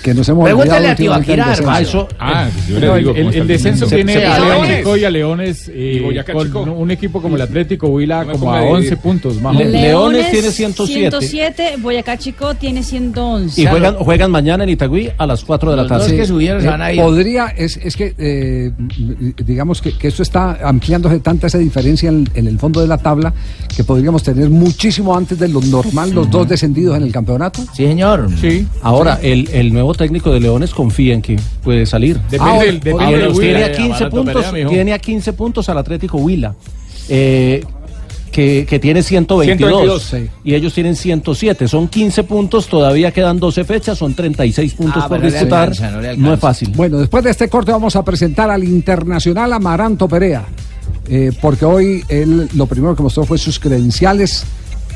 Que 0.02 0.14
nos 0.14 0.26
hemos 0.30 0.44
Pregúntale 0.44 0.70
olvidado 0.78 0.84
a 0.86 0.88
del 0.88 0.96
Tibaquirá, 0.96 1.48
descenso. 1.50 2.08
Ah, 2.18 2.48
yo 2.66 2.74
No, 2.74 2.80
le 2.80 2.86
el- 2.86 2.98
digo, 2.98 3.10
el- 3.10 3.16
¿cómo 3.16 3.28
está 3.30 3.42
el 3.42 3.48
descenso 3.48 3.86
tiene 3.86 4.12
se- 4.14 4.26
a. 4.26 4.76
Chico 4.78 4.96
y 4.96 5.04
a 5.04 5.10
Leones 5.10 5.68
eh, 5.68 5.92
Y 5.96 6.00
Boyacá 6.00 6.32
con 6.32 6.46
Chico. 6.46 6.62
un 6.62 6.90
equipo 6.90 7.20
como 7.20 7.36
el 7.36 7.42
Atlético 7.42 7.88
Huila 7.88 8.24
como 8.24 8.50
a 8.52 8.56
a 8.56 8.60
dividir. 8.60 8.76
11 8.76 8.96
puntos 8.96 9.40
más 9.42 9.54
o 9.54 9.58
Le- 9.58 9.64
menos. 9.66 9.80
Leones 9.82 10.30
tiene 10.30 10.50
107. 10.50 11.10
107, 11.20 11.74
Boyacá 11.82 12.16
Chico 12.16 12.54
tiene 12.54 12.82
111. 12.82 13.60
Y 13.60 13.66
juegan, 13.66 13.96
juegan 13.96 14.30
mañana 14.30 14.64
en 14.64 14.70
Itagüí 14.70 15.10
a 15.18 15.26
las 15.26 15.44
4 15.44 15.70
de 15.70 15.76
la 15.76 15.86
tarde. 15.86 16.08
Sí, 16.08 16.34
eh, 16.40 16.96
Podría, 16.96 17.48
es, 17.48 17.76
es 17.76 17.94
que, 17.96 18.14
eh, 18.16 18.70
digamos 19.44 19.82
que, 19.82 19.92
que 19.96 20.08
esto 20.08 20.22
está 20.22 20.58
ampliándose 20.66 21.20
tanta 21.20 21.46
esa 21.46 21.58
diferencia 21.58 22.08
en, 22.08 22.28
en 22.34 22.46
el 22.46 22.58
fondo 22.58 22.80
de 22.80 22.86
la 22.86 22.98
tabla 22.98 23.32
que 23.74 23.84
podríamos 23.84 24.22
tener 24.22 24.48
muchísimo 24.50 25.16
antes 25.16 25.38
de 25.38 25.48
lo 25.48 25.60
normal 25.60 26.10
los 26.12 26.30
dos 26.30 26.48
descendidos 26.48 26.96
en 26.96 27.02
el 27.02 27.12
campeonato. 27.12 27.60
Sí, 27.74 27.86
señor. 27.86 28.28
Sí. 28.40 28.66
Ahora, 28.82 29.18
el, 29.22 29.48
el 29.52 29.72
nuevo 29.72 29.89
técnico 29.94 30.32
de 30.32 30.40
Leones 30.40 30.72
confía 30.72 31.14
en 31.14 31.22
que 31.22 31.38
puede 31.62 31.86
salir. 31.86 32.18
Depende 32.30 32.44
Ahora, 32.44 32.72
depende 32.72 33.04
ahora, 33.04 33.18
del 33.18 33.32
tiene 33.32 33.64
a 33.64 33.72
15 33.72 33.88
Barato 33.90 34.10
puntos, 34.10 34.34
pelea, 34.34 34.52
mijo. 34.52 34.70
tiene 34.70 34.92
a 34.92 34.98
15 34.98 35.32
puntos 35.32 35.68
al 35.68 35.78
Atlético 35.78 36.18
Huila. 36.18 36.54
Eh, 37.08 37.64
que, 38.30 38.64
que 38.68 38.78
tiene 38.78 39.02
122, 39.02 40.02
122, 40.02 40.30
y 40.44 40.54
ellos 40.54 40.72
tienen 40.72 40.94
107, 40.94 41.66
son 41.66 41.88
15 41.88 42.22
puntos, 42.24 42.68
todavía 42.68 43.10
quedan 43.10 43.40
12 43.40 43.64
fechas, 43.64 43.98
son 43.98 44.14
36 44.14 44.74
puntos 44.74 45.02
Ah, 45.04 45.08
por 45.08 45.20
disputar, 45.20 45.70
alcanza, 45.70 46.14
no 46.16 46.32
es 46.34 46.40
fácil. 46.40 46.70
Bueno, 46.76 46.98
después 46.98 47.24
de 47.24 47.30
este 47.30 47.48
corte 47.48 47.72
vamos 47.72 47.96
a 47.96 48.04
presentar 48.04 48.48
al 48.50 48.62
internacional 48.62 49.52
Amaranto 49.52 50.08
Perea, 50.08 50.44
eh, 51.08 51.32
porque 51.40 51.64
hoy 51.64 52.04
él 52.08 52.48
lo 52.54 52.66
primero 52.66 52.94
que 52.94 53.02
mostró 53.02 53.24
fue 53.24 53.36
sus 53.36 53.58
credenciales 53.58 54.44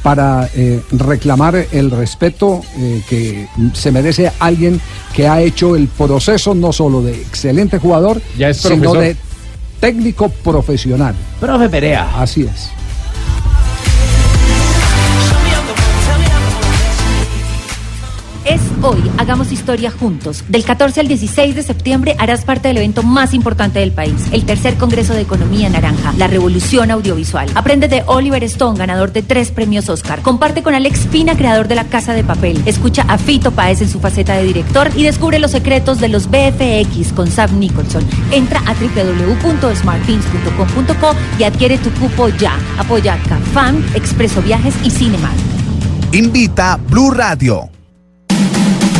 para 0.05 0.51
eh, 0.55 0.83
reclamar 0.93 1.57
el 1.73 1.91
respeto 1.91 2.61
eh, 2.77 3.01
que 3.09 3.49
se 3.73 3.91
merece 3.91 4.31
alguien 4.39 4.79
que 5.15 5.27
ha 5.27 5.41
hecho 5.41 5.77
el 5.77 5.89
proceso 5.89 6.55
no 6.55 6.75
solo 6.75 7.01
de 7.01 7.13
excelente 7.23 7.79
jugador, 7.79 8.21
Ya 8.37 8.51
es 8.51 8.59
sino 8.59 8.93
de 8.93 9.17
técnico 9.81 10.29
profesional. 10.29 11.15
Profe 11.41 11.71
Perea. 11.71 12.21
Así 12.21 12.43
es. 12.43 12.69
Hoy, 18.85 19.11
hagamos 19.16 19.51
historia 19.51 19.91
juntos. 19.91 20.45
Del 20.49 20.64
14 20.64 21.01
al 21.01 21.09
16 21.09 21.55
de 21.55 21.62
septiembre 21.62 22.16
harás 22.18 22.45
parte 22.45 22.68
del 22.68 22.76
evento 22.76 23.03
más 23.03 23.32
importante 23.32 23.78
del 23.78 23.93
país, 23.93 24.28
el 24.32 24.45
tercer 24.45 24.76
Congreso 24.76 25.14
de 25.14 25.22
Economía 25.22 25.70
Naranja, 25.70 26.12
la 26.18 26.26
revolución 26.26 26.91
audiovisual. 26.91 27.49
Aprende 27.55 27.89
de 27.89 28.03
Oliver 28.07 28.45
Stone, 28.45 28.78
ganador 28.78 29.12
de 29.12 29.22
tres 29.22 29.51
premios 29.51 29.89
Oscar. 29.89 30.20
Comparte 30.20 30.62
con 30.62 30.74
Alex 30.74 31.07
Pina, 31.07 31.35
creador 31.37 31.66
de 31.66 31.76
La 31.76 31.85
Casa 31.85 32.12
de 32.12 32.24
Papel. 32.24 32.62
Escucha 32.66 33.07
a 33.09 33.16
Fito 33.16 33.53
Páez 33.53 33.80
en 33.80 33.89
su 33.89 34.01
faceta 34.01 34.35
de 34.35 34.45
director 34.45 34.91
y 34.95 35.05
descubre 35.05 35.39
los 35.39 35.53
secretos 35.53 35.99
de 36.01 36.09
los 36.09 36.28
BFX 36.28 37.14
con 37.14 37.30
Sam 37.30 37.59
Nicholson. 37.59 38.07
Entra 38.32 38.61
a 38.66 38.74
www.smartthings.com.co 38.74 41.14
y 41.39 41.45
adquiere 41.45 41.78
tu 41.78 41.91
cupo 41.93 42.28
ya. 42.28 42.59
Apoya 42.78 43.16
Cafam, 43.28 43.82
Expreso 43.95 44.43
Viajes 44.43 44.74
y 44.85 44.91
Cinemark. 44.91 45.32
Invita 46.12 46.78
Blue 46.89 47.11
Radio. 47.11 47.70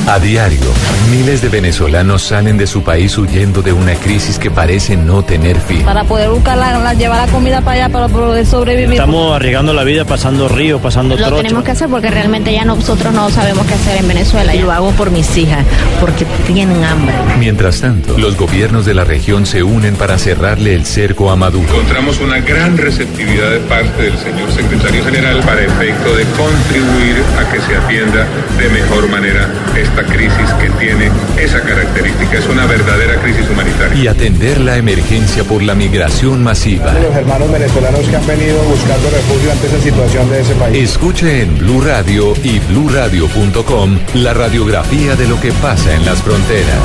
A 0.07 0.19
diario, 0.19 0.71
miles 1.11 1.43
de 1.43 1.49
venezolanos 1.49 2.23
salen 2.23 2.57
de 2.57 2.67
su 2.67 2.83
país 2.83 3.17
huyendo 3.19 3.63
de 3.63 3.73
una 3.73 3.95
crisis 3.95 4.39
que 4.39 4.51
parece 4.51 4.97
no 4.97 5.23
tener 5.23 5.57
fin. 5.61 5.83
para 5.85 6.05
poder 6.05 6.31
buscar 6.31 6.57
la, 6.59 6.79
la- 6.79 6.95
llevar 6.95 7.27
la 7.27 7.33
comida 7.33 7.61
para 7.61 7.85
allá 7.85 7.89
para 7.93 8.09
poder 8.09 8.45
sobrevivir. 8.47 8.93
Estamos 8.95 9.35
arriesgando 9.37 9.73
la 9.73 9.85
vida, 9.85 10.05
pasando 10.05 10.49
ríos, 10.49 10.81
pasando 10.81 11.17
Lo 11.17 11.27
trochas. 11.27 11.43
tenemos 11.43 11.65
que 11.65 11.71
hacer 11.73 11.89
porque 11.89 12.11
realmente 12.11 12.53
ya 12.53 12.65
nosotros 12.65 13.13
no 13.13 13.29
sabemos 13.31 13.67
qué 13.67 13.75
hacer 13.75 13.99
en 13.99 14.09
Venezuela. 14.09 14.55
Y 14.55 14.61
lo 14.61 14.73
hago 14.73 14.91
por 14.93 15.11
mis 15.11 15.37
hijas, 15.37 15.65
porque 16.01 16.25
tienen 16.47 16.83
hambre. 16.85 17.15
Mientras 17.39 17.81
tanto, 17.81 18.17
los 18.19 18.37
gobiernos 18.37 18.85
de 18.87 18.95
la 18.95 19.05
región 19.05 19.47
se 19.47 19.63
unen 19.63 19.97
para 19.97 20.19
cerrarle 20.19 20.75
el 20.75 20.85
cerco 20.87 21.31
a 21.31 21.37
Maduro. 21.37 21.69
Encontramos 21.69 22.21
una 22.21 22.41
gran 22.41 22.77
receptividad 22.77 23.51
de 23.51 23.61
parte 23.61 24.03
del 24.05 24.19
señor 24.19 24.51
secretario 24.53 25.05
general 25.05 25.41
para 25.41 25.61
efecto 25.63 26.15
de 26.17 26.25
contribuir 26.25 27.23
a 27.41 27.51
que 27.53 27.61
se 27.61 27.77
atienda 27.77 28.27
de 28.59 28.69
mejor 28.71 29.09
manera 29.11 29.49
esta 29.77 30.03
crisis 30.05 30.51
que 30.61 30.71
tiene 30.79 30.94
esa 31.39 31.61
característica. 31.61 32.39
Es 32.39 32.47
una 32.49 32.67
verdadera 32.67 33.21
crisis 33.21 33.49
humanitaria. 33.51 33.95
Y 33.95 34.07
atender 34.07 34.61
la 34.61 34.77
emergencia 34.77 35.45
por 35.45 35.63
la 35.63 35.75
migración 35.75 36.43
masiva. 36.43 36.93
Los 36.95 37.15
hermanos 37.15 37.51
venezolanos 37.51 38.01
que 38.01 38.17
han 38.17 38.27
venido 38.27 38.63
buscando 38.65 39.11
refugio 39.11 39.53
ante 39.53 39.67
esa 39.67 39.81
situación 39.81 40.31
de 40.31 40.41
ese 40.41 40.55
país. 40.55 40.91
Escuche 40.91 41.43
en 41.43 41.59
Blue 41.59 41.81
Radio 41.81 42.35
y 42.43 42.59
bluradio.com 42.61 43.99
la 44.15 44.35
radiografía 44.35 45.17
de 45.17 45.29
lo 45.29 45.41
que 45.41 45.53
pasa 45.53 45.95
en 45.95 46.05
las 46.05 46.23
fronteras. 46.23 46.79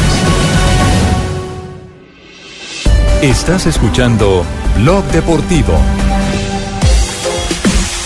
Estás 3.22 3.66
escuchando 3.66 4.46
Blog 4.78 5.04
Deportivo. 5.12 5.74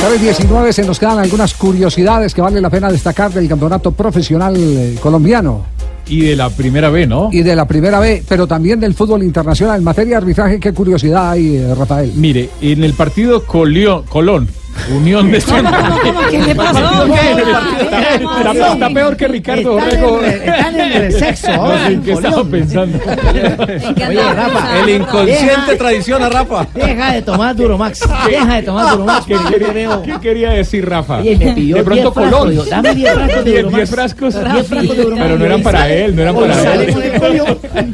3.19 0.03 0.71
se 0.73 0.83
nos 0.83 0.99
quedan 0.99 1.19
algunas 1.19 1.53
curiosidades 1.53 2.33
que 2.33 2.41
vale 2.41 2.59
la 2.59 2.69
pena 2.69 2.91
destacar 2.91 3.31
del 3.31 3.47
campeonato 3.47 3.91
profesional 3.93 4.53
eh, 4.57 4.97
colombiano. 5.01 5.72
Y 6.07 6.21
de 6.21 6.35
la 6.35 6.49
primera 6.49 6.89
B, 6.89 7.07
¿no? 7.07 7.29
Y 7.31 7.43
de 7.43 7.55
la 7.55 7.65
primera 7.67 7.99
B, 7.99 8.23
pero 8.27 8.45
también 8.47 8.79
del 8.79 8.93
fútbol 8.93 9.23
internacional. 9.23 9.77
En 9.77 9.83
materia 9.83 10.11
de 10.11 10.17
arbitraje, 10.17 10.59
¿qué 10.59 10.73
curiosidad 10.73 11.31
hay, 11.31 11.55
eh, 11.57 11.75
Rafael? 11.75 12.11
Mire, 12.15 12.49
en 12.61 12.83
el 12.83 12.93
partido 12.93 13.43
Colión- 13.45 14.03
Colón, 14.09 14.47
Unión 14.91 15.31
de 15.31 15.39
Santa 15.41 15.97
¿Qué 16.29 16.39
le 16.39 16.55
pasó? 16.55 17.05
Está, 17.05 18.73
está 18.73 18.89
peor 18.89 19.15
que 19.15 19.27
Ricardo 19.27 19.77
Están 19.79 20.03
Orrego. 20.03 20.19
en 20.19 20.25
el- 20.25 20.41
están 20.41 20.79
en 20.81 20.91
el 21.03 21.11
sexo 21.13 21.73
en 21.87 22.01
qué 22.03 22.11
estaba 22.13 22.43
pensando. 22.43 22.99
Oye, 24.07 24.33
Rafa. 24.33 24.79
El 24.79 24.89
inconsciente 24.89 25.45
deja- 25.71 25.77
traiciona 25.77 26.25
a 26.25 26.29
Rafa. 26.29 26.67
Deja 26.73 27.13
de 27.13 27.21
tomar 27.21 27.55
Duromax. 27.55 28.01
Deja 28.29 28.55
de 28.55 28.63
tomar 28.63 28.91
Duromax. 28.91 29.25
¿Qué, 29.25 29.35
porque 29.35 29.51
yo 29.53 29.57
te 29.59 29.65
quería- 29.65 29.73
veo. 29.89 30.01
qué 30.03 30.13
quería 30.21 30.49
decir 30.51 30.87
Rafa? 30.89 31.17
Oye, 31.19 31.37
me 31.37 31.53
pidió 31.53 31.75
de 31.77 31.83
pronto 31.83 32.01
10 32.01 32.13
frascos, 32.13 32.39
Colón. 32.39 32.49
digo, 32.51 32.65
dame 32.65 32.95
10 32.95 33.13
frascos 33.13 33.43
de 33.45 33.87
frascos. 33.87 34.33
10 34.53 34.67
frascos. 34.67 34.95
Pero 35.17 35.37
no 35.37 35.45
eran 35.45 35.61
para 35.63 35.89
él, 35.89 36.15
no 36.15 36.21
eran 36.21 36.35
para 36.35 36.73
él. 36.73 36.95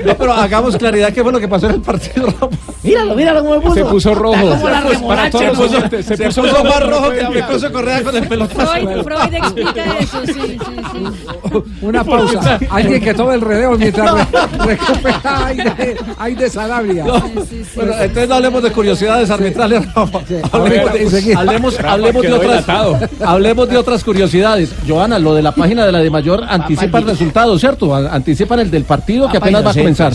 No, 0.06 0.16
pero 0.18 0.34
hagamos 0.34 0.78
claridad 0.78 1.14
qué 1.14 1.24
fue 1.24 1.32
lo 1.32 1.40
que 1.40 1.48
pasó 1.48 1.68
en 1.68 1.76
el 1.76 1.82
partido, 1.82 2.26
Rafa. 2.28 2.48
Míralo, 2.84 3.14
míralo 3.16 3.42
cómo 3.44 3.56
me 3.56 3.62
puso. 3.62 3.76
Se 3.76 3.86
puso 3.86 4.16
rojo. 4.16 4.36
Se, 4.52 5.38
se 5.38 5.50
puso, 5.52 6.42
puso 6.44 6.64
más 6.70 6.80
rojo, 6.82 6.90
rojo 6.92 7.06
no 7.06 7.12
que 7.12 7.26
puede 7.26 7.42
Pecoso 7.42 7.72
Correa 7.72 8.04
con 8.04 8.16
el 8.16 8.28
pelotazo. 8.28 8.72
Freud, 8.72 9.04
Freud 9.04 9.34
explica 9.34 9.98
eso, 10.00 10.26
sí, 10.26 10.34
sí, 10.34 10.58
sí. 10.94 11.64
Una 11.82 12.04
pausa. 12.04 12.60
Alguien 12.70 13.02
que 13.02 13.14
tome 13.14 13.36
el 13.36 13.42
redeo 13.42 13.78
mientras 13.78 14.14
re- 14.14 14.28
recupera 14.66 15.22
aire, 15.48 15.96
aire 16.18 16.50
Sanabria. 16.50 17.06
No. 17.06 17.20
Bueno, 17.76 17.94
entonces 18.00 18.30
no 18.30 18.36
hablemos 18.36 18.64
de 18.64 18.72
curiosidades 18.72 19.30
arbitrales. 19.30 19.84
Hablemos, 20.52 21.80
hablemos, 21.84 22.22
de 22.24 22.34
otras, 22.34 22.66
hablemos 23.26 23.70
de 23.70 23.78
otras 23.78 24.04
curiosidades. 24.04 24.72
Joana, 24.88 25.20
lo 25.20 25.34
de 25.36 25.42
la 25.42 25.52
página 25.54 25.86
de 25.86 25.92
la 25.92 26.00
de 26.00 26.10
mayor 26.10 26.44
anticipa 26.48 27.00
el 27.00 27.06
resultado, 27.08 27.58
¿cierto? 27.60 27.94
Anticipan 27.96 28.60
el 28.60 28.72
del 28.72 28.84
partido 28.84 29.30
que 29.30 29.38
apenas 29.38 29.66
va 29.66 29.72
a 29.72 29.74
comenzar. 29.74 30.14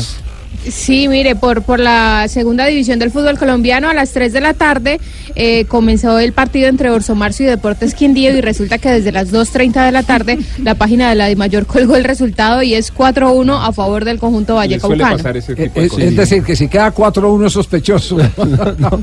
Sí, 0.68 1.08
mire, 1.08 1.36
por, 1.36 1.62
por 1.62 1.78
la 1.80 2.26
segunda 2.28 2.66
división 2.66 2.98
del 2.98 3.10
fútbol 3.10 3.38
colombiano 3.38 3.88
a 3.88 3.94
las 3.94 4.12
3 4.12 4.32
de 4.32 4.40
la 4.40 4.54
tarde 4.54 4.98
eh, 5.34 5.64
comenzó 5.66 6.18
el 6.18 6.32
partido 6.32 6.68
entre 6.68 6.90
Orso 6.90 7.14
Marzo 7.14 7.42
y 7.42 7.46
Deportes 7.46 7.94
Quindío 7.94 8.36
y 8.36 8.40
resulta 8.40 8.78
que 8.78 8.90
desde 8.90 9.12
las 9.12 9.32
2.30 9.32 9.84
de 9.84 9.92
la 9.92 10.02
tarde 10.02 10.38
la 10.62 10.74
página 10.74 11.08
de 11.10 11.14
la 11.16 11.26
Dimayor 11.26 11.66
colgó 11.66 11.96
el 11.96 12.04
resultado 12.04 12.62
y 12.62 12.74
es 12.74 12.94
4-1 12.94 13.58
a 13.68 13.72
favor 13.72 14.04
del 14.04 14.18
conjunto 14.18 14.54
Vallecaucano. 14.54 15.16
Eh, 15.18 15.70
Es, 15.74 15.98
es 15.98 16.16
decir, 16.16 16.42
que 16.42 16.56
si 16.56 16.68
queda 16.68 16.94
4-1 16.94 17.46
es 17.46 17.52
sospechoso. 17.52 18.18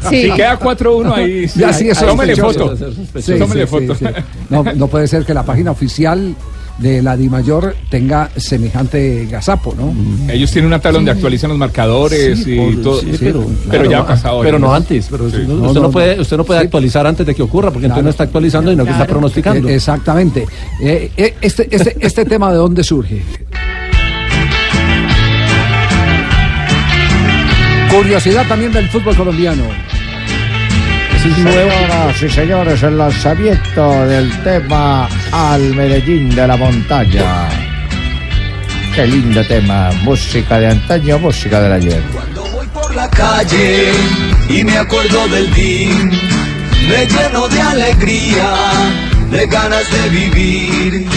Sí. 0.09 0.21
Si 0.21 0.31
queda 0.31 0.59
4-1 0.59 1.13
ahí. 1.13 1.47
sí, 1.47 1.59
Ya 1.59 1.73
sí 1.73 1.89
es 1.89 1.99
Tómele 1.99 2.35
sospechoso. 2.35 2.77
foto. 2.77 3.21
Sí, 3.21 3.33
Tómele 3.37 3.61
sí, 3.61 3.67
foto. 3.67 3.95
sí, 3.95 4.05
sí. 4.05 4.21
No, 4.49 4.63
no 4.63 4.87
puede 4.87 5.07
ser 5.07 5.25
que 5.25 5.33
la 5.33 5.43
página 5.43 5.71
oficial 5.71 6.35
de 6.77 7.01
la 7.01 7.15
Dimayor 7.17 7.75
tenga 7.89 8.29
semejante 8.35 9.27
gazapo, 9.29 9.75
¿no? 9.77 9.93
Ellos 10.31 10.51
tienen 10.51 10.67
una 10.67 10.79
tabla 10.79 10.97
donde 10.99 11.11
actualizan 11.11 11.49
los 11.49 11.59
marcadores 11.59 12.39
Sí, 12.43 12.53
y 12.53 12.57
por- 12.57 12.81
todo. 12.83 13.01
sí, 13.01 13.11
pero, 13.19 13.45
claro, 13.69 13.89
ya 13.89 13.99
ha 13.99 14.07
pasado. 14.07 14.41
Pero 14.41 14.57
¿no? 14.59 14.67
no 14.67 14.73
antes. 14.73 15.07
Pero 15.09 15.29
Sí. 15.29 15.37
usted, 15.37 15.47
no, 15.81 15.91
puede, 15.91 16.19
usted 16.19 16.37
no 16.37 16.43
puede 16.43 16.59
actualizar 16.61 17.05
antes 17.05 17.25
de 17.25 17.35
que 17.35 17.41
ocurra, 17.43 17.71
porque 17.71 17.85
entonces 17.85 18.03
no 18.03 18.09
está 18.09 18.23
actualizando 18.23 18.71
y 18.71 18.75
no 18.75 18.85
que 18.85 18.91
está 18.91 19.05
pronosticando. 19.07 19.67
Eh, 19.69 19.75
Exactamente. 19.75 20.45
Eh, 20.81 21.11
eh, 21.17 21.35
este, 21.41 21.67
este, 21.75 21.95
este 21.99 22.25
tema 22.25 22.51
de 22.51 22.57
dónde 22.57 22.83
surge. 22.83 23.21
Curiosidad 27.91 28.47
también 28.47 28.71
del 28.71 28.87
fútbol 28.89 29.15
colombiano. 29.15 29.63
Señoras 31.21 32.23
y 32.23 32.29
señores, 32.29 32.81
el 32.81 32.97
lanzamiento 32.97 34.07
del 34.07 34.43
tema 34.43 35.07
al 35.31 35.61
Medellín 35.75 36.33
de 36.33 36.47
la 36.47 36.57
montaña. 36.57 37.47
Qué 38.95 39.05
lindo 39.05 39.45
tema, 39.45 39.91
música 40.01 40.57
de 40.57 40.69
antaño, 40.69 41.19
música 41.19 41.61
del 41.61 41.73
ayer. 41.73 42.01
por 42.73 42.95
la 42.95 43.07
calle 43.07 43.91
y 44.49 44.63
me 44.63 44.75
acuerdo 44.79 45.27
del 45.27 45.53
DIN. 45.53 46.09
Me 46.89 47.05
lleno 47.05 47.47
de 47.49 47.61
alegría, 47.61 48.53
de 49.29 49.45
ganas 49.45 49.91
de 49.91 50.09
vivir. 50.09 51.07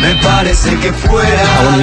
Me 0.00 0.14
parece 0.16 0.76
que 0.80 0.92
fuera 0.92 1.80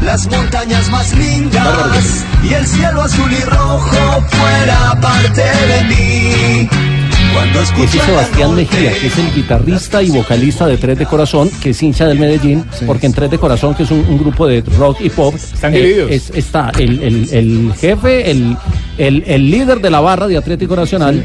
las 0.00 0.26
montañas 0.26 0.90
más 0.90 1.14
lindas 1.14 2.24
y 2.42 2.52
el 2.52 2.66
cielo 2.66 3.02
azul 3.02 3.32
y 3.32 3.44
rojo 3.44 4.24
fuera 4.28 5.00
parte 5.00 5.42
de 5.42 5.84
mí. 5.84 6.91
Cuando 7.32 7.60
Ese 7.60 7.72
escuché 7.72 7.98
es 7.98 8.04
Sebastián 8.04 8.54
Mejía, 8.54 8.92
que 8.92 9.06
es 9.06 9.18
el 9.18 9.34
guitarrista 9.34 10.02
y 10.02 10.10
vocalista 10.10 10.66
de 10.66 10.76
Tres 10.76 10.98
de 10.98 11.06
Corazón, 11.06 11.50
que 11.62 11.70
es 11.70 11.82
hincha 11.82 12.06
del 12.06 12.18
Medellín, 12.18 12.64
porque 12.86 13.06
en 13.06 13.12
Tres 13.14 13.30
de 13.30 13.38
Corazón, 13.38 13.74
que 13.74 13.84
es 13.84 13.90
un, 13.90 14.00
un 14.08 14.18
grupo 14.18 14.46
de 14.46 14.62
rock 14.78 15.00
y 15.00 15.08
pop, 15.10 15.34
Están 15.34 15.74
eh, 15.74 16.06
es- 16.10 16.30
está 16.34 16.70
el, 16.78 17.02
el- 17.02 17.28
el 17.32 17.72
jefe, 17.78 18.30
el, 18.30 18.56
el- 18.98 19.24
el 19.26 19.50
líder 19.50 19.80
de 19.80 19.90
la 19.90 20.00
barra 20.00 20.26
de 20.28 20.36
Atlético 20.36 20.76
Nacional, 20.76 21.24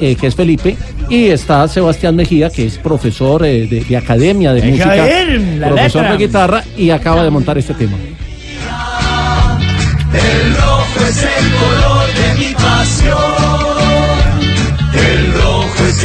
eh, 0.00 0.14
que 0.14 0.28
es 0.28 0.34
Felipe, 0.34 0.76
y 1.08 1.26
está 1.26 1.66
Sebastián 1.66 2.14
Mejía, 2.14 2.50
que 2.50 2.66
es 2.66 2.78
profesor 2.78 3.44
eh, 3.44 3.66
de, 3.66 3.82
de 3.84 3.96
academia 3.96 4.52
de 4.52 4.62
música, 4.62 4.94
profesor 5.68 6.02
letra. 6.02 6.12
de 6.12 6.16
guitarra, 6.26 6.64
y 6.76 6.90
acaba 6.90 7.24
de 7.24 7.30
montar 7.30 7.58
este 7.58 7.74
tema. 7.74 7.96
El 10.14 10.54
rojo 10.56 11.06
es 11.08 11.22
el 11.22 11.52
color 11.54 12.06
de 12.14 12.34
mi 12.48 12.54
pasión. 12.54 13.47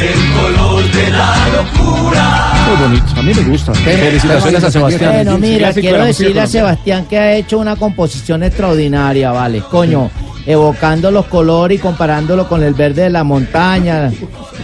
el 0.00 0.32
color 0.32 0.84
de 0.92 1.10
la 1.10 1.48
locura. 1.48 2.52
Muy 2.66 2.76
bonito, 2.88 3.06
a 3.16 3.22
mí 3.22 3.32
me 3.34 3.42
gusta. 3.42 3.74
Felicitaciones 3.74 4.64
a 4.64 4.70
Sebastián. 4.70 5.12
Bueno, 5.12 5.38
mira, 5.38 5.72
quiero 5.72 6.04
decirle 6.04 6.40
a. 6.40 6.46
Sebastián 6.46 7.06
que 7.06 7.18
ha 7.18 7.34
hecho 7.34 7.58
una 7.58 7.76
composición 7.76 8.42
extraordinaria, 8.42 9.30
¿vale? 9.30 9.60
Coño, 9.60 10.10
evocando 10.46 11.10
los 11.10 11.26
colores 11.26 11.78
y 11.78 11.80
comparándolo 11.80 12.48
con 12.48 12.62
el 12.62 12.74
verde 12.74 13.02
de 13.02 13.10
la 13.10 13.24
montaña. 13.24 14.10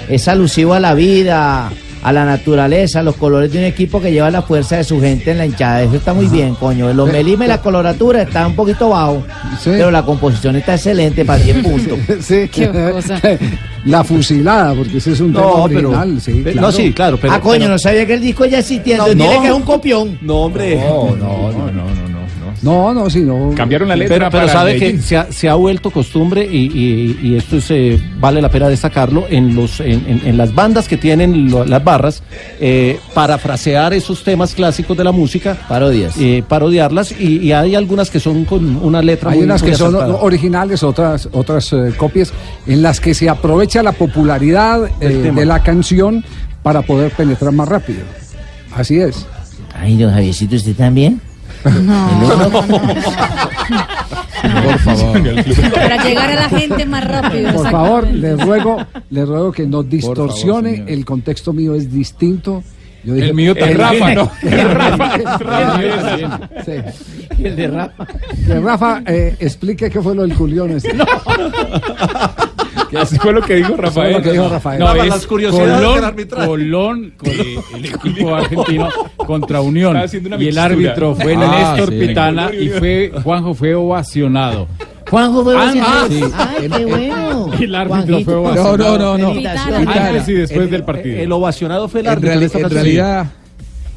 Es 0.08 0.26
alusivo 0.26 0.74
a 0.74 0.80
la 0.80 0.94
vida, 0.94 1.70
a 2.02 2.12
la 2.12 2.24
naturaleza, 2.24 3.02
los 3.02 3.16
colores 3.16 3.52
de 3.52 3.58
un 3.58 3.64
equipo 3.64 4.00
que 4.00 4.10
lleva 4.12 4.30
la 4.30 4.42
fuerza 4.42 4.76
de 4.76 4.84
su 4.84 5.00
gente 5.00 5.32
en 5.32 5.38
la 5.38 5.46
hinchada. 5.46 5.82
Eso 5.82 5.96
está 5.96 6.14
muy 6.14 6.26
bien, 6.26 6.54
coño. 6.54 6.92
Los 6.92 7.10
melimes 7.12 7.46
y 7.46 7.48
la 7.48 7.60
coloratura 7.60 8.22
está 8.22 8.46
un 8.46 8.54
poquito 8.56 8.88
bajo, 8.90 9.22
pero 9.64 9.90
la 9.90 10.04
composición 10.04 10.56
está 10.56 10.74
excelente 10.74 11.24
para 11.24 11.42
10 11.42 11.62
puntos. 11.64 11.98
Sí. 12.20 12.48
La 13.86 14.04
fusilada, 14.04 14.74
porque 14.74 14.98
ese 14.98 15.12
es 15.12 15.20
un 15.20 15.32
tema 15.32 15.44
No, 15.46 15.64
pero- 15.66 15.88
original. 15.90 16.20
sí, 16.20 16.32
pero- 16.44 16.52
claro. 16.52 16.66
no, 16.66 16.72
sí, 16.72 16.92
claro, 16.92 17.18
pero- 17.18 17.32
Ah, 17.32 17.40
coño, 17.40 17.66
no 17.66 17.78
sabía 17.78 18.04
que 18.06 18.12
el 18.14 18.20
disco 18.20 18.44
ya 18.44 18.58
existía, 18.58 19.02
dile 19.06 19.24
que 19.40 19.46
es 19.46 19.52
un 19.54 19.62
copión. 19.62 20.18
No, 20.20 20.34
hombre. 20.42 20.76
No, 20.76 21.16
no, 21.16 21.50
no, 21.50 21.72
no, 21.72 22.09
no. 22.62 22.92
No, 22.94 23.08
sí, 23.10 23.20
no. 23.20 23.52
Cambiaron 23.56 23.88
la 23.88 23.96
letra 23.96 24.16
Pero, 24.16 24.30
pero 24.30 24.42
para 24.46 24.52
sabe 24.52 24.74
Medellín. 24.74 24.96
que 24.96 25.02
se 25.02 25.16
ha, 25.16 25.32
se 25.32 25.48
ha 25.48 25.54
vuelto 25.54 25.90
costumbre 25.90 26.44
y, 26.50 26.66
y- 26.66 27.18
y 27.22 27.36
esto 27.36 27.56
es, 27.56 27.70
eh, 27.70 28.00
vale 28.18 28.42
la 28.42 28.48
pena 28.50 28.68
destacarlo 28.68 29.26
en 29.30 29.54
los 29.54 29.80
en, 29.80 30.04
en- 30.06 30.22
en 30.24 30.36
las 30.36 30.54
bandas 30.54 30.86
que 30.88 30.96
tienen 30.96 31.50
lo- 31.50 31.64
las 31.64 31.82
barras 31.82 32.22
eh, 32.60 32.98
parafrasear 33.14 33.94
esos 33.94 34.22
temas 34.24 34.54
clásicos 34.54 34.96
de 34.96 35.04
la 35.04 35.12
música 35.12 35.56
parodias 35.68 36.14
parodiarlas 36.48 37.12
y, 37.18 37.38
y 37.38 37.52
hay 37.52 37.74
algunas 37.74 38.10
que 38.10 38.20
son 38.20 38.44
con 38.44 38.76
una 38.76 39.00
letra 39.02 39.30
Hay 39.30 39.38
muy, 39.38 39.44
unas 39.46 39.62
muy 39.62 39.70
que 39.70 39.76
son 39.76 39.94
originales, 40.20 40.82
otras 40.82 41.28
otras 41.32 41.72
eh, 41.72 41.92
copias, 41.96 42.32
en 42.66 42.82
las 42.82 43.00
que 43.00 43.14
se 43.14 43.28
aprovecha 43.28 43.82
la 43.82 43.92
popularidad 43.92 44.88
eh, 45.00 45.32
de 45.34 45.44
la 45.46 45.62
canción 45.62 46.24
para 46.62 46.82
poder 46.82 47.10
penetrar 47.12 47.52
más 47.52 47.68
rápido. 47.68 48.00
Así 48.74 49.00
es. 49.00 49.26
Ay, 49.74 49.96
don 49.96 50.12
Javiercito, 50.12 50.56
¿usted 50.56 50.74
también? 50.76 51.20
Por 54.62 54.78
favor. 54.78 55.22
Para 55.74 56.04
llegar 56.04 56.30
a 56.30 56.34
la 56.34 56.48
gente 56.48 56.86
más 56.86 57.04
rápido. 57.04 57.52
Por 57.52 57.70
favor, 57.70 58.06
le 58.06 58.36
ruego, 58.36 58.86
le 59.10 59.24
ruego 59.24 59.52
que 59.52 59.66
no 59.66 59.82
distorsione. 59.82 60.84
el 60.86 61.04
contexto 61.04 61.52
mío 61.52 61.74
es 61.74 61.92
distinto. 61.92 62.62
Yo 63.02 63.14
El 63.14 63.32
mío 63.34 63.52
el 63.52 63.58
también. 63.58 63.78
Rafa, 63.78 64.14
¿no? 64.14 64.30
El 64.42 64.58
El 64.58 64.70
Rafa. 64.70 65.16
Rafa. 65.38 65.82
El. 65.82 66.84
Sí. 67.36 67.42
De 67.42 67.66
Rafa. 67.68 68.06
Que 68.46 68.60
Rafa 68.60 69.02
eh, 69.06 69.36
explique 69.40 69.88
qué 69.88 70.02
fue 70.02 70.14
lo 70.14 70.20
del 70.22 70.34
Julián. 70.34 70.70
Este. 70.72 70.90
Que 70.90 70.96
así 72.98 73.16
fue 73.18 73.32
lo 73.32 73.40
que 73.42 73.54
dijo 73.56 73.76
Rafael. 73.76 74.12
lo 74.14 74.22
que 74.22 74.32
dijo 74.32 74.48
Rafael. 74.48 74.80
No, 74.80 74.94
es 74.94 75.06
las 75.08 75.26
curiosidades 75.26 75.68
del 75.80 75.84
Colón, 75.86 76.04
arbitraje. 76.04 76.46
Colón, 76.46 77.14
con 77.16 77.28
el 77.76 77.84
equipo 77.84 78.34
argentino 78.34 78.88
contra 79.16 79.60
Unión. 79.60 79.90
Estaba 79.90 80.04
haciendo 80.06 80.28
una 80.28 80.42
Y 80.42 80.48
el 80.48 80.58
árbitro 80.58 81.14
fue 81.14 81.34
Ah, 81.36 81.74
Néstor 81.76 81.94
sí. 81.94 82.06
Pitana 82.06 82.50
y 82.54 82.68
fue 82.68 83.12
Juanjo 83.22 83.54
fue 83.54 83.74
ovacionado. 83.74 84.68
Juanjo 85.10 85.42
fue 85.44 85.54
Ah, 85.56 85.62
ovacionado. 85.64 85.92
ah, 85.92 86.06
sí. 86.08 86.24
Ay, 86.36 86.68
qué 86.70 86.84
bueno. 86.84 87.50
El 87.58 87.74
árbitro 87.74 87.96
Juanjito. 88.06 88.24
fue 88.24 88.34
ovacionado. 88.34 88.76
No, 88.76 88.98
no, 88.98 89.18
no, 89.18 89.34
no. 89.34 89.90
Antes 89.90 90.28
y 90.28 90.32
después 90.34 90.60
El- 90.62 90.70
del 90.70 90.84
partido. 90.84 91.18
El 91.18 91.32
ovacionado 91.32 91.88
fue 91.88 92.00
el 92.00 92.06
En, 92.06 92.12
árbitro. 92.12 92.30
reali- 92.34 92.38
de 92.40 92.46
esta 92.46 92.58
en 92.58 92.64
ocasión. 92.64 92.84
realidad, 92.84 93.26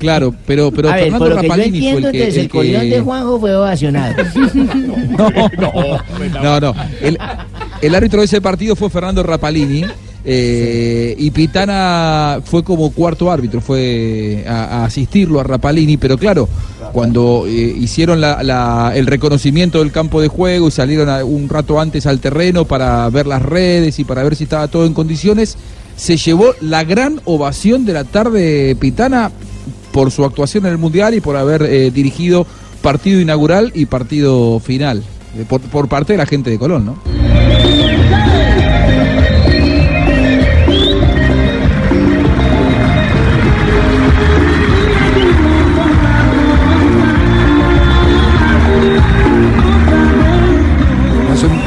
claro, 0.04 0.36
pero, 0.46 0.72
pero 0.72 0.90
a 0.90 0.96
ver, 0.96 1.04
Fernando 1.06 1.26
por 1.26 1.36
lo 1.36 1.42
que 1.42 1.48
yo 1.48 1.54
Rapalini 1.54 1.80
fue 1.80 1.90
el 1.90 1.96
que. 1.96 2.08
entonces 2.08 2.34
el, 2.36 2.40
el 2.42 2.48
que- 2.48 2.58
colión 2.58 2.90
de 2.90 3.00
Juanjo 3.02 3.40
fue 3.40 3.56
ovacionado. 3.56 4.16
No, 6.42 6.60
no. 6.60 6.74
El, 7.02 7.18
el 7.82 7.96
árbitro 7.96 8.20
de 8.20 8.26
ese 8.26 8.42
partido 8.42 8.76
fue 8.76 8.90
Fernando 8.90 9.24
Rapalini. 9.24 9.86
eh, 10.26 11.16
y 11.18 11.32
Pitana 11.32 12.40
fue 12.46 12.64
como 12.64 12.92
cuarto 12.92 13.30
árbitro, 13.32 13.60
fue 13.60 14.46
a, 14.48 14.82
a 14.82 14.86
asistirlo 14.86 15.40
a 15.42 15.44
Rapalini, 15.44 15.98
pero 15.98 16.18
claro, 16.18 16.48
cuando 16.94 17.44
eh, 17.46 17.52
hicieron 17.52 18.22
la- 18.22 18.42
la- 18.42 18.94
el 18.96 19.06
reconocimiento 19.06 19.80
del 19.80 19.92
campo 19.92 20.22
de 20.22 20.30
juego 20.30 20.70
y 20.70 20.72
salieron 20.72 21.10
a- 21.10 21.26
un 21.26 21.50
rato 21.50 21.78
antes 21.80 22.06
al 22.08 22.20
terreno 22.20 22.64
para 22.66 23.10
ver 23.10 23.28
las 23.28 23.42
redes 23.42 24.00
y 24.00 24.06
para 24.06 24.24
ver 24.24 24.36
si 24.38 24.46
estaba 24.46 24.70
todo 24.70 24.86
en 24.86 24.94
condiciones, 24.94 25.58
se 25.98 26.16
llevó 26.16 26.54
la 26.62 26.86
gran 26.86 27.20
ovación 27.26 27.84
de 27.86 27.92
la 27.94 28.06
tarde 28.06 28.78
Pitana 28.80 29.30
por 29.94 30.12
su 30.12 30.26
actuación 30.26 30.66
en 30.66 30.74
el 30.74 30.78
Mundial 30.78 31.14
y 31.14 31.22
por 31.22 31.38
haber 31.38 31.62
eh, 31.62 31.92
dirigido 31.92 32.46
partido 32.82 33.22
inaugural 33.22 33.72
y 33.74 33.86
partido 33.86 34.60
final, 34.60 35.04
eh, 35.38 35.46
por, 35.48 35.62
por 35.62 35.88
parte 35.88 36.14
de 36.14 36.18
la 36.18 36.26
gente 36.26 36.50
de 36.50 36.60
Colón, 36.60 36.84
¿no? 36.86 36.98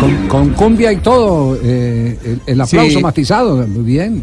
Con, 0.01 0.29
con 0.29 0.49
cumbia 0.51 0.93
y 0.93 0.97
todo, 0.99 1.59
eh, 1.63 2.19
el, 2.25 2.41
el 2.47 2.61
aplauso 2.61 2.91
Sí. 2.99 3.03
matizado, 3.03 3.57
muy 3.67 3.83
bien. 3.83 4.23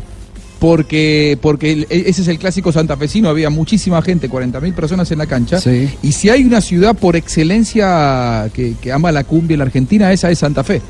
Porque, 0.68 1.38
porque 1.41 1.86
e- 1.89 2.03
ese 2.07 2.22
es 2.22 2.28
el 2.30 2.39
clásico 2.39 2.72
santafesino, 2.72 3.28
había 3.28 3.49
muchísima 3.49 4.01
gente, 4.01 4.30
40.000 4.30 4.74
personas 4.74 5.11
en 5.11 5.18
la 5.18 5.26
cancha. 5.26 5.59
Sí. 5.59 5.89
Y 6.01 6.14
si 6.14 6.30
hay 6.30 6.45
una 6.45 6.61
ciudad 6.61 6.95
por 6.95 7.18
excelencia 7.18 8.49
que, 8.53 8.76
que 8.82 8.89
ama 8.93 9.11
la 9.11 9.26
cumbia 9.26 9.55
en 9.55 9.59
la 9.59 9.66
Argentina, 9.66 10.09
esa 10.14 10.32
es 10.32 10.39
Santa 10.39 10.64
Fe. 10.64 10.82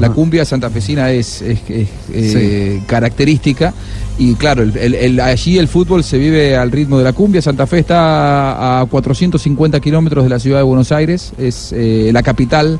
La 0.00 0.10
cumbia 0.10 0.44
santafesina 0.44 1.10
es, 1.12 1.40
es- 1.40 1.58
es, 1.68 1.88
eh, 2.12 2.82
característica 2.86 3.72
y 4.18 4.34
claro, 4.34 4.62
el- 4.64 4.76
el- 4.76 4.94
el- 4.94 5.20
allí 5.20 5.56
el 5.58 5.66
fútbol 5.66 6.04
se 6.04 6.18
vive 6.18 6.54
al 6.54 6.70
ritmo 6.70 6.98
de 6.98 7.04
la 7.04 7.14
cumbia. 7.14 7.40
Santa 7.40 7.66
Fe 7.66 7.78
está 7.78 8.80
a 8.82 8.84
450 8.86 9.80
kilómetros 9.80 10.24
de 10.24 10.30
la 10.30 10.38
ciudad 10.40 10.58
de 10.58 10.62
Buenos 10.64 10.92
Aires, 10.92 11.32
es 11.38 11.72
eh, 11.74 12.10
la 12.12 12.22
capital 12.22 12.78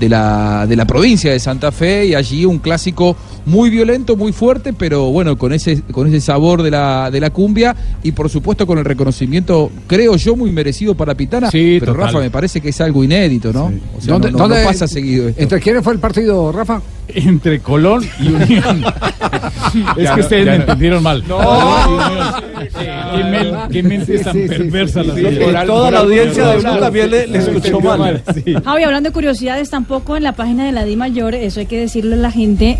de 0.00 0.08
la, 0.08 0.66
de 0.66 0.74
la 0.74 0.84
provincia 0.84 1.30
de 1.30 1.38
Santa 1.38 1.70
Fe 1.70 2.06
y 2.06 2.14
allí 2.14 2.44
un 2.44 2.58
clásico 2.58 3.16
muy 3.46 3.70
violento, 3.70 4.16
muy 4.16 4.32
fuerte, 4.32 4.72
pero 4.72 5.10
bueno, 5.10 5.36
con 5.36 5.52
ese, 5.52 5.82
con 5.92 6.06
ese 6.06 6.20
sabor 6.20 6.62
de 6.62 6.70
la, 6.70 7.10
de 7.10 7.20
la 7.20 7.30
cumbia 7.30 7.74
y 8.02 8.12
por 8.12 8.28
supuesto 8.28 8.66
con 8.66 8.78
el 8.78 8.84
reconocimiento, 8.84 9.70
creo 9.86 10.16
yo, 10.16 10.36
muy 10.36 10.50
merecido 10.52 10.94
para 10.94 11.14
Pitana. 11.14 11.50
Sí, 11.50 11.78
pero 11.80 11.92
total. 11.92 12.06
Rafa, 12.08 12.18
me 12.20 12.30
parece 12.30 12.60
que 12.60 12.68
es 12.70 12.80
algo 12.80 13.02
inédito, 13.04 13.52
¿no? 13.52 13.72
O 13.96 14.00
sea, 14.00 14.12
¿Dónde- 14.14 14.30
no, 14.32 14.38
no- 14.38 14.44
no 14.48 14.54
dónde- 14.54 14.64
pasa 14.64 14.86
seguido 14.86 15.28
esto. 15.28 15.42
¿Entre 15.42 15.60
quiénes 15.60 15.82
fue 15.84 15.92
el 15.94 15.98
partido, 15.98 16.50
Rafa? 16.52 16.80
Entre 17.08 17.60
Colón 17.60 18.04
y 18.20 18.28
Unión. 18.28 18.84
es 19.96 20.08
que 20.10 20.16
no- 20.16 20.20
ustedes 20.20 20.44
ya 20.46 20.52
me 20.52 20.58
no. 20.58 20.62
entendieron 20.62 21.02
mal. 21.02 21.24
No. 21.28 21.38
Qué, 23.14 23.24
men- 23.24 23.54
qué 23.70 23.82
mente 23.82 24.18
tan 24.18 24.32
perversa 24.46 25.02
la 25.02 25.14
suya. 25.14 25.66
Toda 25.66 25.90
la 25.90 25.98
audiencia 26.00 26.46
de 26.48 26.56
Blue 26.58 26.78
también 26.80 27.10
le, 27.10 27.26
le 27.26 27.38
escuchó 27.38 27.80
mal. 27.80 28.22
Javi, 28.64 28.82
hablando 28.82 29.08
de 29.10 29.12
curiosidades, 29.12 29.70
tampoco 29.70 30.16
en 30.16 30.22
la 30.22 30.32
página 30.32 30.64
de 30.64 30.72
la 30.72 30.84
Di 30.84 30.96
Mayor, 30.96 31.34
eso 31.34 31.60
hay 31.60 31.66
que 31.66 31.78
decirle 31.78 32.14
a 32.14 32.18
la 32.18 32.30
gente, 32.30 32.78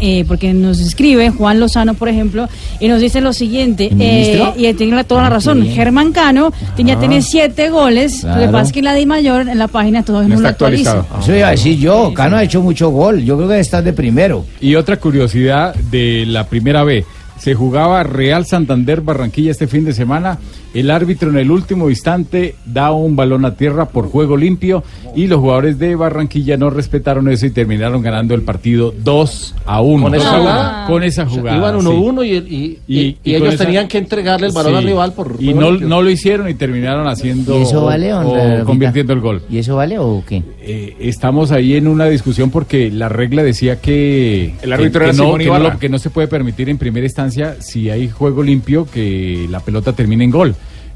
eh, 0.52 0.54
nos 0.54 0.80
escribe 0.80 1.30
Juan 1.30 1.58
Lozano, 1.60 1.94
por 1.94 2.08
ejemplo, 2.08 2.48
y 2.78 2.88
nos 2.88 3.00
dice 3.00 3.20
lo 3.20 3.32
siguiente, 3.32 3.90
eh, 3.98 4.42
y 4.56 4.72
tiene 4.74 5.02
toda 5.04 5.22
la 5.22 5.26
Ah, 5.26 5.30
razón. 5.30 5.66
Germán 5.66 6.12
Cano 6.12 6.52
tenía 6.76 6.94
Ah. 6.94 6.98
tiene 7.00 7.22
siete 7.22 7.70
goles, 7.70 8.22
lo 8.22 8.28
que 8.30 8.34
Claro. 8.36 8.52
pasa 8.52 8.64
es 8.66 8.72
que 8.72 8.78
en 8.80 8.84
la 8.84 8.94
Di 8.94 9.06
Mayor, 9.06 9.48
en 9.48 9.58
la 9.58 9.68
página 9.68 10.02
todavía 10.02 10.34
no, 10.34 10.40
lo 10.40 10.48
actualiza. 10.48 11.04
Eso 11.20 11.34
iba 11.34 11.48
a 11.48 11.50
decir 11.52 11.78
yo. 11.78 12.12
Cano 12.14 12.36
ha 12.36 12.42
hecho 12.44 12.60
mucho 12.62 12.90
gol. 12.90 13.22
Yo 13.22 13.36
creo 13.36 13.48
que 13.48 13.60
está 13.60 13.82
de 13.82 13.92
primero. 13.92 14.44
Y 14.60 14.74
otra 14.74 14.96
curiosidad 14.98 15.74
de 15.74 16.24
la 16.26 16.46
primera 16.46 16.84
B. 16.84 17.04
Se 17.38 17.54
jugaba 17.54 18.02
Real 18.04 18.46
Santander 18.46 19.00
Barranquilla 19.00 19.50
este 19.50 19.66
fin 19.66 19.84
de 19.84 19.92
semana. 19.92 20.38
El 20.74 20.90
árbitro 20.90 21.30
en 21.30 21.36
el 21.38 21.50
último 21.50 21.90
instante 21.90 22.54
da 22.64 22.92
un 22.92 23.14
balón 23.16 23.44
a 23.44 23.54
tierra 23.56 23.86
por 23.86 24.08
juego 24.08 24.36
limpio 24.36 24.82
y 25.14 25.26
los 25.26 25.40
jugadores 25.40 25.78
de 25.78 25.94
Barranquilla 25.94 26.56
no 26.56 26.70
respetaron 26.70 27.28
eso 27.28 27.44
y 27.46 27.50
terminaron 27.50 28.00
ganando 28.02 28.34
el 28.34 28.42
partido 28.42 28.94
2 29.04 29.54
a 29.66 29.82
1. 29.82 30.02
Con 30.04 30.14
esa 30.14 30.38
jugada. 30.38 30.86
Con 30.86 31.02
esa 31.02 31.22
O 31.24 31.28
sea, 31.30 31.38
jugada. 31.40 31.56
iban 31.58 31.80
sí. 31.80 31.86
1-1 31.86 32.24
y, 32.24 32.30
y, 32.32 32.78
y- 32.88 33.16
y 33.22 33.32
con 33.34 33.42
ellos 33.42 33.54
esa- 33.54 33.64
tenían 33.66 33.88
que 33.88 33.98
entregarle 33.98 34.46
el 34.46 34.52
balón 34.54 34.72
Sí. 34.72 34.78
al 34.78 34.84
rival 34.84 35.12
por 35.12 35.36
Y 35.38 35.52
no, 35.52 35.70
limpio. 35.70 35.88
no 35.88 36.00
lo 36.02 36.10
hicieron 36.10 36.48
y 36.48 36.54
terminaron 36.54 37.06
haciendo. 37.06 37.58
¿Y 37.58 37.62
eso 37.62 37.84
vale, 37.84 38.12
o- 38.14 38.62
o 38.62 38.64
convirtiendo 38.64 39.12
el 39.12 39.20
gol. 39.20 39.42
¿Y 39.50 39.58
eso 39.58 39.76
vale 39.76 39.98
o 39.98 40.22
qué? 40.26 40.42
Eh, 40.62 40.96
estamos 41.00 41.52
ahí 41.52 41.74
en 41.74 41.86
una 41.86 42.06
discusión 42.06 42.50
porque 42.50 42.90
la 42.90 43.08
regla 43.10 43.42
decía 43.42 43.80
que, 43.80 44.54
El 44.62 44.72
árbitro 44.72 45.00
que, 45.00 45.04
era 45.06 45.12
que 45.12 45.18
no, 45.18 45.36
que, 45.36 45.44
no 45.46 45.58
lo- 45.58 45.78
que 45.78 45.88
no 45.88 45.98
se 45.98 46.08
puede 46.10 46.28
permitir 46.28 46.68
en 46.70 46.78
primera 46.78 47.04
instancia 47.04 47.56
si 47.60 47.90
hay 47.90 48.08
juego 48.08 48.42
limpio 48.42 48.86
que 48.90 49.46
la 49.50 49.60
pelota 49.60 49.92
termine 49.92 50.24
en 50.24 50.30
gol. 50.30 50.54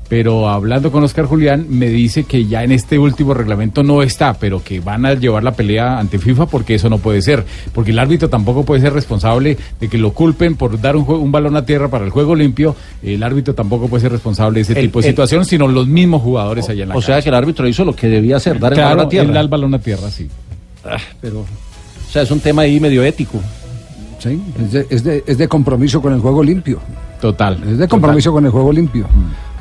Pero 0.08 0.48
hablando 0.48 0.92
con 0.92 1.02
Oscar 1.02 1.24
Julián, 1.24 1.66
me 1.68 1.88
dice 1.88 2.22
que 2.22 2.46
ya 2.46 2.62
en 2.62 2.70
este 2.70 2.96
último 2.96 3.34
reglamento 3.34 3.82
no 3.82 4.02
está, 4.02 4.34
pero 4.34 4.62
que 4.62 4.78
van 4.78 5.04
a 5.04 5.14
llevar 5.14 5.42
la 5.42 5.52
pelea 5.52 5.98
ante 5.98 6.20
FIFA 6.20 6.46
porque 6.46 6.76
eso 6.76 6.88
no 6.88 6.98
puede 6.98 7.22
ser. 7.22 7.44
Porque 7.74 7.90
el 7.90 7.98
árbitro 7.98 8.28
tampoco 8.28 8.64
puede 8.64 8.80
ser 8.82 8.92
responsable 8.92 9.58
de 9.80 9.88
que 9.88 9.98
lo 9.98 10.12
culpen 10.12 10.54
por 10.54 10.80
dar 10.80 10.94
un, 10.94 11.04
un 11.08 11.32
balón 11.32 11.56
a 11.56 11.66
tierra 11.66 11.88
para 11.88 12.04
el 12.04 12.10
juego 12.12 12.36
limpio. 12.36 12.76
El 13.02 13.20
árbitro 13.24 13.54
tampoco 13.54 13.88
puede 13.88 14.02
ser 14.02 14.12
responsable 14.12 14.58
de 14.58 14.60
ese 14.62 14.72
El- 14.78 14.86
tipo 14.86 15.00
de 15.00 15.08
el- 15.08 15.12
situación, 15.12 15.44
sino 15.44 15.66
los 15.66 15.88
mismos 15.88 16.22
jugadores 16.22 16.68
allá 16.68 16.84
en 16.84 16.90
la 16.90 16.94
O 16.96 17.02
sea 17.02 17.16
cancha. 17.16 17.24
que 17.24 17.28
el 17.30 17.34
árbitro 17.34 17.66
hizo 17.66 17.84
lo 17.84 17.96
que 17.96 18.06
debía 18.08 18.36
hacer, 18.36 18.60
dar 18.60 18.74
el 18.74 18.78
balón 18.80 19.06
a 19.06 19.08
tierra. 19.08 19.26
él 19.28 19.34
da 19.34 19.40
el 19.40 19.48
balón 19.48 19.74
a 19.74 19.78
tierra, 19.80 20.08
sí. 20.10 20.28
Ah, 20.84 20.98
pero, 21.20 21.40
o 21.40 22.12
sea, 22.12 22.22
es 22.22 22.30
un 22.30 22.38
tema 22.38 22.62
ahí 22.62 22.78
medio 22.78 23.02
ético. 23.02 23.40
Sí, 24.20 24.40
es 24.62 24.72
de, 24.72 24.86
es 24.88 25.02
de- 25.02 25.24
es 25.26 25.36
de 25.36 25.48
compromiso 25.48 26.00
con 26.00 26.12
el 26.12 26.20
juego 26.20 26.44
limpio. 26.44 26.78
Total. 27.20 27.60
Es 27.68 27.78
de 27.78 27.88
compromiso 27.88 28.30
con 28.30 28.44
el 28.44 28.52
juego 28.52 28.72
limpio. 28.72 29.08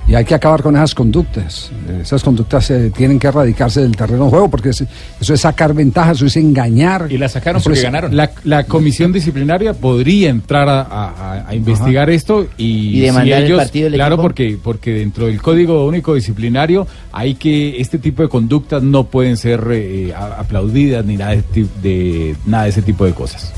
Y 0.08 0.14
hay 0.14 0.24
que 0.24 0.36
acabar 0.36 0.62
con 0.62 0.76
esas 0.76 0.94
conductas. 0.94 1.72
Esas 2.00 2.22
conductas 2.24 2.70
eh, 2.70 2.92
tienen 2.96 3.18
que 3.18 3.26
erradicarse 3.26 3.82
del 3.82 3.96
terreno 3.96 4.26
de 4.26 4.30
juego 4.30 4.50
porque 4.52 4.70
es- 4.70 4.84
eso 5.20 5.34
es 5.34 5.42
sacar 5.42 5.74
ventajas, 5.74 6.18
eso 6.18 6.28
es 6.28 6.38
engañar. 6.38 7.08
Y 7.10 7.18
la 7.18 7.28
sacaron 7.28 7.60
porque 7.60 7.80
es- 7.80 7.84
ganaron. 7.86 8.16
La, 8.16 8.30
la 8.44 8.66
comisión 8.66 9.12
disciplinaria 9.12 9.74
podría 9.74 10.30
entrar 10.30 10.70
a, 10.70 10.82
a- 10.84 11.50
a 11.50 11.56
investigar 11.56 12.12
esto 12.12 12.46
y, 12.56 12.98
Y 12.98 13.00
demandar 13.00 13.40
el 13.40 13.46
ellos, 13.46 13.58
partido 13.58 13.86
del 13.86 13.94
claro, 13.96 14.14
equipo. 14.16 14.22
porque 14.22 14.58
porque 14.62 14.92
dentro 14.94 15.26
del 15.26 15.42
código 15.42 15.88
único 15.88 16.14
disciplinario 16.14 16.86
hay 17.12 17.34
que 17.34 17.82
este 17.82 17.98
tipo 17.98 18.22
de 18.22 18.30
conductas 18.30 18.84
no 18.84 19.06
pueden 19.06 19.38
ser 19.38 19.64
eh, 19.72 20.14
aplaudidas 20.16 21.04
ni 21.04 21.18
nada 21.18 21.32
de, 21.36 21.66
de 21.82 22.36
nada 22.46 22.66
de 22.66 22.70
ese 22.70 22.84
tipo 22.84 23.06
de 23.06 23.14
cosas. 23.14 23.52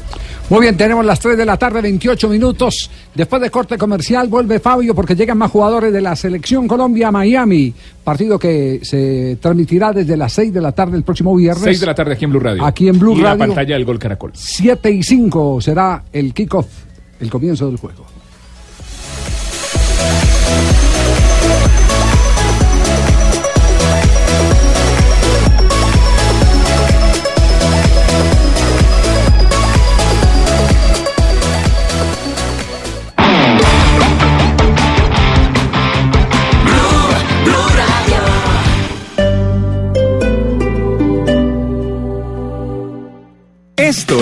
Muy 0.49 0.61
bien, 0.61 0.77
tenemos 0.77 1.05
las 1.05 1.19
3 1.19 1.37
de 1.37 1.45
la 1.45 1.57
tarde, 1.57 1.81
28 1.81 2.29
minutos. 2.29 2.89
Después 3.13 3.41
de 3.41 3.49
corte 3.49 3.77
comercial 3.77 4.29
vuelve 4.29 4.59
Fabio 4.59 4.95
porque 4.95 5.13
llegan 5.13 5.37
más 5.37 5.51
jugadores 5.51 5.91
de 5.91 5.99
la 5.99 6.15
Selección 6.15 6.69
Colombia 6.69 7.11
Miami. 7.11 7.73
Partido 8.01 8.39
que 8.39 8.79
se 8.81 9.37
transmitirá 9.41 9.91
desde 9.91 10.15
las 10.15 10.31
6 10.31 10.53
de 10.53 10.61
la 10.61 10.71
tarde 10.71 10.95
el 10.95 11.03
próximo 11.03 11.35
viernes. 11.35 11.65
6 11.65 11.81
de 11.81 11.85
la 11.85 11.95
tarde 11.95 12.13
aquí 12.13 12.23
en 12.23 12.31
Blue 12.31 12.39
Radio. 12.39 12.65
Aquí 12.65 12.87
en 12.87 12.97
Blue 12.97 13.17
y 13.17 13.23
Radio. 13.23 13.39
la 13.39 13.45
pantalla 13.47 13.73
del 13.73 13.83
Gol 13.83 13.99
Caracol. 13.99 14.31
7 14.33 14.89
y 14.89 15.03
5 15.03 15.59
será 15.59 16.05
el 16.13 16.33
kickoff, 16.33 16.67
el 17.19 17.29
comienzo 17.29 17.67
del 17.67 17.75
juego. 17.75 18.16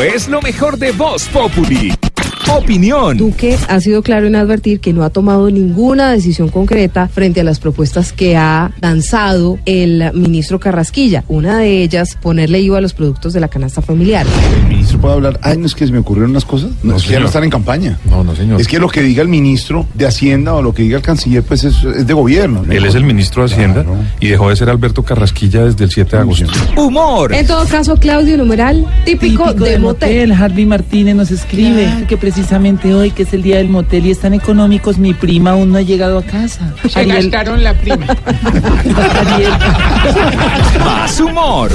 Es 0.03 0.27
lo 0.27 0.41
mejor 0.41 0.77
de 0.77 0.91
Voz 0.91 1.27
Populi. 1.29 2.04
Opinión. 2.53 3.17
Duque 3.17 3.57
ha 3.67 3.79
sido 3.79 4.01
claro 4.01 4.27
en 4.27 4.35
advertir 4.35 4.79
que 4.79 4.93
no 4.93 5.03
ha 5.03 5.09
tomado 5.09 5.49
ninguna 5.49 6.11
decisión 6.11 6.49
concreta 6.49 7.07
frente 7.07 7.41
a 7.41 7.43
las 7.43 7.59
propuestas 7.59 8.13
que 8.13 8.37
ha 8.37 8.71
lanzado 8.81 9.57
el 9.65 10.11
ministro 10.13 10.59
Carrasquilla. 10.59 11.23
Una 11.27 11.57
de 11.57 11.81
ellas, 11.83 12.17
ponerle 12.21 12.59
IVA 12.61 12.77
a 12.77 12.81
los 12.81 12.93
productos 12.93 13.33
de 13.33 13.39
la 13.39 13.47
canasta 13.47 13.81
familiar. 13.81 14.25
¿El 14.61 14.69
ministro 14.69 14.99
puede 14.99 15.15
hablar? 15.15 15.39
Ay, 15.41 15.57
no 15.57 15.65
es 15.65 15.75
que 15.75 15.85
se 15.85 15.91
me 15.91 15.99
ocurrieron 15.99 16.31
unas 16.31 16.45
cosas. 16.45 16.71
No, 16.83 16.91
No, 16.91 16.97
es 16.97 17.03
que 17.03 17.13
ya 17.13 17.19
no 17.19 17.25
están 17.27 17.43
en 17.43 17.49
campaña. 17.49 17.99
No, 18.09 18.23
no, 18.23 18.35
señor. 18.35 18.61
Es 18.61 18.67
que 18.67 18.79
lo 18.79 18.89
que 18.89 19.01
diga 19.01 19.21
el 19.21 19.27
ministro 19.27 19.87
de 19.93 20.05
Hacienda 20.05 20.53
o 20.53 20.61
lo 20.61 20.73
que 20.73 20.83
diga 20.83 20.97
el 20.97 21.03
canciller, 21.03 21.43
pues 21.43 21.63
es, 21.63 21.83
es 21.83 22.07
de 22.07 22.13
gobierno. 22.13 22.63
Él 22.69 22.85
es 22.85 22.95
el 22.95 23.03
ministro 23.03 23.45
de 23.45 23.53
Hacienda 23.53 23.85
y 24.19 24.27
dejó 24.27 24.49
de 24.49 24.55
ser 24.55 24.69
Alberto 24.69 25.03
Carrasquilla 25.03 25.65
desde 25.65 25.83
el 25.83 25.91
7 25.91 26.15
de 26.15 26.21
agosto. 26.21 26.45
Humor. 26.77 27.33
En 27.33 27.47
todo 27.47 27.65
caso, 27.65 27.95
Claudio 27.97 28.37
Numeral, 28.37 28.85
típico, 29.03 29.53
de, 29.53 29.79
motel. 29.79 30.31
Harvey 30.31 30.65
Martínez 30.65 31.15
nos 31.15 31.31
escribe 31.31 32.05
que 32.07 32.17
precisamente 32.35 32.93
hoy, 32.93 33.11
que 33.11 33.23
es 33.23 33.31
el 33.31 33.43
día 33.43 33.59
del 33.59 33.69
motel 33.69 34.07
y 34.07 34.11
están 34.11 34.33
económicos, 34.33 34.97
mi 34.97 35.13
prima 35.13 35.51
aún 35.51 35.71
no 35.71 35.77
ha 35.77 35.83
llegado 35.83 36.17
a 36.17 36.21
casa. 36.21 36.73
Se 36.89 37.05
gastaron 37.05 37.63
la 37.63 37.73
prima. 37.73 38.05
Más 40.83 41.17
humor. 41.21 41.71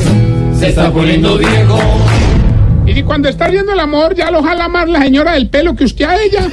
Se 0.59 0.69
está 0.69 0.93
poniendo 0.93 1.39
viejo. 1.39 1.79
Y 2.85 2.93
si 2.93 3.03
cuando 3.03 3.31
está 3.31 3.49
viendo 3.49 3.73
el 3.73 3.81
amor 3.81 4.15
ya 4.15 4.31
lo 4.31 4.43
jala 4.43 4.69
más 4.69 4.87
la 4.87 5.01
señora 5.01 5.33
del 5.33 5.49
pelo 5.49 5.75
que 5.75 5.85
usted 5.85 6.05
a 6.05 6.23
ella. 6.23 6.47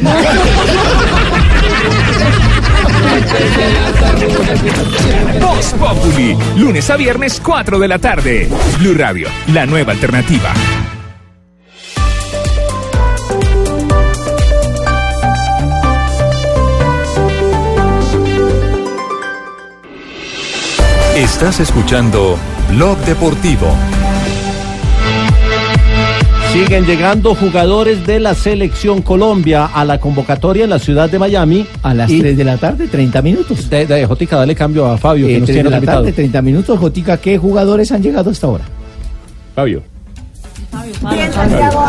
Voz 5.42 5.74
Populi. 5.74 6.38
Lunes 6.56 6.90
a 6.90 6.96
viernes, 6.96 7.42
4 7.44 7.78
de 7.78 7.88
la 7.90 8.00
tarde. 8.00 8.48
Blue 8.80 8.94
Radio, 8.94 9.28
la 9.48 9.66
nueva 9.66 9.92
alternativa. 9.92 10.54
Estás 21.18 21.60
escuchando 21.60 22.38
Blog 22.70 22.96
Deportivo. 23.00 23.68
Siguen 26.54 26.86
llegando 26.86 27.34
jugadores 27.36 28.06
de 28.06 28.20
la 28.20 28.34
selección 28.36 29.02
Colombia 29.02 29.66
a 29.66 29.84
la 29.84 30.00
convocatoria 30.00 30.64
en 30.66 30.70
la 30.70 30.80
ciudad 30.80 31.10
de 31.10 31.18
Miami. 31.20 31.66
A 31.84 31.94
las 31.94 32.08
3 32.10 32.38
de 32.38 32.44
la 32.44 32.58
tarde, 32.58 32.88
30 32.88 33.22
minutos. 33.24 33.68
De, 33.70 33.86
de 33.88 34.06
Jotica, 34.06 34.38
dale 34.38 34.54
cambio 34.56 34.86
a 34.86 34.98
Fabio, 34.98 35.26
que 35.28 35.36
Eh, 35.38 35.40
nos 35.40 35.48
3 35.48 35.56
tiene 35.56 35.64
de 35.68 35.72
la 35.72 35.78
invitado. 35.78 36.00
tarde, 36.02 36.14
30 36.14 36.42
minutos. 36.44 36.80
Jotica, 36.80 37.18
¿qué 37.18 37.38
jugadores 37.38 37.92
han 37.92 38.02
llegado 38.04 38.30
hasta 38.30 38.48
ahora? 38.48 38.64
Fabio. 39.56 39.82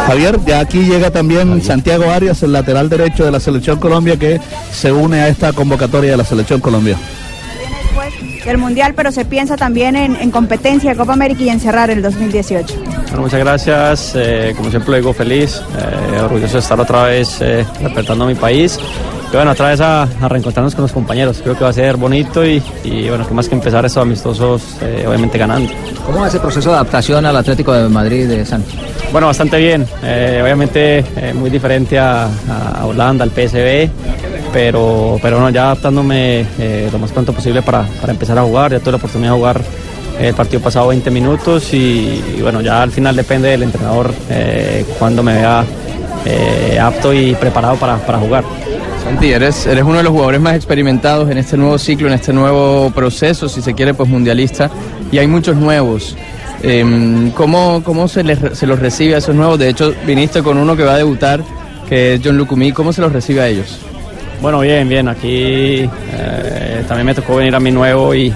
Javier, 0.06 0.38
ya 0.46 0.60
aquí 0.60 0.80
llega 0.84 1.10
también 1.10 1.62
Santiago 1.62 2.10
Arias, 2.10 2.42
el 2.42 2.52
lateral 2.52 2.88
derecho 2.88 3.24
de 3.24 3.30
la 3.30 3.40
Selección 3.40 3.78
Colombia, 3.78 4.16
que 4.16 4.40
se 4.72 4.90
une 4.90 5.20
a 5.20 5.28
esta 5.28 5.52
convocatoria 5.52 6.12
de 6.12 6.16
la 6.16 6.24
Selección 6.24 6.60
Colombia. 6.60 6.96
Del 8.48 8.58
Mundial, 8.58 8.94
pero 8.94 9.12
se 9.12 9.24
piensa 9.24 9.56
también 9.56 9.96
en, 9.96 10.16
en 10.16 10.30
competencia 10.30 10.90
de 10.90 10.96
Copa 10.96 11.12
América 11.12 11.42
y 11.42 11.48
en 11.48 11.60
cerrar 11.60 11.90
el 11.90 12.02
2018. 12.02 12.74
Bueno, 13.08 13.22
muchas 13.22 13.40
gracias. 13.40 14.12
eh, 14.16 14.52
como 14.56 14.70
siempre 14.70 14.96
digo, 14.96 15.12
feliz, 15.12 15.60
eh, 15.78 16.20
orgulloso 16.20 16.54
de 16.54 16.58
estar 16.60 16.80
otra 16.80 17.04
vez 17.04 17.38
eh, 17.40 17.64
representando 17.80 18.24
a 18.24 18.26
mi 18.28 18.34
país 18.34 18.78
que, 19.30 19.36
bueno, 19.36 19.50
otra 19.52 19.68
vez 19.68 19.80
a, 19.80 20.02
a 20.04 20.28
reencontrarnos 20.28 20.74
con 20.74 20.82
los 20.82 20.92
compañeros. 20.92 21.40
Creo 21.42 21.54
que 21.56 21.62
va 21.64 21.70
a 21.70 21.72
ser 21.74 21.96
bonito 21.98 22.44
y, 22.46 22.62
y, 22.84 23.08
bueno, 23.10 23.26
que 23.28 23.34
más 23.34 23.46
que 23.48 23.54
empezar 23.54 23.84
estos 23.84 24.02
amistosos, 24.02 24.62
eh, 24.80 25.04
obviamente 25.06 25.36
ganando. 25.36 25.70
¿Cómo 26.06 26.20
va 26.20 26.28
ese 26.28 26.40
proceso 26.40 26.70
de 26.70 26.76
adaptación 26.76 27.26
al 27.26 27.36
Atlético 27.36 27.72
de 27.74 27.88
Madrid 27.90 28.26
de 28.26 28.46
Santi? 28.46 28.74
Bueno, 29.12 29.26
bastante 29.26 29.58
bien. 29.58 29.86
Eh, 30.02 30.40
obviamente 30.42 31.04
eh, 31.16 31.34
muy 31.34 31.50
diferente 31.50 31.98
a, 31.98 32.24
a, 32.24 32.86
Holanda, 32.86 33.22
al 33.24 33.30
PSV, 33.30 33.90
pero, 34.52 35.18
pero 35.20 35.36
bueno, 35.36 35.50
ya 35.50 35.64
adaptándome 35.64 36.46
eh, 36.58 36.88
lo 36.92 36.98
más 36.98 37.12
pronto 37.12 37.32
posible 37.32 37.62
para, 37.62 37.82
para, 38.00 38.12
empezar 38.12 38.38
a 38.38 38.42
jugar. 38.42 38.72
Ya 38.72 38.80
tuve 38.80 38.92
la 38.92 38.96
oportunidad 38.96 39.32
de 39.32 39.36
jugar 39.36 39.60
el 40.18 40.34
partido 40.34 40.60
pasado 40.60 40.88
20 40.88 41.10
minutos 41.10 41.72
y, 41.72 42.38
bueno, 42.40 42.60
ya 42.60 42.82
al 42.82 42.90
final 42.90 43.14
depende 43.14 43.50
del 43.50 43.62
entrenador 43.62 44.12
cuando 44.98 45.22
me 45.22 45.34
vea 45.34 45.64
apto 46.82 47.12
y 47.12 47.34
preparado 47.34 47.76
para, 47.76 47.98
para 47.98 48.18
jugar. 48.18 48.44
Santi, 49.04 49.32
eres, 49.32 49.66
eres 49.66 49.84
uno 49.84 49.98
de 49.98 50.02
los 50.02 50.12
jugadores 50.12 50.40
más 50.40 50.54
experimentados 50.54 51.30
en 51.30 51.38
este 51.38 51.56
nuevo 51.56 51.78
ciclo, 51.78 52.08
en 52.08 52.14
este 52.14 52.32
nuevo 52.32 52.90
proceso, 52.90 53.48
si 53.48 53.62
se 53.62 53.74
quiere, 53.74 53.94
pues 53.94 54.08
mundialista, 54.08 54.70
y 55.12 55.18
hay 55.18 55.26
muchos 55.26 55.56
nuevos. 55.56 56.16
Eh, 56.62 57.30
¿Cómo, 57.34 57.82
cómo 57.84 58.08
se, 58.08 58.24
les, 58.24 58.38
se 58.52 58.66
los 58.66 58.78
recibe 58.78 59.14
a 59.14 59.18
esos 59.18 59.34
nuevos? 59.34 59.58
De 59.58 59.68
hecho, 59.68 59.94
viniste 60.06 60.42
con 60.42 60.58
uno 60.58 60.76
que 60.76 60.82
va 60.82 60.94
a 60.94 60.98
debutar, 60.98 61.42
que 61.88 62.14
es 62.14 62.20
John 62.24 62.36
Lucumí. 62.36 62.72
¿Cómo 62.72 62.92
se 62.92 63.00
los 63.00 63.12
recibe 63.12 63.40
a 63.40 63.48
ellos? 63.48 63.78
Bueno, 64.40 64.60
bien, 64.60 64.88
bien. 64.88 65.08
Aquí 65.08 65.88
eh, 66.12 66.84
también 66.86 67.06
me 67.06 67.14
tocó 67.14 67.36
venir 67.36 67.54
a 67.54 67.60
mi 67.60 67.70
nuevo 67.70 68.14
y, 68.14 68.32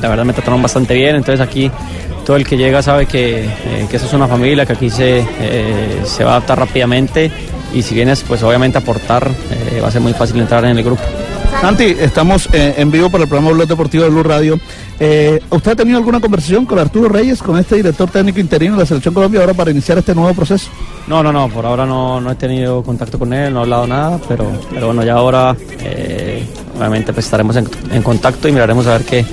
la 0.00 0.08
verdad 0.08 0.24
me 0.24 0.32
trataron 0.32 0.60
bastante 0.60 0.94
bien. 0.94 1.16
Entonces 1.16 1.40
aquí 1.40 1.70
todo 2.24 2.36
el 2.36 2.46
que 2.46 2.56
llega 2.56 2.82
sabe 2.82 3.06
que, 3.06 3.44
eh, 3.44 3.86
que 3.88 3.96
eso 3.96 4.06
es 4.06 4.12
una 4.12 4.28
familia, 4.28 4.66
que 4.66 4.72
aquí 4.72 4.90
se, 4.90 5.20
eh, 5.40 6.00
se 6.04 6.24
va 6.24 6.32
a 6.32 6.36
adaptar 6.36 6.58
rápidamente 6.58 7.30
y 7.72 7.82
si 7.82 7.94
vienes, 7.94 8.24
pues 8.26 8.42
obviamente 8.42 8.78
aportar, 8.78 9.30
eh, 9.50 9.80
va 9.80 9.88
a 9.88 9.90
ser 9.90 10.00
muy 10.00 10.12
fácil 10.12 10.40
entrar 10.40 10.64
en 10.64 10.76
el 10.76 10.84
grupo. 10.84 11.02
Santi, 11.60 11.84
estamos 11.84 12.48
eh, 12.52 12.74
en 12.76 12.90
vivo 12.90 13.10
para 13.10 13.24
el 13.24 13.28
programa 13.28 13.52
Blog 13.52 13.66
Deportivo 13.66 14.04
de 14.04 14.10
Blue 14.10 14.22
Radio. 14.22 14.58
Eh, 15.00 15.40
¿Usted 15.50 15.72
ha 15.72 15.76
tenido 15.76 15.98
alguna 15.98 16.20
conversación 16.20 16.66
con 16.66 16.78
Arturo 16.78 17.08
Reyes, 17.08 17.42
con 17.42 17.58
este 17.58 17.76
director 17.76 18.10
técnico 18.10 18.40
interino 18.40 18.74
de 18.74 18.80
la 18.80 18.86
Selección 18.86 19.14
Colombia, 19.14 19.40
ahora 19.40 19.54
para 19.54 19.70
iniciar 19.70 19.98
este 19.98 20.14
nuevo 20.14 20.32
proceso? 20.34 20.70
No, 21.06 21.22
no, 21.22 21.32
no, 21.32 21.48
por 21.48 21.64
ahora 21.64 21.86
no, 21.86 22.20
no 22.20 22.30
he 22.30 22.34
tenido 22.34 22.82
contacto 22.82 23.18
con 23.18 23.32
él, 23.32 23.52
no 23.52 23.60
he 23.60 23.62
hablado 23.62 23.86
nada, 23.86 24.20
pero, 24.28 24.46
pero 24.72 24.86
bueno, 24.86 25.02
ya 25.02 25.14
ahora 25.14 25.56
eh, 25.80 26.46
obviamente 26.76 27.12
pues 27.12 27.24
estaremos 27.24 27.56
en, 27.56 27.68
en, 27.90 28.02
contacto 28.02 28.48
y 28.48 28.52
miraremos 28.52 28.86
a 28.86 28.92
ver 28.92 29.04
qué, 29.04 29.24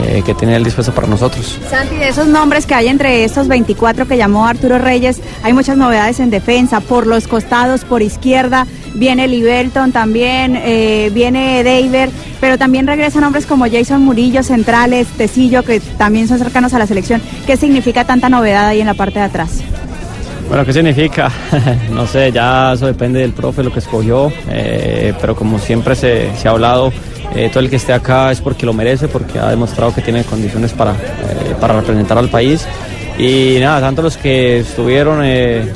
eh, 0.00 0.22
que 0.24 0.34
tiene 0.34 0.56
él 0.56 0.64
dispuesto 0.64 0.94
para 0.94 1.06
nosotros. 1.06 1.58
Santi, 1.70 1.96
de 1.96 2.08
esos 2.08 2.26
nombres 2.26 2.66
que 2.66 2.74
hay 2.74 2.88
entre 2.88 3.24
estos 3.24 3.48
24 3.48 4.06
que 4.06 4.16
llamó 4.16 4.46
Arturo 4.46 4.78
Reyes, 4.78 5.20
hay 5.42 5.52
muchas 5.52 5.76
novedades 5.76 6.20
en 6.20 6.30
defensa, 6.30 6.80
por 6.80 7.06
los 7.06 7.28
costados, 7.28 7.84
por 7.84 8.02
izquierda, 8.02 8.66
viene 8.94 9.28
Liberton 9.28 9.92
también, 9.92 10.56
eh, 10.56 11.10
viene 11.12 11.62
David, 11.62 12.10
pero 12.40 12.58
también 12.58 12.86
regresan 12.86 13.24
hombres 13.24 13.46
como 13.46 13.66
Jason 13.70 14.02
Murillo, 14.02 14.42
centrales, 14.42 15.08
Tecillo, 15.08 15.62
que 15.62 15.80
también 15.80 16.28
son 16.28 16.38
cercanos 16.38 16.74
a 16.74 16.78
la 16.78 16.86
selección. 16.86 17.20
¿Qué 17.46 17.56
significa 17.56 18.04
tanta 18.04 18.28
novedad 18.28 18.68
ahí 18.68 18.80
en 18.80 18.86
la 18.86 18.94
parte 18.94 19.18
de 19.18 19.26
atrás? 19.26 19.62
Bueno, 20.48 20.66
¿qué 20.66 20.72
significa? 20.72 21.30
no 21.90 22.06
sé, 22.06 22.30
ya 22.30 22.72
eso 22.74 22.86
depende 22.86 23.20
del 23.20 23.32
profe, 23.32 23.62
lo 23.62 23.72
que 23.72 23.78
escogió, 23.78 24.30
eh, 24.50 25.14
pero 25.20 25.34
como 25.34 25.58
siempre 25.58 25.94
se, 25.94 26.30
se 26.36 26.48
ha 26.48 26.50
hablado, 26.50 26.92
eh, 27.34 27.48
todo 27.48 27.60
el 27.60 27.70
que 27.70 27.76
esté 27.76 27.92
acá 27.92 28.30
es 28.30 28.40
porque 28.40 28.66
lo 28.66 28.72
merece, 28.72 29.08
porque 29.08 29.38
ha 29.38 29.48
demostrado 29.48 29.94
que 29.94 30.02
tiene 30.02 30.24
condiciones 30.24 30.72
para, 30.72 30.92
eh, 30.92 31.54
para 31.60 31.80
representar 31.80 32.18
al 32.18 32.28
país. 32.28 32.66
Y 33.18 33.56
nada, 33.60 33.80
tanto 33.80 34.02
los 34.02 34.16
que 34.16 34.60
estuvieron 34.60 35.20
eh, 35.22 35.72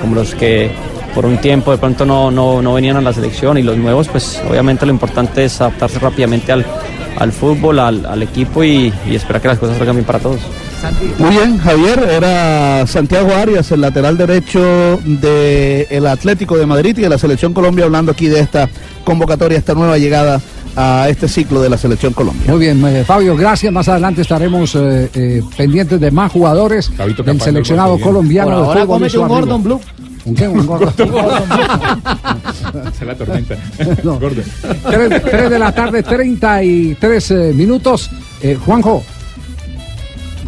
como 0.00 0.14
los 0.14 0.34
que 0.34 0.70
por 1.14 1.26
un 1.26 1.38
tiempo 1.38 1.72
de 1.72 1.78
pronto 1.78 2.04
no, 2.04 2.30
no, 2.30 2.62
no, 2.62 2.74
venían 2.74 2.96
a 2.96 3.00
la 3.00 3.12
selección 3.12 3.58
y 3.58 3.62
los 3.62 3.76
nuevos, 3.76 4.08
pues 4.08 4.40
obviamente 4.48 4.86
lo 4.86 4.92
importante 4.92 5.44
es 5.44 5.60
adaptarse 5.60 5.98
rápidamente 5.98 6.52
al, 6.52 6.64
al 7.18 7.32
fútbol, 7.32 7.78
al, 7.80 8.06
al 8.06 8.22
equipo 8.22 8.62
y, 8.62 8.92
y, 9.06 9.14
esperar 9.16 9.42
que 9.42 9.48
las 9.48 9.58
cosas 9.58 9.78
salgan 9.78 9.96
bien 9.96 10.04
para 10.04 10.20
todos. 10.20 10.40
Muy 11.18 11.30
bien, 11.30 11.58
Javier, 11.58 11.98
era 12.08 12.86
Santiago 12.86 13.34
Arias, 13.34 13.72
el 13.72 13.80
lateral 13.80 14.16
derecho 14.16 15.00
del 15.04 16.06
Atlético 16.06 16.56
de 16.56 16.66
Madrid 16.66 16.96
y 16.96 17.02
de 17.02 17.08
la 17.08 17.18
Selección 17.18 17.52
Colombia, 17.52 17.84
hablando 17.86 18.12
aquí 18.12 18.28
de 18.28 18.38
esta 18.38 18.68
convocatoria, 19.02 19.58
esta 19.58 19.74
nueva 19.74 19.98
llegada 19.98 20.40
a 20.80 21.08
este 21.08 21.26
ciclo 21.26 21.60
de 21.60 21.68
la 21.68 21.76
Selección 21.76 22.12
Colombia. 22.12 22.52
Muy 22.52 22.60
bien, 22.60 22.84
eh, 22.86 23.02
Fabio, 23.04 23.36
gracias. 23.36 23.72
Más 23.72 23.88
adelante 23.88 24.22
estaremos 24.22 24.76
eh, 24.76 25.10
eh, 25.12 25.42
pendientes 25.56 26.00
de 26.00 26.10
más 26.12 26.30
jugadores 26.30 26.88
Fabito 26.96 27.24
del 27.24 27.40
seleccionado 27.40 27.98
colombiano. 27.98 28.50
Por 28.50 28.58
ahora 28.58 28.86
cómete 28.86 29.18
un 29.18 29.28
Gordon 29.28 29.62
Blue. 29.64 29.80
¿Un 30.24 30.34
qué? 30.36 30.46
¿Un 30.46 30.64
Gordon? 30.64 30.92
Se 32.96 33.04
la 33.04 33.16
tormenta. 33.16 33.56
no. 34.04 34.18
tres, 34.88 35.22
tres, 35.22 35.50
de 35.50 35.58
la 35.58 35.72
tarde, 35.72 36.02
33 36.04 37.30
eh, 37.30 37.52
minutos. 37.54 38.08
Juanjo. 38.64 39.02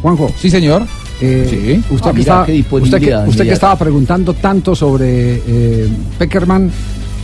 Juanjo. 0.01 0.31
Sí, 0.39 0.49
señor. 0.49 0.83
Eh, 1.21 1.47
sí. 1.51 1.85
Usted, 1.95 2.09
Ah, 2.09 2.13
que, 2.13 2.19
mira, 2.19 2.45
estaba, 2.47 2.83
usted, 2.83 3.01
que, 3.01 3.17
usted 3.29 3.45
que 3.45 3.53
estaba 3.53 3.77
preguntando 3.77 4.35
tanto 4.35 4.75
sobre 4.75 5.43
eh, 5.47 5.89
Peckerman, 6.19 6.71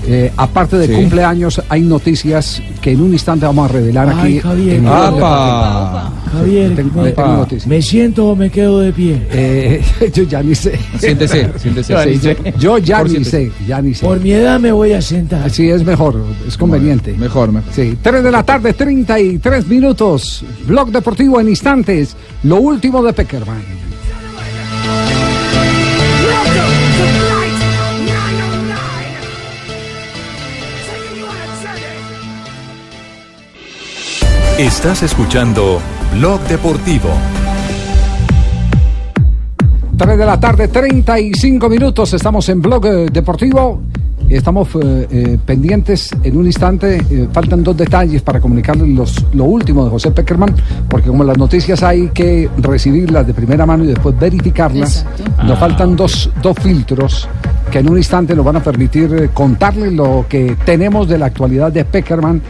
eh, 0.06 0.32
aparte 0.36 0.76
de 0.78 0.86
Sí. 0.86 0.92
cumpleaños, 0.94 1.60
hay 1.68 1.82
noticias 1.82 2.62
que 2.80 2.92
en 2.92 3.00
un 3.00 3.12
instante 3.12 3.44
vamos 3.46 3.68
a 3.68 3.72
revelar 3.72 4.08
Ay, 4.08 4.14
aquí. 4.38 4.40
Javier. 4.40 4.76
en 4.76 4.86
¡Apa! 4.86 5.10
Deportivo. 5.10 6.38
Javier, 6.38 6.74
Tengo- 6.76 7.02
me, 7.02 7.12
tengo 7.12 7.28
noticias. 7.36 7.66
¿me 7.66 7.82
siento 7.82 8.26
o 8.28 8.36
me 8.36 8.50
quedo 8.50 8.80
de 8.80 8.92
pie? 8.92 9.26
Eh, 9.30 9.82
yo 10.14 10.22
ya 10.24 10.42
ni 10.42 10.54
sé. 10.54 10.78
Siéntese, 10.98 11.50
siéntese. 11.58 11.94
Sí, 12.18 12.20
yo, 12.20 12.32
yo 12.58 12.78
ya 12.78 12.98
Por 12.98 13.06
ni 13.06 13.10
siéntese. 13.24 13.46
sé, 13.46 13.52
ya 13.66 13.80
ni 13.82 13.94
sé. 13.94 14.06
Por 14.06 14.20
mi 14.20 14.32
edad 14.32 14.60
me 14.60 14.72
voy 14.72 14.92
a 14.92 15.02
sentar. 15.02 15.48
Sí, 15.50 15.68
es 15.70 15.84
mejor, 15.84 16.22
es 16.46 16.56
conveniente. 16.56 17.12
Mejor, 17.14 17.52
mejor. 17.52 17.72
Sí, 17.72 17.96
3 18.02 18.22
de 18.22 18.30
la 18.30 18.42
tarde, 18.42 18.72
33 18.74 19.66
minutos. 19.66 20.44
Blog 20.66 20.90
Deportivo 20.90 21.40
en 21.40 21.48
instantes. 21.48 22.16
Lo 22.44 22.56
último 22.56 23.02
de 23.02 23.12
Peckerman. 23.12 23.62
Estás 34.58 35.02
escuchando 35.02 35.80
Blog 36.14 36.40
Deportivo. 36.48 37.10
3 39.98 40.18
de 40.18 40.26
la 40.26 40.40
tarde, 40.40 40.68
35 40.68 41.68
minutos. 41.68 42.14
Estamos 42.14 42.48
en 42.48 42.62
Blog 42.62 42.86
eh, 42.86 43.06
Deportivo. 43.12 43.82
Estamos 44.28 44.68
eh, 44.82 45.06
eh, 45.10 45.38
pendientes 45.44 46.10
en 46.22 46.36
un 46.36 46.46
instante. 46.46 46.96
eh, 47.10 47.28
faltan 47.32 47.62
dos 47.62 47.76
detalles 47.76 48.22
para 48.22 48.40
comunicarles 48.40 48.88
los, 48.88 49.24
lo 49.34 49.44
último 49.44 49.84
de 49.84 49.90
José 49.90 50.10
Peckerman, 50.10 50.54
porque 50.88 51.08
como 51.08 51.22
las 51.22 51.36
noticias 51.38 51.82
hay 51.82 52.08
que 52.08 52.48
recibirlas 52.58 53.26
de 53.26 53.34
primera 53.34 53.66
mano 53.66 53.84
y 53.84 53.88
después 53.88 54.18
verificarlas, 54.18 55.04
nos 55.44 55.58
faltan 55.58 55.94
dos, 55.96 56.30
dos 56.42 56.56
filtros 56.60 57.28
que 57.70 57.78
en 57.80 57.90
un 57.90 57.98
instante 57.98 58.34
nos 58.34 58.44
van 58.44 58.56
a 58.56 58.62
permitir 58.62 59.12
eh, 59.14 59.30
contarles 59.32 59.92
lo 59.92 60.26
que 60.28 60.56
tenemos 60.64 61.08
de 61.08 61.18
la 61.18 61.26
actualidad 61.26 61.70
de 61.72 61.84
Peckerman 61.84 62.40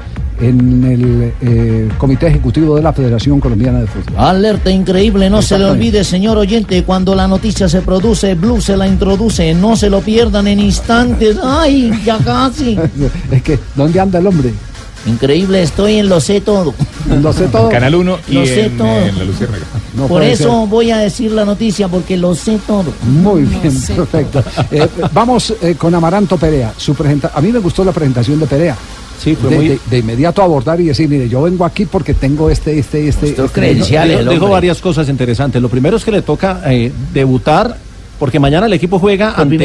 en 0.41 0.85
el 0.85 1.33
eh, 1.41 1.89
Comité 1.99 2.27
Ejecutivo 2.29 2.77
de 2.77 2.83
la 2.83 2.93
Federación 2.93 3.41
Colombiana 3.41 3.81
de 3.81 3.87
Fútbol. 3.87 4.15
Alerta 4.19 4.71
increíble, 4.71 5.31
no 5.31 5.43
se 5.43 5.59
le 5.59 5.65
olvide, 5.65 6.05
señor 6.05 6.37
oyente, 6.39 6.83
cuando 6.85 7.15
la 7.15 7.27
noticia 7.27 7.69
se 7.69 7.81
produce, 7.83 8.35
Blue 8.35 8.61
se 8.61 8.77
la 8.77 8.87
introduce, 8.87 9.55
no 9.55 9.77
se 9.77 9.89
lo 9.91 10.01
pierdan 10.01 10.47
en 10.49 10.61
instantes. 10.61 11.37
¡Ay, 11.43 11.93
ya 12.05 12.19
casi! 12.19 12.79
es 13.31 13.43
que, 13.43 13.59
¿dónde 13.75 14.01
anda 14.01 14.19
el 14.19 14.27
hombre? 14.27 14.53
Increíble, 15.07 15.63
estoy 15.63 15.99
en 16.01 16.09
lo 16.09 16.21
sé 16.21 16.41
todo. 16.41 16.75
Lo 17.23 17.33
sé 17.33 17.47
todo. 17.47 17.69
Canal 17.69 17.95
1 17.95 18.19
y 18.29 18.35
Lo 18.35 18.45
sé 18.45 18.65
en, 18.67 18.77
todo. 18.77 18.89
eh, 18.89 19.09
en 19.09 19.19
La 19.19 19.25
Luciérnaga. 19.25 19.65
No 19.97 20.09
Por 20.09 20.23
eso 20.25 20.61
ser. 20.63 20.69
voy 20.69 20.91
a 20.91 20.99
decir 20.99 21.31
la 21.31 21.45
noticia, 21.45 21.87
porque 21.87 22.17
lo 22.17 22.35
sé 22.35 22.59
todo. 22.67 22.93
Muy 23.07 23.43
bien, 23.43 23.81
perfecto. 23.95 24.43
Eh, 24.73 24.89
vamos 25.13 25.55
eh, 25.63 25.77
con 25.79 25.95
Amaranto 25.95 26.37
Perea. 26.37 26.73
Su 26.77 26.93
presenta 26.95 27.31
a 27.33 27.41
mí 27.41 27.53
me 27.53 27.61
gustó 27.61 27.85
la 27.85 27.93
presentación 27.93 28.41
de 28.41 28.47
Perea. 28.47 28.77
Sí, 29.19 29.35
fue 29.35 29.51
de, 29.51 29.57
muy- 29.57 29.69
de- 29.69 29.79
de 29.91 29.99
inmediato 29.99 30.43
abordar 30.43 30.81
y 30.81 30.85
decir, 30.87 31.09
mire, 31.09 31.29
yo 31.29 31.43
vengo 31.43 31.65
aquí 31.65 31.85
porque 31.87 32.15
tengo 32.15 32.51
este, 32.51 32.79
este, 32.79 33.09
este. 33.09 33.31
este- 33.47 33.61
Dijo, 34.11 34.21
dijo 34.31 34.47
varias 34.53 34.81
cosas 34.81 35.09
interesantes. 35.09 35.61
Lo 35.63 35.69
primero 35.69 35.97
es 35.97 36.05
que 36.05 36.11
le 36.13 36.23
toca 36.23 36.61
eh, 36.67 36.93
debutar, 37.13 37.77
porque 38.19 38.39
mañana 38.39 38.67
el 38.67 38.73
equipo 38.73 38.99
juega 38.99 39.31
¿Por 39.33 39.43
ante. 39.43 39.57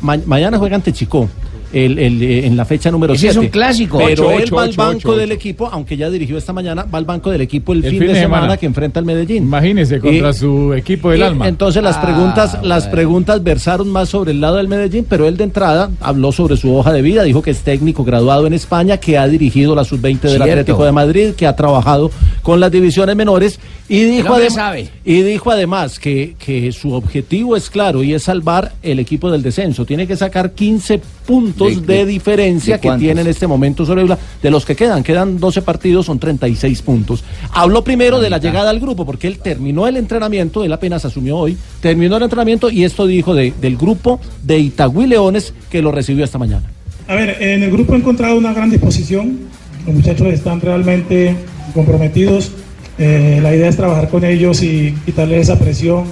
ma- 0.00 0.18
mañana 0.26 0.58
juega 0.58 0.76
ante 0.76 0.92
Chico. 0.92 1.28
El, 1.72 1.98
el, 1.98 2.22
eh, 2.22 2.46
en 2.46 2.56
la 2.56 2.64
fecha 2.64 2.90
número 2.90 3.12
Ese 3.12 3.30
7. 3.30 3.32
es 3.32 3.36
un 3.44 3.48
clásico. 3.48 3.98
Pero 3.98 4.28
Ocho, 4.28 4.30
él 4.38 4.42
ocho, 4.44 4.56
va 4.56 4.62
al 4.62 4.72
banco 4.72 5.08
ocho, 5.10 5.16
del 5.16 5.32
equipo, 5.32 5.68
aunque 5.70 5.96
ya 5.96 6.08
dirigió 6.08 6.38
esta 6.38 6.52
mañana, 6.54 6.84
va 6.84 6.98
al 6.98 7.04
banco 7.04 7.30
del 7.30 7.42
equipo 7.42 7.72
el, 7.74 7.84
fin, 7.84 7.98
de, 7.98 8.14
semana, 8.14 8.56
que 8.56 8.64
enfrenta 8.66 9.00
al 9.00 9.04
Medellín. 9.06 9.42
Imagínese, 9.44 9.98
contra 10.00 10.30
Y- 10.30 10.34
su 10.34 10.72
equipo 10.74 11.10
del 11.10 11.20
y 11.20 11.22
alma. 11.24 11.46
Entonces 11.48 11.82
las 11.82 11.96
Ah, 11.96 12.02
preguntas, 12.02 12.58
las 12.62 12.86
preguntas 12.86 13.42
versaron 13.42 13.88
más 13.88 14.08
sobre 14.08 14.30
el 14.32 14.40
lado 14.40 14.56
del 14.56 14.68
Medellín, 14.68 15.04
pero 15.08 15.26
él 15.28 15.36
de 15.36 15.44
entrada 15.44 15.90
habló 16.00 16.32
sobre 16.32 16.56
su 16.56 16.74
hoja 16.74 16.92
de 16.92 17.02
vida, 17.02 17.22
dijo 17.24 17.42
que 17.42 17.50
es 17.50 17.60
técnico 17.60 18.02
graduado 18.04 18.46
en 18.46 18.54
España, 18.54 18.96
que 18.96 19.18
ha 19.18 19.28
dirigido 19.28 19.74
la 19.74 19.84
sub-20 19.84 20.20
del. 20.20 20.42
Atlético 20.42 20.84
de 20.84 20.92
Madrid, 20.92 21.30
que 21.36 21.46
ha 21.46 21.54
trabajado 21.54 22.10
con 22.42 22.60
las 22.60 22.70
divisiones 22.72 23.14
menores 23.14 23.60
y 23.88 24.04
dijo, 24.04 24.32
hombre 24.32 24.48
adem- 24.48 24.54
sabe. 24.54 24.88
y 25.04 25.22
dijo 25.22 25.50
además 25.50 25.98
que, 25.98 26.34
que 26.38 26.72
su 26.72 26.92
objetivo 26.94 27.56
es 27.56 27.68
claro 27.68 28.02
y 28.02 28.14
es 28.14 28.22
salvar 28.22 28.72
el 28.82 28.98
equipo 28.98 29.30
del 29.30 29.42
descenso. 29.42 29.84
Tiene 29.84 30.06
que 30.06 30.16
sacar 30.16 30.52
15 30.52 30.98
puntos 30.98 31.17
¿De- 31.28 31.80
de, 31.80 31.80
de- 31.98 32.06
diferencia 32.06 32.76
de 32.76 32.80
que 32.80 32.90
tiene 32.98 33.20
en 33.20 33.26
este 33.26 33.46
momento 33.46 33.84
sobre 33.84 34.00
Eula. 34.02 34.18
De 34.42 34.50
los 34.50 34.64
que 34.64 34.74
quedan, 34.74 35.02
quedan 35.02 35.38
12 35.38 35.62
partidos, 35.62 36.06
son 36.06 36.18
36 36.18 36.82
puntos. 36.82 37.22
Habló 37.52 37.84
primero 37.84 38.18
de 38.20 38.30
la 38.30 38.38
llegada 38.38 38.70
al 38.70 38.80
grupo 38.80 39.04
porque 39.04 39.26
él 39.28 39.38
terminó 39.38 39.86
el 39.86 39.96
entrenamiento, 39.98 40.64
él 40.64 40.72
apenas 40.72 41.04
asumió 41.04 41.36
hoy, 41.36 41.56
terminó 41.80 42.16
el 42.16 42.22
entrenamiento 42.22 42.70
y 42.70 42.84
esto 42.84 43.06
dijo 43.06 43.34
de- 43.34 43.52
del 43.60 43.76
grupo 43.76 44.20
de 44.42 44.58
Itagüí 44.58 45.06
Leones 45.06 45.52
que 45.70 45.82
lo 45.82 45.92
recibió 45.92 46.24
esta 46.24 46.38
mañana. 46.38 46.64
A 47.06 47.14
ver, 47.14 47.36
en 47.42 47.62
el 47.62 47.70
grupo 47.70 47.94
he 47.94 47.98
encontrado 47.98 48.36
una 48.36 48.52
gran 48.52 48.70
disposición. 48.70 49.38
Los 49.86 49.94
muchachos 49.94 50.26
están 50.28 50.60
realmente 50.60 51.34
comprometidos. 51.74 52.50
Eh, 52.98 53.38
la 53.42 53.54
idea 53.54 53.68
es 53.68 53.76
trabajar 53.76 54.08
con 54.08 54.24
ellos 54.24 54.62
y 54.62 54.94
quitarles 55.06 55.42
esa 55.42 55.58
presión 55.58 56.04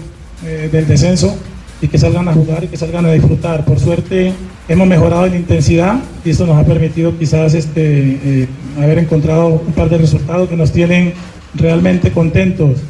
eh, 0.44 0.68
del 0.70 0.86
descenso 0.86 1.36
y 1.82 1.88
que 1.88 1.98
salgan 1.98 2.28
a 2.28 2.32
jugar 2.32 2.64
y 2.64 2.68
que 2.68 2.76
salgan 2.76 3.05
a 3.06 3.12
disfrutar. 3.12 3.64
Por 3.64 3.78
suerte 3.80 4.32
hemos 4.68 4.88
mejorado 4.88 5.26
en 5.26 5.36
intensidad 5.36 6.01
y 6.24 6.30
esto 6.30 6.47
nos 6.47 6.56
ha 6.59 6.64
permitido 6.64 7.16
quizás 7.16 7.55
este, 7.55 8.18
eh, 8.24 8.48
haber 8.76 8.98
encontrado 8.98 9.62
un 9.66 9.72
par 9.72 9.88
de 9.88 9.98
resultados 9.98 10.48
que 10.48 10.56
nos 10.56 10.72
tienen 10.72 11.12
realmente 11.55 12.10
contentos. 12.10 12.80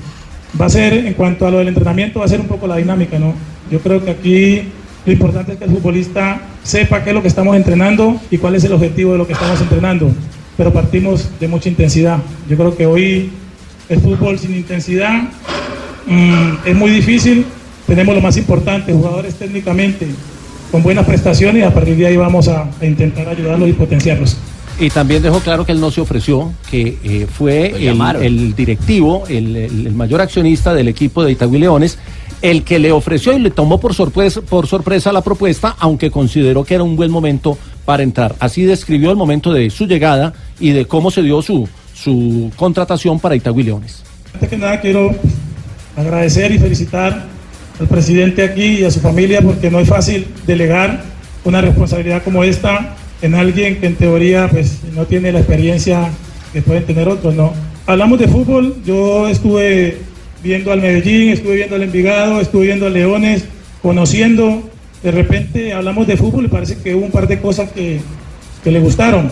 Va 0.59 0.66
a 0.66 0.70
ser, 0.70 0.94
en 0.94 1.15
cuanto 1.15 1.47
a 1.47 1.51
lo 1.51 1.59
del 1.59 1.69
entrenamiento, 1.69 2.20
va 2.20 2.24
a 2.24 2.28
ser 2.28 2.40
un 2.40 2.47
poco 2.47 2.66
la 2.66 2.77
dinámica, 2.77 3.19
¿no? 3.19 3.35
Yo 3.70 3.81
creo 3.81 4.03
que 4.03 4.11
aquí 4.11 4.62
lo 5.05 5.12
importante 5.12 5.53
es 5.53 5.59
que 5.59 5.65
el 5.65 5.70
futbolista 5.70 6.40
sepa 6.62 7.05
qué 7.05 7.11
es 7.11 7.15
lo 7.15 7.20
que 7.20 7.28
estamos 7.28 7.55
entrenando 7.57 8.19
y 8.31 8.39
cuál 8.39 8.55
es 8.55 8.65
el 8.65 8.73
objetivo 8.73 9.12
de 9.12 9.19
lo 9.19 9.27
que 9.27 9.35
estamos 9.35 9.61
entrenando. 9.61 10.11
Pero 10.57 10.73
partimos 10.73 11.28
de 11.39 11.48
mucha 11.48 11.69
intensidad. 11.69 12.19
Yo 12.48 12.57
creo 12.57 12.74
que 12.74 12.86
hoy 12.86 13.31
el 13.90 14.01
fútbol 14.01 14.39
sin 14.39 14.55
intensidad 14.55 15.24
mm, 16.07 16.53
es 16.65 16.74
muy 16.74 16.90
difícil. 16.90 17.44
Tenemos 17.86 18.15
lo 18.15 18.20
más 18.23 18.36
importante, 18.39 18.93
jugadores 18.93 19.35
técnicamente 19.35 20.07
con 20.71 20.83
buenas 20.83 21.07
prestaciones 21.07 21.63
y 21.63 21.65
a 21.65 21.73
partir 21.73 21.97
de 21.97 22.07
ahí 22.07 22.17
vamos 22.17 22.49
a, 22.49 22.69
a 22.81 22.87
intentar 22.87 23.29
ayudarlos 23.29 23.69
y 23.69 23.73
potenciarlos. 23.73 24.37
Y 24.79 24.91
también 24.91 25.23
dejó 25.23 25.41
claro 25.41 25.65
que 25.65 25.73
él 25.73 25.81
no 25.81 25.91
se 25.91 26.03
ofreció, 26.03 26.53
que 26.71 26.99
eh, 27.03 27.27
fue 27.33 27.69
el, 28.23 28.55
directivo, 28.55 29.25
el, 29.29 29.57
el- 29.57 29.87
el 29.87 29.95
mayor 29.95 30.21
accionista 30.21 30.75
del 30.75 30.89
equipo 30.89 31.25
de 31.25 31.33
Itagüí 31.33 31.59
Leones, 31.59 31.99
el 32.43 32.63
que 32.63 32.79
le 32.79 32.93
ofreció 32.93 33.33
y 33.33 33.39
le 33.39 33.51
tomó 33.51 33.81
por 33.81 33.95
sorpresa, 33.95 34.43
por 34.43 34.67
sorpresa 34.67 35.13
la 35.13 35.23
propuesta, 35.23 35.75
aunque 35.79 36.11
consideró 36.11 36.63
que 36.65 36.75
era 36.75 36.83
un 36.85 36.95
buen 36.95 37.11
momento 37.11 37.57
para 37.87 38.03
entrar. 38.03 38.35
Así 38.39 38.65
describió 38.65 39.11
el 39.11 39.17
momento 39.17 39.51
de 39.51 39.71
su 39.71 39.87
llegada 39.87 40.35
y 40.61 40.71
de 40.73 40.85
cómo 40.85 41.11
se 41.11 41.23
dio 41.23 41.41
su, 41.41 41.67
su 41.95 42.51
contratación 42.57 43.19
para 43.19 43.35
Itagüí 43.35 43.63
Leones. 43.63 44.03
Antes 44.35 44.51
que 44.51 44.59
nada 44.59 44.79
quiero 44.83 45.11
agradecer 45.97 46.53
y 46.53 46.59
felicitar 46.59 47.25
al 47.81 47.86
presidente 47.89 48.43
aquí 48.43 48.78
y 48.78 48.85
a 48.85 48.90
su 48.90 49.01
familia 49.01 49.43
porque 49.43 49.70
no 49.70 49.81
es 49.81 49.89
fácil 49.89 50.27
delegar 50.47 51.03
una 51.44 51.61
responsabilidad 51.61 52.23
como 52.23 52.44
esta 52.44 52.97
en 53.23 53.35
alguien 53.35 53.81
que 53.81 53.86
en 53.86 53.97
teoría 53.97 54.48
pues 54.48 54.81
no 54.94 55.05
tiene 55.05 55.32
la 55.32 55.40
experiencia 55.40 56.11
que 56.53 56.62
pueden 56.62 56.85
tener 56.85 57.09
otros, 57.09 57.35
¿no? 57.35 57.53
Hablamos 57.86 58.19
de 58.19 58.28
fútbol, 58.28 58.77
yo 58.85 59.28
estuve 59.28 59.98
viendo 60.43 60.73
al 60.73 60.81
Medellín, 60.81 61.31
estuve 61.31 61.57
viendo 61.57 61.77
al 61.77 61.82
Envigado, 61.82 62.40
estuve 62.40 62.66
viendo 62.66 62.86
al 62.86 62.94
Leones, 62.94 63.44
conociendo, 63.82 64.69
de 65.03 65.11
repente 65.11 65.73
hablamos 65.73 66.07
de 66.07 66.16
fútbol 66.16 66.47
y 66.47 66.48
parece 66.48 66.78
que 66.78 66.94
hubo 66.94 67.05
un 67.05 67.12
par 67.12 67.28
de 67.28 67.40
cosas 67.40 67.70
que, 67.70 68.01
que 68.65 68.70
le 68.70 68.81
gustaron. 68.81 69.31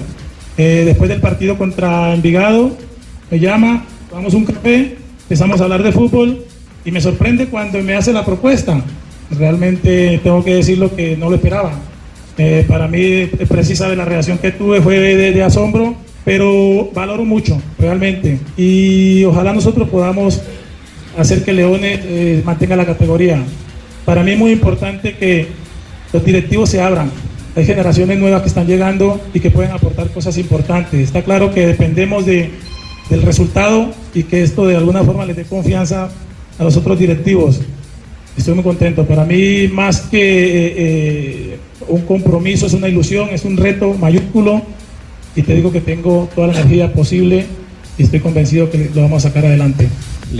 Eh, 0.57 0.83
después 0.85 1.11
del 1.11 1.21
partido 1.21 1.59
contra 1.59 2.15
Envigado, 2.15 2.77
me 3.31 3.41
llama, 3.41 3.85
vamos 4.13 4.35
un 4.35 4.45
café, 4.45 4.97
empezamos 5.23 5.61
a 5.61 5.65
hablar 5.65 5.83
de 5.83 5.91
fútbol 5.93 6.45
y 6.85 6.91
me 6.91 7.01
sorprende 7.01 7.47
cuando 7.47 7.81
me 7.83 7.95
hace 7.95 8.13
la 8.13 8.25
propuesta. 8.25 8.81
Realmente 9.31 10.21
tengo 10.23 10.45
que 10.45 10.57
decirlo 10.57 10.95
que 10.95 11.17
no 11.17 11.31
lo 11.31 11.37
esperaba. 11.37 11.73
Eh, 12.37 12.65
para 12.69 12.89
mí, 12.89 13.01
eh, 13.01 13.47
precisa 13.49 13.89
de 13.89 13.97
la 13.97 14.05
reacción 14.05 14.39
que 14.39 14.51
tuve 14.51 14.81
fue 14.83 14.99
de, 14.99 15.33
de 15.33 15.43
asombro, 15.43 15.95
pero 16.25 16.91
valoro 16.93 17.25
mucho, 17.25 17.61
realmente. 17.79 18.39
Y 18.57 19.25
ojalá 19.25 19.53
nosotros 19.53 19.89
podamos 19.89 20.43
hacer 21.17 21.45
que 21.45 21.53
Leones 21.53 22.01
eh, 22.05 22.43
mantenga 22.45 22.77
la 22.77 22.87
categoría. 22.87 23.43
Para 24.05 24.23
mí 24.23 24.33
es 24.33 24.39
muy 24.39 24.51
importante 24.53 25.17
que 25.17 25.49
los 26.13 26.25
directivos 26.25 26.71
se 26.71 26.81
abran. 26.81 27.11
Hay 27.57 27.65
generaciones 27.65 28.19
nuevas 28.19 28.43
que 28.43 28.49
están 28.49 28.67
llegando 28.67 29.21
y 29.33 29.41
que 29.41 29.51
pueden 29.51 29.71
aportar 29.71 30.11
cosas 30.11 30.37
importantes. 30.39 31.01
Está 31.01 31.23
claro 31.23 31.55
que 31.55 31.67
dependemos 31.67 32.27
de, 32.27 32.51
del 33.11 33.23
resultado 33.23 33.93
y 34.13 34.25
que 34.25 34.43
esto 34.43 34.67
de 34.67 34.77
alguna 34.77 35.05
forma 35.05 35.25
les 35.25 35.37
dé 35.37 35.45
confianza 35.45 36.11
a 36.59 36.65
los 36.65 36.77
otros 36.77 36.99
directivos. 36.99 37.61
Estoy 38.37 38.55
muy 38.55 38.65
contento. 38.65 39.05
Para 39.05 39.25
mí, 39.25 39.69
más 39.69 40.01
que 40.03 40.19
eh, 40.21 40.75
eh, 40.77 41.59
un 41.89 42.03
compromiso, 42.03 42.67
es 42.67 42.73
una 42.73 42.89
ilusión, 42.89 43.29
es 43.31 43.45
un 43.45 43.57
reto 43.57 43.95
mayúsculo. 43.95 44.63
Y 45.37 45.43
te 45.43 45.55
digo 45.55 45.73
que 45.73 45.81
tengo 45.81 46.29
toda 46.35 46.49
la 46.49 46.53
energía 46.55 46.93
posible 46.93 47.47
y 47.99 48.03
estoy 48.05 48.21
convencido 48.21 48.71
que 48.71 48.91
lo 48.95 49.03
vamos 49.03 49.25
a 49.25 49.29
sacar 49.29 49.47
adelante. 49.47 49.89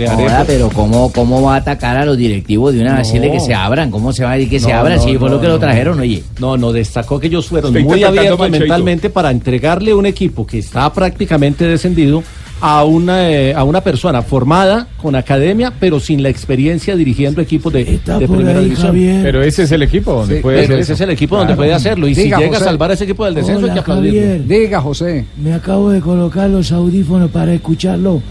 Ahora, 0.09 0.43
pero 0.45 0.69
¿cómo, 0.69 1.11
¿cómo 1.11 1.41
va 1.41 1.55
a 1.55 1.57
atacar 1.57 1.95
a 1.95 2.05
los 2.05 2.17
directivos 2.17 2.73
de 2.73 2.81
una 2.81 2.97
vez? 2.97 3.07
Decirle 3.07 3.31
que 3.31 3.39
se 3.39 3.53
abran. 3.53 3.91
¿Cómo 3.91 4.11
se 4.11 4.23
va 4.25 4.31
a 4.31 4.35
decir 4.35 4.49
que 4.49 4.59
se 4.59 4.71
No, 4.71 4.79
abran? 4.79 4.97
no, 4.97 5.03
si 5.03 5.17
fue 5.17 5.29
no, 5.29 5.35
lo 5.35 5.41
que 5.41 5.47
lo 5.47 5.53
no. 5.53 5.59
trajeron, 5.59 5.99
oye. 5.99 6.23
No, 6.39 6.57
no, 6.57 6.73
destacó 6.73 7.19
que 7.19 7.27
ellos 7.27 7.47
fueron 7.47 7.75
Está 7.75 7.87
muy 7.87 8.03
abiertos 8.03 8.49
mentalmente 8.49 9.09
para 9.09 9.31
entregarle 9.31 9.93
un 9.93 10.05
equipo 10.05 10.45
que 10.45 10.59
está 10.59 10.91
prácticamente 10.91 11.65
descendido 11.65 12.23
a 12.61 12.83
una, 12.85 13.29
eh, 13.29 13.53
a 13.53 13.63
una 13.63 13.81
persona 13.81 14.21
formada 14.21 14.87
con 15.01 15.15
academia, 15.15 15.73
pero 15.79 15.99
sin 15.99 16.23
la 16.23 16.29
experiencia 16.29 16.95
dirigiendo 16.95 17.41
equipos 17.41 17.71
de, 17.73 17.83
de 17.83 18.27
primera 18.27 18.59
ahí, 18.59 18.65
división. 18.65 18.87
Javier. 18.87 19.23
Pero 19.23 19.43
ese 19.43 19.63
es 19.63 19.71
el 19.71 19.83
equipo 19.83 20.13
donde 20.13 20.37
puede 20.41 20.59
hacer 20.63 20.71
ese 20.79 20.81
eso. 20.81 20.93
es 20.93 21.01
el 21.01 21.09
equipo 21.11 21.37
donde 21.37 21.55
puede 21.55 21.73
hacerlo. 21.73 22.07
Y 22.07 22.13
Diga, 22.15 22.37
si 22.37 22.43
llega 22.43 22.53
José. 22.57 22.63
a 22.63 22.67
salvar 22.67 22.91
a 22.91 22.93
ese 22.93 23.03
equipo 23.03 23.25
del 23.25 23.35
descenso, 23.35 23.65
hay 23.65 23.73
que 23.73 23.79
aplaudirlo. 23.79 24.19
Javier. 24.21 24.47
Diga, 24.47 24.81
José. 24.81 25.25
Me 25.37 25.53
acabo 25.53 25.89
de 25.89 25.99
colocar 26.01 26.49
los 26.49 26.71
audífonos 26.71 27.29
para 27.31 27.53
escucharlo 27.53 28.21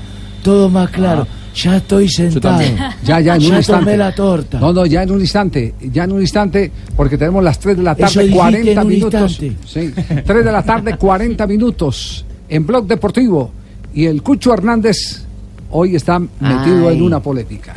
todo 0.43 0.69
más 0.69 0.91
claro. 0.91 1.27
ya 1.55 1.77
estoy 1.77 2.09
sentado. 2.09 2.61
Ya, 3.05 3.21
ya, 3.21 3.37
en 3.37 3.43
un 3.47 3.57
instante. 3.57 3.85
tomé 3.85 3.97
la 3.97 4.15
torta. 4.15 4.59
No, 4.59 4.73
no, 4.73 4.87
ya 4.87 5.03
en 5.03 5.11
un 5.11 5.21
instante, 5.21 5.75
ya 5.93 6.05
en 6.05 6.13
un 6.13 6.21
instante, 6.21 6.71
porque 6.97 7.17
tenemos 7.19 7.43
las 7.45 7.59
3 7.59 7.77
de 7.77 7.83
la 7.83 7.95
tarde, 7.95 8.23
dijiste 8.23 8.37
40 8.37 8.71
en 8.71 8.79
un 8.79 8.87
minutos. 8.89 9.41
instante. 9.43 9.57
Sí, 9.67 10.23
3 10.25 10.45
de 10.45 10.53
la 10.53 10.63
tarde, 10.63 10.97
40 10.97 11.47
minutos 11.47 12.25
en 12.49 12.67
Blog 12.67 12.87
Deportivo. 12.87 13.51
Y 13.95 14.07
el 14.07 14.23
Cucho 14.23 14.53
Hernández 14.53 15.25
hoy 15.71 15.97
está 15.97 16.19
metido 16.19 16.89
Ay. 16.89 16.97
en 16.97 17.03
una 17.03 17.21
polémica. 17.21 17.77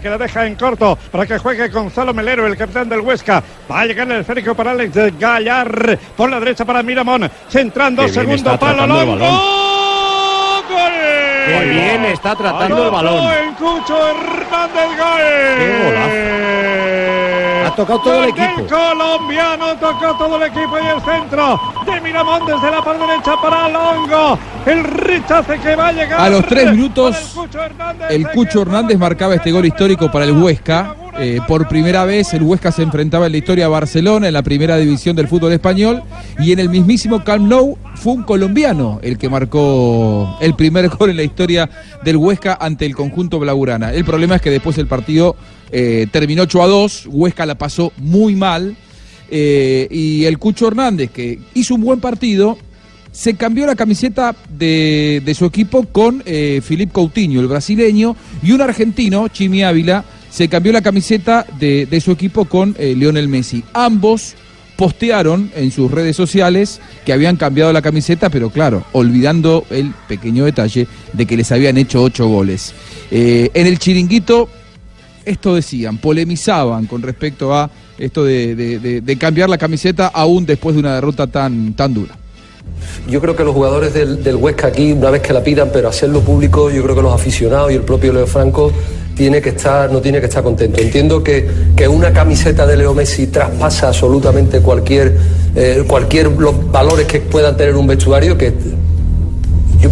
Que 0.00 0.08
la 0.08 0.16
deja 0.16 0.46
en 0.46 0.54
corto 0.54 0.96
para 1.10 1.26
que 1.26 1.36
juegue 1.38 1.68
Gonzalo 1.68 2.14
Melero, 2.14 2.46
el 2.46 2.56
capitán 2.56 2.88
del 2.88 3.00
Huesca. 3.00 3.42
Va 3.70 3.80
a 3.80 3.84
llegar 3.84 4.10
el 4.10 4.20
esférico 4.20 4.54
para 4.54 4.70
Alex 4.70 4.94
de 4.94 5.10
Gallar. 5.18 5.98
Por 6.16 6.30
la 6.30 6.38
derecha 6.38 6.64
para 6.64 6.82
Miramón. 6.82 7.28
Centrando, 7.50 8.02
Qué 8.04 8.08
segundo 8.08 8.58
palo. 8.58 8.86
Longo. 8.86 9.16
balón. 9.18 9.40
¡Gol! 10.68 10.92
Qué 11.46 11.64
bien 11.68 12.04
está 12.06 12.34
tratando 12.36 12.84
el 12.86 12.90
balón. 12.90 13.32
El 13.32 13.54
Cucho 13.54 13.98
Hernández 14.08 14.98
gol. 14.98 17.01
Ha 17.72 17.74
tocado 17.74 18.00
todo 18.00 18.24
el 18.24 18.28
equipo. 18.28 18.66
colombiano 18.68 19.74
tocó 19.76 20.14
todo 20.18 20.36
el 20.36 20.42
equipo 20.42 20.78
y 20.78 20.86
el 20.86 21.00
centro 21.00 21.58
de 21.86 22.00
Miramón 22.02 22.44
desde 22.44 22.70
la 22.70 22.82
parte 22.82 23.06
derecha 23.06 23.34
para 23.40 23.66
Longo. 23.70 24.38
El 24.66 24.84
rechace 24.84 25.58
que 25.58 25.74
va 25.74 25.88
a 25.88 25.92
llegar. 25.92 26.20
A 26.20 26.28
los 26.28 26.46
tres 26.46 26.70
minutos, 26.70 27.16
el 27.16 27.40
Cucho 27.40 27.62
Hernández. 27.62 28.10
el 28.10 28.28
Cucho 28.28 28.62
Hernández 28.62 28.98
marcaba 28.98 29.34
este 29.36 29.50
gol 29.50 29.64
histórico 29.64 30.10
para 30.12 30.26
el 30.26 30.32
Huesca. 30.32 30.94
Eh, 31.18 31.40
por 31.46 31.68
primera 31.68 32.06
vez 32.06 32.32
el 32.32 32.42
Huesca 32.42 32.72
se 32.72 32.82
enfrentaba 32.82 33.26
en 33.26 33.32
la 33.32 33.38
historia 33.38 33.66
a 33.66 33.68
Barcelona 33.68 34.28
en 34.28 34.32
la 34.32 34.42
primera 34.42 34.78
división 34.78 35.14
del 35.14 35.28
fútbol 35.28 35.52
español 35.52 36.02
y 36.38 36.52
en 36.52 36.58
el 36.58 36.70
mismísimo 36.70 37.22
Camp 37.22 37.46
Nou 37.46 37.76
fue 37.96 38.14
un 38.14 38.22
colombiano 38.22 38.98
el 39.02 39.18
que 39.18 39.28
marcó 39.28 40.38
el 40.40 40.54
primer 40.54 40.88
gol 40.88 41.10
en 41.10 41.16
la 41.18 41.22
historia 41.22 41.68
del 42.02 42.16
Huesca 42.16 42.56
ante 42.58 42.86
el 42.86 42.96
conjunto 42.96 43.38
blaugrana. 43.38 43.92
El 43.92 44.06
problema 44.06 44.36
es 44.36 44.42
que 44.42 44.50
después 44.50 44.78
el 44.78 44.86
partido 44.86 45.36
eh, 45.70 46.06
terminó 46.10 46.44
8 46.44 46.62
a 46.62 46.66
2, 46.66 47.08
Huesca 47.10 47.44
la 47.44 47.56
pasó 47.56 47.92
muy 47.98 48.34
mal 48.34 48.74
eh, 49.30 49.88
y 49.90 50.24
el 50.24 50.38
Cucho 50.38 50.66
Hernández 50.66 51.10
que 51.10 51.38
hizo 51.52 51.74
un 51.74 51.82
buen 51.82 52.00
partido 52.00 52.56
se 53.10 53.34
cambió 53.34 53.66
la 53.66 53.76
camiseta 53.76 54.34
de, 54.48 55.20
de 55.22 55.34
su 55.34 55.44
equipo 55.44 55.82
con 55.84 56.22
Philippe 56.22 56.92
Coutinho, 56.94 57.42
el 57.42 57.46
brasileño, 57.46 58.16
y 58.42 58.52
un 58.52 58.62
argentino, 58.62 59.28
Chimi 59.28 59.62
Ávila, 59.62 60.02
se 60.32 60.48
cambió 60.48 60.72
la 60.72 60.80
camiseta 60.80 61.44
de, 61.60 61.84
de 61.86 62.00
su 62.00 62.10
equipo 62.10 62.46
con 62.46 62.74
eh, 62.78 62.94
Lionel 62.96 63.28
Messi. 63.28 63.62
Ambos 63.74 64.34
postearon 64.76 65.50
en 65.54 65.70
sus 65.70 65.90
redes 65.90 66.16
sociales 66.16 66.80
que 67.04 67.12
habían 67.12 67.36
cambiado 67.36 67.72
la 67.72 67.82
camiseta, 67.82 68.30
pero 68.30 68.48
claro, 68.48 68.82
olvidando 68.92 69.64
el 69.70 69.92
pequeño 70.08 70.46
detalle 70.46 70.88
de 71.12 71.26
que 71.26 71.36
les 71.36 71.52
habían 71.52 71.76
hecho 71.76 72.02
ocho 72.02 72.26
goles. 72.26 72.72
Eh, 73.10 73.50
en 73.52 73.66
el 73.66 73.78
chiringuito, 73.78 74.48
esto 75.26 75.54
decían, 75.54 75.98
polemizaban 75.98 76.86
con 76.86 77.02
respecto 77.02 77.54
a 77.54 77.70
esto 77.98 78.24
de, 78.24 78.56
de- 78.56 79.00
de- 79.02 79.18
cambiar 79.18 79.50
la 79.50 79.58
camiseta 79.58 80.08
aún 80.08 80.46
después 80.46 80.74
de 80.74 80.80
una 80.80 80.94
derrota 80.94 81.26
tan, 81.26 81.74
tan 81.74 81.92
dura. 81.92 82.16
Yo 83.08 83.20
creo 83.20 83.36
que 83.36 83.44
los 83.44 83.54
jugadores 83.54 83.92
del, 83.92 84.24
del 84.24 84.36
Huesca 84.36 84.68
aquí, 84.68 84.92
una 84.92 85.10
vez 85.10 85.20
que 85.22 85.32
la 85.32 85.44
pidan, 85.44 85.68
pero 85.72 85.88
hacerlo 85.90 86.20
público, 86.22 86.70
yo 86.70 86.82
creo 86.82 86.96
que 86.96 87.02
los 87.02 87.14
aficionados 87.14 87.70
y 87.70 87.74
el 87.74 87.82
propio 87.82 88.12
Leo 88.12 88.26
Franco 88.26 88.72
tiene 89.22 89.40
que 89.40 89.50
estar, 89.50 89.88
no 89.92 90.00
tiene 90.00 90.18
que 90.18 90.26
estar 90.26 90.42
contento. 90.42 90.80
Entiendo 90.80 91.22
que, 91.22 91.48
que 91.76 91.86
una 91.86 92.12
camiseta 92.12 92.66
de 92.66 92.76
Leo 92.76 92.92
Messi 92.92 93.28
traspasa 93.28 93.86
absolutamente 93.86 94.58
cualquier, 94.58 95.16
eh, 95.54 95.84
cualquier 95.86 96.26
los 96.26 96.72
valores 96.72 97.06
que 97.06 97.20
puedan 97.20 97.56
tener 97.56 97.76
un 97.76 97.86
vestuario, 97.86 98.36
que 98.36 98.52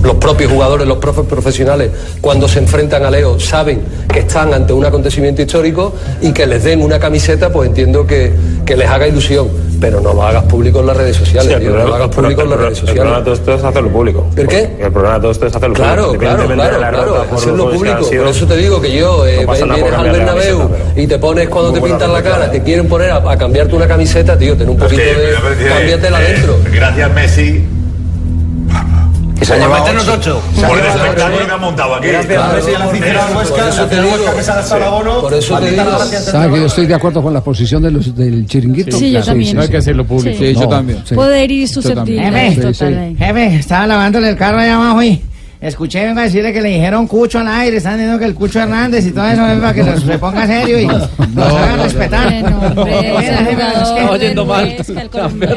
los 0.03 0.17
propios 0.17 0.51
jugadores, 0.51 0.85
los 0.85 0.99
profes 0.99 1.27
profesionales, 1.27 1.93
cuando 2.21 2.49
se 2.49 2.59
enfrentan 2.59 3.05
a 3.05 3.11
Leo, 3.13 3.39
saben 3.39 3.83
que 4.13 4.19
están 4.19 4.53
ante 4.53 4.73
un 4.73 4.85
acontecimiento 4.85 5.43
histórico 5.43 5.95
y 6.21 6.33
que 6.33 6.45
les 6.45 6.65
den 6.65 6.83
una 6.83 6.99
camiseta, 6.99 7.53
pues 7.53 7.69
entiendo 7.69 8.05
que, 8.05 8.33
que 8.71 8.77
les 8.77 8.89
haga 8.89 9.09
ilusión. 9.09 9.49
Pero 9.81 10.01
no 10.01 10.13
lo 10.13 10.23
hagas 10.23 10.45
público 10.45 10.81
en 10.81 10.87
las 10.89 10.97
redes 10.97 11.17
sociales, 11.17 11.55
Sí, 11.55 11.61
tío, 11.61 11.71
no 11.71 11.87
lo 11.89 11.95
hagas 11.95 12.09
público 12.15 12.43
en 12.43 12.51
las 12.51 12.59
redes 12.61 12.79
El 12.81 12.85
problema 12.85 13.19
de 13.19 13.25
sociales. 13.25 13.25
todo 13.25 13.35
esto 13.35 13.55
es 13.55 13.65
hacerlo 13.65 13.89
público. 13.91 14.27
¿El 14.37 14.47
qué? 14.47 14.77
El 14.79 14.93
problema 14.93 15.15
de 15.15 15.21
todo 15.23 15.31
esto 15.33 15.47
es 15.47 15.57
hacerlo 15.57 15.75
Claro, 15.75 16.05
público. 16.07 16.21
claro, 16.25 16.47
claro, 16.47 16.79
claro, 16.79 17.25
por 17.31 17.39
hacerlo 17.39 17.71
público. 17.71 18.05
sido, 18.05 18.23
Por 18.23 18.31
eso 18.31 18.47
te 18.47 18.57
digo 18.59 18.81
que 18.81 18.93
yo, 18.93 19.27
eh, 19.27 19.47
no 19.47 19.53
vienes 19.55 19.83
por 19.83 19.95
al 19.95 20.11
Bernabéu 20.13 20.71
y 20.97 21.07
te 21.07 21.19
pones 21.19 21.49
cuando 21.49 21.73
te 21.73 21.81
pintan 21.81 22.13
la 22.13 22.23
cara, 22.23 22.51
te 22.51 22.63
quieren 22.63 22.87
poner 22.89 23.11
a, 23.11 23.17
a 23.33 23.37
cambiarte 23.39 23.75
una 23.75 23.89
camiseta, 23.89 24.39
tío, 24.39 24.55
ten 24.57 24.69
un 24.69 24.77
poquito 24.77 25.01
de... 25.01 25.67
Cámbiatela 25.69 26.19
adentro. 26.19 26.57
Gracias, 26.73 27.15
Messi. 27.15 27.65
Que 29.41 29.47
se 29.47 29.55
ha 29.55 29.57
llevado 29.57 29.83
meternos 29.83 30.07
ocho. 30.07 30.43
ocho. 30.55 30.69
Por 30.69 30.79
el 30.79 30.87
espectáculo 30.87 31.47
que 31.47 31.53
han 31.53 31.61
montado 31.61 31.95
aquí. 31.95 32.09
Por 32.09 32.15
eso 32.19 33.87
te 33.87 33.97
digo, 33.97 34.09
Huesca 34.15 34.37
que 34.37 34.43
se 34.43 34.51
ha 34.51 34.55
gastado 34.55 34.77
el 34.77 34.83
abono. 34.87 35.21
Por 35.23 35.35
eso 35.35 35.47
te 35.47 35.53
Maldita 35.63 35.83
digo. 35.83 35.99
la 35.99 35.99
gracia. 35.99 36.21
¿Sabe 36.21 36.53
que 36.53 36.61
yo 36.61 36.67
estoy 36.67 36.87
de 36.87 36.95
acuerdo 36.95 37.23
con 37.23 37.33
la 37.35 37.41
posición 37.43 37.83
de 37.83 37.91
los, 37.91 38.15
del 38.15 38.47
chiringuito? 38.47 38.97
Sí, 38.99 39.11
yo 39.13 39.23
también. 39.25 39.57
No 39.57 39.63
hay 39.63 39.69
que 39.69 39.77
hacerlo 39.79 40.05
público. 40.05 40.37
Sí. 40.39 40.55
Yo 40.55 40.69
también. 40.69 41.03
Poder 41.15 41.51
ir 41.51 41.69
susceptible. 41.69 43.17
Jefe, 43.19 43.57
estaba 43.57 43.87
lavándole 43.87 44.29
el 44.29 44.37
carro 44.37 44.59
allá 44.59 44.75
abajo 44.77 45.03
y 45.03 45.23
escuché 45.61 46.05
vengo 46.07 46.21
a 46.21 46.25
decirle 46.25 46.53
que 46.53 46.61
le 46.63 46.71
dijeron 46.71 47.07
Cucho 47.07 47.39
al 47.39 47.49
aire, 47.49 47.77
están 47.77 47.95
diciendo 47.95 48.19
que 48.19 48.25
el 48.25 48.35
Cucho 48.35 48.61
Hernández 48.61 49.07
y 49.07 49.13
todo 49.13 49.27
eso 49.27 49.47
es 49.47 49.59
para 49.61 49.75
que 49.75 49.83
nos- 49.83 50.01
se 50.03 50.19
ponga 50.19 50.47
serio 50.47 50.79
y 50.81 50.87
nos 50.87 51.09
hagan 51.37 51.79
respetar. 51.83 52.33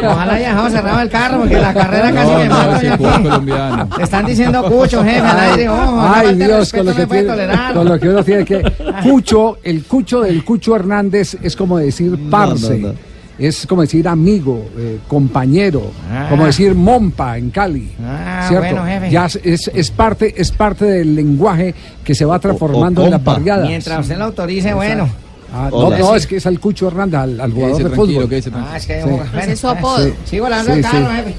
Ojalá 0.03 0.33
haya 0.33 0.49
dejado 0.49 0.69
cerrado 0.69 0.99
el 1.01 1.09
carro 1.09 1.39
porque 1.39 1.59
la 1.59 1.73
carrera 1.73 2.11
casi 2.11 2.31
No, 2.31 2.37
me 2.81 2.97
colombiano. 3.21 3.89
Le 3.97 4.03
están 4.03 4.25
diciendo 4.25 4.63
Cucho, 4.65 5.03
jefe, 5.03 5.19
al 5.19 5.39
aire. 5.51 5.69
Oh, 5.69 6.11
Ay 6.13 6.35
Dios, 6.35 6.71
respeto 6.71 6.77
con 6.77 6.85
lo, 6.85 6.91
no 6.93 6.97
que 7.07 7.73
con 7.73 7.85
lo 7.89 7.99
que 7.99 8.09
uno 8.09 8.23
tiene 8.23 8.45
que... 8.45 8.61
Cucho, 9.03 9.57
el 9.63 9.83
Cucho 9.85 10.21
del 10.21 10.43
Cucho 10.43 10.75
Hernández 10.75 11.37
es 11.41 11.55
como 11.55 11.77
decir 11.77 12.17
parce, 12.29 12.77
no, 12.79 12.87
no. 12.89 13.12
Es 13.37 13.65
como 13.65 13.81
decir 13.81 14.07
amigo, 14.07 14.65
eh, 14.77 14.99
compañero, 15.07 15.91
Ah. 16.11 16.27
como 16.29 16.45
decir 16.45 16.75
mompa 16.75 17.37
en 17.37 17.49
Cali. 17.49 17.89
Ah, 18.05 18.45
¿cierto? 18.47 18.67
bueno, 18.75 18.85
jefe. 18.85 19.09
Ya 19.11 19.25
es, 19.25 19.39
es, 19.43 19.71
es 19.73 19.91
parte, 19.91 20.33
es 20.37 20.51
parte 20.51 20.85
del 20.85 21.15
lenguaje 21.15 21.73
que 22.03 22.13
se 22.13 22.25
va 22.25 22.37
transformando 22.39 23.03
en 23.05 23.11
las 23.11 23.23
barriadas. 23.23 23.67
Mientras 23.67 23.99
usted 24.01 24.17
lo 24.17 24.25
autorice, 24.25 24.73
bueno. 24.73 25.07
Ah, 25.55 25.67
no, 25.69 25.77
Hola. 25.77 25.99
no, 25.99 26.15
es 26.15 26.25
que 26.25 26.37
es 26.37 26.45
al 26.47 26.59
Cucho 26.59 26.87
Hernández, 26.87 27.19
al, 27.19 27.39
al 27.39 27.51
jugador 27.51 27.83
de 27.83 27.89
fútbol. 27.91 28.27
quédese 28.27 28.49
Ah, 28.49 28.53
tranquilo. 28.53 28.75
es 28.77 28.85
que 28.87 29.01
Sí. 29.03 29.09
bueno, 29.09 29.51
es 29.53 29.59
su 29.59 29.67
apodo. 29.67 30.03
Sí. 30.05 30.13
Sigo 30.25 30.49
lavando 30.49 30.71
Sí, 30.73 30.77
el 30.79 30.83
carro, 30.83 30.97
sí. 30.97 31.15
jefe. 31.15 31.35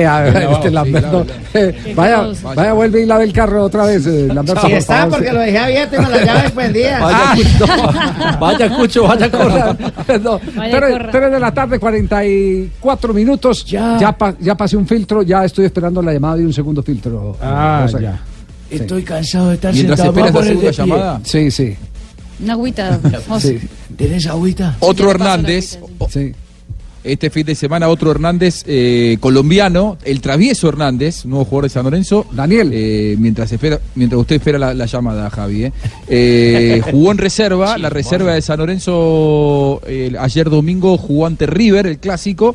Eh, 0.00 0.06
a 0.06 0.20
ver, 0.22 0.32
Venga, 0.34 0.52
este 0.52 0.70
Lamberto. 0.70 1.26
eh, 1.54 1.92
vaya, 1.94 2.16
cosa. 2.24 2.54
vaya, 2.54 2.72
vuelve 2.72 3.02
y 3.02 3.06
lave 3.06 3.24
el 3.24 3.32
carro 3.34 3.64
otra 3.64 3.84
vez, 3.84 4.06
eh, 4.06 4.28
Lamberto. 4.32 4.60
Sí 4.62 4.68
por 4.68 4.78
está, 4.78 4.96
favor, 4.96 5.10
porque 5.12 5.28
sí. 5.28 5.34
lo 5.34 5.40
dejé 5.40 5.58
abierto 5.58 5.94
y 5.94 5.98
con 5.98 6.10
las 6.10 6.24
llaves 6.24 6.50
prendidas. 6.52 7.00
Vaya, 7.02 7.34
Cucho, 7.34 8.38
vaya, 8.40 8.76
Cucho, 8.76 9.02
vaya, 9.06 9.30
corra. 9.30 9.76
No, 10.22 10.40
Vaya, 10.56 10.78
tres, 10.80 10.92
corra. 10.92 11.10
tres 11.10 11.32
de 11.32 11.40
la 11.40 11.52
tarde, 11.52 11.78
44 11.78 13.14
minutos. 13.14 13.64
Ya. 13.66 13.98
Ya, 14.00 14.12
pa- 14.16 14.34
ya 14.40 14.54
pasé 14.56 14.76
un 14.76 14.86
filtro, 14.86 15.22
ya 15.22 15.44
estoy 15.44 15.66
esperando 15.66 16.00
la 16.02 16.12
llamada 16.12 16.36
de 16.36 16.46
un 16.46 16.52
segundo 16.52 16.82
filtro. 16.82 17.36
Ah, 17.42 17.86
ya. 18.00 18.18
Estoy 18.70 19.02
cansado 19.02 19.48
de 19.48 19.54
estar 19.54 19.72
Mientras 19.72 19.98
sentado. 19.98 20.26
esperas 20.26 20.32
Vamos 20.34 20.46
la 20.46 20.72
segunda 20.72 20.96
llamada, 21.04 21.20
Sí, 21.24 21.50
sí. 21.50 21.76
Una 22.42 22.52
agüita. 22.52 23.00
José. 23.28 23.60
sí, 23.60 23.68
¿Tenés 23.96 24.26
agüita? 24.26 24.76
otro 24.80 25.10
Hernández, 25.10 25.76
agüita, 25.76 25.94
o- 26.04 26.08
sí. 26.10 26.32
este 27.04 27.30
fin 27.30 27.46
de 27.46 27.54
semana 27.54 27.88
otro 27.88 28.10
Hernández 28.10 28.62
eh, 28.66 29.16
colombiano, 29.20 29.96
el 30.04 30.20
travieso 30.20 30.68
Hernández, 30.68 31.24
nuevo 31.24 31.44
jugador 31.44 31.64
de 31.64 31.70
San 31.70 31.84
Lorenzo. 31.84 32.26
Daniel. 32.32 32.70
Eh, 32.72 33.16
mientras 33.18 33.50
espera, 33.50 33.80
mientras 33.94 34.20
usted 34.20 34.36
espera 34.36 34.58
la, 34.58 34.74
la 34.74 34.86
llamada, 34.86 35.30
Javi. 35.30 35.64
eh. 35.64 35.72
Eh, 36.08 36.82
jugó 36.90 37.10
en 37.12 37.18
reserva, 37.18 37.76
la 37.78 37.90
reserva 37.90 38.34
de 38.34 38.42
San 38.42 38.58
Lorenzo 38.58 39.80
eh, 39.86 40.12
ayer 40.18 40.48
domingo 40.50 40.96
jugó 40.98 41.26
ante 41.26 41.46
River, 41.46 41.86
el 41.86 41.98
clásico, 41.98 42.54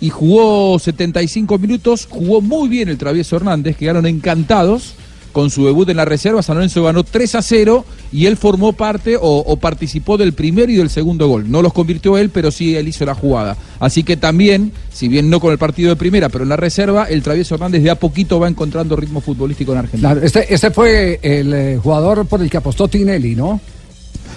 y 0.00 0.10
jugó 0.10 0.78
75 0.78 1.56
minutos, 1.58 2.06
jugó 2.10 2.40
muy 2.42 2.68
bien 2.68 2.88
el 2.88 2.98
travieso 2.98 3.36
Hernández, 3.36 3.76
quedaron 3.76 4.06
encantados 4.06 4.94
con 5.34 5.50
su 5.50 5.66
debut 5.66 5.88
en 5.90 5.98
la 5.98 6.06
reserva. 6.06 6.42
San 6.42 6.54
Lorenzo 6.54 6.82
ganó 6.84 7.02
3 7.04 7.34
a 7.34 7.42
0 7.42 7.84
y 8.12 8.24
él 8.24 8.38
formó 8.38 8.72
parte 8.72 9.16
o, 9.16 9.20
o 9.20 9.56
participó 9.56 10.16
del 10.16 10.32
primero 10.32 10.70
y 10.70 10.76
del 10.76 10.88
segundo 10.88 11.28
gol. 11.28 11.50
No 11.50 11.60
los 11.60 11.74
convirtió 11.74 12.16
él, 12.16 12.30
pero 12.30 12.50
sí 12.50 12.74
él 12.76 12.88
hizo 12.88 13.04
la 13.04 13.14
jugada. 13.14 13.56
Así 13.80 14.04
que 14.04 14.16
también, 14.16 14.72
si 14.92 15.08
bien 15.08 15.28
no 15.28 15.40
con 15.40 15.52
el 15.52 15.58
partido 15.58 15.90
de 15.90 15.96
primera, 15.96 16.28
pero 16.28 16.44
en 16.44 16.50
la 16.50 16.56
reserva, 16.56 17.04
el 17.04 17.22
Travieso 17.22 17.56
Hernández 17.56 17.82
de 17.82 17.90
a 17.90 17.96
poquito 17.96 18.38
va 18.38 18.48
encontrando 18.48 18.96
ritmo 18.96 19.20
futbolístico 19.20 19.72
en 19.72 19.78
Argentina. 19.78 20.12
Claro, 20.12 20.24
este, 20.24 20.54
este 20.54 20.70
fue 20.70 21.18
el 21.20 21.52
eh, 21.52 21.78
jugador 21.82 22.26
por 22.26 22.40
el 22.40 22.48
que 22.48 22.56
apostó 22.56 22.86
Tinelli, 22.86 23.34
¿no? 23.34 23.60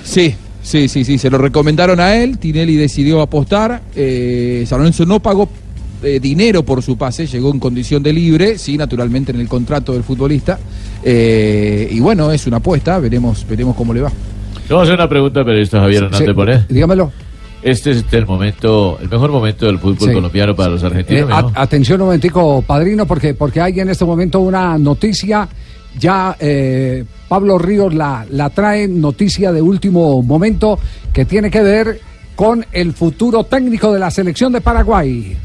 Sí, 0.03 0.33
sí, 0.63 0.87
sí, 0.87 1.05
sí, 1.05 1.17
se 1.19 1.29
lo 1.29 1.37
recomendaron 1.37 1.99
a 1.99 2.15
él, 2.15 2.39
Tinelli 2.39 2.75
decidió 2.75 3.21
apostar, 3.21 3.83
eh, 3.95 4.65
San 4.67 4.79
Lorenzo 4.79 5.05
no 5.05 5.19
pagó 5.19 5.47
eh, 6.03 6.19
dinero 6.19 6.63
por 6.63 6.81
su 6.83 6.97
pase, 6.97 7.25
llegó 7.27 7.51
en 7.51 7.59
condición 7.59 8.03
de 8.03 8.13
libre, 8.13 8.57
sí, 8.57 8.77
naturalmente 8.77 9.31
en 9.31 9.39
el 9.39 9.47
contrato 9.47 9.93
del 9.93 10.03
futbolista, 10.03 10.59
eh, 11.03 11.87
y 11.91 11.99
bueno, 11.99 12.31
es 12.31 12.45
una 12.47 12.57
apuesta, 12.57 12.99
veremos, 12.99 13.45
veremos 13.47 13.75
cómo 13.75 13.93
le 13.93 14.01
va. 14.01 14.11
Vamos 14.69 14.81
a 14.81 14.83
hacer 14.83 14.95
una 14.95 15.09
pregunta 15.09 15.39
al 15.39 15.45
periodista 15.45 15.79
Javier 15.79 16.03
Hernández 16.03 16.35
Bonet. 16.35 16.67
dígamelo. 16.67 17.11
Este 17.63 17.91
es 17.91 18.05
el 18.11 18.25
momento, 18.27 18.97
el 19.01 19.09
mejor 19.09 19.31
momento 19.31 19.65
del 19.65 19.79
fútbol 19.79 20.09
Sí. 20.09 20.13
colombiano 20.13 20.55
para 20.55 20.69
los 20.69 20.83
Eh, 20.83 20.85
argentinos. 20.85 21.31
a- 21.31 21.41
¿no? 21.41 21.51
atención 21.55 21.99
un 22.01 22.07
momentico, 22.07 22.61
padrino, 22.61 23.05
porque, 23.07 23.33
porque 23.33 23.59
hay 23.61 23.79
en 23.79 23.89
este 23.89 24.05
momento 24.05 24.39
una 24.41 24.77
noticia, 24.77 25.47
ya 25.97 26.35
eh, 26.39 27.03
Pablo 27.27 27.57
Ríos 27.57 27.93
la, 27.93 28.25
la 28.29 28.49
trae, 28.51 28.87
noticia 28.87 29.51
de 29.51 29.61
último 29.61 30.21
momento, 30.21 30.77
que 31.11 31.25
tiene 31.25 31.49
que 31.49 31.61
ver 31.61 31.99
con 32.35 32.63
el 32.71 32.93
futuro 32.93 33.43
técnico 33.45 33.91
de 33.91 33.99
la 33.99 34.11
selección 34.11 34.51
de 34.53 34.61
Paraguay. 34.61 35.35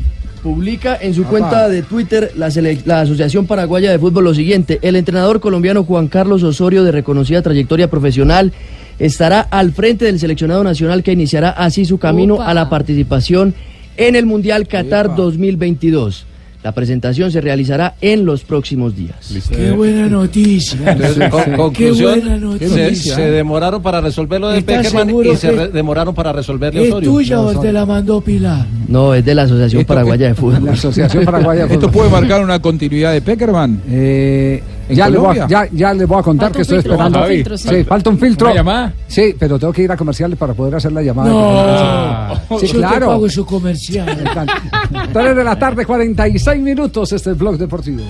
Publica 0.43 0.98
en 1.01 1.14
su 1.14 1.23
Papá. 1.23 1.31
cuenta 1.31 1.69
de 1.69 1.82
Twitter 1.82 2.32
la, 2.36 2.48
sele- 2.51 2.81
la 2.85 3.01
Asociación 3.02 3.47
Paraguaya 3.47 3.90
de 3.93 3.98
Fútbol 3.98 4.24
lo 4.24 4.35
siguiente. 4.35 4.78
El 4.82 4.97
entrenador 4.97 5.40
colombiano 5.40 5.85
Juan 5.85 6.09
Carlos 6.09 6.43
Osorio, 6.43 6.82
de 6.82 6.90
reconocida 6.93 7.43
trayectoria 7.43 7.89
profesional, 7.89 8.52
estará 8.98 9.40
al 9.40 9.73
frente 9.73 10.05
del 10.06 10.19
seleccionado 10.19 10.64
nacional 10.64 11.02
que 11.02 11.12
iniciará 11.12 11.51
así 11.51 11.85
su 11.85 11.98
camino 11.98 12.43
a 12.43 12.55
la 12.55 12.69
participación 12.69 13.55
en 13.97 14.16
el 14.16 14.27
Mundial 14.27 14.66
Qatar 14.66 15.14
2022. 15.14 16.27
La 16.62 16.70
presentación 16.72 17.32
se 17.32 17.40
realizará 17.40 17.94
en 18.01 18.24
los 18.24 18.44
próximos 18.44 18.94
días. 18.94 19.16
Qué 19.51 19.72
buena 19.72 20.06
noticia. 20.09 20.78
Entonces, 20.93 21.28
con- 21.28 21.43
Qué 21.44 21.56
conclusión, 21.56 22.20
buena 22.20 22.34
se, 22.59 22.66
noticia. 22.68 23.14
se 23.16 23.22
demoraron 23.30 23.82
para 23.82 24.01
resolver 24.01 24.40
lo 24.40 24.48
de 24.51 24.59
¿Estás 24.59 24.76
Peckerman 24.78 25.06
seguro 25.09 25.32
y 25.32 25.36
se 25.36 25.51
que 25.51 25.56
re- 25.56 25.68
demoraron 25.68 26.14
para 26.14 26.32
resolverle 26.32 26.80
a 26.80 26.82
¿Es 26.84 26.89
Osorio. 26.90 27.10
tuya 27.10 27.40
o 27.40 27.60
te 27.60 27.72
la 27.72 27.84
mandó 27.84 28.20
Pilar? 28.20 28.64
No, 28.86 29.12
es 29.12 29.24
de 29.24 29.34
la 29.34 29.43
Asociación 29.43 29.84
Paraguaya 29.84 30.28
de 30.28 30.34
Fútbol. 30.34 30.64
La 30.64 30.72
Asociación 30.72 31.24
Paraguaya 31.24 31.66
de 31.66 31.66
¿Esto 31.74 31.89
Fútbol. 31.89 32.09
puede 32.09 32.10
marcar 32.10 32.44
una 32.44 32.60
continuidad 32.60 33.12
de 33.12 33.22
Peckerman? 33.22 33.80
Eh, 33.90 34.62
¿En 34.81 34.81
ya, 34.94 35.09
le 35.09 35.19
voy 35.19 35.39
a, 35.39 35.47
ya, 35.48 35.69
ya 35.73 35.94
le 35.94 36.05
voy 36.05 36.19
a 36.19 36.23
contar 36.23 36.47
Falta 36.48 36.56
que 36.56 36.62
estoy 36.62 36.77
filtro, 36.78 36.93
esperando. 36.93 37.19
falta 37.19 37.28
un 37.31 37.35
filtro, 37.36 37.59
sí. 37.59 37.69
Sí, 37.69 37.85
falta 37.85 38.10
un 38.10 38.19
filtro. 38.19 38.47
¿Una 38.48 38.55
llamada? 38.56 38.93
Sí, 39.09 39.36
pero 39.39 39.59
tengo 39.59 39.73
que 39.73 39.82
ir 39.82 39.93
a 39.93 39.97
comerciales 39.97 40.39
para 40.39 40.55
poder 40.55 40.74
hacer 40.77 40.93
la 40.93 41.02
llamada. 41.02 41.31
Ah. 41.35 42.35
Sí, 42.60 42.66
Yo 42.66 42.73
te 42.73 42.78
claro. 42.78 43.06
pago 43.09 43.28
su 43.28 43.44
comercial. 43.47 44.06
3 45.12 45.36
de 45.36 45.44
la 45.44 45.59
tarde, 45.59 45.85
46 45.86 46.60
minutos, 46.62 47.12
este 47.12 47.31
es 47.31 47.39
Blog 47.39 47.56
Deportivo. 47.59 48.02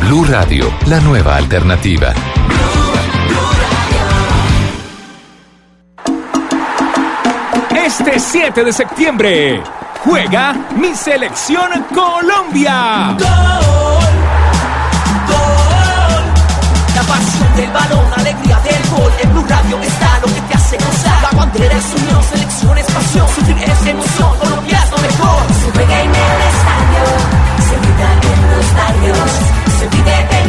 Blue 0.00 0.24
Radio, 0.24 0.64
la 0.86 1.00
nueva 1.00 1.36
alternativa. 1.36 2.12
Este 7.90 8.20
7 8.20 8.62
de 8.62 8.72
septiembre 8.72 9.64
juega 10.04 10.54
mi 10.76 10.94
selección 10.94 11.68
Colombia. 11.92 13.16
La 16.94 17.02
pasión 17.02 17.56
del 17.56 17.70
balón, 17.72 18.06
alegría 18.16 18.60
del 18.60 18.90
gol. 18.90 19.12
En 19.20 19.32
Blue 19.32 19.44
Radio 19.48 19.82
está 19.82 20.20
lo 20.20 20.28
que 20.28 20.40
te 20.40 20.54
hace 20.54 20.76
gozar. 20.76 21.20
La 21.20 21.30
bandera 21.36 21.76
es 21.76 21.94
unión, 22.00 22.22
selección 22.22 22.78
es 22.78 22.86
pasión. 22.86 23.28
Sufrir 23.34 23.58
es 23.58 23.86
emoción, 23.86 24.38
Colombia 24.38 24.80
es 24.84 24.90
lo 24.92 24.98
mejor. 24.98 25.42
Se 25.60 25.70
juega 25.72 26.00
en 26.00 26.10
el 26.10 26.40
estadio, 26.54 27.02
se 27.66 27.74
grita 27.82 28.06
en 28.22 28.56
los 28.56 28.66
barrios, 28.76 29.30
se 29.80 29.88
vive 29.88 30.39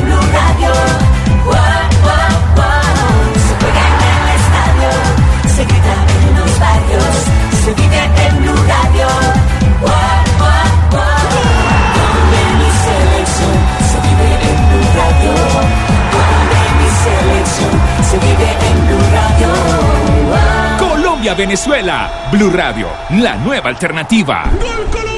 Colombia-Venezuela. 21.51 22.09
Blue 22.31 22.49
Radio, 22.55 22.87
la 23.09 23.35
nueva 23.35 23.67
alternativa. 23.67 25.10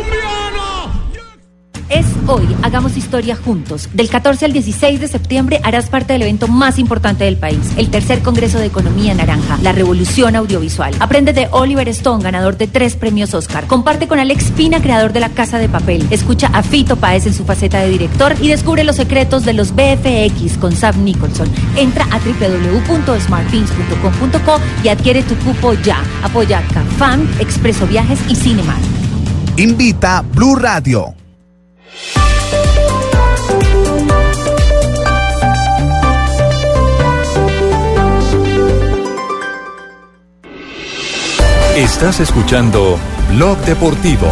Hoy, 2.27 2.47
hagamos 2.61 2.97
historia 2.97 3.35
juntos. 3.35 3.89
Del 3.93 4.09
14 4.09 4.45
al 4.45 4.53
16 4.53 4.99
de 4.99 5.07
septiembre 5.07 5.59
harás 5.63 5.89
parte 5.89 6.13
del 6.13 6.23
evento 6.23 6.47
más 6.47 6.79
importante 6.79 7.25
del 7.25 7.37
país, 7.37 7.59
el 7.77 7.89
tercer 7.89 8.21
Congreso 8.21 8.59
de 8.59 8.67
Economía 8.67 9.13
Naranja, 9.13 9.57
la 9.61 9.71
revolución 9.71 10.35
audiovisual. 10.35 10.93
Aprende 10.99 11.33
de 11.33 11.47
Oliver 11.51 11.87
Stone, 11.89 12.23
ganador 12.23 12.57
de 12.57 12.67
tres 12.67 12.95
premios 12.95 13.33
Oscar. 13.33 13.67
Comparte 13.67 14.07
con 14.07 14.19
Alex 14.19 14.51
Pina, 14.51 14.81
creador 14.81 15.13
de 15.13 15.19
La 15.19 15.29
Casa 15.29 15.59
de 15.59 15.69
Papel. 15.69 16.07
Escucha 16.11 16.47
a 16.47 16.63
Fito 16.63 16.95
Páez 16.95 17.25
en 17.25 17.33
su 17.33 17.43
faceta 17.45 17.79
de 17.79 17.89
director 17.89 18.35
y 18.41 18.49
descubre 18.49 18.83
los 18.83 18.95
secretos 18.95 19.45
de 19.45 19.53
los 19.53 19.73
BFX 19.73 20.57
con 20.57 20.75
Sam 20.75 21.03
Nicholson. 21.03 21.49
Entra 21.75 22.05
a 22.11 22.19
www.smartpins.com.co 22.19 24.59
y 24.83 24.89
adquiere 24.89 25.23
tu 25.23 25.35
cupo 25.37 25.73
ya. 25.73 26.03
Apoya 26.23 26.61
CAFAM, 26.73 27.27
Expreso 27.39 27.87
Viajes 27.87 28.19
y 28.29 28.35
Cinemark. 28.35 28.81
Invita 29.57 30.23
Blue 30.33 30.55
Radio. 30.55 31.22
Estás 41.75 42.19
escuchando 42.19 42.99
Blog 43.31 43.57
Deportivo. 43.65 44.27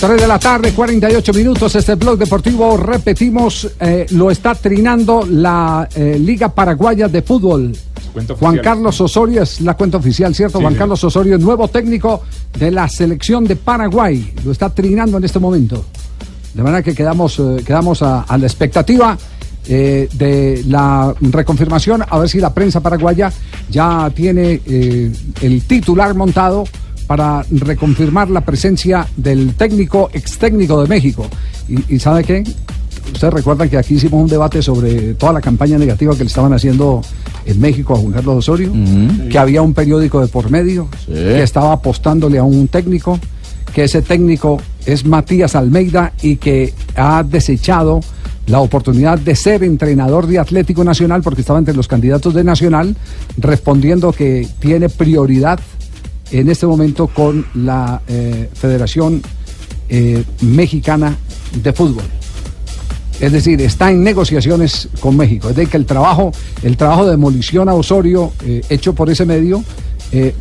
3 0.00 0.22
de 0.22 0.26
la 0.26 0.38
tarde, 0.38 0.72
48 0.72 1.32
minutos. 1.34 1.74
Este 1.76 1.94
blog 1.94 2.16
deportivo, 2.16 2.78
repetimos, 2.78 3.70
eh, 3.78 4.06
lo 4.12 4.30
está 4.30 4.54
trinando 4.54 5.26
la 5.28 5.86
eh, 5.94 6.16
Liga 6.18 6.48
Paraguaya 6.48 7.06
de 7.06 7.20
Fútbol. 7.20 7.76
Juan. 8.40 8.60
Carlos 8.62 8.98
Osorio 9.02 9.42
es 9.42 9.60
la 9.60 9.74
cuenta 9.74 9.98
oficial, 9.98 10.34
¿cierto? 10.34 10.56
Sí, 10.56 10.62
Juan 10.62 10.72
sí. 10.72 10.78
Carlos 10.78 11.04
Osorio, 11.04 11.36
nuevo 11.36 11.68
técnico 11.68 12.22
de 12.58 12.70
la 12.70 12.88
selección 12.88 13.44
de 13.44 13.56
Paraguay. 13.56 14.32
Lo 14.46 14.52
está 14.52 14.70
trinando 14.70 15.18
en 15.18 15.24
este 15.24 15.38
momento. 15.38 15.84
De 16.54 16.62
manera 16.62 16.82
que 16.82 16.94
quedamos, 16.94 17.38
eh, 17.38 17.62
quedamos 17.64 18.00
a, 18.00 18.22
a 18.22 18.38
la 18.38 18.46
expectativa 18.46 19.18
eh, 19.66 20.08
de 20.12 20.62
la 20.66 21.14
reconfirmación, 21.20 22.02
a 22.08 22.18
ver 22.18 22.28
si 22.28 22.38
la 22.38 22.52
prensa 22.52 22.80
paraguaya 22.80 23.32
ya 23.70 24.10
tiene 24.14 24.60
eh, 24.66 25.12
el 25.40 25.62
titular 25.62 26.14
montado 26.14 26.64
para 27.06 27.44
reconfirmar 27.50 28.30
la 28.30 28.40
presencia 28.40 29.06
del 29.16 29.54
técnico, 29.54 30.10
ex 30.12 30.38
técnico 30.38 30.80
de 30.82 30.88
México. 30.88 31.26
¿Y, 31.68 31.96
y 31.96 31.98
sabe 31.98 32.24
qué? 32.24 32.44
Ustedes 33.12 33.34
recuerdan 33.34 33.68
que 33.68 33.76
aquí 33.76 33.94
hicimos 33.94 34.22
un 34.22 34.28
debate 34.28 34.62
sobre 34.62 35.14
toda 35.14 35.32
la 35.32 35.40
campaña 35.40 35.76
negativa 35.76 36.12
que 36.14 36.20
le 36.20 36.28
estaban 36.28 36.52
haciendo 36.52 37.02
en 37.44 37.60
México 37.60 37.94
a 37.94 37.98
Juan 37.98 38.12
Carlos 38.12 38.36
Osorio, 38.36 38.72
que 39.30 39.38
había 39.38 39.62
un 39.62 39.74
periódico 39.74 40.20
de 40.20 40.28
por 40.28 40.50
medio, 40.50 40.88
que 41.06 41.42
estaba 41.42 41.72
apostándole 41.72 42.38
a 42.38 42.44
un 42.44 42.68
técnico, 42.68 43.18
que 43.74 43.84
ese 43.84 44.02
técnico 44.02 44.60
es 44.86 45.04
Matías 45.04 45.56
Almeida 45.56 46.12
y 46.22 46.36
que 46.36 46.72
ha 46.96 47.22
desechado 47.22 48.00
la 48.46 48.60
oportunidad 48.60 49.18
de 49.18 49.36
ser 49.36 49.62
entrenador 49.62 50.26
de 50.26 50.38
Atlético 50.38 50.84
Nacional 50.84 51.22
porque 51.22 51.42
estaba 51.42 51.58
entre 51.58 51.74
los 51.74 51.88
candidatos 51.88 52.34
de 52.34 52.44
Nacional, 52.44 52.96
respondiendo 53.38 54.12
que 54.12 54.48
tiene 54.58 54.88
prioridad 54.88 55.60
en 56.30 56.48
este 56.48 56.66
momento 56.66 57.06
con 57.08 57.46
la 57.54 58.02
eh, 58.08 58.48
Federación 58.54 59.22
eh, 59.88 60.24
Mexicana 60.40 61.16
de 61.62 61.72
Fútbol. 61.72 62.04
Es 63.20 63.30
decir, 63.30 63.60
está 63.60 63.90
en 63.90 64.02
negociaciones 64.02 64.88
con 64.98 65.16
México. 65.16 65.50
Es 65.50 65.54
decir, 65.54 65.70
que 65.70 65.76
el 65.76 65.86
trabajo, 65.86 66.32
el 66.62 66.76
trabajo 66.76 67.04
de 67.04 67.12
demolición 67.12 67.68
a 67.68 67.74
Osorio 67.74 68.32
eh, 68.44 68.62
hecho 68.68 68.94
por 68.94 69.10
ese 69.10 69.24
medio 69.24 69.62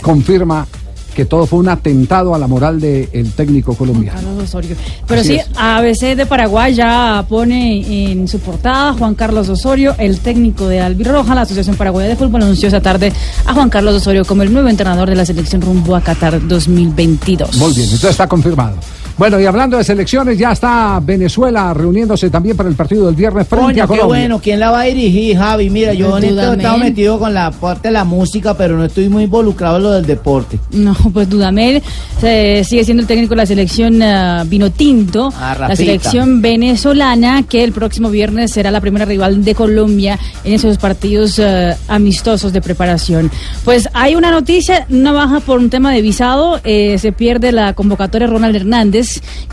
confirma 0.01 0.67
que 1.15 1.25
todo 1.25 1.45
fue 1.45 1.59
un 1.59 1.69
atentado 1.69 2.33
a 2.33 2.39
la 2.39 2.47
moral 2.47 2.79
del 2.79 3.31
técnico 3.33 3.75
colombiano. 3.75 4.19
Carlos 4.19 4.43
Osorio. 4.43 4.75
Pero 5.07 5.21
Así 5.21 5.29
sí, 5.29 5.35
es. 5.35 5.49
ABC 5.57 6.15
de 6.15 6.25
Paraguay 6.25 6.73
ya 6.73 7.25
pone 7.27 8.11
en 8.11 8.27
su 8.27 8.39
portada 8.39 8.93
Juan 8.93 9.15
Carlos 9.15 9.49
Osorio, 9.49 9.95
el 9.97 10.19
técnico 10.19 10.67
de 10.67 10.79
Albirroja, 10.79 11.35
la 11.35 11.41
Asociación 11.41 11.75
Paraguaya 11.75 12.09
de 12.09 12.15
Fútbol, 12.15 12.43
anunció 12.43 12.67
esta 12.67 12.81
tarde 12.81 13.11
a 13.45 13.53
Juan 13.53 13.69
Carlos 13.69 13.95
Osorio 13.95 14.23
como 14.25 14.43
el 14.43 14.53
nuevo 14.53 14.69
entrenador 14.69 15.09
de 15.09 15.15
la 15.15 15.25
selección 15.25 15.61
rumbo 15.61 15.95
a 15.95 16.01
Qatar 16.01 16.47
2022. 16.47 17.57
Muy 17.57 17.73
bien, 17.73 17.85
entonces 17.85 18.11
está 18.11 18.27
confirmado. 18.27 18.77
Bueno, 19.17 19.39
y 19.39 19.45
hablando 19.45 19.77
de 19.77 19.83
selecciones, 19.83 20.37
ya 20.37 20.51
está 20.51 20.99
Venezuela 21.03 21.73
reuniéndose 21.73 22.29
también 22.29 22.57
para 22.57 22.69
el 22.69 22.75
partido 22.75 23.05
del 23.05 23.15
viernes 23.15 23.47
frente 23.47 23.65
Coño, 23.65 23.83
a 23.83 23.87
qué 23.87 23.87
Colombia. 23.87 24.05
bueno. 24.21 24.39
¿Quién 24.41 24.59
la 24.59 24.71
va 24.71 24.81
a 24.81 24.83
dirigir, 24.85 25.37
Javi? 25.37 25.69
Mira, 25.69 25.93
yo 25.93 26.17
en 26.17 26.23
esto 26.23 26.53
he 26.53 26.55
estado 26.55 26.77
metido 26.77 27.19
con 27.19 27.33
la 27.33 27.51
parte 27.51 27.89
de 27.89 27.93
la 27.93 28.03
música, 28.03 28.55
pero 28.55 28.77
no 28.77 28.85
estoy 28.85 29.09
muy 29.09 29.23
involucrado 29.23 29.77
en 29.77 29.83
lo 29.83 29.91
del 29.91 30.05
deporte. 30.05 30.59
No, 30.71 30.95
pues 31.13 31.29
Dudamel 31.29 31.81
eh, 32.23 32.63
sigue 32.65 32.83
siendo 32.83 33.01
el 33.01 33.07
técnico 33.07 33.31
de 33.31 33.37
la 33.37 33.45
selección 33.45 34.01
ah, 34.01 34.43
Vinotinto, 34.47 35.31
Ah, 35.39 35.55
la 35.59 35.75
selección 35.75 36.41
venezolana, 36.41 37.43
que 37.43 37.63
el 37.63 37.71
próximo 37.73 38.09
viernes 38.09 38.51
será 38.51 38.71
la 38.71 38.81
primera 38.81 39.05
rival 39.05 39.43
de 39.43 39.53
Colombia 39.55 40.17
en 40.43 40.53
esos 40.53 40.77
partidos 40.77 41.37
eh, 41.39 41.75
amistosos 41.87 42.53
de 42.53 42.61
preparación. 42.61 43.29
Pues 43.65 43.87
hay 43.93 44.15
una 44.15 44.31
noticia, 44.31 44.85
una 44.89 45.11
baja 45.11 45.39
por 45.41 45.59
un 45.59 45.69
tema 45.69 45.91
de 45.93 46.01
visado, 46.01 46.59
eh, 46.63 46.97
se 46.97 47.11
pierde 47.11 47.51
la 47.51 47.73
convocatoria 47.73 48.27
Ronald 48.27 48.55
Hernández, 48.55 49.00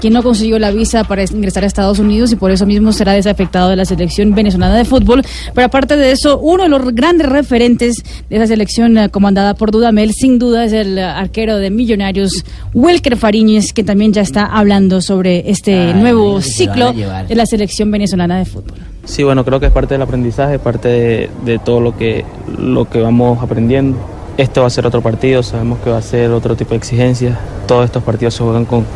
quien 0.00 0.12
no 0.12 0.22
consiguió 0.22 0.58
la 0.58 0.70
visa 0.70 1.04
para 1.04 1.22
ingresar 1.24 1.64
a 1.64 1.66
Estados 1.66 1.98
Unidos 1.98 2.32
y 2.32 2.36
por 2.36 2.50
eso 2.50 2.66
mismo 2.66 2.92
será 2.92 3.12
desafectado 3.12 3.70
de 3.70 3.76
la 3.76 3.84
selección 3.84 4.34
venezolana 4.34 4.76
de 4.76 4.84
fútbol. 4.84 5.22
Pero 5.54 5.66
aparte 5.66 5.96
de 5.96 6.12
eso, 6.12 6.38
uno 6.38 6.64
de 6.64 6.68
los 6.68 6.94
grandes 6.94 7.28
referentes 7.28 8.02
de 8.28 8.36
esa 8.36 8.46
selección 8.46 8.98
eh, 8.98 9.08
comandada 9.08 9.54
por 9.54 9.70
Dudamel, 9.70 10.12
sin 10.12 10.38
duda 10.38 10.64
es 10.64 10.72
el 10.72 10.98
eh, 10.98 11.02
arquero 11.02 11.58
de 11.58 11.70
Millonarios, 11.70 12.44
Welker 12.74 13.16
Fariñez, 13.16 13.72
que 13.72 13.84
también 13.84 14.12
ya 14.12 14.22
está 14.22 14.44
hablando 14.46 15.00
sobre 15.00 15.50
este 15.50 15.94
nuevo 15.94 16.40
se 16.40 16.66
lo 16.66 16.72
van 16.74 16.82
a 16.82 16.92
ciclo 16.92 17.24
de 17.28 17.34
la 17.34 17.46
selección 17.46 17.90
venezolana 17.90 18.38
de 18.38 18.44
fútbol. 18.44 18.78
Sí, 19.04 19.22
bueno, 19.22 19.44
creo 19.44 19.58
que 19.58 19.66
es 19.66 19.72
parte 19.72 19.94
del 19.94 20.02
aprendizaje, 20.02 20.58
parte 20.58 20.88
de, 20.88 21.30
de 21.44 21.58
todo 21.58 21.80
lo 21.80 21.96
que, 21.96 22.24
lo 22.58 22.88
que 22.88 23.00
vamos 23.00 23.42
aprendiendo. 23.42 23.98
Este 24.38 24.60
va 24.60 24.68
a 24.68 24.70
ser 24.70 24.86
otro 24.86 25.02
partido, 25.02 25.42
sabemos 25.42 25.80
que 25.80 25.90
va 25.90 25.98
a 25.98 26.02
ser 26.02 26.30
otro 26.30 26.54
tipo 26.54 26.70
de 26.70 26.76
exigencias. 26.76 27.36
Todos 27.66 27.86
estos 27.86 28.04
partidos 28.04 28.34
se 28.34 28.44
juegan 28.44 28.66
con, 28.66 28.86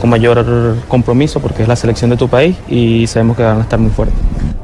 con 0.00 0.10
mayor 0.10 0.74
compromiso 0.88 1.38
porque 1.38 1.62
es 1.62 1.68
la 1.68 1.76
selección 1.76 2.10
de 2.10 2.16
tu 2.16 2.26
país 2.26 2.56
y 2.68 3.06
sabemos 3.06 3.36
que 3.36 3.44
van 3.44 3.58
a 3.58 3.62
estar 3.62 3.78
muy 3.78 3.92
fuertes. 3.92 4.18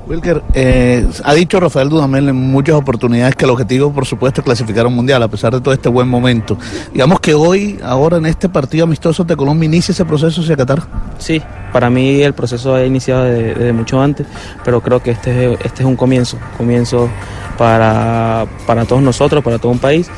Wilker, 0.06 0.42
eh, 0.52 1.06
ha 1.24 1.32
dicho 1.34 1.58
Rafael 1.58 1.88
Dudamel 1.88 2.28
en 2.28 2.36
muchas 2.36 2.74
oportunidades 2.76 3.36
que 3.36 3.46
el 3.46 3.50
objetivo, 3.50 3.90
por 3.90 4.04
supuesto, 4.04 4.42
es 4.42 4.44
clasificar 4.44 4.86
un 4.86 4.94
mundial, 4.94 5.22
a 5.22 5.28
pesar 5.28 5.54
de 5.54 5.60
todo 5.62 5.72
este 5.72 5.88
buen 5.88 6.08
momento. 6.08 6.58
Digamos 6.92 7.20
que 7.20 7.32
hoy, 7.32 7.78
ahora 7.82 8.18
en 8.18 8.26
este 8.26 8.50
partido 8.50 8.84
amistoso 8.84 9.24
de 9.24 9.34
Colombia, 9.34 9.66
inicia 9.66 9.92
ese 9.92 10.04
proceso 10.04 10.42
hacia 10.42 10.56
Qatar. 10.56 10.82
Sí, 11.18 11.40
para 11.72 11.88
mí 11.88 12.20
el 12.22 12.34
proceso 12.34 12.74
ha 12.74 12.84
iniciado 12.84 13.24
de- 13.24 13.54
desde 13.54 13.72
mucho 13.72 13.98
antes, 13.98 14.26
pero 14.62 14.82
creo 14.82 15.02
que 15.02 15.12
este, 15.12 15.54
es- 15.54 15.60
este 15.64 15.82
es 15.82 15.86
un 15.88 15.96
comienzo, 15.96 16.36
comienzo 16.58 17.08
para, 17.56 18.46
para 18.66 18.84
todos 18.84 19.00
nosotros, 19.00 19.42
para 19.42 19.58
todo 19.58 19.72
un 19.72 19.78
país, 19.78 20.10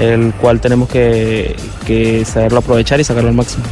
el 0.00 0.32
cual 0.34 0.60
tenemos 0.60 0.88
que, 0.88 1.54
que 1.86 2.24
saberlo 2.24 2.58
aprovechar 2.58 2.98
y 2.98 3.04
sacarlo 3.04 3.28
al 3.28 3.36
máximo. 3.36 3.62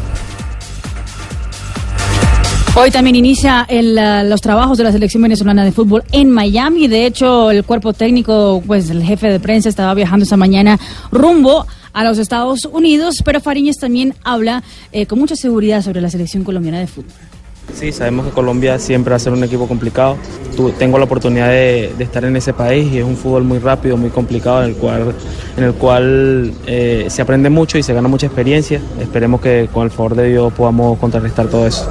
Hoy 2.79 2.91
también 2.91 3.17
inicia 3.17 3.67
los 3.71 4.43
trabajos 4.43 4.77
de 4.77 4.85
la 4.85 4.93
selección 4.93 5.23
venezolana 5.23 5.65
de 5.65 5.73
fútbol 5.73 6.05
en 6.13 6.31
Miami. 6.31 6.89
De 6.89 7.07
hecho, 7.07 7.51
el 7.51 7.65
cuerpo 7.65 7.95
técnico, 7.95 8.63
pues 8.67 8.91
el 8.91 9.03
jefe 9.03 9.29
de 9.31 9.41
prensa 9.41 9.71
estaba 9.71 9.95
viajando 9.95 10.25
esta 10.25 10.37
mañana 10.37 10.79
rumbo 11.11 11.67
a 11.95 12.05
los 12.05 12.19
Estados 12.19 12.67
Unidos, 12.67 13.23
pero 13.25 13.41
Fariñez 13.41 13.79
también 13.79 14.15
habla 14.23 14.63
eh, 14.93 15.07
con 15.07 15.19
mucha 15.19 15.37
seguridad 15.37 15.81
sobre 15.81 16.03
la 16.03 16.11
selección 16.11 16.45
colombiana 16.45 16.79
de 16.79 16.87
fútbol. 16.87 17.13
Sí, 17.75 17.93
sabemos 17.93 18.27
que 18.27 18.33
Colombia 18.33 18.79
siempre 18.79 19.11
va 19.11 19.17
a 19.17 19.21
ser 19.21 19.33
un 19.33 19.43
equipo 19.43 19.67
complicado. 19.67 20.19
Tengo 20.79 20.99
la 20.99 21.05
oportunidad 21.05 21.49
de, 21.49 21.95
de 21.97 22.05
estar 22.05 22.27
en 22.27 22.37
ese 22.37 22.53
país 22.53 22.93
y 22.93 22.99
es 22.99 23.05
un 23.05 23.17
fútbol 23.17 23.45
muy 23.45 23.59
rápido, 23.59 23.97
muy 23.97 24.11
complicado, 24.11 24.63
en 24.63 24.69
el 24.71 24.77
cual, 24.77 25.15
en 25.57 25.65
el 25.65 25.73
cual 25.73 26.53
eh, 26.67 27.07
se 27.09 27.23
aprende 27.23 27.49
mucho 27.49 27.79
y 27.79 27.83
se 27.83 27.95
gana 27.95 28.07
mucha 28.07 28.27
experiencia. 28.27 28.83
Esperemos 29.01 29.41
que 29.41 29.69
con 29.73 29.85
el 29.85 29.91
favor 29.91 30.15
de 30.15 30.29
Dios 30.29 30.53
podamos 30.53 30.99
contrarrestar 30.99 31.49
todo 31.49 31.67
eso. 31.67 31.91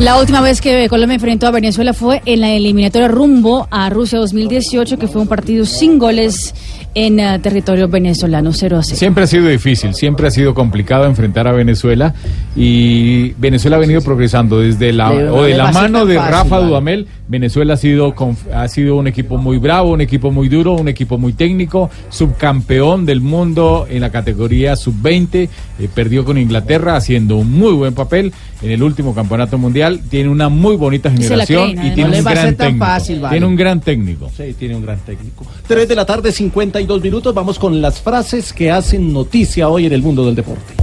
La 0.00 0.18
última 0.18 0.40
vez 0.40 0.62
que 0.62 0.88
Colombia 0.88 1.16
enfrentó 1.16 1.46
a 1.46 1.50
Venezuela 1.50 1.92
fue 1.92 2.22
en 2.24 2.40
la 2.40 2.50
eliminatoria 2.50 3.06
rumbo 3.06 3.68
a 3.70 3.90
Rusia 3.90 4.18
2018, 4.18 4.98
que 4.98 5.06
fue 5.06 5.20
un 5.20 5.28
partido 5.28 5.66
sin 5.66 5.98
goles 5.98 6.54
en 6.94 7.20
eh, 7.20 7.38
territorio 7.40 7.88
venezolano, 7.88 8.52
0 8.52 8.78
a 8.78 8.82
0. 8.82 8.96
Siempre 8.98 9.24
ha 9.24 9.26
sido 9.26 9.46
difícil, 9.46 9.94
siempre 9.94 10.26
ha 10.26 10.30
sido 10.30 10.54
complicado 10.54 11.04
enfrentar 11.06 11.46
a 11.46 11.52
Venezuela 11.52 12.14
y 12.56 13.30
Venezuela 13.38 13.76
ha 13.76 13.80
venido 13.80 14.00
progresando 14.00 14.58
desde 14.60 14.92
la 14.92 15.12
Le- 15.12 15.28
o 15.28 15.42
de 15.44 15.56
la 15.56 15.70
mano 15.72 16.04
de 16.04 16.16
fácil, 16.16 16.32
Rafa 16.32 16.56
vale. 16.56 16.66
Dudamel. 16.66 17.06
Venezuela 17.28 17.74
ha 17.74 17.76
sido 17.76 18.12
ha 18.52 18.66
sido 18.66 18.96
un 18.96 19.06
equipo 19.06 19.36
muy 19.38 19.58
bravo, 19.58 19.92
un 19.92 20.00
equipo 20.00 20.32
muy 20.32 20.48
duro, 20.48 20.72
un 20.74 20.88
equipo 20.88 21.16
muy 21.16 21.32
técnico, 21.32 21.88
subcampeón 22.08 23.06
del 23.06 23.20
mundo 23.20 23.86
en 23.88 24.00
la 24.00 24.10
categoría 24.10 24.74
sub-20, 24.76 25.48
eh, 25.78 25.88
perdió 25.94 26.24
con 26.24 26.38
Inglaterra 26.38 26.96
haciendo 26.96 27.36
un 27.36 27.50
muy 27.52 27.72
buen 27.72 27.94
papel 27.94 28.32
en 28.62 28.70
el 28.72 28.82
último 28.82 29.14
campeonato 29.14 29.58
mundial. 29.58 30.00
Tiene 30.10 30.28
una 30.28 30.48
muy 30.48 30.76
bonita 30.76 31.10
generación 31.10 31.72
creen, 31.72 31.86
y 31.86 31.94
tiene 31.94 32.10
no 32.10 32.18
un 32.18 32.24
gran 32.24 32.56
técnico. 32.56 32.84
fácil, 32.84 33.20
vale. 33.20 33.34
Tiene 33.34 33.46
un 33.46 33.56
gran 33.56 33.80
técnico. 33.80 34.30
Sí, 34.36 34.54
tiene 34.58 34.74
un 34.76 34.82
gran 34.82 34.98
técnico. 34.98 35.46
3 35.66 35.88
de 35.88 35.94
la 35.94 36.04
tarde, 36.04 36.32
52 36.80 37.02
minutos. 37.02 37.34
Vamos 37.34 37.58
con 37.58 37.82
las 37.82 38.00
frases 38.00 38.52
que 38.52 38.70
hacen 38.70 39.12
noticia 39.12 39.68
hoy 39.68 39.86
en 39.86 39.92
el 39.92 40.02
mundo 40.02 40.24
del 40.24 40.34
deporte. 40.34 40.74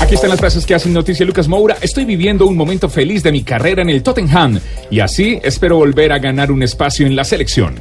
Aquí 0.00 0.14
están 0.14 0.30
las 0.30 0.40
frases 0.40 0.66
que 0.66 0.74
hacen 0.74 0.92
noticia 0.92 1.24
Lucas 1.24 1.46
Moura. 1.46 1.76
Estoy 1.80 2.04
viviendo 2.04 2.46
un 2.46 2.56
momento 2.56 2.88
feliz 2.88 3.22
de 3.22 3.30
mi 3.30 3.42
carrera 3.42 3.82
en 3.82 3.90
el 3.90 4.02
Tottenham 4.02 4.58
y 4.90 5.00
así 5.00 5.38
espero 5.42 5.76
volver 5.76 6.12
a 6.12 6.18
ganar 6.18 6.50
un 6.50 6.62
espacio 6.62 7.06
en 7.06 7.14
la 7.14 7.24
selección. 7.24 7.76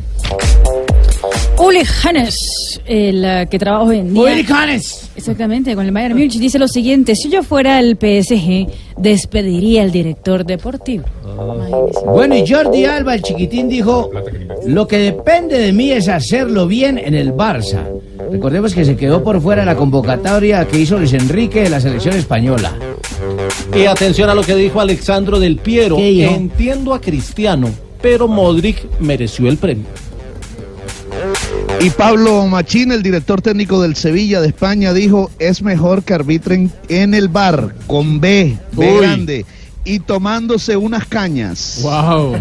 Uli 1.60 1.82
Hannes, 2.04 2.80
el 2.86 3.26
eh, 3.26 3.48
que 3.50 3.58
trabaja 3.58 3.84
hoy 3.84 3.98
en 3.98 4.14
día. 4.14 4.24
Uli 4.24 4.46
Hannes. 4.48 5.10
Exactamente, 5.16 5.74
con 5.76 5.86
el 5.86 5.92
Bayern 5.92 6.14
Múnich 6.14 6.38
dice 6.38 6.60
lo 6.60 6.68
siguiente: 6.68 7.16
si 7.16 7.30
yo 7.30 7.42
fuera 7.42 7.80
el 7.80 7.98
PSG, 7.98 8.68
despediría 8.98 9.82
al 9.82 9.92
director 9.92 10.46
deportivo. 10.46 11.06
Bueno, 12.06 12.36
y 12.36 12.48
Jordi 12.48 12.86
Alba, 12.86 13.16
el 13.16 13.22
chiquitín, 13.22 13.70
dijo, 13.70 14.12
lo 14.66 14.88
que 14.88 14.98
depende 14.98 15.58
de 15.58 15.72
mí 15.72 15.92
es 15.92 16.08
hacerlo 16.08 16.68
bien 16.68 16.98
en 16.98 17.16
el 17.16 17.34
Barça. 17.34 17.84
Recordemos 18.32 18.74
que 18.74 18.86
se 18.86 18.96
quedó 18.96 19.24
por 19.24 19.42
fuera 19.42 19.62
de 19.62 19.68
la 19.68 19.76
convocatoria 19.76 20.68
que 20.68 20.80
hizo 20.80 20.98
Luis 20.98 21.14
Enrique 21.14 21.64
de 21.64 21.70
la 21.70 21.80
selección 21.80 22.16
española. 22.16 22.74
Y 23.76 23.86
atención 23.86 24.30
a 24.30 24.36
lo 24.36 24.44
que 24.44 24.56
dijo 24.56 24.80
Alexandro 24.80 25.40
del 25.40 25.58
Piero. 25.58 25.98
Entiendo 26.00 26.94
a 26.94 27.02
Cristiano, 27.02 27.70
pero 28.02 28.28
Modric 28.28 29.00
mereció 29.00 29.48
el 29.48 29.58
premio. 29.58 29.86
Y 31.80 31.90
Pablo 31.92 32.46
Machín, 32.48 32.92
el 32.92 33.04
director 33.04 33.42
técnico 33.42 33.82
del 33.82 33.96
Sevilla 33.96 34.42
de 34.42 34.48
España, 34.48 34.94
dijo, 34.94 35.30
es 35.38 35.62
mejor 35.62 36.04
que 36.04 36.14
arbitren 36.14 36.72
en 36.90 37.14
el 37.14 37.28
bar, 37.28 37.76
con 37.86 38.20
B, 38.20 38.58
B 38.72 38.92
Uy. 38.92 38.98
grande, 38.98 39.46
y 39.86 40.00
tomándose 40.00 40.76
unas 40.76 41.06
cañas. 41.06 41.80
Wow. 41.84 42.38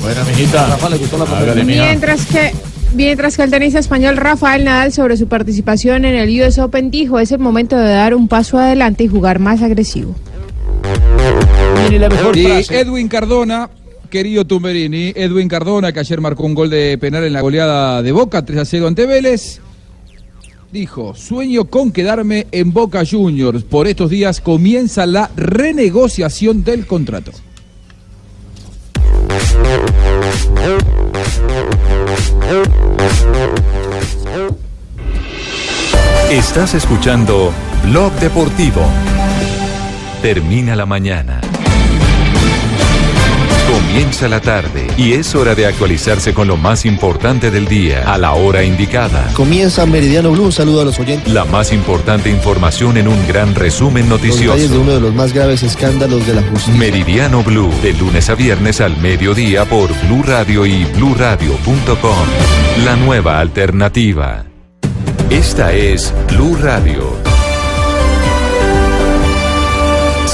Buena, 0.00 0.24
mijita. 0.24 0.66
Rafa 0.68 0.90
le 0.90 0.98
gustó 0.98 1.18
la 1.18 1.24
Hágale. 1.24 1.64
Mientras 1.64 2.26
que, 2.26 2.52
mientras 2.94 3.36
que 3.36 3.42
el 3.44 3.50
tenista 3.50 3.78
español 3.78 4.16
Rafael 4.18 4.64
Nadal 4.64 4.92
sobre 4.92 5.16
su 5.16 5.26
participación 5.26 6.04
en 6.04 6.14
el 6.14 6.40
US 6.42 6.58
Open 6.58 6.90
dijo 6.90 7.18
es 7.18 7.32
el 7.32 7.38
momento 7.38 7.76
de 7.76 7.88
dar 7.88 8.14
un 8.14 8.28
paso 8.28 8.58
adelante 8.58 9.04
y 9.04 9.08
jugar 9.08 9.38
más 9.38 9.62
agresivo. 9.62 10.14
Mire 11.82 11.98
la 11.98 12.08
mejor 12.08 12.36
Y 12.36 12.44
frase. 12.44 12.80
Edwin 12.80 13.08
Cardona, 13.08 13.70
querido 14.06 14.44
Tumberini, 14.44 15.12
Edwin 15.14 15.48
Cardona, 15.48 15.92
que 15.92 16.00
ayer 16.00 16.20
marcó 16.20 16.44
un 16.44 16.54
gol 16.54 16.70
de 16.70 16.98
penal 16.98 17.24
en 17.24 17.32
la 17.32 17.40
goleada 17.40 18.02
de 18.02 18.12
Boca, 18.12 18.44
3 18.44 18.60
a 18.60 18.64
0 18.64 18.86
ante 18.86 19.06
Vélez, 19.06 19.60
dijo, 20.72 21.14
sueño 21.14 21.64
con 21.64 21.92
quedarme 21.92 22.46
en 22.52 22.72
Boca 22.72 23.02
Juniors. 23.08 23.64
Por 23.64 23.86
estos 23.86 24.10
días 24.10 24.40
comienza 24.40 25.06
la 25.06 25.30
renegociación 25.36 26.64
del 26.64 26.86
contrato. 26.86 27.32
Estás 36.30 36.74
escuchando 36.74 37.52
Blog 37.84 38.12
Deportivo. 38.14 38.82
Termina 40.22 40.74
la 40.74 40.84
mañana. 40.84 41.40
Comienza 43.86 44.28
la 44.28 44.40
tarde 44.40 44.88
y 44.98 45.12
es 45.12 45.34
hora 45.34 45.54
de 45.54 45.64
actualizarse 45.64 46.34
con 46.34 46.48
lo 46.48 46.56
más 46.56 46.84
importante 46.84 47.50
del 47.50 47.66
día 47.66 48.12
a 48.12 48.18
la 48.18 48.32
hora 48.32 48.62
indicada. 48.64 49.32
Comienza 49.32 49.86
Meridiano 49.86 50.32
Blue, 50.32 50.44
un 50.44 50.52
saludo 50.52 50.82
a 50.82 50.84
los 50.84 50.98
oyentes. 50.98 51.32
La 51.32 51.44
más 51.44 51.72
importante 51.72 52.28
información 52.28 52.96
en 52.98 53.06
un 53.08 53.26
gran 53.28 53.54
resumen 53.54 54.08
Los 54.08 54.20
de 54.20 54.28
noticioso. 54.28 54.80
uno 54.80 54.92
de 54.92 55.00
los 55.00 55.14
más 55.14 55.32
graves 55.32 55.62
escándalos 55.62 56.26
de 56.26 56.34
la 56.34 56.42
justicia. 56.42 56.74
Meridiano 56.74 57.42
Blue, 57.42 57.72
de 57.80 57.94
lunes 57.94 58.28
a 58.28 58.34
viernes 58.34 58.80
al 58.80 58.96
mediodía 58.98 59.64
por 59.64 59.88
Blue 60.06 60.24
Radio 60.24 60.66
y 60.66 60.84
bluradio.com. 60.84 62.26
La 62.84 62.96
nueva 62.96 63.38
alternativa. 63.40 64.44
Esta 65.30 65.72
es 65.72 66.12
Blue 66.28 66.56
Radio. 66.60 67.35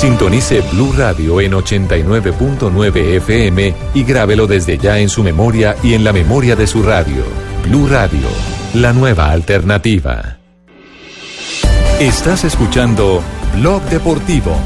Sintonice 0.02 0.62
Blue 0.72 0.92
Radio 0.96 1.40
en 1.40 1.52
89.9 1.52 2.96
FM 3.18 3.72
y 3.94 4.02
grábelo 4.02 4.48
desde 4.48 4.76
ya 4.76 4.98
en 4.98 5.08
su 5.08 5.22
memoria 5.22 5.76
y 5.80 5.94
en 5.94 6.02
la 6.02 6.12
memoria 6.12 6.56
de 6.56 6.66
su 6.66 6.82
radio. 6.82 7.22
Blue 7.62 7.86
Radio, 7.86 8.26
la 8.74 8.92
nueva 8.92 9.30
alternativa. 9.30 10.38
Estás 12.00 12.42
escuchando 12.42 13.22
Blog 13.54 13.80
Deportivo. 13.84 14.56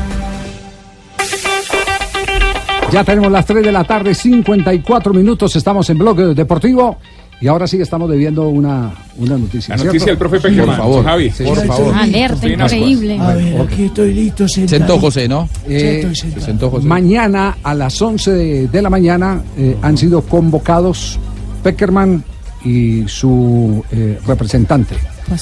Ya 2.90 3.04
tenemos 3.04 3.30
las 3.30 3.44
3 3.44 3.62
de 3.62 3.72
la 3.72 3.84
tarde, 3.84 4.14
54 4.14 5.12
minutos, 5.12 5.54
estamos 5.54 5.90
en 5.90 5.98
Blog 5.98 6.34
Deportivo 6.34 6.96
y 7.40 7.46
ahora 7.48 7.66
sí 7.66 7.80
estamos 7.80 8.08
debiendo 8.10 8.48
una, 8.48 8.92
una 9.18 9.36
noticia. 9.36 9.74
La 9.74 9.78
¿cierto? 9.78 9.84
noticia 9.86 10.06
del 10.06 10.18
profe 10.18 10.36
Sí, 10.38 10.42
Peckerman. 10.44 10.66
Por 10.68 10.76
favor, 10.76 11.04
Javi, 11.04 11.30
Sí, 11.30 11.44
por 11.44 11.66
favor. 11.66 11.94
Alerta, 11.94 12.34
ascuas. 12.46 12.72
increíble. 12.72 13.18
A 13.18 13.34
ver, 13.34 13.60
aquí 13.60 13.84
estoy 13.84 14.14
listo, 14.14 14.48
sentado. 14.48 14.78
Sentó 14.78 14.98
José, 14.98 15.28
¿no? 15.28 15.48
Eh, 15.68 16.12
sentó 16.40 16.70
José. 16.70 16.86
Mañana 16.86 17.58
a 17.62 17.74
las 17.74 18.00
11 18.00 18.30
de, 18.32 18.68
de 18.68 18.82
la 18.82 18.88
mañana 18.90 19.42
eh, 19.58 19.76
han 19.82 19.96
sido 19.98 20.22
convocados 20.22 21.18
Peckerman 21.62 22.24
y 22.64 23.06
su 23.06 23.84
eh, 23.92 24.18
representante. 24.26 24.96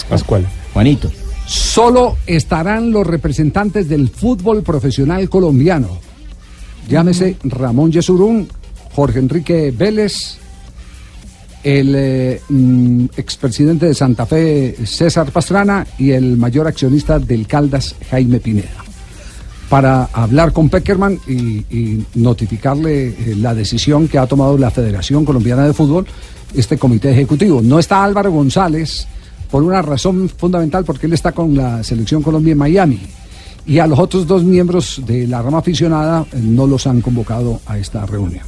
Pascual. 0.08 0.46
Juanito. 0.72 1.10
Solo 1.46 2.16
estarán 2.26 2.90
los 2.90 3.06
representantes 3.06 3.88
del 3.88 4.08
fútbol 4.08 4.62
profesional 4.62 5.28
colombiano. 5.28 5.88
Llámese 6.88 7.36
Ramón 7.44 7.92
Yesurún, 7.92 8.48
Jorge 8.94 9.18
Enrique 9.18 9.72
Vélez, 9.76 10.38
el 11.64 11.94
eh, 11.96 12.40
mm, 12.48 13.06
expresidente 13.16 13.86
de 13.86 13.94
Santa 13.94 14.26
Fe 14.26 14.76
César 14.84 15.32
Pastrana 15.32 15.86
y 15.98 16.10
el 16.10 16.36
mayor 16.36 16.66
accionista 16.66 17.18
del 17.18 17.46
Caldas 17.46 17.96
Jaime 18.10 18.38
Pineda. 18.38 18.84
Para 19.70 20.04
hablar 20.12 20.52
con 20.52 20.68
Peckerman 20.68 21.18
y, 21.26 22.04
notificarle 22.14 23.08
eh, 23.08 23.34
la 23.36 23.54
decisión 23.54 24.06
que 24.06 24.18
ha 24.18 24.26
tomado 24.26 24.58
la 24.58 24.70
Federación 24.70 25.24
Colombiana 25.24 25.66
de 25.66 25.72
Fútbol, 25.72 26.06
este 26.54 26.76
comité 26.76 27.10
ejecutivo. 27.10 27.60
No 27.62 27.78
está 27.78 28.04
Álvaro 28.04 28.30
González 28.30 29.08
por 29.50 29.62
una 29.62 29.80
razón 29.82 30.28
fundamental, 30.28 30.84
porque 30.84 31.06
él 31.06 31.14
está 31.14 31.32
con 31.32 31.56
la 31.56 31.82
Selección 31.82 32.22
Colombia 32.22 32.52
en 32.52 32.58
Miami. 32.58 33.00
Y 33.66 33.78
a 33.78 33.86
los 33.86 33.98
otros 33.98 34.26
dos 34.26 34.44
miembros 34.44 35.02
de 35.06 35.26
la 35.26 35.40
rama 35.40 35.58
aficionada 35.58 36.26
eh, 36.30 36.40
no 36.42 36.66
los 36.66 36.86
han 36.86 37.00
convocado 37.00 37.60
a 37.66 37.78
esta 37.78 38.04
reunión. 38.04 38.44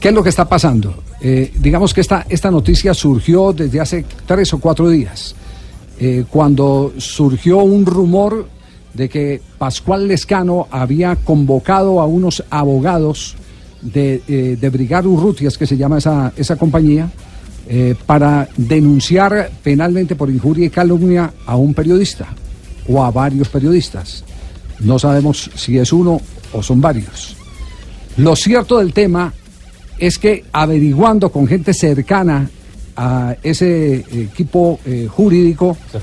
¿Qué 0.00 0.08
es 0.08 0.14
lo 0.14 0.22
que 0.22 0.28
está 0.28 0.48
pasando? 0.48 1.02
Eh, 1.20 1.52
digamos 1.58 1.94
que 1.94 2.00
esta, 2.00 2.26
esta 2.28 2.50
noticia 2.50 2.94
surgió 2.94 3.52
desde 3.52 3.80
hace 3.80 4.04
tres 4.26 4.52
o 4.52 4.58
cuatro 4.58 4.88
días, 4.88 5.34
eh, 5.98 6.24
cuando 6.30 6.92
surgió 6.98 7.58
un 7.58 7.86
rumor 7.86 8.48
de 8.92 9.08
que 9.08 9.40
Pascual 9.58 10.08
Lescano 10.08 10.68
había 10.70 11.16
convocado 11.16 12.00
a 12.00 12.06
unos 12.06 12.42
abogados 12.50 13.36
de, 13.82 14.22
eh, 14.26 14.56
de 14.60 14.70
Brigar 14.70 15.06
Urrutias, 15.06 15.58
que 15.58 15.66
se 15.66 15.76
llama 15.76 15.98
esa, 15.98 16.32
esa 16.36 16.56
compañía, 16.56 17.10
eh, 17.68 17.94
para 18.06 18.48
denunciar 18.56 19.50
penalmente 19.62 20.14
por 20.14 20.30
injuria 20.30 20.66
y 20.66 20.70
calumnia 20.70 21.32
a 21.46 21.56
un 21.56 21.74
periodista 21.74 22.28
o 22.88 23.02
a 23.04 23.10
varios 23.10 23.48
periodistas. 23.48 24.24
No 24.80 24.98
sabemos 24.98 25.50
si 25.54 25.78
es 25.78 25.92
uno 25.92 26.20
o 26.52 26.62
son 26.62 26.80
varios. 26.80 27.36
Lo 28.16 28.36
cierto 28.36 28.78
del 28.78 28.92
tema 28.92 29.32
es 29.98 30.18
que 30.18 30.44
averiguando 30.52 31.30
con 31.30 31.46
gente 31.46 31.72
cercana 31.72 32.50
a 32.96 33.36
ese 33.42 33.96
equipo 33.96 34.80
eh, 34.84 35.08
jurídico, 35.10 35.76
Se 35.92 36.00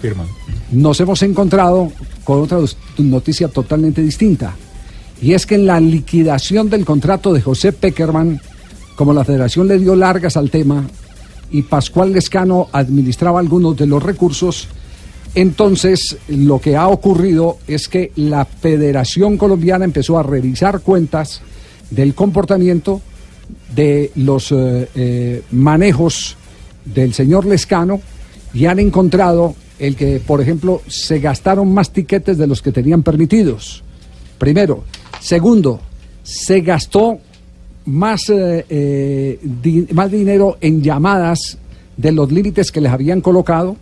nos 0.72 1.00
hemos 1.00 1.22
encontrado 1.24 1.92
con 2.24 2.42
otra 2.42 2.60
noticia 3.00 3.48
totalmente 3.48 4.02
distinta. 4.02 4.56
Y 5.22 5.34
es 5.34 5.46
que 5.46 5.56
en 5.56 5.66
la 5.66 5.80
liquidación 5.80 6.70
del 6.70 6.86
contrato 6.86 7.34
de 7.34 7.42
José 7.42 7.72
Peckerman, 7.72 8.42
como 8.96 9.14
la 9.14 9.24
federación 9.24 9.68
le 9.68 9.80
dio 9.80 9.96
largas 9.96 10.38
al 10.38 10.50
tema 10.50 10.88
y 11.50 11.64
Pascual 11.64 12.12
Lescano 12.12 12.68
administraba 12.72 13.40
algunos 13.40 13.76
de 13.78 13.88
los 13.88 14.04
recursos, 14.04 14.68
entonces 15.36 16.18
lo 16.28 16.60
que 16.60 16.76
ha 16.76 16.88
ocurrido 16.88 17.58
es 17.68 17.88
que 17.88 18.12
la 18.16 18.46
Federación 18.46 19.38
Colombiana 19.38 19.86
empezó 19.86 20.20
a 20.20 20.24
revisar 20.24 20.82
cuentas 20.82 21.42
del 21.90 22.14
comportamiento 22.14 23.02
de 23.76 24.12
los 24.16 24.52
eh, 24.52 24.90
eh, 24.96 25.42
manejos 25.52 26.36
del 26.86 27.14
señor 27.14 27.46
Lescano 27.46 28.02
y 28.54 28.66
han 28.66 28.80
encontrado 28.80 29.56
el 29.80 29.96
que, 29.96 30.20
por 30.20 30.42
ejemplo, 30.42 30.82
se 30.88 31.20
gastaron 31.20 31.74
más 31.74 31.92
tiquetes 31.92 32.38
de 32.38 32.48
los 32.48 32.62
que 32.62 32.72
tenían 32.72 33.04
permitidos. 33.04 33.84
Primero. 34.38 34.84
Segundo, 35.20 35.80
se 36.22 36.62
gastó 36.62 37.18
más, 37.86 38.26
eh, 38.30 39.40
más 39.94 40.12
dinero 40.12 40.58
en 40.60 40.82
llamadas 40.82 41.58
de 41.96 42.12
los 42.12 42.32
límites 42.32 42.72
que 42.72 42.82
les 42.82 42.92
habían 42.92 43.22
colocado, 43.22 43.78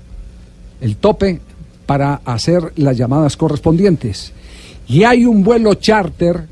el 0.82 0.98
tope, 0.98 1.40
para 1.86 2.22
hacer 2.26 2.74
las 2.78 2.98
llamadas 2.98 3.36
correspondientes. 3.36 4.32
Y 4.88 5.04
hay 5.04 5.26
un 5.26 5.44
vuelo 5.44 5.74
charter 5.76 6.46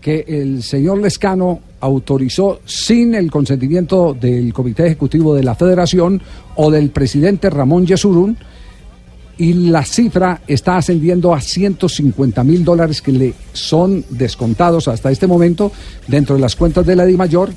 que 0.00 0.24
el 0.28 0.62
señor 0.62 0.98
Lescano 0.98 1.60
autorizó 1.84 2.60
sin 2.64 3.14
el 3.14 3.30
consentimiento 3.30 4.16
del 4.18 4.54
Comité 4.54 4.86
Ejecutivo 4.86 5.34
de 5.34 5.42
la 5.42 5.54
Federación 5.54 6.22
o 6.56 6.70
del 6.70 6.88
presidente 6.88 7.50
Ramón 7.50 7.86
Yesurún 7.86 8.38
y 9.36 9.52
la 9.52 9.84
cifra 9.84 10.40
está 10.46 10.78
ascendiendo 10.78 11.34
a 11.34 11.42
150 11.42 12.42
mil 12.42 12.64
dólares 12.64 13.02
que 13.02 13.12
le 13.12 13.34
son 13.52 14.02
descontados 14.08 14.88
hasta 14.88 15.10
este 15.10 15.26
momento 15.26 15.72
dentro 16.08 16.36
de 16.36 16.40
las 16.40 16.56
cuentas 16.56 16.86
de 16.86 16.96
la 16.96 17.04
DIMAYOR 17.04 17.50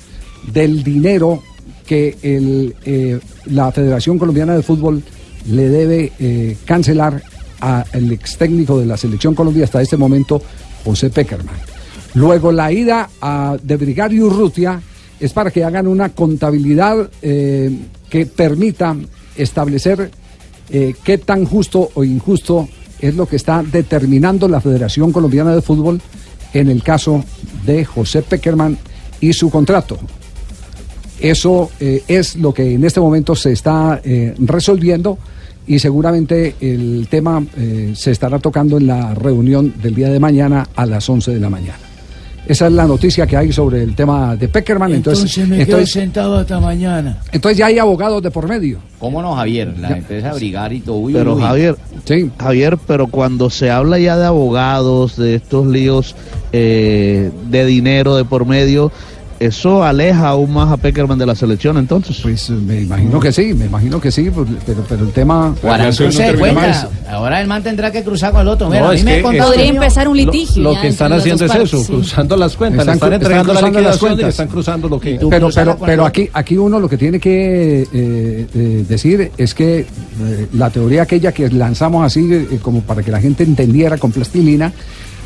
del 0.51 0.83
dinero 0.83 1.41
que 1.85 2.17
eh, 2.21 3.19
la 3.45 3.71
Federación 3.71 4.19
Colombiana 4.19 4.57
de 4.57 4.63
Fútbol 4.63 5.01
le 5.49 5.69
debe 5.69 6.11
eh, 6.19 6.57
cancelar 6.65 7.23
al 7.61 8.11
ex 8.11 8.37
técnico 8.37 8.77
de 8.77 8.87
la 8.87 8.97
Selección 8.97 9.33
Colombia 9.33 9.63
hasta 9.63 9.81
este 9.81 9.95
momento, 9.95 10.41
José 10.83 11.09
Peckerman. 11.11 11.76
Luego 12.17 12.51
la 12.51 12.71
ida 12.71 13.09
a, 13.21 13.57
de 13.61 13.77
Brigario 13.77 14.25
Urrutia 14.25 14.81
es 15.19 15.33
para 15.33 15.51
que 15.51 15.63
hagan 15.63 15.85
una 15.85 16.09
contabilidad 16.09 17.11
eh, 17.21 17.71
que 18.09 18.25
permita 18.25 18.95
establecer 19.35 20.09
eh, 20.71 20.95
qué 21.03 21.19
tan 21.19 21.45
justo 21.45 21.91
o 21.93 22.03
injusto 22.03 22.67
es 22.99 23.15
lo 23.15 23.27
que 23.27 23.35
está 23.35 23.61
determinando 23.61 24.47
la 24.47 24.61
Federación 24.61 25.11
Colombiana 25.11 25.53
de 25.53 25.61
Fútbol 25.61 26.01
en 26.53 26.69
el 26.69 26.81
caso 26.81 27.23
de 27.67 27.85
José 27.85 28.23
Peckerman 28.23 28.79
y 29.21 29.33
su 29.33 29.51
contrato. 29.51 29.99
Eso 31.19 31.69
eh, 31.79 32.01
es 32.07 32.35
lo 32.35 32.51
que 32.51 32.73
en 32.73 32.83
este 32.83 32.99
momento 32.99 33.35
se 33.35 33.51
está 33.51 34.01
resolviendo 34.39 35.19
y 35.67 35.77
seguramente 35.77 36.55
el 36.61 37.07
tema 37.11 37.45
se 37.93 38.09
estará 38.09 38.39
tocando 38.39 38.77
en 38.77 38.87
la 38.87 39.13
reunión 39.13 39.75
del 39.83 39.93
día 39.93 40.09
de 40.09 40.19
mañana 40.19 40.67
a 40.75 40.87
las 40.87 41.07
11 41.07 41.35
de 41.35 41.39
la 41.39 41.49
mañana. 41.51 41.86
Esa 42.47 42.67
es 42.67 42.71
la 42.73 42.85
noticia 42.85 43.27
que 43.27 43.35
hay 43.37 43.51
sobre 43.51 43.83
el 43.83 43.93
tema 43.95 44.35
de 44.35 44.47
Peckerman. 44.47 44.93
Entonces, 44.93 45.37
Entonces 45.37 45.47
me 45.59 45.65
quedo 45.65 45.85
sentado 45.85 46.37
hasta 46.37 46.59
mañana. 46.59 47.17
entonces 47.31 47.57
ya 47.57 47.65
hay 47.67 47.77
abogados 47.79 48.21
de 48.23 48.31
por 48.31 48.47
medio. 48.47 48.79
¿Cómo 48.99 49.21
no, 49.21 49.35
Javier? 49.35 49.73
La 49.79 49.97
empresa 49.97 50.33
Brigar 50.33 50.71
y 50.73 50.79
todo. 50.79 50.95
uy, 50.97 51.13
Pero 51.13 51.35
uy. 51.35 51.41
Javier, 51.41 51.75
Javier, 52.39 52.77
pero 52.87 53.07
cuando 53.07 53.49
se 53.49 53.69
habla 53.69 53.99
ya 53.99 54.17
de 54.17 54.25
abogados, 54.25 55.17
de 55.17 55.35
estos 55.35 55.67
líos 55.67 56.15
eh, 56.53 57.31
de 57.49 57.65
dinero 57.65 58.15
de 58.15 58.25
por 58.25 58.45
medio, 58.45 58.91
eso 59.39 59.83
aleja 59.83 60.29
aún 60.29 60.53
más 60.53 60.71
a 60.71 60.77
Peckerman 60.77 61.17
de 61.17 61.25
la 61.25 61.35
selección 61.35 61.77
entonces. 61.77 62.19
Pues 62.21 62.49
me 62.49 62.81
imagino 62.81 63.19
que 63.19 63.31
sí, 63.31 63.53
me 63.53 63.65
imagino 63.65 63.99
que 64.01 64.11
sí, 64.11 64.29
pues, 64.29 64.47
pero, 64.65 64.83
pero 64.87 65.03
el 65.03 65.11
tema... 65.11 65.53
Se 65.91 66.07
dé 66.07 66.35
cuenta. 66.35 66.89
Ahora 67.09 67.41
el 67.41 67.47
man 67.47 67.63
tendrá 67.63 67.91
que 67.91 68.03
cruzar 68.03 68.31
con 68.31 68.41
el 68.41 68.47
otro. 68.47 68.69
Mira, 68.69 68.81
No, 68.81 68.89
a 68.89 68.91
mí 68.91 68.97
es 68.97 69.05
me 69.05 69.21
Podría 69.21 69.67
empezar 69.67 70.07
un 70.07 70.17
litigio. 70.17 70.63
Lo 70.63 70.81
que 70.81 70.87
están 70.87 71.13
haciendo 71.13 71.45
es 71.45 71.55
eso, 71.55 71.79
sí. 71.79 71.93
cruzando 71.93 72.35
las 72.35 72.55
cuentas. 72.55 72.87
Están 72.87 73.13
entregando 73.13 73.53
la 73.53 73.59
están 73.59 73.73
las 73.73 73.81
liquidación 73.81 74.11
y 74.11 74.15
cuentas. 74.15 74.29
están 74.29 74.47
cruzando 74.47 74.89
lo 74.89 74.99
que... 74.99 75.19
Pero, 75.29 75.49
pero, 75.53 75.77
pero 75.77 76.05
aquí, 76.05 76.29
aquí 76.33 76.57
uno 76.57 76.79
lo 76.79 76.89
que 76.89 76.97
tiene 76.97 77.19
que 77.19 77.83
eh, 77.83 77.87
eh, 78.53 78.85
decir 78.87 79.31
es 79.37 79.53
que 79.53 79.79
eh, 79.79 80.47
la 80.53 80.69
teoría 80.69 81.03
aquella 81.03 81.31
que 81.31 81.49
lanzamos 81.49 82.05
así 82.05 82.27
eh, 82.31 82.59
como 82.61 82.81
para 82.81 83.03
que 83.03 83.11
la 83.11 83.19
gente 83.19 83.43
entendiera 83.43 83.97
con 83.97 84.11
plastilina 84.11 84.71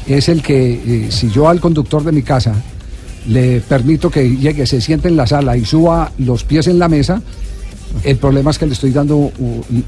es 0.08 0.30
el 0.30 0.42
que 0.42 0.74
eh, 0.74 1.12
si 1.12 1.30
yo 1.30 1.48
al 1.48 1.60
conductor 1.60 2.04
de 2.04 2.12
mi 2.12 2.24
casa 2.24 2.54
le 3.28 3.62
permito 3.62 4.10
que 4.10 4.38
llegue, 4.38 4.66
se 4.66 4.82
siente 4.82 5.08
en 5.08 5.16
la 5.16 5.28
sala 5.28 5.58
y 5.58 5.66
suba 5.66 6.12
los 6.18 6.44
pies 6.44 6.68
en 6.68 6.80
la 6.80 6.88
mesa, 6.88 7.22
el 8.04 8.18
problema 8.18 8.52
es 8.52 8.58
que 8.58 8.66
le 8.66 8.74
estoy 8.74 8.92
dando 8.92 9.18
uh, 9.18 9.32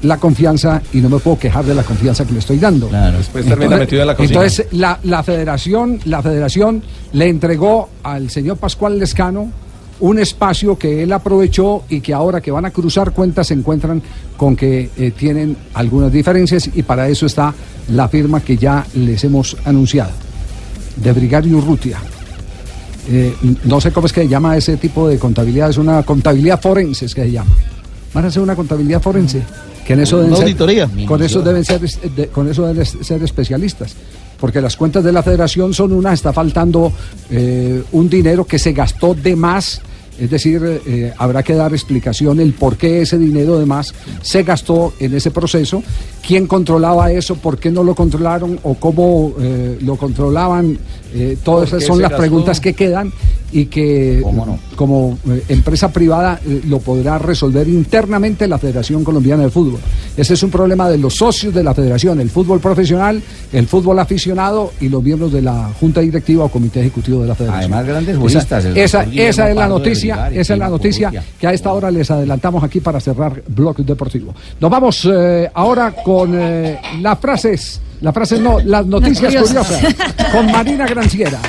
la 0.02 0.18
confianza 0.18 0.82
y 0.92 0.98
no 0.98 1.08
me 1.08 1.18
puedo 1.18 1.38
quejar 1.38 1.64
de 1.64 1.74
la 1.74 1.82
confianza 1.82 2.24
que 2.24 2.32
le 2.32 2.38
estoy 2.38 2.58
dando. 2.58 2.88
Después 3.16 3.46
termina 3.46 3.76
metido 3.76 4.02
en 4.02 4.08
la 4.08 4.14
cocina. 4.14 4.40
Entonces 4.40 4.66
la, 4.72 4.98
la 5.02 5.22
federación, 5.22 6.00
la 6.04 6.22
federación 6.22 6.82
le 7.12 7.28
entregó 7.28 7.88
al 8.02 8.30
señor 8.30 8.58
Pascual 8.58 8.98
Lescano 8.98 9.50
un 10.00 10.18
espacio 10.18 10.76
que 10.76 11.02
él 11.02 11.12
aprovechó 11.12 11.84
y 11.88 12.00
que 12.00 12.12
ahora 12.12 12.40
que 12.40 12.50
van 12.50 12.64
a 12.64 12.70
cruzar 12.70 13.12
cuentas 13.12 13.46
se 13.46 13.54
encuentran 13.54 14.02
con 14.36 14.56
que 14.56 14.90
eh, 14.96 15.12
tienen 15.12 15.56
algunas 15.72 16.12
diferencias 16.12 16.68
y 16.74 16.82
para 16.82 17.08
eso 17.08 17.26
está 17.26 17.54
la 17.88 18.08
firma 18.08 18.40
que 18.40 18.56
ya 18.56 18.84
les 18.94 19.22
hemos 19.24 19.56
anunciado 19.64 20.10
de 20.96 21.12
Brigario 21.12 21.58
Urrutia. 21.58 21.98
Eh, 23.08 23.34
no 23.64 23.80
sé 23.80 23.92
cómo 23.92 24.06
es 24.06 24.12
que 24.12 24.22
se 24.22 24.28
llama 24.28 24.56
ese 24.56 24.76
tipo 24.76 25.08
de 25.08 25.18
contabilidad, 25.18 25.70
es 25.70 25.76
una 25.78 26.02
contabilidad 26.02 26.60
forense 26.60 27.04
es 27.06 27.14
que 27.14 27.22
se 27.24 27.30
llama. 27.32 27.50
Van 28.14 28.24
a 28.24 28.28
hacer 28.28 28.42
una 28.42 28.54
contabilidad 28.56 29.02
forense, 29.02 29.42
que 29.86 29.92
en 29.92 30.00
eso 30.00 30.16
deben 30.16 30.30
Una 30.30 30.36
ser, 30.38 30.46
auditoría. 30.46 30.90
con 31.06 31.22
eso 31.22 31.42
deben 31.42 31.64
ser, 31.64 31.80
de- 31.80 32.28
con 32.28 32.48
eso 32.48 32.66
deben 32.66 32.86
ser 32.86 33.22
especialistas, 33.22 33.94
porque 34.40 34.60
las 34.60 34.76
cuentas 34.76 35.04
de 35.04 35.12
la 35.12 35.22
Federación 35.22 35.74
son 35.74 35.92
unas, 35.92 36.14
está 36.14 36.32
faltando 36.32 36.92
eh, 37.30 37.82
un 37.92 38.08
dinero 38.08 38.44
que 38.46 38.58
se 38.58 38.72
gastó 38.72 39.14
de 39.14 39.36
más. 39.36 39.80
Es 40.16 40.30
decir, 40.30 40.62
eh, 40.86 41.12
habrá 41.18 41.42
que 41.42 41.54
dar 41.54 41.72
explicación 41.74 42.38
el 42.38 42.52
por 42.52 42.76
qué 42.76 43.02
ese 43.02 43.18
dinero 43.18 43.58
de 43.58 43.66
más 43.66 43.92
se 44.22 44.44
gastó 44.44 44.94
en 45.00 45.12
ese 45.12 45.32
proceso, 45.32 45.82
quién 46.24 46.46
controlaba 46.46 47.10
eso, 47.10 47.34
por 47.34 47.58
qué 47.58 47.72
no 47.72 47.82
lo 47.82 47.96
controlaron 47.96 48.60
o 48.62 48.74
cómo 48.74 49.34
eh, 49.40 49.76
lo 49.82 49.96
controlaban. 49.96 50.78
Eh, 51.14 51.38
todas 51.42 51.70
¿Por 51.70 51.78
esas 51.78 51.86
son 51.86 52.02
las 52.02 52.10
gastó? 52.10 52.22
preguntas 52.22 52.60
que 52.60 52.74
quedan 52.74 53.12
y 53.52 53.66
que 53.66 54.20
como 54.74 55.16
eh, 55.30 55.44
empresa 55.48 55.92
privada 55.92 56.40
eh, 56.44 56.62
lo 56.66 56.80
podrá 56.80 57.18
resolver 57.18 57.68
internamente 57.68 58.48
la 58.48 58.58
Federación 58.58 59.04
Colombiana 59.04 59.44
de 59.44 59.50
Fútbol. 59.50 59.78
Ese 60.16 60.34
es 60.34 60.42
un 60.42 60.50
problema 60.50 60.90
de 60.90 60.98
los 60.98 61.14
socios 61.14 61.54
de 61.54 61.62
la 61.62 61.72
Federación, 61.72 62.18
el 62.18 62.30
fútbol 62.30 62.58
profesional, 62.58 63.22
el 63.52 63.66
fútbol 63.68 64.00
aficionado 64.00 64.72
y 64.80 64.88
los 64.88 65.02
miembros 65.02 65.32
de 65.32 65.42
la 65.42 65.70
Junta 65.78 66.00
Directiva 66.00 66.44
o 66.44 66.48
Comité 66.48 66.80
Ejecutivo 66.80 67.22
de 67.22 67.28
la 67.28 67.36
Federación. 67.36 67.72
Además, 67.72 67.86
grandes 67.86 68.16
juristas, 68.18 68.64
Esa, 68.64 69.04
es 69.04 69.36
la 69.38 69.68
noticia, 69.68 70.16
Vergara 70.16 70.40
esa 70.40 70.52
es 70.54 70.58
la 70.58 70.68
noticia 70.68 71.24
que 71.38 71.46
a 71.46 71.52
esta 71.52 71.72
hora 71.72 71.92
les 71.92 72.10
adelantamos 72.10 72.64
aquí 72.64 72.80
para 72.80 72.98
cerrar 72.98 73.40
Blog 73.46 73.76
Deportivo. 73.76 74.34
Nos 74.60 74.70
vamos 74.70 75.08
eh, 75.10 75.48
ahora 75.54 75.92
con 75.92 76.32
eh, 76.34 76.80
las 77.00 77.18
frases, 77.20 77.80
las 78.04 78.12
frases 78.12 78.38
no, 78.38 78.60
las 78.60 78.84
noticias 78.84 79.32
curiosas. 79.32 79.66
curiosas, 79.66 80.30
con 80.30 80.52
Marina 80.52 80.86
Granciera. 80.86 81.40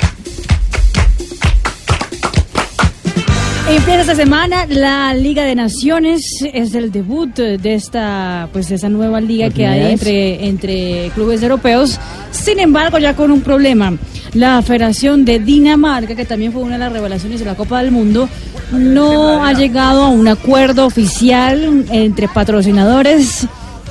Empieza 3.68 4.00
esta 4.00 4.14
semana 4.14 4.64
la 4.66 5.12
Liga 5.12 5.44
de 5.44 5.54
Naciones, 5.54 6.42
es 6.54 6.74
el 6.74 6.90
debut 6.90 7.36
de 7.36 7.74
esta, 7.74 8.48
pues 8.54 8.70
de 8.70 8.76
esa 8.76 8.88
nueva 8.88 9.20
liga 9.20 9.48
¿Por 9.48 9.54
que 9.54 9.66
hay 9.66 9.92
entre, 9.92 10.46
entre 10.46 11.10
clubes 11.14 11.42
europeos. 11.42 12.00
Sin 12.30 12.58
embargo, 12.58 12.96
ya 12.96 13.14
con 13.14 13.30
un 13.30 13.42
problema. 13.42 13.92
La 14.32 14.62
Federación 14.62 15.26
de 15.26 15.40
Dinamarca, 15.40 16.14
que 16.14 16.24
también 16.24 16.52
fue 16.52 16.62
una 16.62 16.74
de 16.74 16.84
las 16.84 16.92
revelaciones 16.92 17.40
de 17.40 17.44
la 17.44 17.54
Copa 17.54 17.82
del 17.82 17.90
Mundo, 17.90 18.30
no 18.72 19.44
ha 19.44 19.52
llegado 19.52 20.04
a 20.04 20.08
un 20.08 20.26
acuerdo 20.26 20.86
oficial 20.86 21.84
entre 21.90 22.28
patrocinadores 22.28 23.46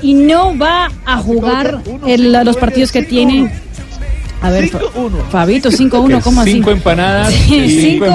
y 0.05 0.13
no 0.13 0.57
va 0.57 0.89
a 1.05 1.17
jugar 1.17 1.81
el- 2.07 2.31
los 2.31 2.57
partidos 2.57 2.91
que 2.91 3.03
tiene. 3.03 3.51
A 4.41 4.49
ver, 4.51 4.67
Fa- 4.69 4.79
Fabito, 5.31 5.71
5-1, 5.71 6.21
¿cómo 6.21 6.41
así? 6.41 6.51
Cinco 6.53 6.69
empanadas. 6.71 7.33
Sí, 7.47 7.55
y 7.55 7.69
cinco, 7.81 8.05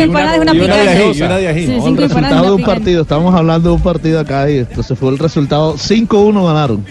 empanadas 0.00 0.38
y 0.38 0.40
una 0.40 0.52
una 0.52 0.76
de 0.76 0.88
ají, 1.48 1.66
de. 1.66 1.80
Sí, 1.80 1.86
el 1.86 1.96
resultado 1.96 2.44
de 2.46 2.52
un 2.52 2.62
partido, 2.64 3.02
estamos 3.02 3.34
hablando 3.34 3.68
de 3.68 3.74
un 3.76 3.82
partido 3.82 4.18
acá 4.18 4.50
y 4.50 4.58
entonces 4.58 4.98
fue 4.98 5.10
el 5.10 5.18
resultado 5.18 5.74
5-1 5.76 6.44
ganaron. 6.46 6.84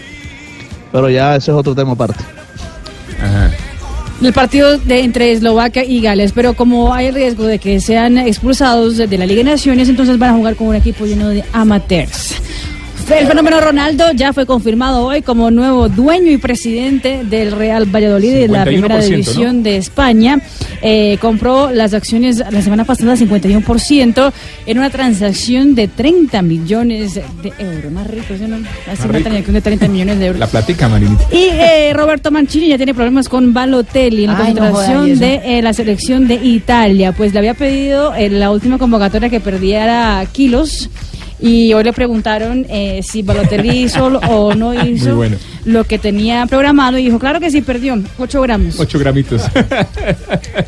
Pero 0.92 1.10
ya 1.10 1.36
ese 1.36 1.50
es 1.50 1.56
otro 1.56 1.74
tema 1.74 1.92
aparte. 1.92 2.24
El 4.22 4.32
partido 4.32 4.78
de, 4.78 5.00
entre 5.00 5.32
Eslovaquia 5.32 5.84
y 5.84 6.00
Gales, 6.00 6.32
pero 6.34 6.54
como 6.54 6.94
hay 6.94 7.06
el 7.08 7.14
riesgo 7.14 7.44
de 7.44 7.58
que 7.58 7.80
sean 7.80 8.16
expulsados 8.16 8.96
de 8.96 9.18
la 9.18 9.26
Liga 9.26 9.44
de 9.44 9.50
Naciones, 9.50 9.90
entonces 9.90 10.18
van 10.18 10.30
a 10.30 10.36
jugar 10.38 10.56
con 10.56 10.68
un 10.68 10.74
equipo 10.74 11.04
lleno 11.04 11.28
de 11.28 11.44
amateurs. 11.52 12.34
El 13.08 13.28
fenómeno 13.28 13.60
Ronaldo 13.60 14.12
ya 14.14 14.32
fue 14.32 14.46
confirmado 14.46 15.06
hoy 15.06 15.22
como 15.22 15.50
nuevo 15.50 15.88
dueño 15.88 16.32
y 16.32 16.38
presidente 16.38 17.22
del 17.24 17.52
Real 17.52 17.86
Valladolid 17.86 18.32
de 18.34 18.48
la 18.48 18.64
51%, 18.64 18.66
primera 18.66 18.98
¿no? 18.98 19.04
división 19.04 19.62
de 19.62 19.76
España. 19.76 20.40
Eh, 20.82 21.16
compró 21.20 21.70
las 21.70 21.94
acciones 21.94 22.38
la 22.38 22.60
semana 22.62 22.84
pasada 22.84 23.14
51% 23.14 24.32
en 24.66 24.78
una 24.78 24.90
transacción 24.90 25.74
de 25.74 25.88
30 25.88 26.42
millones 26.42 27.14
de 27.14 27.52
euros. 27.58 27.92
Más 27.92 28.06
rico, 28.08 28.34
¿sí 28.36 28.44
o 28.44 28.48
no? 28.48 28.56
Hace 28.90 29.04
una 29.04 29.18
rico. 29.18 29.28
transacción 29.28 29.54
de 29.54 29.60
30 29.60 29.88
millones 29.88 30.18
de 30.18 30.26
euros. 30.26 30.40
La 30.40 30.46
platica, 30.48 30.88
Marinita. 30.88 31.24
Y 31.30 31.48
eh, 31.52 31.92
Roberto 31.94 32.30
Mancini 32.30 32.68
ya 32.68 32.76
tiene 32.76 32.92
problemas 32.92 33.28
con 33.28 33.54
Balotelli 33.54 34.24
en 34.24 34.32
la 34.32 34.72
de 35.04 35.40
eh, 35.44 35.62
la 35.62 35.72
selección 35.72 36.26
de 36.26 36.34
Italia. 36.34 37.12
Pues 37.12 37.32
le 37.32 37.38
había 37.38 37.54
pedido 37.54 38.14
en 38.14 38.40
la 38.40 38.50
última 38.50 38.78
convocatoria 38.78 39.28
que 39.28 39.40
perdiera 39.40 40.24
kilos. 40.32 40.90
Y 41.38 41.72
hoy 41.74 41.84
le 41.84 41.92
preguntaron 41.92 42.64
eh, 42.68 43.00
si 43.02 43.22
Balotelli 43.22 43.82
hizo 43.84 44.06
o 44.06 44.54
no 44.54 44.72
hizo 44.84 45.16
bueno. 45.16 45.36
lo 45.64 45.84
que 45.84 45.98
tenía 45.98 46.46
programado. 46.46 46.96
Y 46.98 47.04
dijo, 47.04 47.18
claro 47.18 47.40
que 47.40 47.50
sí, 47.50 47.60
perdió 47.60 47.98
8 48.18 48.42
gramos. 48.42 48.80
Ocho 48.80 48.98
gramitos. 48.98 49.42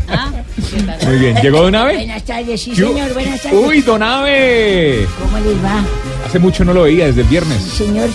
Ah, 0.09 0.31
Muy 1.07 1.17
bien. 1.19 1.37
¿Llegó 1.43 1.63
Donave? 1.63 1.95
Buenas 1.95 2.25
tardes, 2.25 2.61
sí 2.61 2.75
señor, 2.75 3.13
buenas 3.15 3.41
tardes. 3.43 3.59
Uy, 3.67 3.81
Donave. 3.81 5.07
¿Cómo 5.23 5.39
les 5.39 5.57
va? 5.65 5.85
Hace 6.27 6.39
mucho 6.39 6.65
no 6.65 6.75
lo 6.75 6.83
veía, 6.83 7.07
desde 7.07 7.23
el 7.23 7.29
viernes. 7.29 7.63
Sí, 7.63 7.85
señor. 7.87 8.09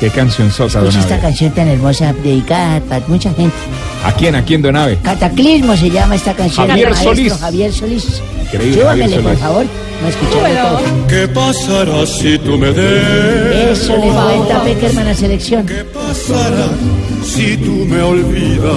Qué 0.00 0.10
canción 0.10 0.50
sota, 0.50 0.80
don 0.80 0.88
Escucha 0.88 1.04
esta 1.04 1.20
canción 1.20 1.52
tan 1.52 1.68
hermosa, 1.68 2.12
dedicada 2.22 2.80
para 2.80 3.06
mucha 3.06 3.32
gente. 3.32 3.54
¿A 4.04 4.12
quién? 4.12 4.34
¿A 4.34 4.44
quién, 4.44 4.60
don 4.60 4.76
Abe? 4.76 4.98
Cataclismo 5.02 5.76
se 5.76 5.90
llama 5.90 6.16
esta 6.16 6.34
canción. 6.34 6.68
Javier 6.68 6.90
maestro 6.90 7.14
Solís. 7.14 7.32
Javier 7.32 7.72
Solís. 7.72 8.22
Increíble, 8.44 8.84
Javier 8.84 9.20
por 9.22 9.36
favor. 9.36 9.66
No 10.02 10.08
escucharlo 10.08 10.68
todo. 10.68 11.06
¿Qué 11.08 11.28
pasará 11.28 12.06
si 12.06 12.38
tú 12.38 12.58
me 12.58 12.72
des? 12.72 13.80
Eso 13.80 13.96
le 13.96 14.08
cuenta 14.08 14.62
Peckerman 14.64 15.08
a 15.08 15.14
selección. 15.14 15.66
pasará 15.94 16.68
si 17.24 17.56
tú 17.56 17.72
me 17.86 18.02
olvidas? 18.02 18.74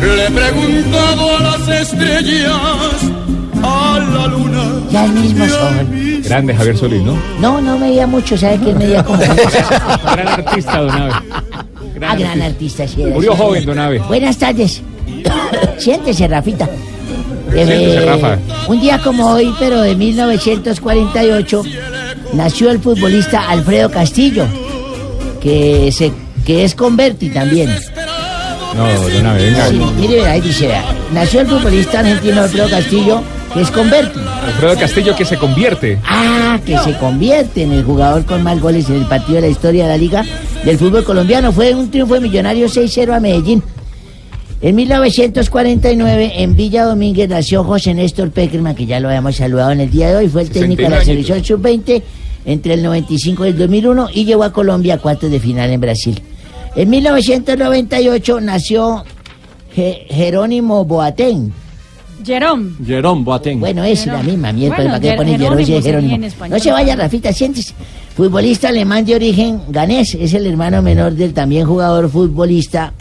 Le 0.00 0.26
he 0.26 0.30
preguntado 0.30 1.36
a 1.36 1.40
las 1.40 1.68
estrellas, 1.68 2.52
a 3.62 3.98
la 4.14 4.26
luna. 4.26 4.82
Ya 4.90 5.04
el 5.04 5.12
mismo 5.12 5.46
sol. 5.46 6.05
Grande 6.28 6.54
Javier 6.54 6.76
Solís, 6.76 7.02
¿no? 7.02 7.16
No, 7.40 7.60
no 7.60 7.78
medía 7.78 8.06
mucho, 8.06 8.36
¿sabe 8.36 8.58
que 8.58 8.70
él 8.70 8.76
medía 8.76 9.02
como... 9.04 9.18
Gran 9.18 10.28
artista, 10.28 10.78
don 10.80 10.90
Abe. 10.90 11.12
ah, 12.02 12.16
gran 12.16 12.42
artista, 12.42 12.86
sí 12.88 13.02
era, 13.02 13.14
Murió 13.14 13.32
sí. 13.32 13.38
joven, 13.38 13.64
don 13.66 13.78
Abe. 13.78 13.98
Buenas 14.00 14.36
tardes. 14.38 14.82
Siéntese, 15.78 16.26
Rafita. 16.28 16.68
Siéntese, 17.52 17.94
Eh, 18.02 18.04
Rafa. 18.06 18.38
Un 18.68 18.80
día 18.80 18.98
como 18.98 19.30
hoy, 19.32 19.54
pero 19.58 19.80
de 19.82 19.94
1948, 19.94 21.62
nació 22.34 22.70
el 22.70 22.80
futbolista 22.80 23.48
Alfredo 23.48 23.90
Castillo, 23.90 24.46
que, 25.40 25.90
se, 25.92 26.12
que 26.44 26.64
es 26.64 26.74
converti 26.74 27.28
también. 27.30 27.70
No, 28.76 28.86
don 28.86 29.26
Abe, 29.26 29.44
venga. 29.44 29.68
Sí, 29.68 29.80
mire, 30.00 30.26
ahí 30.26 30.40
dice, 30.40 30.70
nació 31.12 31.40
el 31.42 31.46
futbolista 31.46 32.00
argentino 32.00 32.42
Alfredo 32.42 32.68
Castillo, 32.68 33.22
que 33.56 33.62
es 33.62 33.70
converti. 33.70 34.20
Alfredo 34.44 34.76
Castillo 34.78 35.16
que 35.16 35.24
se 35.24 35.36
convierte. 35.36 35.98
Ah, 36.04 36.58
que 36.64 36.76
se 36.78 36.96
convierte 36.98 37.62
en 37.62 37.72
el 37.72 37.82
jugador 37.84 38.24
con 38.24 38.42
más 38.42 38.60
goles 38.60 38.88
en 38.90 38.96
el 38.96 39.06
partido 39.06 39.36
de 39.36 39.40
la 39.42 39.48
historia 39.48 39.84
de 39.84 39.88
la 39.90 39.96
liga 39.96 40.24
del 40.64 40.78
fútbol 40.78 41.04
colombiano. 41.04 41.52
Fue 41.52 41.74
un 41.74 41.90
triunfo 41.90 42.14
de 42.14 42.20
Millonario 42.20 42.66
6-0 42.68 43.14
a 43.14 43.20
Medellín. 43.20 43.62
En 44.62 44.74
1949, 44.74 46.32
en 46.36 46.56
Villa 46.56 46.84
Domínguez, 46.84 47.28
nació 47.28 47.62
José 47.64 47.92
Néstor 47.94 48.30
Peckerman, 48.30 48.74
que 48.74 48.86
ya 48.86 49.00
lo 49.00 49.08
habíamos 49.08 49.36
saludado 49.36 49.70
en 49.72 49.80
el 49.80 49.90
día 49.90 50.08
de 50.08 50.16
hoy. 50.16 50.28
Fue 50.28 50.42
el 50.42 50.50
técnico 50.50 50.82
de 50.82 50.88
la 50.90 50.96
69 51.04 51.24
selección 51.24 51.44
sub-20 51.44 52.02
entre 52.46 52.74
el 52.74 52.82
95 52.82 53.44
y 53.44 53.48
el 53.50 53.58
2001 53.58 54.08
y 54.14 54.24
llevó 54.24 54.44
a 54.44 54.52
Colombia 54.52 54.94
a 54.94 54.98
cuartos 54.98 55.30
de 55.30 55.40
final 55.40 55.70
en 55.70 55.80
Brasil. 55.80 56.20
En 56.74 56.88
1998 56.90 58.40
nació 58.40 59.04
Je- 59.74 60.06
Jerónimo 60.08 60.84
Boateng. 60.84 61.52
Jerome. 62.24 62.72
Jerón 62.84 63.24
Boateng. 63.24 63.60
Bueno, 63.60 63.84
es 63.84 64.06
la 64.06 64.22
misma 64.22 64.52
mierda, 64.52 64.76
Bueno, 64.76 64.90
¿para 64.92 65.00
qué 65.00 65.12
ponen 65.16 65.60
y 65.60 65.82
Jerónimo. 65.82 66.28
No 66.48 66.58
se 66.58 66.70
vaya, 66.70 66.96
Rafita, 66.96 67.32
siéntese. 67.32 67.74
Futbolista 68.16 68.68
alemán 68.68 69.04
de 69.04 69.14
origen 69.14 69.60
ganés, 69.68 70.14
es 70.14 70.32
el 70.32 70.46
hermano 70.46 70.80
menor 70.80 71.12
del 71.12 71.34
también 71.34 71.66
jugador 71.66 72.08
futbolista 72.08 72.92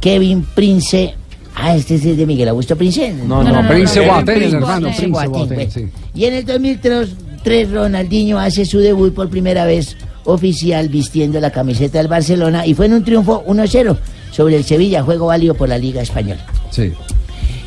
Kevin 0.00 0.44
Prince. 0.54 1.14
Ah, 1.54 1.76
este 1.76 1.94
es 1.94 2.16
de 2.16 2.26
Miguel 2.26 2.48
Augusto 2.48 2.74
Prince. 2.76 3.12
No, 3.12 3.42
no, 3.42 3.44
No, 3.44 3.52
no, 3.52 3.62
no, 3.62 3.68
Prince 3.68 4.00
no, 4.00 4.12
Boateng, 4.12 4.42
el 4.42 4.54
hermano, 4.54 4.88
Prince 4.88 5.02
Prince 5.02 5.28
Boateng, 5.28 5.48
Boateng, 5.48 5.70
sí. 5.70 5.88
Y 6.14 6.24
en 6.24 6.34
el 6.34 6.44
2003, 6.44 7.08
tres, 7.44 7.70
Ronaldinho 7.70 8.38
hace 8.38 8.64
su 8.64 8.80
debut 8.80 9.14
por 9.14 9.28
primera 9.28 9.64
vez 9.64 9.96
oficial 10.24 10.88
vistiendo 10.88 11.38
la 11.38 11.50
camiseta 11.50 11.98
del 11.98 12.08
Barcelona 12.08 12.66
y 12.66 12.74
fue 12.74 12.86
en 12.86 12.94
un 12.94 13.04
triunfo 13.04 13.44
1-0 13.46 13.96
sobre 14.32 14.56
el 14.56 14.64
Sevilla, 14.64 15.02
juego 15.02 15.26
válido 15.26 15.54
por 15.54 15.68
la 15.68 15.78
Liga 15.78 16.02
Española. 16.02 16.44
Sí. 16.70 16.92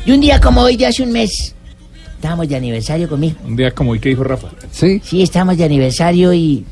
Y 0.08 0.12
un 0.12 0.22
día 0.22 0.40
como 0.40 0.62
hoy 0.62 0.74
de 0.78 0.86
hace 0.86 1.02
un 1.02 1.12
mes, 1.12 1.54
estábamos 2.14 2.48
de 2.48 2.56
aniversario 2.56 3.10
conmigo. 3.10 3.36
Un 3.44 3.56
día 3.56 3.72
como 3.72 3.90
hoy 3.90 4.00
que 4.00 4.08
dijo 4.08 4.24
Rafa. 4.24 4.48
Sí. 4.70 5.02
Sí, 5.04 5.20
estábamos 5.20 5.58
de 5.58 5.64
aniversario 5.64 6.32
y 6.32 6.64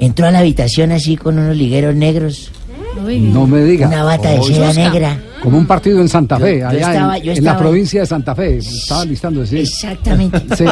entró 0.00 0.26
a 0.26 0.32
la 0.32 0.40
habitación 0.40 0.90
así 0.90 1.16
con 1.16 1.38
unos 1.38 1.56
ligueros 1.56 1.94
negros. 1.94 2.50
No 2.96 3.46
me 3.46 3.62
diga. 3.62 3.86
Una 3.86 4.02
bata 4.02 4.30
de 4.30 4.42
seda 4.42 4.72
negra. 4.72 5.20
Como 5.42 5.56
un 5.58 5.66
partido 5.66 6.00
en 6.00 6.08
Santa 6.08 6.38
Fe, 6.38 6.58
yo 6.60 6.68
allá 6.68 6.78
estaba- 6.92 7.16
en, 7.16 7.22
yo 7.22 7.32
en 7.32 7.44
la 7.44 7.58
provincia 7.58 8.00
de 8.00 8.06
Santa 8.06 8.34
Fe. 8.34 8.58
Estaba 8.58 9.04
listando, 9.04 9.46
sí. 9.46 9.58
Exactamente. 9.60 10.40
Sí, 10.56 10.64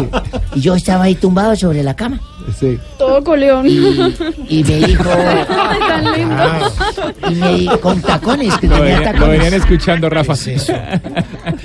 Y 0.54 0.60
yo 0.60 0.74
estaba 0.74 1.04
ahí 1.04 1.14
tumbado 1.14 1.56
sobre 1.56 1.82
la 1.82 1.94
cama. 1.94 2.20
sí. 2.58 2.78
Todo 2.98 3.22
coleón. 3.24 3.66
Y 3.66 4.62
me 4.64 4.76
dijo. 4.86 5.04
Ay, 5.10 5.78
tan 5.88 6.12
lindo. 6.12 6.44
Y 7.30 7.34
me 7.34 7.54
dijo, 7.58 7.80
con 7.80 8.00
tacones, 8.02 8.56
que 8.58 8.66
Lo, 8.66 8.76
tenía 8.76 8.96
venía- 8.98 9.12
lo 9.12 9.26
venían 9.28 9.42
tacones. 9.50 9.52
escuchando, 9.54 10.10
Rafa. 10.10 10.34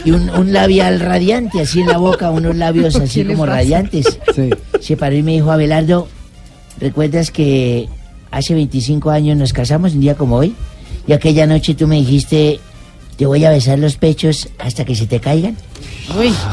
Y 0.05 0.11
un, 0.11 0.29
un 0.29 0.53
labial 0.53 0.99
radiante, 0.99 1.61
así 1.61 1.81
en 1.81 1.87
la 1.87 1.97
boca, 1.97 2.29
unos 2.31 2.55
labios 2.55 2.95
así 2.95 3.21
¿Qué 3.21 3.25
le 3.25 3.33
como 3.33 3.45
radiantes. 3.45 4.19
Sí. 4.35 4.49
Se 4.79 4.95
paró 4.97 5.15
y 5.15 5.23
me 5.23 5.33
dijo, 5.33 5.51
Abelardo, 5.51 6.07
¿recuerdas 6.79 7.31
que 7.31 7.87
hace 8.31 8.53
25 8.53 9.09
años 9.11 9.37
nos 9.37 9.51
casamos 9.53 9.93
un 9.93 9.99
día 10.01 10.15
como 10.15 10.37
hoy? 10.37 10.55
Y 11.07 11.11
aquella 11.13 11.45
noche 11.47 11.73
tú 11.75 11.87
me 11.87 11.97
dijiste, 11.97 12.59
te 13.17 13.25
voy 13.25 13.45
a 13.45 13.49
besar 13.49 13.79
los 13.79 13.97
pechos 13.97 14.49
hasta 14.59 14.85
que 14.85 14.95
se 14.95 15.07
te 15.07 15.19
caigan. 15.19 15.55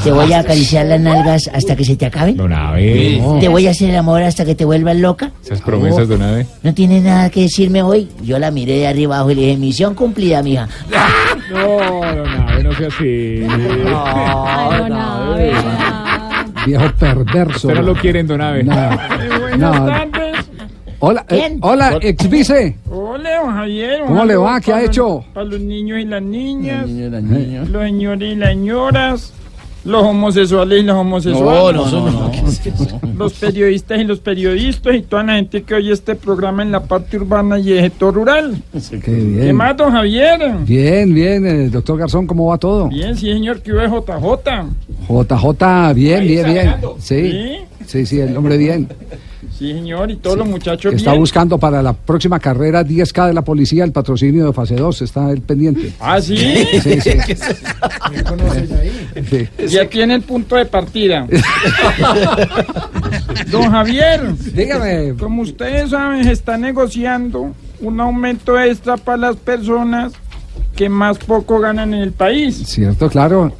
Te 0.05 0.13
voy 0.13 0.33
a 0.33 0.41
acariciar 0.41 0.87
las 0.87 1.01
nalgas 1.01 1.51
hasta 1.53 1.75
que 1.75 1.85
se 1.85 1.97
te 1.97 2.07
acaben. 2.07 2.37
Don 2.37 2.53
Abe. 2.53 3.21
Te 3.41 3.49
voy 3.49 3.67
a 3.67 3.71
hacer 3.71 3.91
el 3.91 3.97
amor 3.97 4.23
hasta 4.23 4.45
que 4.45 4.55
te 4.55 4.65
vuelvas 4.65 4.97
loca. 4.97 5.33
Esas 5.45 5.61
promesas, 5.61 6.09
don 6.09 6.23
Abe. 6.23 6.47
¿No 6.63 6.73
tienes 6.73 7.03
nada 7.03 7.31
que 7.31 7.43
decirme 7.43 7.83
hoy? 7.83 8.09
Yo 8.23 8.39
la 8.39 8.51
miré 8.51 8.75
de 8.75 8.87
arriba 8.89 9.17
abajo 9.17 9.33
y 9.33 9.35
le 9.35 9.43
dije, 9.43 9.57
misión 9.57 9.95
cumplida, 9.95 10.43
mija. 10.43 10.69
No, 11.51 12.15
don 12.15 12.29
Abe, 12.29 12.63
no 12.63 12.73
sea 12.75 12.89
así. 12.89 13.45
Ay, 13.49 14.79
don 14.79 14.93
Abe. 14.93 15.53
Viejo 16.67 16.93
perverso. 16.99 17.75
No 17.75 17.83
lo 17.83 17.95
quieren, 17.95 18.27
don 18.27 18.41
Abe. 18.41 18.63
No. 18.63 18.75
No. 19.59 20.20
Hola, 21.03 21.25
eh, 21.31 21.57
hola, 21.63 21.99
ex 22.03 22.29
vice. 22.29 22.77
Hola, 22.91 23.37
don 23.41 23.53
Javier. 23.55 24.01
¿Cómo 24.07 24.25
le 24.25 24.37
va? 24.37 24.61
¿Qué 24.61 24.71
ha 24.71 24.75
para 24.75 24.87
los- 24.87 24.91
hecho? 24.91 25.25
Para 25.33 25.47
los 25.47 25.61
niños 25.61 25.99
y 25.99 26.05
las 26.05 26.23
niñas, 26.23 26.87
los 27.71 27.83
señores 27.83 28.33
y 28.33 28.37
las 28.37 28.49
señoras, 28.51 29.33
los 29.85 30.03
homosexuales 30.03 30.81
y 30.81 30.83
las 30.83 30.97
homosexuales. 30.97 31.75
No, 31.81 31.91
no, 31.91 32.11
no, 32.11 32.31
no. 32.31 33.15
Los 33.17 33.33
periodistas 33.33 33.99
y 33.99 34.05
los 34.05 34.19
periodistas 34.21 34.95
y 34.95 35.01
toda 35.01 35.23
la 35.23 35.35
gente 35.37 35.63
que 35.63 35.75
oye 35.75 35.91
este 35.93 36.17
programa 36.17 36.63
en 36.63 36.73
la 36.73 36.81
parte 36.83 37.17
urbana 37.17 37.59
y 37.59 37.73
el 37.73 37.81
sector 37.85 38.13
rural. 38.13 38.63
Qué 38.91 39.01
¿Qué 39.01 39.11
bien. 39.11 39.57
más, 39.57 39.75
don 39.79 39.93
Javier? 39.93 40.39
Bien, 40.67 41.15
bien, 41.15 41.47
eh, 41.47 41.69
doctor 41.71 41.97
Garzón, 41.99 42.27
¿cómo 42.27 42.47
va 42.49 42.59
todo? 42.59 42.89
Bien, 42.89 43.17
sí, 43.17 43.33
señor, 43.33 43.63
que 43.63 43.73
hubo 43.73 43.81
JJ. 44.03 44.67
JJ, 45.09 45.95
bien, 45.95 46.27
bien, 46.27 46.47
bien. 46.53 46.75
Sí, 46.99 47.31
¿Sí? 47.33 47.57
sí, 47.87 48.05
sí, 48.07 48.21
el 48.21 48.37
hombre 48.37 48.59
bien. 48.59 48.87
Sí, 49.61 49.73
señor, 49.75 50.11
y 50.11 50.17
todos 50.17 50.39
los 50.39 50.49
muchachos 50.49 50.95
Está 50.95 51.11
bien. 51.11 51.21
buscando 51.21 51.59
para 51.59 51.83
la 51.83 51.93
próxima 51.93 52.41
carrera 52.41 52.83
10K 52.83 53.27
de 53.27 53.35
la 53.35 53.43
policía 53.43 53.85
el 53.85 53.93
patrocinio 53.93 54.47
de 54.47 54.55
fase 54.55 54.75
2, 54.75 55.03
está 55.03 55.31
el 55.31 55.43
pendiente. 55.43 55.93
Ah, 56.01 56.19
sí. 56.19 56.39
Sí, 56.83 56.99
sí. 57.01 57.11
Sí. 59.29 59.49
Ya 59.69 59.87
tiene 59.89 60.15
el 60.15 60.23
punto 60.23 60.57
de 60.57 60.65
partida. 60.65 61.27
Don 63.51 63.71
Javier, 63.71 64.35
Dígame. 64.55 65.15
como 65.19 65.43
ustedes 65.43 65.91
saben, 65.91 66.25
se 66.25 66.33
está 66.33 66.57
negociando 66.57 67.53
un 67.81 68.01
aumento 68.01 68.59
extra 68.59 68.97
para 68.97 69.19
las 69.19 69.37
personas 69.37 70.13
que 70.75 70.89
más 70.89 71.19
poco 71.19 71.61
ganan 71.61 71.93
en 71.95 72.01
el 72.01 72.13
país. 72.13 72.57
Cierto, 72.67 73.09
claro. 73.11 73.53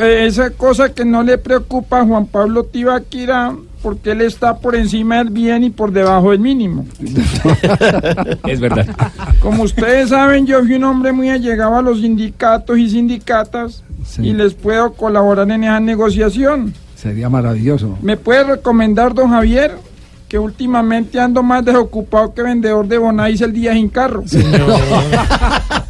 Eh, 0.00 0.26
esa 0.26 0.50
cosa 0.50 0.92
que 0.94 1.04
no 1.04 1.22
le 1.22 1.38
preocupa 1.38 2.00
a 2.00 2.04
Juan 2.06 2.26
Pablo 2.26 2.64
Tibaquira, 2.64 3.54
porque 3.82 4.12
él 4.12 4.20
está 4.22 4.56
por 4.58 4.74
encima 4.76 5.18
del 5.18 5.30
bien 5.30 5.64
y 5.64 5.70
por 5.70 5.90
debajo 5.92 6.30
del 6.30 6.40
mínimo. 6.40 6.86
Es 8.46 8.60
verdad. 8.60 8.86
Como 9.40 9.62
ustedes 9.64 10.10
saben, 10.10 10.46
yo 10.46 10.60
fui 10.60 10.74
un 10.74 10.84
hombre 10.84 11.12
muy 11.12 11.28
allegado 11.30 11.76
a 11.76 11.82
los 11.82 12.00
sindicatos 12.00 12.78
y 12.78 12.88
sindicatas 12.90 13.82
Sí. 14.06 14.22
y 14.22 14.32
les 14.34 14.52
puedo 14.54 14.92
colaborar 14.92 15.50
en 15.50 15.64
esa 15.64 15.80
negociación. 15.80 16.74
Sería 16.94 17.28
maravilloso. 17.30 17.96
¿Me 18.02 18.16
puede 18.18 18.44
recomendar, 18.44 19.14
don 19.14 19.30
Javier, 19.30 19.72
que 20.28 20.38
últimamente 20.38 21.18
ando 21.18 21.42
más 21.42 21.64
desocupado 21.64 22.32
que 22.34 22.42
vendedor 22.42 22.86
de 22.86 22.98
bonais 22.98 23.40
el 23.40 23.52
día 23.52 23.72
sin 23.72 23.88
carro? 23.88 24.22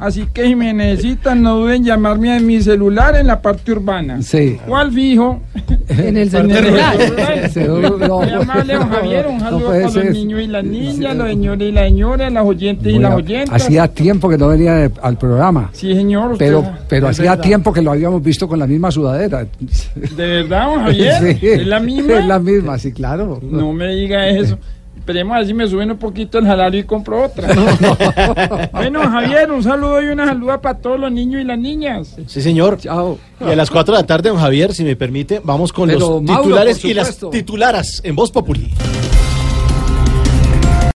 Así 0.00 0.26
que 0.32 0.44
si 0.46 0.54
me 0.54 0.72
necesitan, 0.74 1.42
no 1.42 1.56
duden 1.58 1.76
en 1.76 1.84
llamarme 1.84 2.36
a 2.36 2.40
mi 2.40 2.60
celular 2.60 3.16
en 3.16 3.26
la 3.28 3.40
parte 3.40 3.72
urbana. 3.72 4.20
Sí. 4.22 4.58
Al 4.72 4.92
fijo. 4.92 5.40
En 5.88 6.16
el 6.16 6.34
En 6.34 6.50
el 6.50 7.50
celular. 7.50 8.34
amable, 8.40 8.74
don 8.74 8.88
Javier. 8.90 9.26
Un 9.28 9.38
no 9.38 9.44
saludo 9.44 9.66
para 9.68 9.80
los 9.80 9.94
niños 10.12 10.40
y 10.42 10.46
las 10.46 10.64
niñas, 10.64 11.16
los 11.16 11.28
señores 11.28 11.68
y 11.68 11.72
las 11.72 11.84
señoras, 11.84 12.32
las 12.32 12.44
oyentes 12.44 12.92
y 12.92 12.98
las 12.98 13.12
a- 13.12 13.16
oyentas. 13.16 13.62
Hacía 13.62 13.88
tiempo 13.88 14.28
que 14.28 14.38
no 14.38 14.48
venía 14.48 14.74
de- 14.74 14.90
al 15.02 15.16
programa. 15.18 15.70
Sí, 15.72 15.94
señor. 15.94 16.32
usted- 16.32 16.46
Pero, 16.46 16.64
pero 16.88 17.08
hacía 17.08 17.30
verdad. 17.32 17.42
tiempo 17.44 17.72
que 17.72 17.82
lo 17.82 17.92
habíamos 17.92 18.22
visto 18.22 18.48
con 18.48 18.58
la 18.58 18.66
misma 18.66 18.90
sudadera. 18.90 19.46
¿De 19.94 20.26
verdad, 20.26 20.66
don 20.66 20.84
Javier? 20.84 21.14
Sí. 21.40 21.46
¿Es 21.46 21.66
la 21.66 21.80
misma? 21.80 22.18
Es 22.18 22.26
la 22.26 22.38
misma, 22.38 22.78
sí, 22.78 22.92
claro. 22.92 23.40
No 23.42 23.72
me 23.72 23.88
diga 23.94 24.28
eso. 24.28 24.58
Esperemos 25.04 25.34
a 25.34 25.40
ver 25.40 25.46
si 25.46 25.52
me 25.52 25.68
suben 25.68 25.90
un 25.90 25.98
poquito 25.98 26.38
el 26.38 26.46
salario 26.46 26.80
y 26.80 26.84
compro 26.84 27.24
otra. 27.24 27.46
bueno, 28.72 29.00
Javier, 29.00 29.52
un 29.52 29.62
saludo 29.62 30.00
y 30.00 30.06
una 30.06 30.24
saluda 30.24 30.62
para 30.62 30.78
todos 30.78 30.98
los 30.98 31.12
niños 31.12 31.42
y 31.42 31.44
las 31.44 31.58
niñas. 31.58 32.16
Sí, 32.26 32.40
señor. 32.40 32.78
Chao. 32.78 33.18
Y 33.38 33.50
a 33.50 33.54
las 33.54 33.70
4 33.70 33.94
de 33.94 34.00
la 34.00 34.06
tarde, 34.06 34.30
don 34.30 34.38
Javier, 34.38 34.72
si 34.72 34.82
me 34.82 34.96
permite, 34.96 35.42
vamos 35.44 35.74
con 35.74 35.90
Pero, 35.90 36.22
los 36.22 36.24
titulares 36.24 36.82
y 36.86 36.94
las 36.94 37.18
titularas 37.30 38.00
en 38.02 38.16
Voz 38.16 38.30
Populi. 38.30 38.72